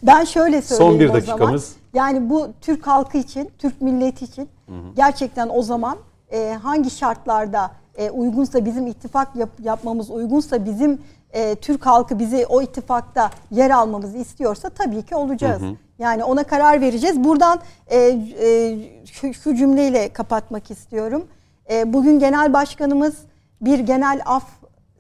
Ben 0.04 0.24
şöyle 0.24 0.62
söyleyeyim 0.62 0.92
Son 0.92 1.00
bir 1.00 1.10
o 1.10 1.14
dakikamız. 1.14 1.64
zaman. 1.66 1.86
Yani 1.94 2.30
bu 2.30 2.48
Türk 2.62 2.88
halkı 2.88 3.18
için, 3.18 3.50
Türk 3.60 3.82
milleti 3.82 4.26
için 4.26 4.50
gerçekten 4.96 5.50
o 5.54 5.62
zaman 5.62 5.98
e, 6.32 6.58
hangi 6.64 6.90
şartlarda 6.90 7.72
e, 7.98 8.10
uygunsa 8.10 8.66
bizim 8.66 8.88
ittifak 8.88 9.36
yap- 9.36 9.60
yapmamız 9.64 10.10
uygunsa 10.10 10.66
bizim 10.66 11.00
e, 11.34 11.56
Türk 11.56 11.86
halkı 11.86 12.20
bizi 12.20 12.46
o 12.50 12.62
ittifakta 12.62 13.32
yer 13.52 13.70
almamızı 13.70 14.18
istiyorsa 14.18 14.70
tabii 14.70 15.02
ki 15.04 15.16
olacağız. 15.16 15.62
Yani 16.00 16.24
ona 16.24 16.44
karar 16.44 16.82
vereceğiz. 16.82 17.24
Buradan 17.24 17.60
e, 17.88 17.98
e, 17.98 18.78
şu, 19.12 19.34
şu 19.34 19.56
cümleyle 19.56 20.10
kapatmak 20.10 20.72
istiyorum. 20.72 21.28
E, 21.72 21.94
bugün 21.94 22.20
genel 22.20 22.54
başkanımız 22.54 23.16
bir 23.62 23.80
genel 23.80 24.22
af 24.26 24.44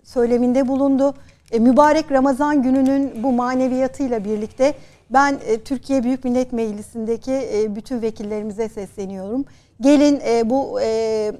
söyleminde 0.03 0.67
bulundu. 0.67 1.13
E, 1.51 1.59
mübarek 1.59 2.11
Ramazan 2.11 2.63
gününün 2.63 3.23
bu 3.23 3.31
maneviyatıyla 3.31 4.25
birlikte 4.25 4.73
ben 5.09 5.39
e, 5.47 5.59
Türkiye 5.59 6.03
Büyük 6.03 6.23
Millet 6.23 6.53
Meclisi'ndeki 6.53 7.31
e, 7.31 7.75
bütün 7.75 8.01
vekillerimize 8.01 8.69
sesleniyorum. 8.69 9.45
Gelin 9.81 10.21
e, 10.27 10.49
bu 10.49 10.81
e, 10.81 11.31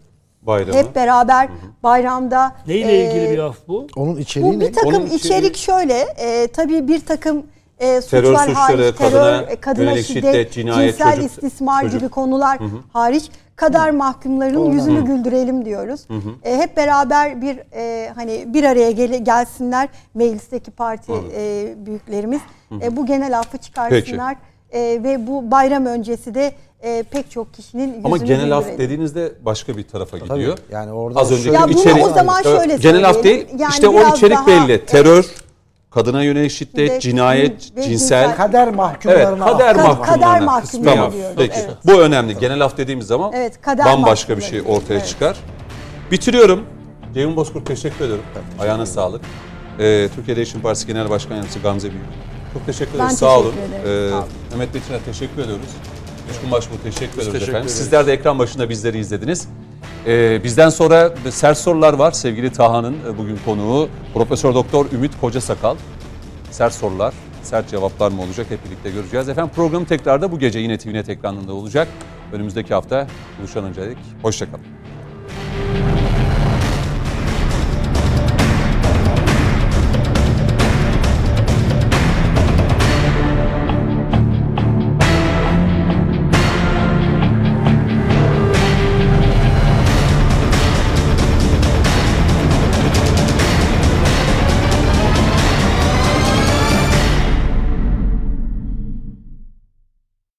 bayramı. 0.41 0.73
hep 0.77 0.95
beraber 0.95 1.49
bayramda 1.84 2.56
Neyle 2.68 2.91
e, 2.91 3.06
ilgili 3.06 3.32
bir 3.34 3.40
af 3.40 3.57
bu? 3.68 3.88
Onun 3.95 4.18
içeriği 4.18 4.53
bu 4.53 4.60
ne? 4.60 4.68
bir 4.68 4.73
takım 4.73 4.90
Onun 4.95 5.06
içeriği- 5.06 5.15
içerik 5.15 5.56
şöyle 5.57 5.99
e, 6.18 6.48
tabii 6.48 6.88
bir 6.88 7.06
takım 7.06 7.45
e, 7.80 8.02
suçlar 8.02 8.22
Terör 8.22 8.35
suçları, 8.35 8.56
hariç, 8.56 8.95
kadına 8.97 9.39
terör, 9.39 9.47
e, 9.52 9.56
kadına 9.56 9.84
yönelik 9.89 10.06
şiddet, 10.06 10.23
şiddet, 10.23 10.53
cinayet, 10.53 10.97
cinsel 10.97 11.15
çocuk- 11.15 11.26
istismar 11.31 11.81
çocuk. 11.81 11.99
gibi 11.99 12.10
konular 12.10 12.60
hariç 12.93 13.30
kader 13.56 13.91
mahkumlarının 13.91 14.72
yüzünü 14.72 15.06
güldürelim 15.06 15.65
diyoruz. 15.65 16.07
E, 16.43 16.57
hep 16.57 16.77
beraber 16.77 17.41
bir 17.41 17.60
e, 17.73 18.10
hani 18.15 18.43
bir 18.53 18.64
araya 18.64 18.91
gele, 18.91 19.18
gelsinler 19.18 19.89
meclisteki 20.14 20.72
parti 20.72 21.11
e, 21.35 21.73
büyüklerimiz. 21.85 22.41
E, 22.81 22.95
bu 22.95 23.06
genel 23.06 23.39
affı 23.39 23.57
çıkarsınlar. 23.57 24.35
E, 24.72 24.80
ve 25.03 25.27
bu 25.27 25.52
bayram 25.52 25.85
öncesi 25.85 26.35
de 26.35 26.52
e, 26.84 27.03
pek 27.03 27.31
çok 27.31 27.53
kişinin 27.53 27.88
yüzünü 27.88 28.06
Ama 28.06 28.18
genel 28.18 28.57
af 28.57 28.65
dediğinizde 28.77 29.31
başka 29.45 29.77
bir 29.77 29.84
tarafa 29.88 30.18
gidiyor. 30.18 30.57
Yani 30.72 30.91
orada 30.91 31.19
Az 31.19 31.31
önceki 31.31 31.56
Ya 31.56 31.64
bunu 31.64 31.72
içerik. 31.80 32.06
o 32.06 32.10
zaman 32.10 32.41
Evet, 32.45 32.57
şöyle 32.60 32.76
Genel 32.76 33.10
af 33.10 33.23
değil. 33.23 33.47
Yani 33.57 33.72
işte 33.72 33.88
o 33.88 34.10
içerik 34.15 34.38
daha- 34.38 34.47
belli. 34.47 34.85
Terör, 34.85 35.26
kadına 35.96 36.24
yönelik 36.24 36.52
şiddet, 36.52 36.88
Şiddet, 36.88 37.02
cinayet, 37.02 37.78
ve 37.78 37.82
cinsel. 37.84 38.36
kader 38.36 38.64
Evet, 38.68 38.76
mahkumlarına 38.76 39.46
kader 39.46 39.76
Ka- 39.76 39.84
mahkumlarına. 39.84 40.06
kader 40.06 40.42
mahkumları 40.42 40.96
Tamam. 40.96 41.12
diyoruz, 41.14 41.36
Peki. 41.38 41.54
evet. 41.58 41.70
Bu 41.86 42.02
önemli. 42.02 42.38
Genel 42.40 42.62
af 42.62 42.78
dediğimiz 42.78 43.08
zaman 43.08 43.32
Evet, 43.34 43.62
kader 43.62 43.86
bambaşka 43.86 44.38
bir 44.38 44.42
şey 44.42 44.62
ortaya 44.68 44.94
Evet. 44.94 45.08
çıkar. 45.08 45.38
Bitiriyorum. 46.12 46.64
Ceyhun 47.14 47.36
Bozkurt 47.36 47.66
teşekkür 47.66 48.06
ederim. 48.06 48.22
Ayağına 48.60 48.86
sağlık. 48.86 49.22
Ee, 49.80 50.10
Türkiye 50.16 50.38
Değişim 50.38 50.62
Partisi 50.62 50.88
Genel 50.88 51.10
Başkan 51.10 51.36
Yardımcısı 51.36 51.60
Gamze 51.60 51.90
Büyük. 51.92 52.06
Çok 52.54 52.66
teşekkür 52.66 52.92
ederiz. 52.96 53.10
Ben 53.10 53.16
Sağ 53.16 53.40
olun. 53.40 53.52
teşekkür 53.52 53.84
ederim. 53.84 54.08
Ee, 54.08 54.10
Sağ 54.10 54.18
olun. 54.18 54.28
Mehmet 54.52 54.74
Metin'e 54.74 55.00
teşekkür 55.00 55.42
ediyoruz. 55.44 55.66
Coşkun 56.28 56.52
Başbuğ 56.52 56.74
teşekkür 56.84 57.06
ediyoruz 57.06 57.26
teşekkür 57.26 57.42
efendim. 57.42 57.58
ederiz. 57.68 57.78
Sizler 57.78 58.08
de 58.08 58.14
ekran 58.14 58.40
başında 58.40 58.70
bizleri 58.70 59.00
izlediniz. 59.00 59.48
Ee, 60.07 60.44
bizden 60.44 60.70
sonra 60.70 61.14
sert 61.30 61.57
sorular 61.57 61.94
var. 61.94 62.12
Sevgili 62.12 62.52
Taha'nın 62.52 62.95
e, 63.10 63.18
bugün 63.18 63.40
konuğu 63.45 63.90
Profesör 64.14 64.53
Doktor 64.53 64.86
Ümit 64.91 65.12
Kocasakal. 65.22 65.76
Sert 66.52 66.74
sorular, 66.74 67.14
sert 67.44 67.70
cevaplar 67.70 68.12
mı 68.12 68.22
olacak 68.22 68.48
hep 68.49 68.66
birlikte 68.66 68.90
göreceğiz. 68.90 69.30
Efendim 69.30 69.52
program 69.56 69.86
tekrarda 69.86 70.32
bu 70.32 70.40
gece 70.40 70.60
yine 70.60 70.78
TVNet 70.78 71.10
ekranında 71.10 71.53
olacak. 71.53 71.88
Önümüzdeki 72.34 72.74
hafta 72.74 73.07
buluşan 73.40 73.64
öncelik. 73.64 73.98
Hoşçakalın. 74.22 74.66